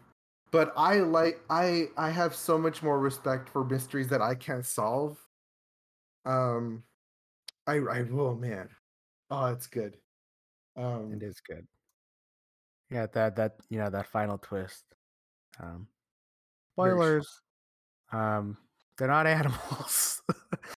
but 0.50 0.72
I 0.76 1.00
like 1.00 1.40
I 1.50 1.88
I 1.96 2.10
have 2.10 2.34
so 2.34 2.58
much 2.58 2.82
more 2.82 2.98
respect 2.98 3.48
for 3.48 3.64
mysteries 3.64 4.08
that 4.08 4.20
I 4.22 4.34
can't 4.34 4.66
solve. 4.66 5.18
Um, 6.24 6.82
I 7.66 7.74
I 7.76 8.04
oh 8.12 8.34
man, 8.34 8.68
oh 9.30 9.46
it's 9.46 9.66
good. 9.66 9.96
Um, 10.76 11.12
It 11.12 11.22
is 11.22 11.40
good. 11.40 11.66
Yeah, 12.90 13.06
that 13.12 13.36
that 13.36 13.56
you 13.68 13.78
know 13.78 13.90
that 13.90 14.06
final 14.06 14.38
twist. 14.38 14.84
Um, 15.60 15.86
spoilers. 16.74 17.40
Um, 18.12 18.56
they're 18.98 19.08
not 19.08 19.26
animals. 19.38 20.22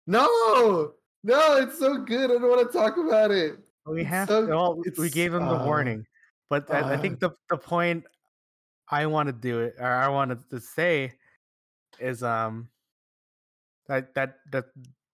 no, 0.07 0.93
no, 1.23 1.57
it's 1.57 1.79
so 1.79 1.99
good. 1.99 2.31
I 2.31 2.35
don't 2.35 2.49
want 2.49 2.71
to 2.71 2.79
talk 2.79 2.97
about 2.97 3.31
it. 3.31 3.59
we 3.87 4.05
have 4.05 4.29
so- 4.29 4.47
to. 4.47 4.53
Well, 4.53 4.83
we 4.99 5.11
gave 5.11 5.33
them 5.33 5.47
the 5.47 5.61
uh, 5.61 5.65
warning, 5.65 6.07
but 6.49 6.71
I, 6.73 6.79
I 6.81 6.95
uh, 6.95 7.01
think 7.01 7.21
the 7.21 7.31
the 7.49 7.57
point 7.57 8.05
I 8.91 9.07
want 9.07 9.29
to 9.29 9.33
do 9.33 9.61
it, 9.61 9.77
or 9.79 9.87
I 9.87 10.09
wanted 10.09 10.49
to 10.51 10.61
say, 10.61 11.13
is 11.99 12.23
um 12.23 12.69
that 13.87 14.15
that 14.15 14.39
that 14.53 14.67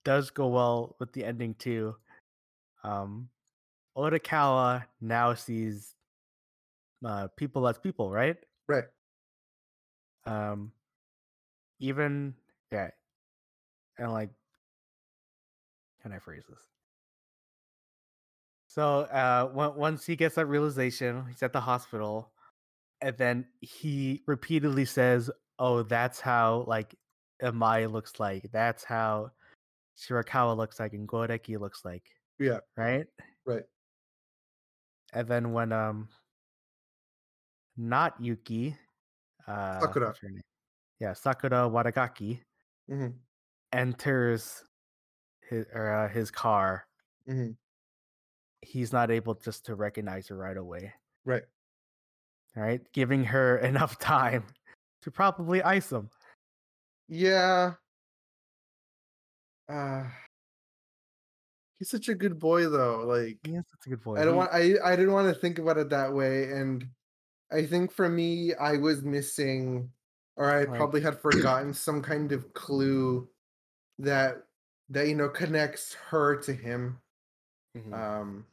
does 0.07 0.31
go 0.31 0.47
well 0.47 0.97
with 0.99 1.13
the 1.13 1.25
ending 1.27 1.55
too. 1.55 1.95
Um, 2.83 3.29
Odokawa 3.99 4.85
now 5.03 5.35
sees 5.35 5.95
uh, 7.05 7.29
people 7.37 7.69
as 7.69 7.77
people, 7.79 8.11
right? 8.11 8.37
Right. 8.69 8.85
um 10.27 10.73
even 11.79 12.35
yeah 12.73 12.91
and 13.99 14.11
like 14.13 14.31
can 16.03 16.11
i 16.13 16.19
phrase 16.19 16.43
this 16.49 16.59
so 18.67 19.03
uh 19.13 19.49
on- 19.55 19.77
once 19.77 20.05
he 20.05 20.17
gets 20.17 20.35
that 20.35 20.47
realization 20.47 21.25
he's 21.29 21.43
at 21.45 21.53
the 21.53 21.61
hospital 21.61 22.33
and 23.01 23.17
then 23.19 23.47
he 23.61 24.23
repeatedly 24.27 24.85
says 24.85 25.31
oh 25.61 25.83
that's 25.85 26.21
how 26.21 26.65
like 26.67 26.97
Amai 27.43 27.89
looks 27.91 28.19
like 28.19 28.51
that's 28.53 28.83
how 28.83 29.31
shirakawa 29.99 30.57
looks 30.57 30.79
like 30.81 30.93
and 30.93 31.09
Goriki 31.09 31.59
looks 31.59 31.85
like 31.85 32.05
Yeah. 32.39 32.61
right 32.77 33.07
Right. 33.47 33.65
and 35.13 35.27
then 35.29 35.53
when 35.53 35.73
um 35.73 36.09
not 37.77 38.15
yuki 38.21 38.77
uh 39.47 39.81
Sakura. 39.81 40.15
yeah 41.01 41.13
sakura 41.13 41.69
wadagaki 41.69 42.41
hmm 42.89 43.09
enters 43.73 44.65
his 45.49 45.67
or, 45.75 45.93
uh, 45.93 46.09
his 46.09 46.31
car, 46.31 46.87
hmm 47.27 47.51
he's 48.63 48.93
not 48.93 49.11
able 49.11 49.35
just 49.35 49.65
to 49.67 49.75
recognize 49.77 50.27
her 50.29 50.37
right 50.37 50.57
away. 50.57 50.93
Right. 51.25 51.45
Right, 52.57 52.81
giving 52.93 53.23
her 53.25 53.59
enough 53.71 53.99
time 53.99 54.45
to 55.03 55.11
probably 55.11 55.63
ice 55.63 55.93
him. 55.93 56.09
Yeah. 57.09 57.75
Uh 59.69 60.05
he's 61.79 61.91
such 61.91 62.09
a 62.09 62.15
good 62.15 62.39
boy 62.39 62.69
though. 62.69 63.05
Like 63.05 63.39
Yes, 63.47 63.65
that's 63.73 63.87
a 63.87 63.91
good 63.91 64.03
boy. 64.03 64.17
I 64.17 64.25
don't 64.25 64.37
want 64.37 64.51
I 64.53 64.75
I 64.85 64.97
didn't 64.97 65.13
want 65.13 65.33
to 65.33 65.41
think 65.41 65.59
about 65.59 65.79
it 65.79 65.91
that 65.91 66.13
way 66.13 66.45
and 66.53 66.87
I 67.53 67.65
think 67.67 67.93
for 67.93 68.09
me 68.09 68.55
I 68.55 68.77
was 68.77 69.03
missing 69.03 69.91
or 70.37 70.51
I 70.51 70.65
Like- 70.65 70.77
probably 70.79 71.01
had 71.01 71.21
forgotten 71.21 71.73
some 71.75 72.03
kind 72.03 72.33
of 72.33 72.53
clue 72.55 73.29
that 73.99 74.47
that 74.91 75.09
you 75.09 75.15
know 75.17 75.29
connects 75.29 75.95
her 75.95 76.37
to 76.43 76.53
him. 76.53 77.01
Mhm. 77.77 77.93
Um 77.93 78.47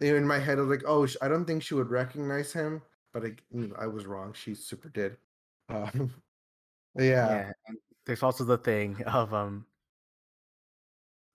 in 0.00 0.26
my 0.26 0.38
head 0.38 0.58
I 0.58 0.62
was 0.62 0.70
like, 0.70 0.84
"Oh, 0.86 1.06
sh- 1.06 1.16
I 1.22 1.28
don't 1.28 1.44
think 1.44 1.62
she 1.62 1.74
would 1.74 1.90
recognize 1.90 2.52
him." 2.52 2.82
But 3.12 3.24
I 3.26 3.36
I 3.78 3.86
was 3.86 4.06
wrong. 4.06 4.32
She 4.32 4.54
super 4.54 4.88
did. 4.88 5.16
Um 5.68 6.12
yeah. 6.96 7.52
yeah. 7.68 7.74
there's 8.06 8.22
also 8.22 8.44
the 8.44 8.58
thing 8.58 9.02
of 9.04 9.32
um 9.34 9.66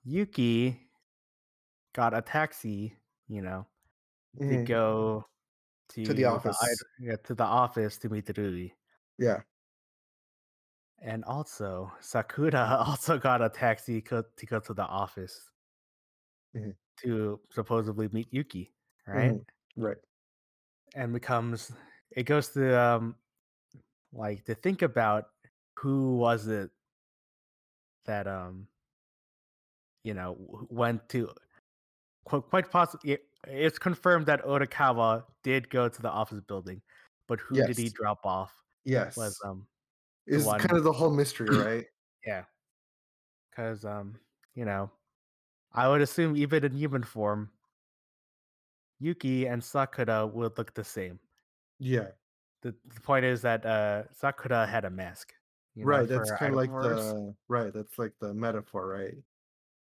Yuki 0.08 0.80
got 1.94 2.14
a 2.14 2.22
taxi, 2.22 2.96
you 3.28 3.42
know, 3.42 3.68
to 4.40 4.44
mhm, 4.46 4.66
go 4.66 5.26
to, 5.90 6.04
To 6.06 6.14
the 6.14 6.26
office. 6.26 6.58
id- 6.64 7.06
yeah, 7.08 7.16
to 7.26 7.36
the 7.36 7.44
office 7.44 7.98
to 7.98 8.10
meet 8.10 8.30
Rui. 8.38 8.70
Yeah. 9.18 9.42
And 11.00 11.26
also, 11.26 11.92
Sakura 12.00 12.84
also 12.88 13.18
got 13.20 13.42
a 13.42 13.50
taxi 13.50 14.02
co- 14.02 14.24
to 14.38 14.46
go 14.46 14.60
to 14.62 14.74
the 14.74 14.86
office 14.86 15.52
Mhm. 16.56 16.74
to 17.04 17.40
supposedly 17.52 18.08
meet 18.14 18.28
Yuki, 18.32 18.74
right? 19.08 19.32
mhm, 19.32 19.46
Right. 19.76 19.98
And 20.96 21.12
becomes 21.14 21.72
it 22.12 22.24
goes 22.24 22.50
to 22.50 22.80
um 22.80 23.16
like 24.14 24.46
to 24.46 24.56
think 24.56 24.82
about 24.82 25.26
who 25.76 26.16
was 26.18 26.48
it 26.48 26.72
that 28.06 28.26
um 28.26 28.68
you 30.04 30.14
know 30.14 30.38
went 30.70 31.08
to 31.10 31.30
quite 32.26 32.70
possibly 32.70 33.18
it's 33.48 33.80
confirmed 33.80 34.26
that 34.26 34.44
Odokawa 34.44 35.24
did 35.44 35.70
go 35.70 35.88
to 35.88 36.02
the 36.02 36.10
office 36.10 36.42
building, 36.42 36.82
but 37.28 37.40
who 37.40 37.56
did 37.56 37.78
he 37.78 37.90
drop 37.90 38.26
off 38.26 38.54
Yes. 38.88 39.18
was 39.18 39.40
um 39.44 39.68
is 40.28 40.46
kind 40.46 40.72
of 40.72 40.84
the 40.84 40.92
whole 40.92 41.10
mystery, 41.10 41.50
right? 41.58 41.86
Yeah. 42.26 42.44
Because, 43.50 43.86
um, 43.86 44.16
you 44.56 44.66
know, 44.66 44.90
I 45.74 45.88
would 45.88 46.02
assume 46.02 46.36
even 46.36 46.64
in 46.64 46.74
human 46.74 47.04
form, 47.04 47.50
Yuki 49.00 49.48
and 49.48 49.64
Sakura 49.64 50.28
would 50.28 50.58
look 50.58 50.74
the 50.74 50.84
same. 50.84 51.20
yeah. 51.80 52.08
The, 52.64 52.74
the 52.94 53.02
point 53.02 53.24
is 53.24 53.42
that 53.44 53.66
uh, 53.66 54.04
Sakura 54.12 54.66
had 54.66 54.84
a 54.84 54.90
mask. 54.90 55.34
you 55.76 55.84
know, 55.84 55.90
right. 55.90 56.08
That's 56.08 56.32
kind 56.32 56.54
of 56.54 56.58
like 56.58 56.72
the 56.72 57.36
right. 57.48 57.72
That's 57.72 58.00
like 58.00 58.14
the 58.20 58.34
metaphor, 58.34 58.88
right? 58.88 59.16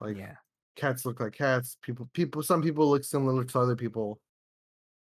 Like 0.02 0.18
yeah. 0.18 0.36
cats 0.76 1.06
look 1.06 1.20
like 1.20 1.34
cats. 1.34 1.78
People, 1.82 2.10
people. 2.14 2.42
Some 2.44 2.62
people 2.62 2.90
look 2.90 3.04
similar 3.04 3.44
to 3.44 3.60
other 3.60 3.76
people. 3.76 4.20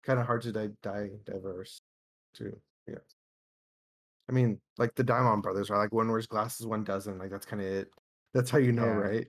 Kind 0.05 0.21
of 0.21 0.27
hard 0.27 0.43
to 0.43 0.53
die, 0.53 0.69
die 0.83 1.11
diverse, 1.25 1.81
too. 2.35 2.61
Yeah. 2.87 2.99
I 4.29 4.33
mean, 4.33 4.61
like 4.79 4.95
the 4.95 5.05
Diamond 5.05 5.43
Brothers 5.43 5.71
are 5.71 5.79
like 5.79 5.93
one 5.93 6.09
wears 6.11 6.27
glasses, 6.27 6.67
one 6.67 6.85
doesn't. 6.85 7.19
Like 7.19 7.31
that's 7.31 7.47
kind 7.47 7.63
of 7.63 7.69
it. 7.69 7.91
That's 8.35 8.51
how 8.51 8.59
you 8.59 8.73
know, 8.73 8.85
Yeah. 8.87 8.91
right? 8.95 9.29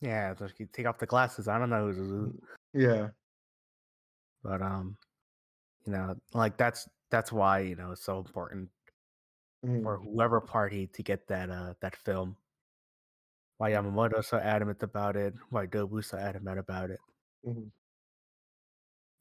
Yeah. 0.00 0.34
So 0.34 0.48
you 0.58 0.66
take 0.72 0.86
off 0.86 0.98
the 0.98 1.06
glasses. 1.06 1.48
I 1.48 1.58
don't 1.58 1.70
know 1.70 1.86
who's 1.86 1.98
Mm. 1.98 2.08
who, 2.08 2.42
Yeah. 2.74 3.10
but 4.42 4.62
um, 4.62 4.96
you 5.86 5.92
know, 5.92 6.16
like 6.34 6.56
that's 6.56 6.88
that's 7.10 7.32
why 7.32 7.60
you 7.60 7.76
know 7.76 7.92
it's 7.92 8.04
so 8.04 8.18
important 8.18 8.70
Mhm, 9.64 9.84
or 9.86 9.98
whoever 9.98 10.40
party 10.40 10.88
to 10.88 11.02
get 11.02 11.26
that 11.28 11.50
uh 11.50 11.74
that 11.80 11.96
film. 11.96 12.36
Why 13.62 13.70
Yamamoto's 13.70 14.26
so 14.26 14.38
adamant 14.38 14.82
about 14.82 15.14
it, 15.14 15.34
why 15.50 15.66
Dobu's 15.66 16.08
so 16.08 16.18
adamant 16.18 16.58
about 16.58 16.90
it. 16.90 16.98
mhm. 17.44 17.70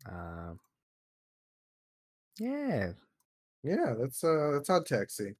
Um, 0.05 0.59
yeah, 2.39 2.93
Yeah, 3.63 3.93
that's 3.99 4.23
uh 4.23 4.51
that's 4.53 4.69
Odd 4.69 4.85
Taxi. 4.85 5.35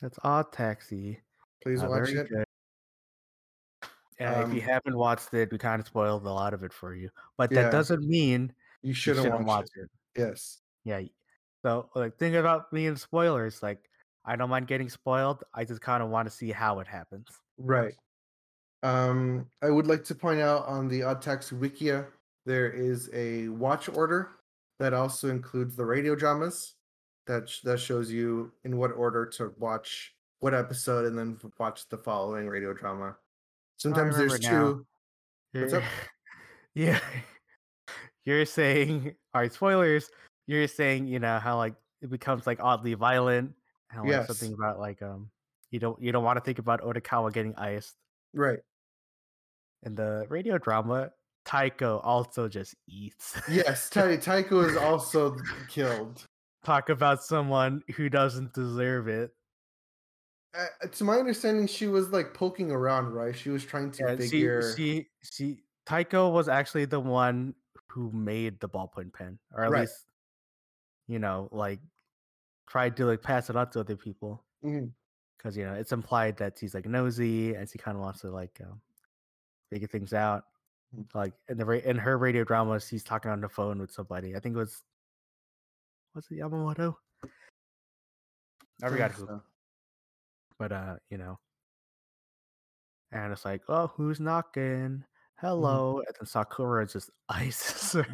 that's 0.00 0.18
Odd 0.22 0.52
Taxi. 0.52 1.22
Please 1.62 1.82
Uh, 1.82 1.88
watch 1.88 2.10
it. 2.10 2.28
good. 2.28 2.44
Yeah, 4.20 4.42
if 4.42 4.52
you 4.52 4.60
Um, 4.60 4.68
haven't 4.68 4.96
watched 4.96 5.32
it, 5.34 5.50
we 5.50 5.58
kind 5.58 5.80
of 5.80 5.86
spoiled 5.86 6.24
a 6.26 6.30
lot 6.30 6.54
of 6.54 6.62
it 6.62 6.72
for 6.72 6.94
you. 6.94 7.10
But 7.38 7.50
Yeah. 7.50 7.62
that 7.62 7.72
doesn't 7.72 8.06
mean 8.06 8.54
you 8.82 8.88
you 8.88 8.94
shouldn't, 8.94 9.24
shouldn't 9.24 9.46
watch, 9.46 9.46
watch 9.46 9.70
it. 9.76 9.82
it. 9.84 9.90
Yes. 10.20 10.62
Yeah. 10.84 11.02
So 11.64 11.90
like 11.94 12.18
think 12.18 12.34
about 12.36 12.72
me 12.72 12.86
and 12.86 12.98
spoilers. 12.98 13.62
Like 13.62 13.88
I 14.24 14.36
don't 14.36 14.50
mind 14.50 14.66
getting 14.68 14.88
spoiled. 14.90 15.44
I 15.54 15.64
just 15.64 15.80
kind 15.80 16.02
of 16.02 16.10
want 16.10 16.26
to 16.28 16.30
see 16.34 16.50
how 16.52 16.80
it 16.80 16.86
happens. 16.86 17.28
Right. 17.56 17.94
Um, 18.82 19.46
I 19.62 19.70
would 19.70 19.86
like 19.86 20.04
to 20.04 20.14
point 20.14 20.40
out 20.40 20.66
on 20.66 20.88
the 20.88 21.02
Odd 21.02 21.22
Taxi 21.22 21.54
Wikia, 21.54 22.06
there 22.46 22.70
is 22.70 23.08
a 23.12 23.48
watch 23.48 23.88
order 23.88 24.30
that 24.78 24.92
also 24.92 25.28
includes 25.28 25.76
the 25.76 25.84
radio 25.84 26.14
dramas. 26.14 26.74
That 27.28 27.48
sh- 27.48 27.60
that 27.60 27.78
shows 27.78 28.10
you 28.10 28.50
in 28.64 28.76
what 28.76 28.90
order 28.96 29.24
to 29.26 29.54
watch 29.58 30.12
what 30.40 30.54
episode 30.54 31.04
and 31.06 31.16
then 31.16 31.38
watch 31.58 31.88
the 31.88 31.96
following 31.96 32.48
radio 32.48 32.74
drama. 32.74 33.16
Sometimes 33.76 34.16
there's 34.16 34.40
two. 34.40 34.84
What's 35.52 35.72
up? 35.72 35.84
yeah. 36.74 36.98
You're 38.24 38.44
saying 38.44 39.14
all 39.34 39.40
right, 39.40 39.52
spoilers. 39.52 40.10
You're 40.48 40.66
saying, 40.66 41.06
you 41.06 41.20
know, 41.20 41.38
how 41.38 41.56
like 41.58 41.74
it 42.00 42.10
becomes 42.10 42.44
like 42.46 42.58
oddly 42.60 42.94
violent. 42.94 43.52
How 43.86 44.00
like 44.02 44.10
Yes. 44.10 44.26
something 44.26 44.52
about 44.52 44.80
like 44.80 45.00
um 45.02 45.30
you 45.70 45.78
don't 45.78 46.02
you 46.02 46.10
don't 46.10 46.24
want 46.24 46.38
to 46.38 46.40
think 46.44 46.58
about 46.58 46.80
Odokawa 46.80 47.32
getting 47.32 47.54
iced. 47.54 47.94
Right. 48.34 48.58
In 49.82 49.94
the 49.94 50.26
radio 50.28 50.58
drama, 50.58 51.10
Taiko 51.44 51.98
also 52.00 52.48
just 52.48 52.74
eats. 52.88 53.40
Yes. 53.48 53.90
Tai 53.90 54.16
Taiko 54.16 54.60
is 54.60 54.76
also 54.76 55.36
killed. 55.68 56.24
Talk 56.64 56.88
about 56.88 57.22
someone 57.24 57.82
who 57.96 58.08
doesn't 58.08 58.52
deserve 58.54 59.08
it. 59.08 59.32
Uh, 60.54 60.86
to 60.86 61.04
my 61.04 61.16
understanding, 61.16 61.66
she 61.66 61.86
was 61.86 62.10
like 62.10 62.34
poking 62.34 62.70
around, 62.70 63.12
right? 63.12 63.34
She 63.34 63.50
was 63.50 63.64
trying 63.64 63.90
to 63.92 64.04
Yeah, 64.04 64.16
figure. 64.16 64.60
she 64.62 64.76
she 64.76 65.08
she 65.32 65.64
Taiko 65.86 66.30
was 66.30 66.48
actually 66.48 66.84
the 66.84 67.00
one 67.00 67.54
who 67.88 68.12
made 68.12 68.60
the 68.60 68.68
ballpoint 68.68 69.12
pen, 69.12 69.38
or 69.52 69.64
at 69.64 69.70
Right. 69.70 69.80
least 69.80 70.06
you 71.08 71.18
know, 71.18 71.48
like 71.52 71.80
tried 72.68 72.96
to 72.96 73.06
like 73.06 73.22
pass 73.22 73.50
it 73.50 73.56
on 73.56 73.70
to 73.70 73.80
other 73.80 73.96
people 73.96 74.44
because 75.36 75.56
you 75.56 75.64
know 75.64 75.74
it's 75.74 75.92
implied 75.92 76.36
that 76.36 76.58
she's 76.58 76.74
like 76.74 76.86
nosy 76.86 77.54
and 77.54 77.68
she 77.68 77.78
kind 77.78 77.96
of 77.96 78.02
wants 78.02 78.20
to 78.20 78.30
like 78.30 78.60
um, 78.62 78.80
figure 79.72 79.88
things 79.88 80.12
out. 80.12 80.44
Mm. 80.96 81.06
Like 81.14 81.32
in 81.48 81.56
the 81.56 81.88
in 81.88 81.96
her 81.96 82.18
radio 82.18 82.44
drama, 82.44 82.78
she's 82.78 83.02
talking 83.02 83.30
on 83.30 83.40
the 83.40 83.48
phone 83.48 83.80
with 83.80 83.92
somebody. 83.92 84.36
I 84.36 84.40
think 84.40 84.54
it 84.54 84.58
was 84.58 84.82
was 86.14 86.26
it 86.30 86.38
Yamamoto? 86.38 86.94
I 88.82 88.88
forgot 88.88 89.12
who. 89.12 89.26
So, 89.26 89.42
but 90.58 90.72
uh 90.72 90.94
you 91.10 91.18
know 91.18 91.38
and 93.10 93.32
it's 93.32 93.44
like 93.44 93.62
oh 93.68 93.88
who's 93.96 94.20
knocking 94.20 95.02
Mm-hmm. 95.42 95.48
hello 95.48 96.02
and 96.06 96.16
then 96.20 96.26
sakura 96.26 96.86
just 96.86 97.10
ices 97.28 97.92
her 97.94 98.06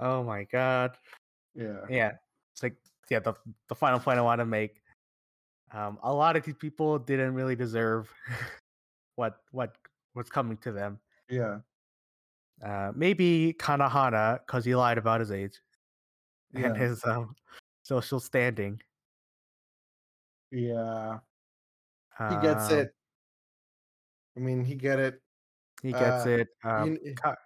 oh 0.00 0.24
my 0.24 0.42
god 0.42 0.96
yeah. 1.54 1.86
yeah 1.88 2.12
it's 2.52 2.64
like 2.64 2.74
yeah 3.10 3.20
the, 3.20 3.34
the 3.68 3.76
final 3.76 4.00
point 4.00 4.18
i 4.18 4.22
want 4.22 4.40
to 4.40 4.44
make 4.44 4.82
um 5.72 5.98
a 6.02 6.12
lot 6.12 6.34
of 6.34 6.44
these 6.44 6.56
people 6.56 6.98
didn't 6.98 7.34
really 7.34 7.54
deserve 7.54 8.12
what 9.14 9.36
what 9.52 9.76
was 10.14 10.28
coming 10.28 10.56
to 10.58 10.72
them 10.72 10.98
Yeah. 11.28 11.58
uh 12.64 12.92
maybe 12.94 13.54
kakihana 13.58 14.40
because 14.46 14.64
he 14.64 14.74
lied 14.74 14.98
about 14.98 15.20
his 15.20 15.30
age 15.30 15.60
Yeah. 16.52 16.66
and 16.66 16.76
his 16.76 17.04
um 17.04 17.34
social 17.82 18.20
standing 18.20 18.80
Yeah. 20.50 21.18
He 22.28 22.36
gets 22.42 22.70
Um, 22.70 22.78
it. 22.78 22.94
I 24.36 24.40
mean, 24.40 24.64
he 24.64 24.74
get 24.74 24.98
it. 24.98 25.22
he 25.82 25.92
gets 25.92 26.26
uh, 26.26 26.42
it 26.42 26.48
um, 26.64 26.98
Ka- 27.16 27.36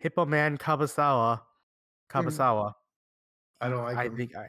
hippo 0.00 0.24
man 0.26 0.56
kabasawa 0.58 1.42
kabasawa 2.10 2.72
I 3.60 3.68
don't 3.68 3.84
like 3.84 3.96
I 3.98 4.04
him. 4.06 4.16
think 4.16 4.34
I, 4.34 4.48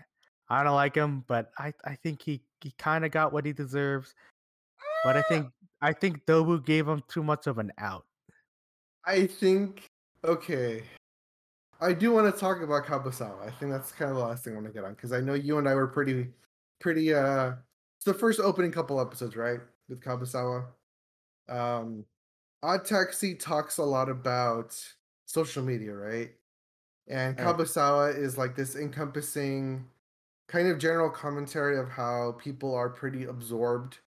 I 0.49 0.63
don't 0.63 0.75
like 0.75 0.95
him, 0.95 1.23
but 1.27 1.51
I, 1.59 1.73
I 1.85 1.95
think 1.95 2.21
he, 2.21 2.41
he 2.61 2.71
kind 2.77 3.03
of 3.05 3.11
got 3.11 3.33
what 3.33 3.45
he 3.45 3.53
deserves. 3.53 4.15
But 5.03 5.17
I 5.17 5.21
think 5.23 5.47
I 5.81 5.93
think 5.93 6.25
Dobu 6.25 6.65
gave 6.65 6.87
him 6.87 7.03
too 7.07 7.23
much 7.23 7.47
of 7.47 7.57
an 7.57 7.71
out. 7.77 8.05
I 9.05 9.27
think 9.27 9.89
okay. 10.23 10.83
I 11.81 11.93
do 11.93 12.11
want 12.11 12.33
to 12.33 12.37
talk 12.37 12.61
about 12.61 12.85
Kabasawa. 12.85 13.47
I 13.47 13.51
think 13.51 13.71
that's 13.71 13.91
kind 13.93 14.11
of 14.11 14.17
the 14.17 14.23
last 14.23 14.43
thing 14.43 14.53
I 14.53 14.57
want 14.57 14.67
to 14.67 14.73
get 14.73 14.83
on 14.83 14.93
because 14.93 15.13
I 15.13 15.21
know 15.21 15.33
you 15.33 15.57
and 15.57 15.69
I 15.69 15.75
were 15.75 15.87
pretty, 15.87 16.27
pretty. 16.79 17.13
uh 17.13 17.53
It's 17.97 18.05
the 18.05 18.13
first 18.13 18.39
opening 18.39 18.71
couple 18.71 18.99
episodes, 18.99 19.35
right, 19.37 19.59
with 19.87 20.01
Kabasawa. 20.01 20.65
Um, 21.47 22.05
Odd 22.61 22.83
Taxi 22.83 23.33
talks 23.33 23.77
a 23.77 23.83
lot 23.83 24.09
about 24.09 24.77
social 25.25 25.63
media, 25.63 25.93
right? 25.93 26.31
And. 27.07 27.37
Kabasawa 27.37 28.17
is 28.17 28.37
like 28.37 28.55
this 28.55 28.75
encompassing 28.75 29.85
kind 30.49 30.67
of 30.67 30.79
general 30.79 31.09
commentary 31.09 31.77
of 31.77 31.89
how 31.89 32.35
people 32.39 32.75
are 32.75 32.89
pretty 32.89 33.25
absorbed 33.25 33.99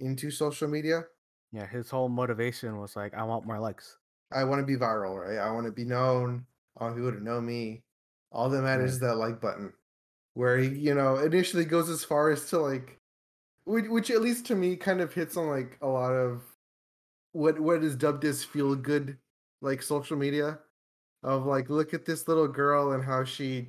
into 0.00 0.30
social 0.30 0.68
media. 0.68 1.04
Yeah, 1.52 1.66
his 1.66 1.90
whole 1.90 2.08
motivation 2.08 2.78
was 2.78 2.96
like, 2.96 3.14
I 3.14 3.22
want 3.22 3.46
more 3.46 3.58
likes. 3.58 3.98
I 4.32 4.44
want 4.44 4.60
to 4.60 4.66
be 4.66 4.76
viral, 4.76 5.16
right? 5.16 5.38
I 5.38 5.50
want 5.52 5.66
to 5.66 5.72
be 5.72 5.84
known. 5.84 6.44
I 6.78 6.84
want 6.84 6.96
people 6.96 7.12
to 7.12 7.22
know 7.22 7.40
me. 7.40 7.82
All 8.32 8.50
that 8.50 8.62
matters 8.62 8.94
is 8.94 9.00
that 9.00 9.16
like 9.16 9.40
button, 9.40 9.72
where 10.34 10.58
he, 10.58 10.68
you 10.68 10.94
know, 10.94 11.16
initially 11.16 11.64
goes 11.64 11.88
as 11.88 12.04
far 12.04 12.30
as 12.30 12.50
to 12.50 12.58
like, 12.58 12.98
which, 13.64 13.86
which 13.86 14.10
at 14.10 14.20
least 14.20 14.46
to 14.46 14.54
me 14.54 14.76
kind 14.76 15.00
of 15.00 15.14
hits 15.14 15.36
on 15.36 15.48
like 15.48 15.78
a 15.80 15.86
lot 15.86 16.12
of 16.12 16.42
what 17.32 17.58
what 17.60 17.84
is 17.84 17.96
dubbed 17.96 18.24
as 18.24 18.44
feel 18.44 18.74
good 18.74 19.16
like 19.62 19.80
social 19.80 20.16
media, 20.16 20.58
of 21.22 21.46
like 21.46 21.70
look 21.70 21.94
at 21.94 22.04
this 22.04 22.28
little 22.28 22.48
girl 22.48 22.92
and 22.92 23.04
how 23.04 23.24
she 23.24 23.68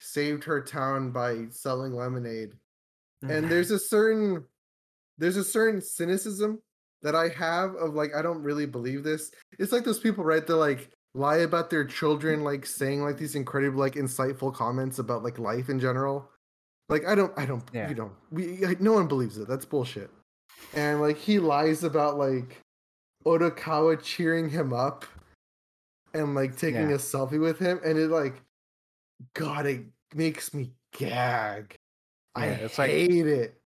saved 0.00 0.42
her 0.44 0.60
town 0.60 1.10
by 1.10 1.46
selling 1.50 1.92
lemonade 1.92 2.52
and 3.22 3.46
mm. 3.46 3.48
there's 3.48 3.70
a 3.70 3.78
certain 3.78 4.44
there's 5.18 5.36
a 5.36 5.44
certain 5.44 5.80
cynicism 5.80 6.60
that 7.02 7.14
I 7.14 7.28
have 7.28 7.74
of 7.76 7.94
like 7.94 8.14
I 8.14 8.22
don't 8.22 8.42
really 8.42 8.66
believe 8.66 9.04
this. 9.04 9.30
It's 9.58 9.72
like 9.72 9.84
those 9.84 10.00
people, 10.00 10.24
right? 10.24 10.46
They 10.46 10.54
like 10.54 10.90
lie 11.14 11.38
about 11.38 11.70
their 11.70 11.84
children, 11.84 12.44
like 12.44 12.66
saying 12.66 13.02
like 13.02 13.18
these 13.18 13.34
incredible, 13.34 13.78
like 13.80 13.94
insightful 13.94 14.52
comments 14.54 14.98
about 14.98 15.22
like 15.22 15.38
life 15.38 15.68
in 15.68 15.78
general. 15.80 16.28
Like 16.88 17.06
I 17.06 17.14
don't, 17.14 17.32
I 17.36 17.44
don't, 17.46 17.62
Yeah. 17.72 17.88
you 17.88 17.94
know, 17.94 18.10
we 18.30 18.58
like, 18.64 18.80
no 18.80 18.92
one 18.94 19.08
believes 19.08 19.36
it. 19.38 19.46
That's 19.48 19.64
bullshit. 19.64 20.10
And 20.74 21.00
like 21.00 21.18
he 21.18 21.38
lies 21.38 21.84
about 21.84 22.18
like 22.18 22.60
Odokawa 23.26 24.02
cheering 24.02 24.48
him 24.48 24.72
up 24.72 25.04
and 26.14 26.34
like 26.34 26.56
taking 26.56 26.88
Yeah. 26.88 26.94
a 26.96 26.98
selfie 26.98 27.40
with 27.40 27.58
him, 27.58 27.80
and 27.84 27.98
it 27.98 28.08
like, 28.08 28.40
God, 29.34 29.66
it 29.66 29.84
makes 30.14 30.54
me 30.54 30.72
gag. 30.96 31.74
I 32.34 32.46
Yeah, 32.46 32.52
it's 32.54 32.78
like- 32.78 32.90
hate 32.90 33.26
it. 33.26 33.57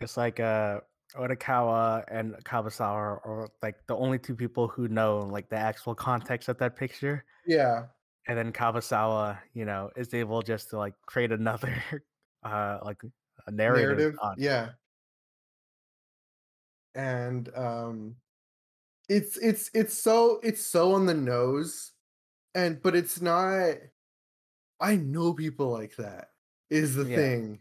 It's 0.00 0.16
like 0.16 0.40
uh 0.40 0.80
Odokawa 1.16 2.04
and 2.08 2.34
Kabasawa 2.44 2.92
are 3.26 3.48
like 3.62 3.76
the 3.86 3.96
only 3.96 4.18
two 4.18 4.36
people 4.36 4.68
who 4.68 4.88
know 4.88 5.18
like 5.20 5.48
the 5.48 5.56
actual 5.56 5.94
context 5.94 6.48
of 6.48 6.58
that 6.58 6.76
picture. 6.76 7.24
Yeah. 7.46 7.86
And 8.26 8.36
then 8.36 8.52
Kabasawa, 8.52 9.38
you 9.54 9.64
know, 9.64 9.90
is 9.96 10.12
able 10.12 10.42
just 10.42 10.70
to 10.70 10.78
like 10.78 10.94
create 11.06 11.32
another 11.32 11.72
uh 12.44 12.78
like 12.84 13.02
a 13.46 13.50
narrative. 13.50 13.98
narrative. 13.98 14.18
on. 14.22 14.34
Yeah. 14.38 14.70
And 16.94 17.48
um 17.56 18.16
it's 19.08 19.36
it's 19.38 19.70
it's 19.74 19.94
so 19.94 20.38
it's 20.42 20.64
so 20.64 20.92
on 20.94 21.06
the 21.06 21.14
nose 21.14 21.92
and 22.54 22.80
but 22.82 22.94
it's 22.94 23.20
not 23.20 23.76
I 24.80 24.96
know 24.96 25.32
people 25.32 25.70
like 25.70 25.96
that 25.96 26.28
is 26.70 26.94
the 26.94 27.04
Yeah. 27.04 27.16
thing. 27.16 27.60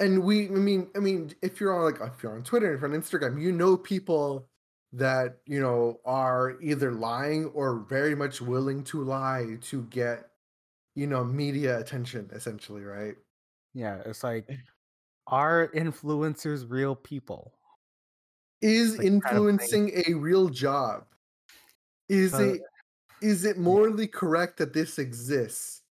And 0.00 0.22
we 0.24 0.46
I 0.48 0.52
mean 0.52 0.88
I 0.96 0.98
mean 0.98 1.32
if 1.42 1.60
you're 1.60 1.74
on 1.74 1.84
like 1.84 2.12
if 2.14 2.22
you're 2.22 2.34
on 2.34 2.42
Twitter 2.42 2.74
if 2.74 2.80
you're 2.80 2.92
on 2.92 3.00
Instagram, 3.00 3.40
you 3.40 3.52
know 3.52 3.76
people 3.76 4.48
that, 4.92 5.38
you 5.46 5.60
know, 5.60 5.98
are 6.04 6.56
either 6.60 6.92
lying 6.92 7.46
or 7.46 7.80
very 7.88 8.14
much 8.14 8.40
willing 8.40 8.84
to 8.84 9.02
lie 9.02 9.58
to 9.62 9.82
get 9.84 10.30
you 10.94 11.06
know 11.06 11.24
media 11.24 11.78
attention 11.78 12.30
essentially, 12.32 12.84
right? 12.84 13.16
Yeah, 13.72 14.02
it's 14.06 14.24
like 14.24 14.48
are 15.26 15.68
influencers 15.74 16.68
real 16.68 16.94
people? 16.94 17.54
is 18.64 18.98
like, 18.98 19.22
kind 19.22 19.36
of 19.36 19.48
influencing 19.48 19.92
a 20.06 20.14
real 20.14 20.48
job 20.48 21.04
is 22.08 22.32
it 22.34 22.62
is 23.20 23.44
it 23.44 23.58
morally 23.58 24.06
correct 24.06 24.56
that 24.56 24.72
this 24.72 24.98
exists 24.98 25.82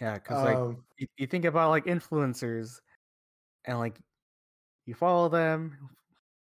Yeah, 0.00 0.14
because 0.14 0.42
like 0.44 0.56
um 0.56 0.84
you, 0.98 1.08
you 1.16 1.26
think 1.26 1.44
about 1.44 1.70
like 1.70 1.86
influencers 1.86 2.80
and 3.66 3.78
like 3.78 3.98
you 4.86 4.94
follow 4.94 5.28
them, 5.28 5.90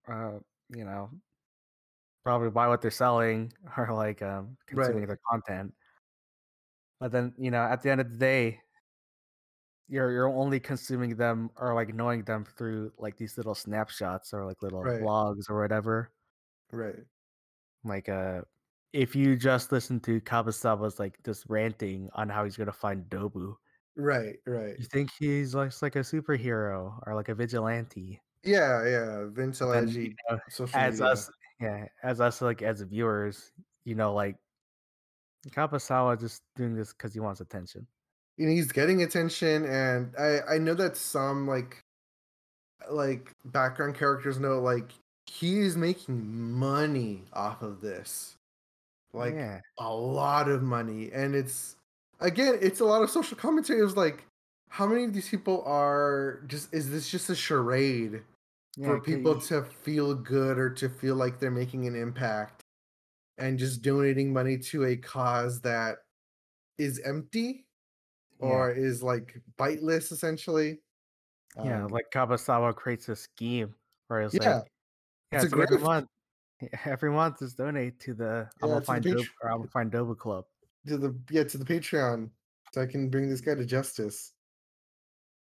uh, 0.07 0.39
you 0.69 0.85
know, 0.85 1.09
probably 2.23 2.49
buy 2.49 2.67
what 2.67 2.81
they're 2.81 2.91
selling 2.91 3.51
or 3.77 3.93
like 3.93 4.21
um, 4.21 4.57
consuming 4.67 4.99
Right. 5.01 5.07
their 5.07 5.19
content. 5.29 5.73
But 6.99 7.11
then, 7.11 7.33
you 7.37 7.49
know, 7.51 7.63
at 7.63 7.81
the 7.81 7.91
end 7.91 8.01
of 8.01 8.11
the 8.11 8.17
day, 8.17 8.61
you're 9.87 10.11
you're 10.11 10.29
only 10.29 10.59
consuming 10.59 11.15
them 11.15 11.49
or 11.55 11.73
like 11.73 11.93
knowing 11.95 12.23
them 12.23 12.45
through 12.45 12.91
like 12.99 13.17
these 13.17 13.37
little 13.37 13.55
snapshots 13.55 14.33
or 14.33 14.45
like 14.45 14.61
little 14.61 14.83
Right. 14.83 15.01
vlogs 15.01 15.49
or 15.49 15.59
whatever. 15.59 16.11
Right. 16.71 17.03
Like 17.83 18.07
uh 18.09 18.41
if 18.93 19.15
you 19.15 19.35
just 19.35 19.71
listen 19.71 19.99
to 20.01 20.21
Kabasawa's 20.21 20.99
like 20.99 21.21
just 21.23 21.45
ranting 21.47 22.09
on 22.13 22.29
how 22.29 22.43
he's 22.43 22.57
gonna 22.57 22.71
find 22.71 23.05
Dobu, 23.09 23.55
Right. 23.95 24.37
Right. 24.45 24.77
you 24.79 24.85
think 24.85 25.09
he's 25.17 25.53
like, 25.53 25.71
like 25.81 25.95
a 25.95 25.99
superhero 25.99 26.93
or 27.05 27.15
like 27.15 27.29
a 27.29 27.35
vigilante. 27.35 28.21
Yeah. 28.43 28.83
Yeah. 28.85 29.25
Then 29.33 29.53
you 29.59 29.65
know, 29.65 29.71
as 29.71 29.95
media. 29.95 30.15
us 31.05 31.29
yeah, 31.59 31.85
as 32.03 32.21
us 32.21 32.41
like 32.41 32.61
as 32.61 32.81
viewers, 32.81 33.51
you 33.85 33.95
know, 33.95 34.13
like 34.13 34.37
Kabasawa 35.49 36.19
just 36.19 36.41
doing 36.55 36.75
this 36.75 36.93
because 36.93 37.13
he 37.13 37.19
wants 37.19 37.41
attention. 37.41 37.85
And 38.37 38.49
he's 38.49 38.71
getting 38.71 39.03
attention, 39.03 39.65
and 39.65 40.13
I 40.17 40.55
I 40.55 40.57
know 40.57 40.73
that 40.75 40.95
some 40.95 41.47
like 41.47 41.83
like 42.89 43.33
background 43.45 43.95
characters 43.95 44.39
know 44.39 44.61
like 44.61 44.91
he 45.25 45.59
is 45.59 45.75
making 45.75 46.51
money 46.53 47.25
off 47.33 47.61
of 47.61 47.81
this, 47.81 48.37
like 49.13 49.33
yeah. 49.33 49.59
a 49.77 49.93
lot 49.93 50.47
of 50.47 50.63
money, 50.63 51.11
and 51.13 51.35
it's 51.35 51.75
again 52.19 52.57
it's 52.61 52.79
a 52.79 52.85
lot 52.85 53.01
of 53.01 53.09
social 53.09 53.37
commentary. 53.37 53.79
It 53.79 53.83
was 53.83 53.97
like 53.97 54.25
how 54.69 54.85
many 54.87 55.03
of 55.05 55.13
these 55.13 55.29
people 55.29 55.63
are 55.65 56.43
just 56.47 56.73
is 56.73 56.89
this 56.91 57.09
just 57.09 57.29
a 57.29 57.35
charade 57.35 58.23
Yeah, 58.77 58.87
for 58.87 59.01
people 59.01 59.35
y- 59.35 59.39
to 59.41 59.63
feel 59.63 60.13
good 60.15 60.57
or 60.59 60.69
to 60.71 60.89
feel 60.89 61.15
like 61.15 61.39
they're 61.39 61.51
making 61.51 61.87
an 61.87 61.95
impact 61.95 62.61
and 63.37 63.57
just 63.59 63.81
donating 63.81 64.33
money 64.33 64.57
to 64.57 64.85
a 64.85 64.97
cause 64.97 65.61
that 65.61 65.99
is 66.77 66.99
empty 67.05 67.65
or 68.39 68.71
is 68.71 69.03
like 69.03 69.41
biteless 69.57 70.11
essentially. 70.11 70.79
Yeah, 71.61 71.83
Um, 71.83 71.87
like 71.87 72.05
Kabasawa 72.13 72.75
creates 72.75 73.09
a 73.09 73.15
scheme 73.15 73.75
where 74.07 74.21
it's 74.21 74.33
yeah, 74.33 74.55
like, 74.55 74.71
yeah, 75.31 75.43
it's 75.43 75.43
a 75.43 75.49
so 75.49 75.61
every 75.61 75.79
month, 75.79 76.07
every 76.85 77.11
month 77.11 77.39
just 77.39 77.57
donate 77.57 77.99
to 78.01 78.13
the 78.13 78.49
I'm 78.61 78.69
gonna 78.69 78.81
find 78.81 79.03
Dobu 79.05 79.27
or 79.43 79.51
I'm 79.51 79.57
gonna 79.59 79.69
find 79.71 79.91
Dobu 79.91 80.17
Club. 80.17 80.45
To 80.87 80.97
the 80.97 81.15
yeah 81.29 81.43
to 81.43 81.57
the 81.57 81.65
Patreon 81.65 82.29
so 82.73 82.81
I 82.81 82.85
can 82.85 83.09
bring 83.09 83.29
this 83.29 83.41
guy 83.41 83.55
to 83.55 83.65
justice. 83.65 84.33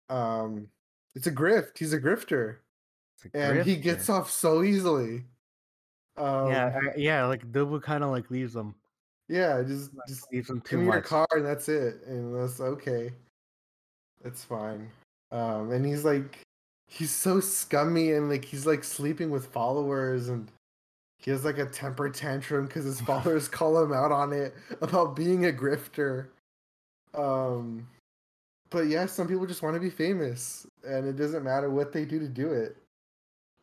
Um, 0.10 0.68
it's 1.16 1.28
a 1.28 1.32
grift. 1.32 1.78
He's 1.78 1.94
a 1.94 2.00
grifter, 2.00 2.58
a 3.34 3.38
and 3.38 3.64
he 3.64 3.76
gets 3.76 4.10
off 4.10 4.32
so 4.32 4.64
easily. 4.64 5.26
Um, 6.18 6.50
Yeah, 6.52 6.80
I- 6.82 6.98
yeah, 6.98 7.26
like 7.26 7.50
Dobu 7.52 7.82
kind 7.82 8.04
of 8.04 8.12
like 8.12 8.30
leaves 8.32 8.54
them, 8.54 8.76
yeah, 9.28 9.62
just 9.64 9.94
like, 9.94 10.08
just 10.08 10.32
leaves 10.32 10.50
give 10.50 10.64
too 10.64 10.78
me 10.80 10.86
your 10.86 11.02
car 11.02 11.28
and 11.32 11.46
that's 11.46 11.70
it, 11.70 12.02
and 12.06 12.36
that's 12.36 12.60
okay. 12.60 13.12
That's 14.24 14.44
fine. 14.44 14.90
Um, 15.32 15.72
and 15.72 15.86
he's 15.86 16.04
like, 16.04 16.40
he's 16.88 17.12
so 17.12 17.40
scummy 17.40 18.14
and 18.14 18.30
like 18.30 18.44
he's 18.44 18.66
like 18.66 18.84
sleeping 18.84 19.30
with 19.30 19.46
followers 19.48 20.28
and 20.30 20.52
he 21.20 21.32
has 21.32 21.44
like 21.44 21.58
a 21.58 21.66
temper 21.66 22.10
tantrum 22.10 22.66
because 22.66 22.86
his 22.86 23.02
followers 23.02 23.48
call 23.50 23.82
him 23.84 23.94
out 23.94 24.12
on 24.12 24.32
it 24.34 24.56
about 24.82 25.16
being 25.16 25.46
a 25.46 25.52
grifter. 25.52 26.28
Um, 27.14 27.88
but 28.70 28.88
yeah, 28.88 29.06
some 29.06 29.28
people 29.28 29.46
just 29.46 29.62
want 29.62 29.76
to 29.76 29.82
be 29.82 29.90
famous 29.90 30.66
and 30.88 31.06
it 31.06 31.18
doesn't 31.18 31.44
matter 31.44 31.70
what 31.70 31.92
they 31.92 32.06
do 32.06 32.20
to 32.20 32.28
do 32.28 32.54
it. 32.54 32.78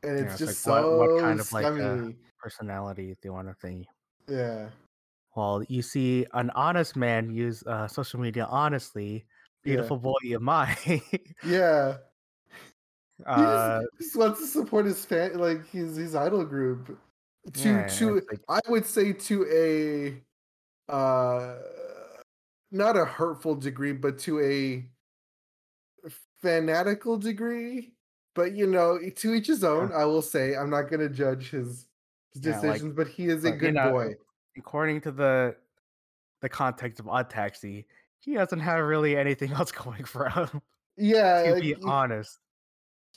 And 0.02 0.18
Yeah, 0.18 0.24
it's 0.24 0.40
it's 0.40 0.52
just 0.52 0.66
like 0.66 0.82
so 0.82 0.98
what 0.98 1.10
what 1.10 1.22
kind 1.22 1.40
of 1.40 1.50
like 1.52 1.64
uh, 1.64 1.70
scummy. 1.70 2.16
personality 2.38 3.16
they 3.22 3.30
want 3.30 3.48
to 3.48 3.54
think. 3.54 3.86
Yeah. 4.28 4.68
Well, 5.34 5.64
you 5.68 5.80
see 5.80 6.26
an 6.34 6.50
honest 6.50 6.94
man 6.94 7.30
use 7.30 7.62
uh, 7.66 7.88
social 7.88 8.20
media 8.20 8.46
honestly. 8.50 9.24
Yeah. 9.64 9.76
Beautiful 9.76 9.96
boy 9.96 10.18
am 10.26 10.48
I. 10.48 10.76
Yeah. 11.44 11.96
He 13.18 13.24
uh, 13.24 13.80
just, 13.80 13.98
just 13.98 14.16
wants 14.16 14.40
to 14.40 14.46
support 14.46 14.84
his 14.84 15.02
fan, 15.06 15.38
like 15.38 15.66
his 15.70 15.96
his 15.96 16.14
idol 16.14 16.44
group. 16.44 16.98
To 17.52 17.68
Yeah, 17.68 17.86
to 17.86 18.14
like- 18.14 18.40
I 18.48 18.60
would 18.68 18.84
say 18.86 19.12
to 19.12 19.46
a 19.52 20.92
uh 20.92 21.56
not 22.72 22.96
a 22.96 23.04
hurtful 23.04 23.54
degree, 23.54 23.92
but 23.92 24.18
to 24.20 24.40
a 24.40 24.84
fanatical 26.42 27.16
degree. 27.16 27.94
But 28.34 28.54
you 28.54 28.66
know, 28.66 28.98
to 28.98 29.34
each 29.34 29.46
his 29.46 29.64
own. 29.64 29.92
I 29.92 30.04
will 30.04 30.22
say 30.22 30.56
I'm 30.56 30.70
not 30.70 30.90
gonna 30.90 31.08
judge 31.08 31.50
his, 31.50 31.86
his 32.34 32.42
Yeah, 32.44 32.52
like- 32.52 32.62
decisions, 32.62 32.94
but 32.94 33.08
he 33.08 33.26
is 33.28 33.44
a 33.44 33.52
good 33.52 33.74
know, 33.74 33.90
boy. 33.92 34.14
according 34.56 35.00
to 35.02 35.12
the 35.12 35.56
the 36.42 36.48
context 36.48 37.00
of 37.00 37.08
Odd 37.08 37.30
Taxi, 37.30 37.86
he 38.18 38.34
doesn't 38.34 38.60
have 38.60 38.84
really 38.84 39.16
anything 39.16 39.50
else 39.52 39.72
going 39.72 40.04
for 40.04 40.28
him. 40.28 40.60
Yeah, 40.96 41.42
to 41.44 41.52
like, 41.54 41.62
be 41.62 41.74
honest. 41.84 42.38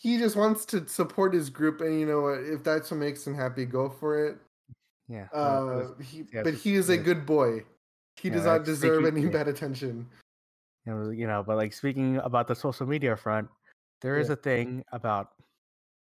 He 0.02 0.18
just 0.18 0.36
wants 0.38 0.66
to 0.66 0.88
support 0.88 1.34
his 1.34 1.50
group, 1.50 1.82
and 1.82 2.00
you 2.00 2.06
know 2.06 2.22
what? 2.22 2.40
If 2.40 2.64
that's 2.64 2.90
what 2.90 2.98
makes 2.98 3.26
him 3.28 3.36
happy, 3.36 3.66
go 3.66 3.90
for 3.90 4.26
it. 4.28 4.38
Yeah. 5.10 5.28
but 5.34 5.38
Uh, 5.40 5.80
it's- 5.80 6.08
he, 6.10 6.26
yeah, 6.32 6.44
but 6.44 6.54
he 6.54 6.76
is 6.76 6.90
a 6.90 6.98
good 6.98 7.26
boy. 7.26 7.66
He 8.16 8.28
Yeah, 8.30 8.36
does 8.36 8.46
not 8.46 8.64
deserve 8.64 9.04
speaking- 9.04 9.24
any 9.24 9.32
bad 9.32 9.48
attention. 9.48 10.08
you 10.86 10.94
know, 10.94 11.10
you 11.10 11.28
know, 11.28 11.44
but 11.44 11.58
like 11.58 11.74
speaking 11.74 12.18
about 12.18 12.48
the 12.48 12.56
social 12.56 12.86
media 12.88 13.16
front, 13.18 13.50
there 14.02 14.18
is 14.20 14.28
Yeah. 14.28 14.34
a 14.34 14.38
thing 14.38 14.84
about 14.92 15.34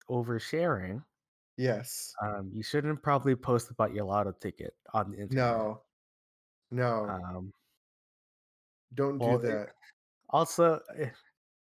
oversharing. 0.08 1.02
Yes. 1.56 2.14
Um, 2.22 2.50
you 2.54 2.62
shouldn't 2.62 3.02
probably 3.02 3.34
post 3.34 3.70
about 3.70 3.92
your 3.94 4.04
lotto 4.04 4.32
ticket 4.32 4.74
on 4.94 5.10
the 5.10 5.18
internet. 5.22 5.56
No. 5.56 5.82
No. 6.70 7.08
Um, 7.08 7.52
don't 8.94 9.18
well, 9.18 9.38
do 9.38 9.46
it- 9.46 9.50
that. 9.50 9.74
also, 10.30 10.80
eh, 10.96 11.10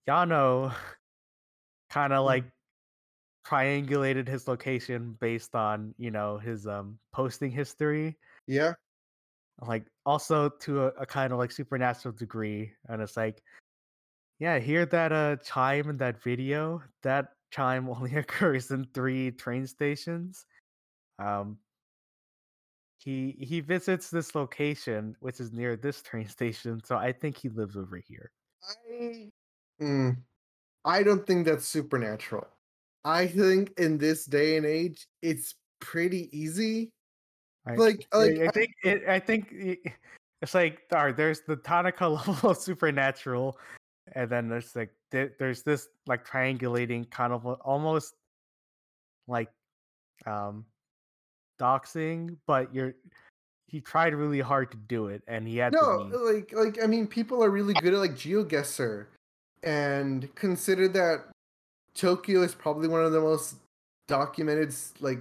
Yano 0.06 0.72
kind 1.93 2.12
of 2.12 2.24
like 2.24 2.44
triangulated 3.47 4.27
his 4.27 4.48
location 4.48 5.16
based 5.20 5.55
on 5.55 5.94
you 5.98 6.10
know 6.10 6.39
his 6.39 6.66
um 6.66 6.98
posting 7.12 7.51
history. 7.51 8.16
Yeah. 8.47 8.73
like 9.60 9.86
also 10.06 10.48
to 10.48 10.85
a, 10.85 10.86
a 11.01 11.06
kind 11.06 11.32
of 11.32 11.39
like 11.39 11.52
supernatural 11.52 12.14
degree 12.14 12.73
and 12.89 13.02
it's 13.02 13.16
like 13.16 13.43
yeah 14.39 14.59
hear 14.59 14.86
that 14.86 15.12
uh 15.12 15.36
chime 15.44 15.90
in 15.90 15.98
that 15.98 16.23
video? 16.23 16.82
That 17.02 17.28
chime 17.51 17.89
only 17.94 18.14
occurs 18.16 18.70
in 18.70 18.86
three 18.94 19.31
train 19.31 19.66
stations? 19.66 20.47
Um 21.19 21.59
he 22.98 23.36
he 23.40 23.60
visits 23.60 24.10
this 24.10 24.35
location 24.35 25.16
which 25.20 25.40
is 25.40 25.52
near 25.52 25.77
this 25.77 26.02
train 26.02 26.28
station 26.28 26.81
so 26.85 26.97
i 26.97 27.10
think 27.10 27.36
he 27.36 27.48
lives 27.48 27.77
over 27.77 28.01
here. 28.06 28.31
I 28.62 29.31
Mm, 29.81 30.23
I 30.84 31.02
don't 31.02 31.26
think 31.26 31.46
that's 31.46 31.66
supernatural. 31.66 32.46
I 33.04 33.26
think 33.26 33.72
in 33.78 33.98
this 33.98 34.24
day 34.24 34.56
and 34.56 34.66
age, 34.66 35.06
it's 35.22 35.54
pretty 35.80 36.28
easy. 36.36 36.90
I, 37.66 37.74
Like- 37.74 38.06
I- 38.12 38.16
like, 38.16 38.38
I 38.40 38.44
I- 38.46 38.50
think 38.50 38.70
it, 38.84 39.09
I 39.09 39.18
think 39.20 39.54
it's 40.42 40.54
like 40.54 40.82
all 40.94 41.04
right, 41.06 41.16
there's 41.16 41.42
the 41.46 41.56
Tanaka 41.56 42.09
level 42.09 42.50
of 42.50 42.56
supernatural, 42.59 43.59
and 44.14 44.28
then 44.30 44.48
there's 44.48 44.74
like 44.74 44.90
there's 45.10 45.62
this 45.62 45.88
like 46.06 46.26
triangulating 46.26 47.09
kind 47.10 47.32
of 47.32 47.46
almost 47.46 48.14
like 49.28 49.50
um 50.26 50.64
doxing, 51.60 52.36
but 52.46 52.74
you're 52.74 52.94
he 53.68 53.80
tried 53.80 54.14
really 54.14 54.40
hard 54.40 54.70
to 54.72 54.76
do 54.76 55.06
it, 55.06 55.22
and 55.28 55.46
he 55.46 55.56
had 55.56 55.72
No, 55.72 56.09
like 56.24 56.52
like 56.52 56.82
I 56.82 56.86
mean, 56.86 57.06
people 57.06 57.42
are 57.44 57.50
really 57.50 57.74
good 57.74 57.94
at 57.94 58.00
like 58.00 58.12
GeoGuessr, 58.12 59.06
and 59.62 60.32
consider 60.34 60.89
that 60.89 61.24
Tokyo 61.94 62.43
is 62.43 62.55
probably 62.55 62.89
one 62.89 63.05
of 63.05 63.12
the 63.12 63.20
most 63.20 63.56
documented 64.09 64.74
like 65.01 65.20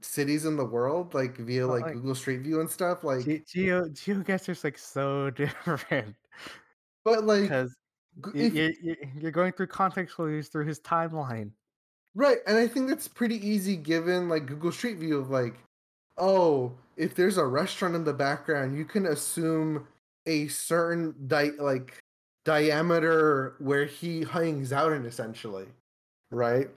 cities 0.00 0.44
in 0.44 0.56
the 0.56 0.64
world, 0.64 1.14
like 1.14 1.36
via 1.38 1.66
like 1.66 1.84
like- 1.84 1.94
Google 1.94 2.14
Street 2.14 2.40
View 2.40 2.60
and 2.60 2.70
stuff. 2.70 3.04
Like, 3.04 3.24
Ge- 3.24 3.44
Geo 3.46 3.84
GeoGuessr's 3.88 4.64
like 4.64 4.78
so 4.78 5.30
different 5.36 6.14
but 7.04 7.24
like, 7.24 7.42
because 7.42 7.74
if- 8.34 8.54
you're, 8.54 8.96
you're 9.18 9.30
going 9.30 9.52
through 9.52 9.68
context 9.68 10.16
clues 10.16 10.48
through 10.48 10.66
his 10.66 10.80
timeline. 10.80 11.50
Right, 12.16 12.38
and 12.46 12.56
I 12.56 12.68
think 12.68 12.88
that's 12.88 13.08
pretty 13.08 13.44
easy 13.46 13.76
given 13.76 14.28
like 14.28 14.46
Google 14.46 14.70
Street 14.72 14.98
View 14.98 15.18
of 15.18 15.30
like, 15.30 15.54
oh, 16.16 16.72
if 16.96 17.14
there's 17.14 17.38
a 17.38 17.44
restaurant 17.44 17.96
in 17.96 18.04
the 18.04 18.12
background, 18.12 18.78
you 18.78 18.84
can 18.84 19.06
assume 19.06 19.86
a 20.26 20.46
certain 20.46 21.12
di- 21.26 21.50
like 21.58 21.98
diameter 22.44 23.54
where 23.58 23.84
he 23.84 24.24
hangs 24.24 24.72
out 24.72 24.92
in 24.92 25.04
essentially. 25.06 25.66
Right? 26.30 26.68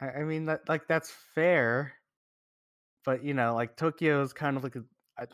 I, 0.00 0.08
I 0.08 0.24
mean 0.24 0.46
that 0.46 0.68
like 0.68 0.86
that's 0.88 1.10
fair, 1.34 1.92
but 3.04 3.24
you 3.24 3.34
know, 3.34 3.54
like 3.54 3.76
Tokyo 3.76 4.22
is 4.22 4.32
kind 4.32 4.56
of 4.56 4.64
like 4.64 4.76
a 4.76 4.84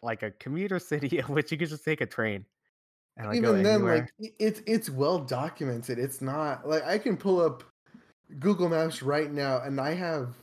like 0.02 0.22
a 0.22 0.30
commuter 0.32 0.78
city 0.78 1.18
in 1.18 1.24
which 1.26 1.52
you 1.52 1.58
can 1.58 1.68
just 1.68 1.84
take 1.84 2.00
a 2.00 2.06
train 2.06 2.44
and 3.16 3.28
like, 3.28 3.36
Even 3.36 3.62
then, 3.62 3.74
anywhere. 3.74 4.08
like 4.20 4.32
it's 4.38 4.62
it's 4.66 4.88
well 4.88 5.18
documented. 5.18 5.98
It's 5.98 6.22
not 6.22 6.66
like 6.66 6.84
I 6.86 6.98
can 6.98 7.16
pull 7.16 7.40
up 7.40 7.64
Google 8.38 8.68
Maps 8.68 9.02
right 9.02 9.30
now, 9.30 9.60
and 9.60 9.80
I 9.80 9.94
have 9.94 10.34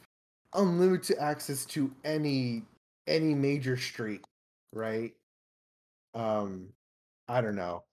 unlimited 0.53 1.17
access 1.17 1.65
to 1.67 1.91
any 2.03 2.63
any 3.07 3.33
major 3.33 3.77
street, 3.77 4.21
right? 4.73 5.13
Um, 6.13 6.69
I 7.27 7.41
don't 7.41 7.55
know. 7.55 7.83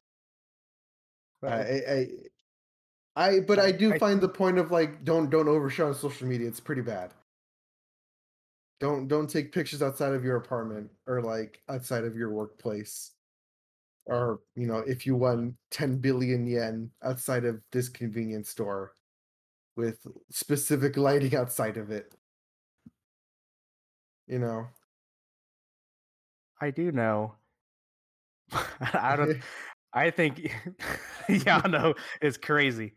I, 1.47 1.57
I, 1.57 2.09
I, 3.17 3.27
I 3.27 3.41
but 3.41 3.59
I 3.59 3.67
I, 3.67 3.73
do 3.73 3.93
I 3.93 3.99
find 3.99 4.21
the 4.21 4.29
point 4.29 4.59
of 4.59 4.71
like 4.71 5.05
don't 5.05 5.31
don't 5.31 5.47
overshare 5.47 5.87
on 5.89 5.95
social 5.95 6.27
media. 6.27 6.49
It's 6.49 6.61
pretty 6.61 6.83
bad. 6.83 7.13
Don't 8.81 9.09
don't 9.09 9.29
take 9.29 9.53
pictures 9.53 9.83
outside 9.83 10.13
of 10.13 10.25
your 10.25 10.37
apartment 10.37 10.91
or 11.07 11.23
like 11.23 11.61
outside 11.69 12.05
of 12.05 12.17
your 12.17 12.31
workplace. 12.33 13.13
Or 14.07 14.41
you 14.57 14.67
know, 14.67 14.79
if 14.79 15.07
you 15.07 15.17
won 15.17 15.57
10 15.71 15.99
billion 15.99 16.47
yen 16.47 16.91
outside 17.03 17.45
of 17.45 17.63
this 17.73 17.89
convenience 17.89 18.51
store 18.51 18.95
with 19.77 20.07
specific 20.31 20.97
lighting 20.97 21.37
outside 21.37 21.77
of 21.79 21.91
it, 21.91 22.15
you 24.27 24.39
know. 24.39 24.67
I 26.61 26.71
do 26.71 26.91
know. 26.93 27.35
I 28.81 29.17
don't. 29.17 29.43
I 29.95 30.11
think 30.11 30.53
Yano 31.29 31.97
is 32.21 32.37
crazy. 32.37 32.95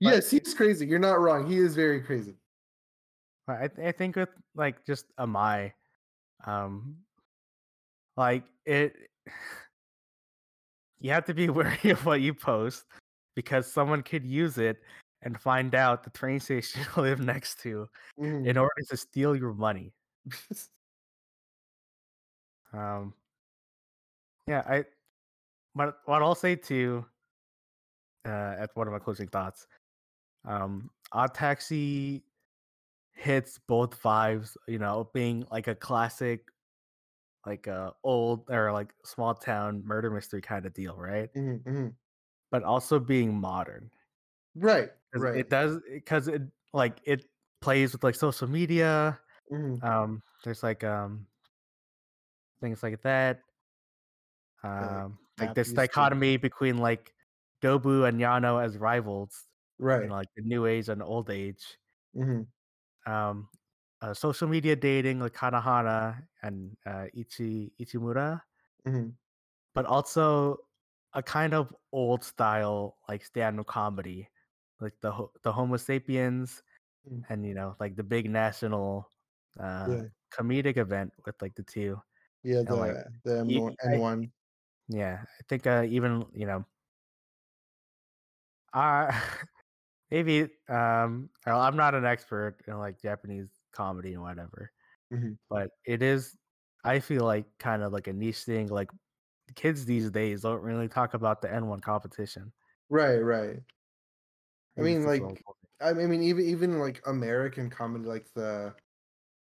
Yes, 0.00 0.30
he's 0.30 0.52
crazy. 0.52 0.86
You're 0.86 0.98
not 0.98 1.18
wrong. 1.18 1.46
He 1.46 1.56
is 1.56 1.74
very 1.74 2.02
crazy. 2.02 2.34
I, 3.48 3.68
th- 3.68 3.86
I 3.88 3.92
think 3.92 4.16
with 4.16 4.28
like 4.54 4.84
just 4.84 5.06
a 5.18 5.26
my, 5.26 5.72
um, 6.44 6.96
like 8.16 8.44
it, 8.66 8.94
you 11.00 11.10
have 11.10 11.24
to 11.24 11.34
be 11.34 11.48
wary 11.50 11.90
of 11.90 12.04
what 12.04 12.20
you 12.20 12.34
post 12.34 12.84
because 13.34 13.70
someone 13.70 14.02
could 14.02 14.24
use 14.24 14.58
it 14.58 14.78
and 15.22 15.40
find 15.40 15.74
out 15.74 16.04
the 16.04 16.10
train 16.10 16.38
station 16.38 16.82
you 16.96 17.02
live 17.02 17.20
next 17.20 17.60
to 17.60 17.88
in 18.18 18.24
Mhm. 18.44 18.60
order 18.60 18.82
to 18.90 18.96
steal 18.96 19.34
your 19.34 19.54
money. 19.54 19.94
Um, 22.72 23.14
yeah, 24.46 24.62
I. 24.68 24.84
What 25.76 26.00
what 26.06 26.22
I'll 26.22 26.34
say 26.34 26.56
too, 26.56 27.06
uh, 28.24 28.56
at 28.58 28.70
one 28.74 28.86
of 28.86 28.92
my 28.92 28.98
closing 28.98 29.28
thoughts, 29.28 29.66
um, 30.44 30.90
Odd 31.12 31.34
Taxi 31.34 32.24
hits 33.12 33.58
both 33.58 34.00
vibes. 34.02 34.56
You 34.68 34.80
know, 34.80 35.10
being 35.14 35.46
like 35.50 35.68
a 35.68 35.74
classic, 35.74 36.48
like 37.46 37.66
a 37.66 37.94
old 38.04 38.50
or 38.50 38.72
like 38.72 38.94
small 39.04 39.34
town 39.34 39.84
murder 39.84 40.10
mystery 40.10 40.42
kind 40.42 40.66
of 40.66 40.74
deal, 40.74 40.96
right? 40.96 41.30
Mhm, 41.34 41.62
mhm. 41.64 41.96
But 42.50 42.64
also 42.64 42.98
being 42.98 43.34
modern 43.38 43.92
Right, 44.56 44.90
right. 45.14 45.42
it 45.42 45.50
does 45.50 45.80
because 45.88 46.28
it 46.28 46.42
like 46.72 47.00
it 47.04 47.26
plays 47.60 47.92
with 47.92 48.04
like 48.04 48.14
social 48.14 48.48
media. 48.48 49.20
Mhm. 49.50 49.82
Um, 49.82 50.22
there's 50.44 50.62
like 50.62 50.84
um 50.84 51.28
things 52.60 52.82
like 52.82 53.00
that. 53.02 53.42
Um, 54.62 55.18
like 55.38 55.54
this 55.54 55.72
dichotomy 55.72 56.36
between 56.38 56.78
like 56.78 57.14
Dobu 57.62 58.08
and 58.08 58.20
Yano 58.20 58.62
as 58.64 58.78
rivals, 58.78 59.48
you 60.00 60.06
Right. 60.06 60.08
know, 60.08 60.14
like 60.14 60.28
the 60.36 60.42
new 60.42 60.66
age 60.66 60.88
and 60.88 61.02
old 61.02 61.30
age. 61.30 61.78
Mhm, 62.14 62.46
Um, 63.06 63.48
uh, 64.00 64.12
social 64.14 64.48
media 64.48 64.76
dating 64.76 65.20
like 65.20 65.32
Kakihana 65.34 66.26
and 66.42 66.76
uh, 66.84 67.06
Ichi 67.14 67.72
Ichimura, 67.80 68.42
mhm, 68.84 69.16
but 69.74 69.86
also 69.86 70.58
a 71.12 71.22
kind 71.22 71.54
of 71.54 71.74
old 71.92 72.24
style 72.24 72.98
like 73.08 73.24
stand-up 73.24 73.66
comedy, 73.66 74.28
like 74.80 74.94
the 75.00 75.12
the 75.42 75.52
Homo 75.52 75.76
sapiens 75.76 76.62
mhm. 77.04 77.26
and 77.30 77.46
you 77.46 77.54
know 77.54 77.76
like 77.80 77.96
the 77.96 78.04
big 78.04 78.30
national 78.30 79.10
uh 79.60 79.96
Yeah, 79.96 80.08
comedic 80.32 80.76
event 80.78 81.12
with 81.26 81.40
like 81.42 81.54
the 81.56 81.64
two 81.64 82.00
yeah. 82.42 82.62
and 82.66 82.78
like 82.78 82.98
The 82.98 83.10
the 83.24 83.38
M 83.38 83.48
y- 83.48 83.60
one- 83.60 83.76
y- 83.84 83.90
N 83.92 84.00
one. 84.00 84.32
Yeah 84.88 85.24
I 85.24 85.42
think 85.48 85.66
uh 85.66 85.84
even 85.88 86.26
you 86.32 86.46
know 86.46 86.64
uh 88.72 89.10
maybe 90.10 90.44
um 90.68 91.30
I'm 91.46 91.76
not 91.76 91.94
an 91.94 92.04
expert 92.06 92.58
in 92.68 92.78
like 92.78 93.00
Japanese 93.00 93.50
comedy 93.72 94.14
and 94.14 94.22
whatever 94.22 94.72
Mhm. 95.10 95.36
but 95.50 95.70
it 95.86 96.02
is 96.02 96.38
I 96.84 97.00
feel 97.00 97.24
like 97.24 97.58
kind 97.58 97.82
of 97.84 97.92
like 97.92 98.08
a 98.08 98.14
niche 98.14 98.44
thing 98.44 98.68
like 98.68 98.90
kids 99.56 99.86
these 99.86 100.10
days 100.10 100.42
don't 100.42 100.62
really 100.62 100.88
talk 100.88 101.14
about 101.14 101.42
the 101.42 101.52
N1 101.52 101.80
competition 101.80 102.52
Right, 102.88 103.18
right. 103.18 103.62
I 104.78 104.82
mean, 104.82 105.04
that's 105.04 105.18
what 105.18 105.18
I'm 105.30 105.36
like, 105.36 105.46
I 105.80 105.90
I 105.90 106.06
mean, 106.06 106.22
even 106.22 106.44
even 106.44 106.78
like 106.78 107.06
American 107.06 107.70
comedy, 107.70 108.04
like 108.04 108.32
the 108.34 108.74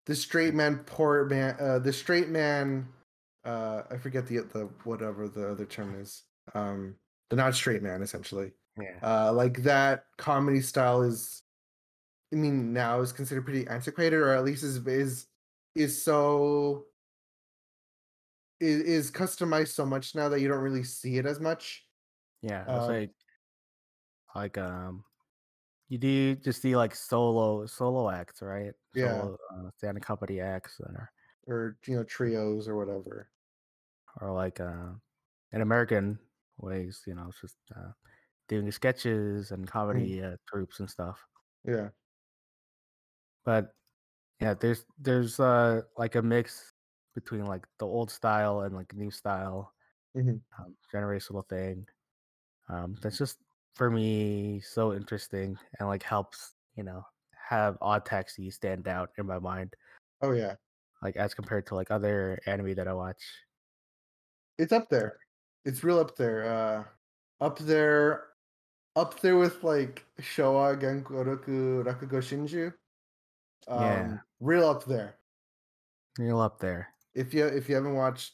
the 0.06 0.16
straight 0.16 0.54
man, 0.56 0.84
poor 0.86 1.26
man, 1.26 1.58
uh, 1.60 1.80
the 1.80 1.94
straight 1.94 2.30
man. 2.30 2.94
Uh, 3.44 3.84
I 3.90 3.98
forget 3.98 4.28
the 4.28 4.40
the 4.40 4.70
whatever 4.84 5.28
the 5.28 5.50
other 5.50 5.66
term 5.66 6.00
is. 6.00 6.24
Um, 6.54 6.96
the 7.30 7.36
not 7.36 7.56
straight 7.56 7.82
man, 7.82 8.02
essentially. 8.02 8.54
yeah 8.80 9.00
Uh, 9.02 9.34
like 9.34 9.64
that 9.64 10.06
comedy 10.18 10.62
style 10.62 11.02
is 11.02 11.44
I 12.34 12.38
mean, 12.38 12.72
now 12.74 13.02
is 13.02 13.12
considered 13.12 13.44
pretty 13.46 13.68
antiquated, 13.68 14.18
or 14.20 14.34
at 14.34 14.44
least 14.44 14.64
is 14.64 14.86
is 14.88 15.28
is 15.76 16.04
so 16.04 16.86
is, 18.60 18.82
is 18.82 19.12
customized 19.12 19.70
so 19.70 19.86
much 19.86 20.16
now 20.16 20.30
that 20.30 20.40
you 20.40 20.48
don't 20.48 20.62
really 20.62 20.84
see 20.84 21.18
it 21.18 21.26
as 21.26 21.40
much. 21.40 21.88
yeah 22.42 22.66
Um, 22.68 22.88
like 22.90 23.12
like 24.36 24.58
um 24.58 25.04
You 25.90 25.98
do 25.98 26.36
just 26.36 26.62
see 26.62 26.76
like 26.76 26.96
solo 26.96 27.66
solo 27.68 28.10
acts, 28.10 28.42
right? 28.42 28.74
yeah, 28.96 29.08
Solo 29.08 29.38
uh, 29.54 29.70
stand 29.78 30.02
company 30.02 30.40
acts, 30.42 30.78
that 30.78 30.96
are, 30.96 31.12
or 31.48 31.78
you 31.88 31.96
know, 31.96 32.04
trios 32.04 32.68
or 32.68 32.76
whatever. 32.78 33.32
or 34.20 34.32
like 34.32 34.60
uh, 34.60 34.92
in 35.52 35.62
American 35.62 36.20
ways, 36.58 37.04
you 37.08 37.16
know, 37.16 37.28
it's 37.30 37.42
just 37.42 37.58
uh, 37.76 37.92
doing 38.48 38.72
sketches 38.72 39.52
and 39.52 39.68
Mhm, 39.92 40.12
comedy 40.12 40.24
uh, 40.24 40.38
groups 40.48 40.82
and 40.82 40.90
stuff. 40.90 41.28
Yeah. 41.64 41.92
But 43.44 43.76
yeah, 44.42 44.56
there's 44.56 44.86
there's 45.00 45.40
uh 45.40 45.84
like 45.98 46.16
a 46.16 46.22
mix 46.24 46.74
between 47.16 47.46
like 47.46 47.68
the 47.80 47.88
old 47.88 48.12
style 48.12 48.62
and 48.62 48.76
like 48.76 48.94
new 48.96 49.12
style, 49.12 49.74
mhm. 50.14 50.42
um, 50.60 50.78
generational 50.94 51.48
thing. 51.50 51.88
Um, 52.70 52.96
that's 53.02 53.18
just 53.20 53.40
for 53.76 53.92
me 53.92 54.62
so 54.62 54.94
interesting 54.94 55.58
and 55.80 55.90
like 55.90 56.04
helps 56.04 56.56
you 56.76 56.84
know 56.84 57.06
have 57.50 57.78
Odd 57.82 58.06
Taxi 58.06 58.52
stand 58.52 58.88
out 58.90 59.12
in 59.18 59.28
my 59.28 59.40
mind 59.40 59.76
Oh 60.22 60.32
yeah, 60.32 60.56
like 61.02 61.16
as 61.16 61.34
compared 61.34 61.66
to 61.68 61.76
like 61.76 61.92
other 61.92 62.40
anime 62.46 62.76
that 62.76 62.88
I 62.88 62.94
watch. 62.94 63.22
it's 64.58 64.72
up 64.72 64.90
there. 64.90 65.18
It's 65.66 65.84
real 65.84 66.00
up 66.00 66.16
there. 66.16 66.46
Uh, 66.52 66.84
up 67.44 67.58
there, 67.60 68.26
up 68.96 69.20
there 69.22 69.38
with 69.38 69.64
like 69.64 70.06
Showa 70.20 70.80
Genroku 70.80 71.84
Rakugo 71.84 72.20
Shinju. 72.22 72.74
Yeah, 73.68 74.02
Um, 74.02 74.22
real 74.40 74.68
up 74.70 74.86
there. 74.86 75.16
real 76.20 76.40
up 76.40 76.60
there. 76.60 76.90
If 77.14 77.34
you 77.34 77.46
if 77.46 77.68
you 77.70 77.76
haven't 77.76 77.96
watched 77.96 78.34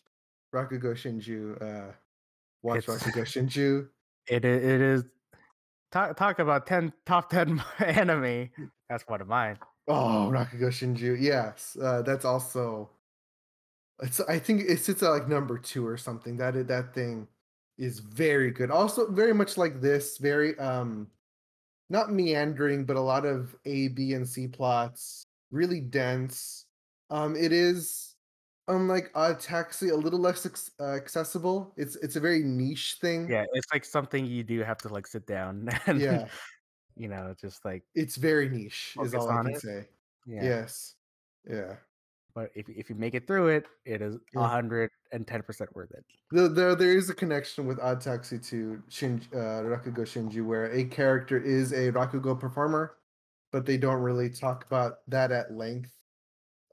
Rakugo 0.54 0.94
Shinju, 0.94 1.62
uh, 1.62 1.92
watch 2.64 2.78
It's 2.80 2.88
Rakugo 2.88 3.24
Shinju. 3.24 3.88
it 4.28 4.44
it 4.46 4.82
is 4.82 5.04
talk 5.92 6.16
talk 6.18 6.40
about 6.40 6.66
ten 6.68 6.92
top 7.06 7.30
ten 7.30 7.62
anime. 7.80 8.50
That's 8.90 9.04
one 9.08 9.22
of 9.22 9.28
mine. 9.28 9.58
Oh, 9.88 10.30
Rakugo 10.32 10.68
Shinju. 10.68 11.18
Yes, 11.20 11.78
uh, 11.82 12.02
that's 12.02 12.26
also. 12.26 12.90
It's. 14.02 14.20
I 14.22 14.40
think 14.40 14.64
it 14.68 14.80
sits 14.80 15.02
at 15.02 15.10
like 15.10 15.28
number 15.28 15.58
two 15.58 15.86
or 15.86 15.98
something. 15.98 16.38
That 16.38 16.68
that 16.68 16.94
thing 16.94 17.28
is 17.78 18.00
very 18.00 18.52
good. 18.52 18.70
Also, 18.70 19.10
very 19.12 19.34
much 19.34 19.58
like 19.58 19.82
this. 19.82 20.18
Very 20.18 20.58
um, 20.60 21.08
not 21.90 22.12
meandering, 22.12 22.86
but 22.86 22.98
a 22.98 23.02
lot 23.02 23.26
of 23.26 23.56
A, 23.66 23.88
B, 23.90 24.14
and 24.14 24.28
C 24.28 24.48
plots. 24.48 25.24
Really 25.52 25.80
dense. 25.80 26.66
Um, 27.10 27.36
it 27.38 27.54
is 27.54 28.16
unlike 28.68 29.12
Odd 29.16 29.40
Taxi, 29.40 29.90
a 29.90 29.96
little 29.96 30.20
less 30.20 30.46
ex- 30.46 30.72
uh, 30.80 30.94
accessible. 30.96 31.74
It's 31.78 31.96
it's 31.98 32.16
a 32.16 32.20
very 32.20 32.44
niche 32.44 32.98
thing. 33.00 33.30
Yeah, 33.30 33.46
it's 33.54 33.68
like 33.74 33.86
something 33.86 34.26
you 34.26 34.44
do 34.44 34.62
have 34.64 34.78
to 34.80 34.90
like 34.90 35.08
sit 35.08 35.26
down 35.26 35.70
and 35.86 36.02
Yeah, 36.02 36.28
you 36.98 37.08
know 37.08 37.34
just 37.40 37.64
like 37.66 37.84
it's 37.96 38.16
very 38.16 38.50
niche. 38.50 38.96
Is 39.04 39.14
all 39.14 39.30
I 39.30 39.44
can 39.44 39.54
it. 39.56 39.62
say. 39.62 39.86
Yeah, 40.26 40.44
Yes. 40.44 40.96
Yeah. 41.50 41.76
but 42.36 42.52
if 42.56 42.68
if 42.70 42.90
you 42.90 42.96
make 42.96 43.14
it 43.16 43.26
through 43.28 43.48
it, 43.50 43.66
it 43.86 44.02
is 44.02 44.18
Yeah. 44.34 44.48
hundred 44.48 44.92
and 45.12 45.26
ten 45.26 45.42
percent 45.44 45.74
worth 45.76 45.92
it. 45.92 46.04
There, 46.32 46.50
there, 46.50 46.76
there 46.76 46.92
is 46.98 47.10
a 47.10 47.16
connection 47.16 47.66
with 47.66 47.80
Odd 47.80 48.02
Taxi 48.02 48.38
to 48.40 48.84
Shin, 48.90 49.22
uh, 49.34 49.64
Rakugo 49.64 50.04
Shinju, 50.04 50.46
where 50.46 50.70
a 50.72 50.84
character 50.84 51.38
is 51.40 51.72
a 51.72 51.92
Rakugo 51.92 52.38
performer, 52.38 52.98
but 53.54 53.66
they 53.66 53.78
don't 53.78 54.02
really 54.02 54.30
talk 54.30 54.66
about 54.66 55.00
that 55.08 55.32
at 55.32 55.54
length. 55.54 55.94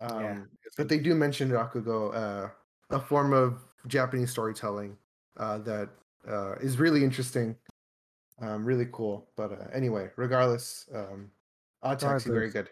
yeah, 0.01 0.33
Um, 0.33 0.51
it's 0.65 0.75
but 0.77 0.89
they 0.89 0.99
do 0.99 1.15
mention 1.15 1.51
Rakugo, 1.51 2.13
uh, 2.15 2.49
a 2.91 2.99
form 3.01 3.33
of 3.33 3.63
Japanese 3.87 4.31
storytelling 4.33 4.99
uh, 5.37 5.59
that 5.59 5.89
uh, 6.29 6.55
is 6.57 6.79
really 6.81 7.05
interesting, 7.05 7.55
um, 8.41 8.65
really 8.65 8.87
cool. 8.93 9.29
But 9.37 9.53
uh, 9.53 9.67
anyway, 9.73 10.11
regardless, 10.17 10.87
um, 10.95 11.31
Odd 11.83 11.99
Taxi, 11.99 12.31
very 12.31 12.51
good. 12.51 12.71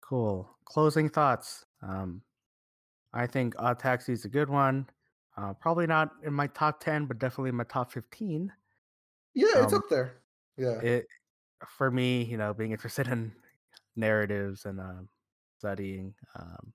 Cool. 0.00 0.48
Closing 0.64 1.08
thoughts. 1.08 1.64
Um, 1.82 2.22
I 3.12 3.26
think 3.26 3.54
Odd 3.58 3.78
Taxi 3.78 4.12
is 4.12 4.24
a 4.24 4.28
good 4.28 4.48
one. 4.48 4.88
Uh, 5.36 5.54
probably 5.54 5.86
not 5.86 6.10
in 6.24 6.34
my 6.34 6.46
top 6.48 6.80
ten, 6.80 7.06
but 7.06 7.18
definitely 7.18 7.48
in 7.50 7.56
my 7.56 7.64
top 7.64 7.90
fifteen. 7.90 8.52
Yeah, 9.34 9.62
it's 9.62 9.72
Um, 9.72 9.78
up 9.78 9.88
there. 9.88 10.18
Yeah. 10.56 10.78
It 10.80 11.06
for 11.66 11.90
me, 11.90 12.24
you 12.24 12.36
know, 12.36 12.52
being 12.52 12.72
interested 12.72 13.08
in 13.08 13.32
narratives 13.96 14.66
and 14.66 14.80
um, 14.80 15.08
studying 15.58 16.14
um, 16.38 16.72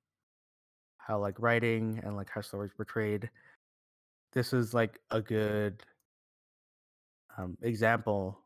how 0.98 1.20
like 1.20 1.40
writing 1.40 2.00
and 2.04 2.16
like 2.16 2.30
how 2.30 2.42
stories 2.42 2.72
portrayed. 2.76 3.30
This 4.34 4.54
is 4.54 4.74
like 4.74 5.00
a 5.12 5.22
good 5.22 5.84
um, 7.38 7.58
example 7.62 8.46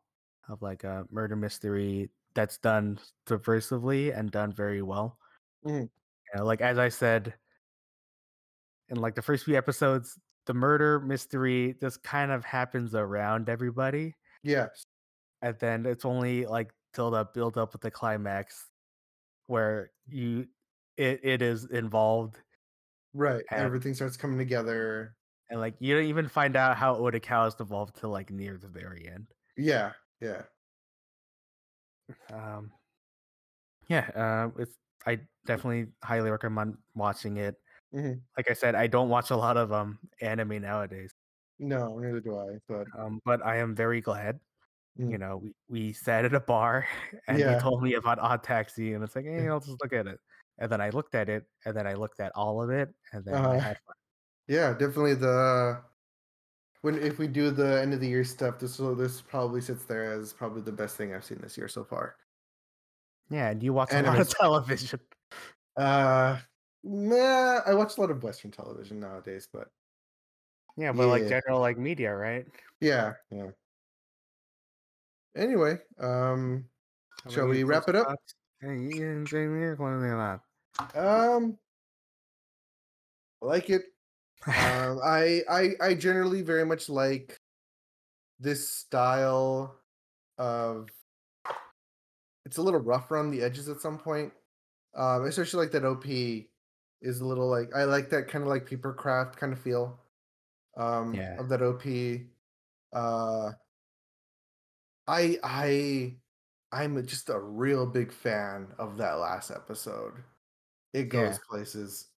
of 0.50 0.62
like 0.62 0.84
a 0.84 1.06
murder 1.12 1.36
mystery 1.36 2.12
that's 2.36 2.58
done 2.58 3.00
subversively 3.28 4.16
and 4.18 4.32
done 4.32 4.54
very 4.54 4.82
well. 4.82 5.20
Mhm. 5.64 5.90
You 6.34 6.40
know, 6.40 6.46
like 6.46 6.62
as 6.62 6.78
I 6.78 6.90
said 6.90 7.36
in 8.90 8.98
like 8.98 9.16
the 9.16 9.22
first 9.22 9.46
few 9.46 9.58
episodes, 9.58 10.20
the 10.46 10.54
murder 10.54 11.00
mystery 11.00 11.76
just 11.80 12.04
kind 12.04 12.32
of 12.32 12.44
happens 12.46 12.96
around 12.96 13.50
everybody, 13.50 14.16
Yes. 14.44 14.86
and 15.42 15.58
then 15.60 15.86
it's 15.86 16.06
only 16.06 16.46
like 16.46 16.72
till 16.94 17.12
the 17.12 17.26
build 17.26 17.58
up 17.58 17.74
with 17.74 17.82
the 17.82 17.92
climax 17.92 18.70
where 19.48 19.92
you 20.08 20.48
it 20.98 21.22
it 21.26 21.44
is 21.44 21.66
involved 21.66 22.40
Right. 23.14 23.46
Everything 23.56 23.94
starts 23.94 24.18
coming 24.18 24.38
together. 24.38 25.16
And 25.52 25.60
like 25.60 25.76
you 25.80 25.96
don't 25.96 26.06
even 26.06 26.28
find 26.30 26.56
out 26.56 26.78
how 26.78 26.96
Odokawa 26.96 27.50
is 27.50 27.56
involved 27.60 27.96
till 27.96 28.10
like 28.10 28.32
near 28.32 28.58
the 28.58 28.68
very 28.70 29.08
end. 29.08 29.36
Yeah. 29.58 29.94
Yeah. 30.20 30.48
Um, 32.30 32.72
yeah, 33.88 34.10
uh, 34.16 34.52
it's 34.62 34.78
I 35.06 35.28
definitely 35.46 35.94
highly 36.04 36.30
recommend 36.32 36.78
watching 36.96 37.38
it. 37.38 37.56
Mhm. 37.92 38.22
Like 38.38 38.50
I 38.52 38.54
said, 38.54 38.76
I 38.76 38.88
don't 38.88 39.10
watch 39.10 39.32
a 39.32 39.38
lot 39.38 39.58
of 39.58 39.74
um 39.74 40.00
anime 40.22 40.62
nowadays, 40.62 41.14
No, 41.60 41.98
neither 42.00 42.20
do 42.20 42.38
I. 42.38 42.58
But 42.68 42.88
um, 42.98 43.20
but 43.26 43.46
I 43.46 43.58
am 43.58 43.76
very 43.76 44.02
glad. 44.02 44.40
Mm. 44.98 45.12
You 45.12 45.20
know, 45.20 45.38
we, 45.38 45.56
we 45.70 45.94
sat 45.94 46.26
at 46.26 46.36
a 46.36 46.40
bar 46.42 46.88
and 47.28 47.48
Yeah. 47.48 47.60
told 47.60 47.84
me 47.84 47.96
about 47.96 48.20
Odd 48.20 48.44
Taxi, 48.44 48.94
and 48.94 49.04
it's 49.04 49.16
like, 49.18 49.26
hey. 49.26 49.48
I'll 49.50 49.60
just 49.62 49.82
look 49.84 49.94
at 49.94 50.08
it. 50.08 50.20
And 50.60 50.72
then 50.72 50.82
I 50.82 50.90
looked 50.92 51.16
at 51.16 51.30
it, 51.30 51.46
and 51.66 51.76
then 51.78 51.88
I 51.88 51.96
looked 51.96 52.20
at 52.22 52.32
all 52.36 52.62
of 52.64 52.70
it, 52.72 52.90
and 53.14 53.26
then 53.26 53.46
I 53.46 53.58
Uh-huh. 53.58 53.60
had 53.60 53.78
fun. 53.88 53.96
Yeah, 54.52 54.74
definitely 54.74 55.14
the 55.14 55.80
when 56.82 57.00
if 57.02 57.18
we 57.18 57.28
do 57.28 57.52
the 57.52 57.82
end 57.82 57.94
of 57.94 58.02
the 58.02 58.08
year 58.10 58.26
stuff, 58.26 58.60
this 58.60 58.80
will 58.80 58.96
this 58.96 59.22
probably 59.22 59.62
sits 59.62 59.86
there 59.86 60.12
as 60.12 60.34
probably 60.34 60.62
the 60.62 60.74
best 60.74 60.98
thing 60.98 61.16
I've 61.16 61.24
seen 61.24 61.40
this 61.42 61.58
year 61.58 61.70
so 61.70 61.86
far. 61.86 62.18
Yeah, 63.30 63.52
and 63.52 63.64
you 63.64 63.72
watch 63.72 63.94
a 63.94 64.02
lot 64.02 64.20
of 64.20 64.30
television. 64.30 65.00
Uh 65.78 66.38
nah, 66.84 67.62
I 67.66 67.74
watch 67.74 67.98
a 67.98 68.02
lot 68.02 68.12
of 68.12 68.22
Western 68.24 68.52
television 68.52 69.00
nowadays, 69.00 69.48
but 69.54 69.70
Yeah, 70.76 70.92
but 70.92 71.08
like 71.08 71.30
general 71.30 71.62
like 71.62 71.78
media, 71.78 72.14
right? 72.14 72.46
yeah, 72.82 73.14
yeah. 73.32 73.52
Anyway, 75.34 75.78
um 75.98 76.66
How 77.24 77.32
Shall 77.32 77.48
we 77.48 77.64
wrap 77.64 77.88
it 77.88 77.96
up? 77.96 78.08
thoughts? 78.08 78.36
Hey, 78.60 78.76
Ian, 78.98 79.26
Jamie, 79.26 79.76
what 79.78 79.88
are 79.88 80.02
they 80.02 80.10
about? 80.12 81.38
um 81.40 81.58
like 83.42 83.70
it. 83.70 83.84
Um 84.58 85.00
I 85.04 85.42
I 85.50 85.70
I 85.82 85.94
generally 85.96 86.42
very 86.42 86.66
much 86.66 86.90
like 86.90 87.42
this 88.40 88.68
style 88.68 89.80
of 90.38 90.90
it's 92.46 92.58
a 92.58 92.62
little 92.62 92.80
rough 92.80 93.12
around 93.12 93.32
the 93.32 93.42
edges 93.42 93.70
at 93.70 93.82
some 93.82 93.98
point. 94.00 94.34
Um, 94.96 95.26
especially 95.26 95.64
like 95.66 95.72
that 95.74 95.86
OP 95.86 96.52
is 97.02 97.22
a 97.22 97.26
little 97.26 97.50
like 97.50 97.74
I 97.76 97.86
like 97.86 98.10
that 98.10 98.28
kind 98.28 98.44
of 98.44 98.50
like 98.50 98.66
paper 98.66 98.94
craft 98.94 99.38
kind 99.38 99.54
of 99.54 99.60
feel. 99.62 100.00
Um 100.78 101.22
Yeah. 101.22 101.38
of 101.38 101.50
that 101.50 101.62
OP. 101.64 102.30
Uh 102.94 103.54
I 105.08 105.40
I 105.44 106.18
I'm 106.72 107.06
just 107.06 107.30
a 107.30 107.40
real 107.40 107.86
big 107.86 108.12
fan 108.12 108.74
of 108.80 108.98
that 108.98 109.14
last 109.16 109.52
episode. 109.52 110.24
It 110.94 111.06
goes 111.10 111.38
Yeah. 111.38 111.50
places. 111.50 112.11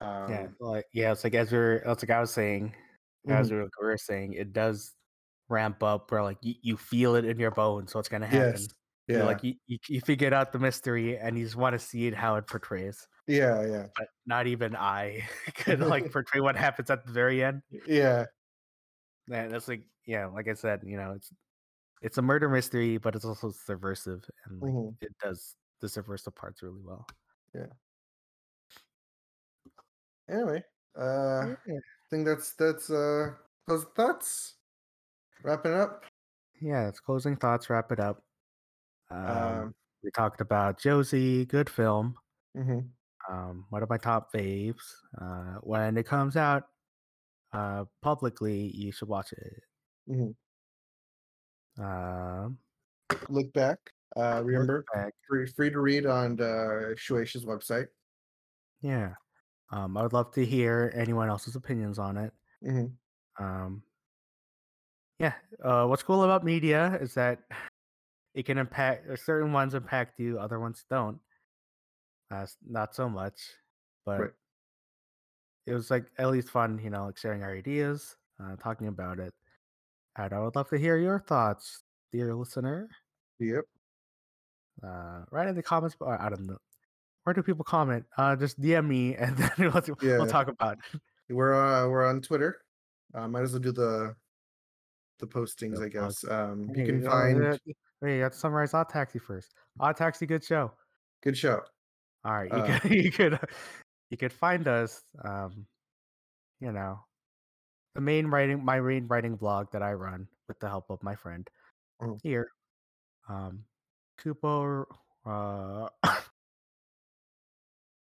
Um 0.00 0.28
Yeah, 0.30 0.48
like 0.60 0.86
yeah, 0.92 1.12
it's 1.12 1.24
like 1.24 1.34
as 1.34 1.50
we 1.52 1.58
are 1.58 1.76
it's 1.76 2.02
like 2.02 2.10
I 2.10 2.20
was 2.20 2.32
saying, 2.32 2.74
as 3.28 3.50
mhm. 3.50 3.52
we 3.52 3.56
were, 3.58 3.70
we 3.80 3.86
were 3.86 3.98
saying, 3.98 4.34
it 4.34 4.52
does 4.52 4.94
ramp 5.48 5.82
up 5.82 6.10
where 6.12 6.22
like 6.22 6.38
you, 6.42 6.54
you 6.62 6.76
feel 6.76 7.14
it 7.16 7.24
in 7.24 7.38
your 7.38 7.50
bones, 7.52 7.92
so 7.92 7.98
it's 7.98 8.08
gonna 8.08 8.26
happen. 8.26 8.52
yes. 8.52 8.68
You're 9.12 9.22
Yeah. 9.22 9.24
like 9.24 9.42
you, 9.42 9.54
you 9.66 9.78
you 9.88 10.00
figured 10.02 10.32
out 10.34 10.52
the 10.52 10.58
mystery 10.58 11.18
and 11.18 11.38
you 11.38 11.44
just 11.44 11.56
want 11.56 11.74
to 11.74 11.78
see 11.78 12.06
it 12.08 12.14
how 12.14 12.36
it 12.36 12.46
portrays. 12.46 13.08
yeah, 13.26 13.62
yeah. 13.66 13.86
But 13.96 14.08
not 14.26 14.46
even 14.46 14.76
I 14.76 15.28
could 15.54 15.80
like 15.80 16.10
portray 16.12 16.40
what 16.40 16.56
happens 16.56 16.90
at 16.90 17.06
the 17.06 17.12
very 17.12 17.42
end. 17.44 17.62
Yeah. 17.86 18.26
And 19.30 19.52
that's 19.52 19.68
like 19.68 19.84
yeah, 20.06 20.26
like 20.26 20.48
I 20.48 20.54
said, 20.54 20.82
you 20.84 20.96
know, 20.96 21.12
it's 21.12 21.30
it's 22.02 22.18
a 22.18 22.22
murder 22.22 22.48
mystery, 22.48 22.98
but 22.98 23.16
it's 23.16 23.24
also 23.26 23.50
subversive 23.52 24.24
and 24.46 24.62
like 24.62 24.74
mhm, 24.74 24.96
it 25.00 25.16
does 25.22 25.56
the 25.80 25.88
subversive 25.90 26.34
parts 26.36 26.62
really 26.62 26.82
well. 26.82 27.06
Anyway, 30.28 30.62
uh 30.98 31.54
Yeah. 31.66 31.76
I 31.78 32.06
think 32.10 32.26
that's 32.26 32.54
that's 32.54 32.90
uh 32.90 33.34
those 33.66 33.84
thoughts. 33.96 34.56
Wrapping 35.42 35.74
up. 35.74 36.04
Yeah, 36.60 36.88
it's 36.88 37.00
closing 37.00 37.36
thoughts, 37.36 37.70
wrap 37.70 37.92
it 37.92 38.00
up. 38.00 38.24
Um, 39.10 39.26
Um 39.30 39.74
we 40.02 40.10
talked 40.12 40.40
about 40.40 40.78
Josee, 40.80 41.44
good 41.46 41.68
film. 41.70 42.14
mhm, 42.56 42.90
Um, 43.28 43.66
one 43.70 43.82
of 43.82 43.88
my 43.90 43.98
top 43.98 44.32
faves. 44.32 44.82
Uh, 45.20 45.58
when 45.62 45.96
it 45.98 46.06
comes 46.06 46.36
out 46.36 46.64
uh, 47.52 47.84
publicly, 48.02 48.70
you 48.76 48.92
should 48.92 49.08
watch 49.08 49.32
it. 49.32 49.62
mhm. 50.08 50.34
Um, 51.78 52.58
Look 53.28 53.52
back. 53.52 53.78
Uh 54.16 54.42
remember 54.44 54.84
Back, 54.94 55.14
free 55.28 55.46
free 55.46 55.70
to 55.70 55.80
read 55.80 56.06
on 56.06 56.40
uh 56.40 56.94
Shueisha's 56.96 57.44
website. 57.44 57.88
yeah. 58.80 59.14
Um, 59.70 59.96
I 59.96 60.02
would 60.02 60.12
love 60.12 60.32
to 60.32 60.44
hear 60.44 60.92
anyone 60.94 61.28
else's 61.28 61.56
opinions 61.56 61.98
on 61.98 62.16
it. 62.16 62.32
Mhm, 62.60 62.98
Um, 63.38 63.82
yeah. 65.18 65.34
Uh, 65.62 65.86
what's 65.86 66.02
cool 66.02 66.22
about 66.24 66.44
media 66.44 66.96
is 67.00 67.14
that 67.14 67.40
it 68.34 68.44
can 68.46 68.58
impact 68.58 69.08
uh, 69.08 69.16
certain 69.16 69.52
ones 69.52 69.74
impact 69.74 70.20
you, 70.20 70.38
other 70.38 70.60
ones 70.60 70.84
don't. 70.90 71.20
Uh, 72.30 72.46
not 72.66 72.94
so 72.94 73.08
much, 73.08 73.54
but 74.04 74.18
Right. 74.18 74.32
it 75.66 75.74
was 75.74 75.90
like 75.90 76.06
at 76.18 76.30
least 76.30 76.48
fun, 76.50 76.78
you 76.82 76.90
know, 76.90 77.06
like 77.06 77.16
sharing 77.18 77.42
our 77.42 77.54
ideas, 77.54 78.16
uh, 78.42 78.56
talking 78.56 78.86
about 78.86 79.18
it. 79.18 79.34
And 80.16 80.32
I 80.34 80.40
would 80.40 80.56
love 80.56 80.68
to 80.70 80.78
hear 80.78 80.98
your 80.98 81.20
thoughts, 81.20 81.84
dear 82.12 82.34
listener. 82.34 82.90
Yep. 83.38 83.66
Uh, 84.82 85.24
write 85.30 85.48
in 85.48 85.54
the 85.56 85.62
comments. 85.62 85.96
Or 86.00 86.20
I 86.20 86.28
don't 86.28 86.46
know. 86.46 86.58
Where 87.28 87.34
do 87.34 87.42
people 87.42 87.62
comment? 87.62 88.06
Uh, 88.16 88.34
just 88.36 88.58
DM 88.58 88.88
me, 88.88 89.14
and 89.18 89.36
then 89.36 89.50
we'll, 89.58 89.82
Yeah. 90.00 90.16
we'll 90.16 90.26
talk 90.26 90.48
about 90.48 90.78
it. 90.94 91.00
We're 91.28 91.52
uh 91.52 91.86
we're 91.86 92.06
on 92.06 92.22
Twitter. 92.22 92.62
Uh, 93.12 93.28
might 93.28 93.42
as 93.42 93.52
well 93.52 93.60
do 93.60 93.70
the 93.70 94.16
the 95.18 95.26
postings, 95.26 95.78
I 95.84 95.90
guess. 95.90 96.24
Um 96.26 96.70
you 96.74 96.86
can 96.86 97.06
uh, 97.06 97.10
find 97.10 97.44
uh, 97.44 97.58
Wait, 98.00 98.16
you 98.16 98.22
have 98.22 98.32
to 98.32 98.38
summarize 98.38 98.72
Odd 98.72 98.88
Taxi 98.88 99.18
first. 99.18 99.52
Odd 99.78 99.98
Taxi, 99.98 100.24
good 100.24 100.42
show. 100.42 100.72
good 101.22 101.36
show. 101.36 101.60
All 102.24 102.32
right, 102.32 102.50
you 102.50 102.58
Uh, 102.60 102.78
could 102.78 102.90
you 103.04 103.12
could 103.12 103.38
you 104.08 104.16
could 104.16 104.32
find 104.32 104.66
us. 104.66 105.02
Um, 105.22 105.66
you 106.60 106.72
know, 106.72 106.98
the 107.94 108.00
main 108.00 108.28
writing 108.28 108.64
my 108.64 108.80
main 108.80 109.06
writing 109.06 109.36
blog 109.36 109.70
that 109.72 109.82
I 109.82 109.92
run 109.92 110.28
with 110.48 110.58
the 110.60 110.68
help 110.70 110.88
of 110.88 111.02
my 111.02 111.14
friend 111.14 111.46
Mhm. 112.00 112.20
here. 112.22 112.48
Um, 113.28 113.64
Kupo. 114.18 114.86
Uh, 115.26 115.88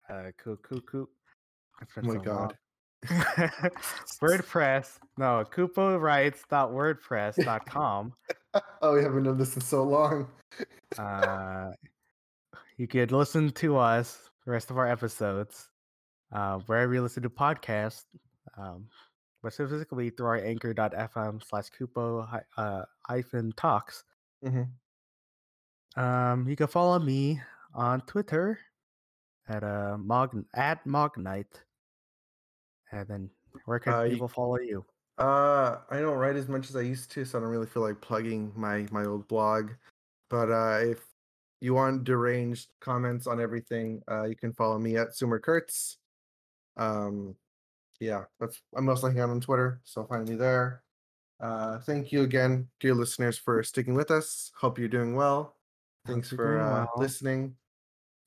uh, 0.10 0.32
Ku 0.38 0.58
Ku. 0.58 1.08
It's 1.82 1.92
Oh 1.98 2.02
my 2.02 2.18
god. 2.18 2.58
WordPress. 4.22 4.98
No, 5.18 5.44
kupowrites.wordpress.com. 5.52 8.14
oh, 8.82 8.94
we 8.94 9.04
haven't 9.04 9.24
done 9.24 9.38
this 9.38 9.56
in 9.56 9.62
so 9.62 9.84
long. 9.84 10.28
Uh, 10.98 11.72
you 12.78 12.88
could 12.88 13.12
listen 13.12 13.52
to 13.52 13.78
us, 13.78 14.30
the 14.46 14.52
rest 14.52 14.72
of 14.72 14.78
our 14.78 14.88
episodes, 14.88 15.70
uh, 16.32 16.60
wherever 16.60 16.94
you 16.94 17.02
listen 17.02 17.24
to 17.24 17.30
podcasts, 17.30 18.06
um, 18.58 18.88
but 19.42 19.52
specifically 19.54 20.10
through 20.10 20.28
our 20.28 20.38
anchor.fm 20.38 21.42
slash 21.46 21.66
kupo 21.78 22.42
uh, 22.58 22.84
hyphen 23.08 23.52
talks. 23.58 24.04
Mhm. 24.46 24.68
Um, 25.96 26.48
you 26.48 26.56
can 26.56 26.68
follow 26.68 26.98
me 27.00 27.42
on 27.74 28.02
Twitter 28.02 28.60
at 29.50 29.64
uh, 29.64 29.98
Mog 29.98 30.44
at 30.54 30.86
Mognite. 30.86 31.62
And 32.92 33.08
then 33.08 33.30
where 33.66 33.80
can 33.80 33.94
Uh, 33.94 34.04
people 34.04 34.28
follow 34.28 34.60
you? 34.60 34.86
Uh, 35.18 35.78
I 35.90 36.00
don't 36.00 36.18
write 36.18 36.36
as 36.36 36.48
much 36.48 36.70
as 36.70 36.76
I 36.76 36.82
used 36.82 37.12
to, 37.12 37.26
so 37.26 37.38
I 37.38 37.42
don't 37.42 37.50
really 37.50 37.68
feel 37.68 37.84
like 37.84 38.02
plugging 38.02 38.52
my 38.56 38.88
my 38.92 39.06
old 39.06 39.28
blog. 39.28 39.72
But 40.30 40.50
uh, 40.50 40.80
if 40.82 41.06
you 41.62 41.74
want 41.74 42.04
deranged 42.04 42.70
comments 42.82 43.28
on 43.28 43.40
everything, 43.40 44.02
uh, 44.10 44.24
you 44.24 44.36
can 44.36 44.54
follow 44.54 44.80
me 44.80 44.98
at 44.98 45.16
Sumer 45.16 45.40
Kurtz. 45.40 45.98
Um, 46.78 47.36
yeah, 48.00 48.24
that's 48.40 48.62
I'm 48.76 48.86
mostly 48.86 49.12
hanging 49.12 49.24
out 49.24 49.30
on 49.30 49.42
Twitter, 49.42 49.82
so 49.84 50.04
find 50.06 50.28
me 50.28 50.36
there. 50.36 50.82
Uh, 51.40 51.80
thank 51.80 52.12
you 52.12 52.24
again, 52.24 52.68
dear 52.80 52.94
listeners, 52.94 53.38
for 53.38 53.62
sticking 53.64 53.94
with 53.94 54.12
us. 54.12 54.52
Hope 54.56 54.80
you're 54.80 54.88
doing 54.88 55.16
well. 55.16 55.58
Thanks 56.06 56.32
you're 56.32 56.38
for 56.38 56.60
uh, 56.60 56.72
well. 56.72 56.92
listening. 56.98 57.56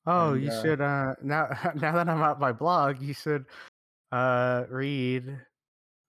Oh, 0.07 0.33
And, 0.33 0.35
you 0.35 0.49
uh, 0.49 0.51
should 0.51 0.81
uh 0.81 1.15
now 1.23 1.49
now 1.75 1.93
that 1.93 2.09
I'm 2.09 2.23
at 2.23 2.39
my 2.39 2.53
blog, 2.53 3.01
you 3.01 3.15
should 3.15 3.47
uh 4.13 4.67
read 4.71 5.41